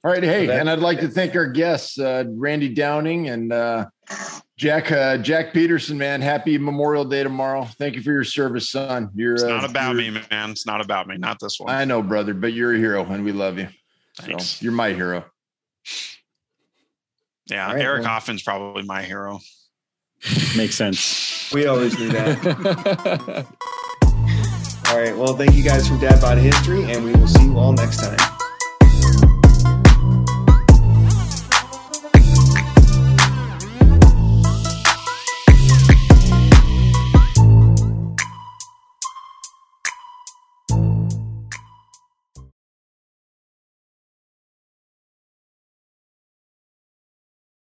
All 0.05 0.11
right, 0.11 0.21
hey, 0.21 0.45
that- 0.45 0.59
and 0.59 0.69
I'd 0.69 0.79
like 0.79 0.99
to 0.99 1.07
thank 1.07 1.35
our 1.35 1.47
guests, 1.47 1.97
uh, 1.99 2.25
Randy 2.27 2.69
Downing 2.69 3.27
and 3.29 3.51
uh, 3.51 3.87
Jack 4.55 4.91
uh, 4.91 5.17
Jack 5.17 5.51
Peterson. 5.51 5.97
Man, 5.97 6.21
happy 6.21 6.59
Memorial 6.59 7.05
Day 7.05 7.23
tomorrow. 7.23 7.63
Thank 7.79 7.95
you 7.95 8.03
for 8.03 8.11
your 8.11 8.23
service, 8.23 8.69
son. 8.69 9.09
You're 9.15 9.33
It's 9.33 9.41
uh, 9.43 9.47
not 9.47 9.67
about 9.67 9.95
you're- 9.95 10.11
me, 10.11 10.21
man. 10.29 10.51
It's 10.51 10.67
not 10.67 10.79
about 10.79 11.07
me. 11.07 11.17
Not 11.17 11.39
this 11.39 11.59
one. 11.59 11.73
I 11.73 11.85
know, 11.85 12.03
brother, 12.03 12.35
but 12.35 12.53
you're 12.53 12.75
a 12.75 12.77
hero, 12.77 13.03
and 13.03 13.25
we 13.25 13.31
love 13.31 13.57
you. 13.57 13.67
Thanks. 14.19 14.45
So 14.45 14.63
you're 14.63 14.73
my 14.73 14.93
hero. 14.93 15.25
Yeah, 17.49 17.67
All 17.67 17.73
right, 17.73 17.81
Eric 17.83 18.03
well. 18.03 18.11
Hoffman's 18.11 18.43
probably 18.43 18.83
my 18.83 19.01
hero. 19.01 19.39
Makes 20.55 20.75
sense. 20.75 21.51
We 21.51 21.65
always 21.65 21.95
do 21.95 22.09
that. 22.09 23.45
All 24.87 24.93
All 24.93 25.01
right. 25.01 25.17
Well, 25.17 25.35
thank 25.35 25.53
you 25.55 25.63
guys 25.63 25.87
from 25.87 25.99
Dad 25.99 26.21
Bod 26.21 26.37
History, 26.37 26.83
and 26.91 27.03
we 27.03 27.11
will 27.13 27.27
see 27.27 27.45
you 27.45 27.57
all 27.57 27.73
next 27.73 27.97
time. 28.01 28.34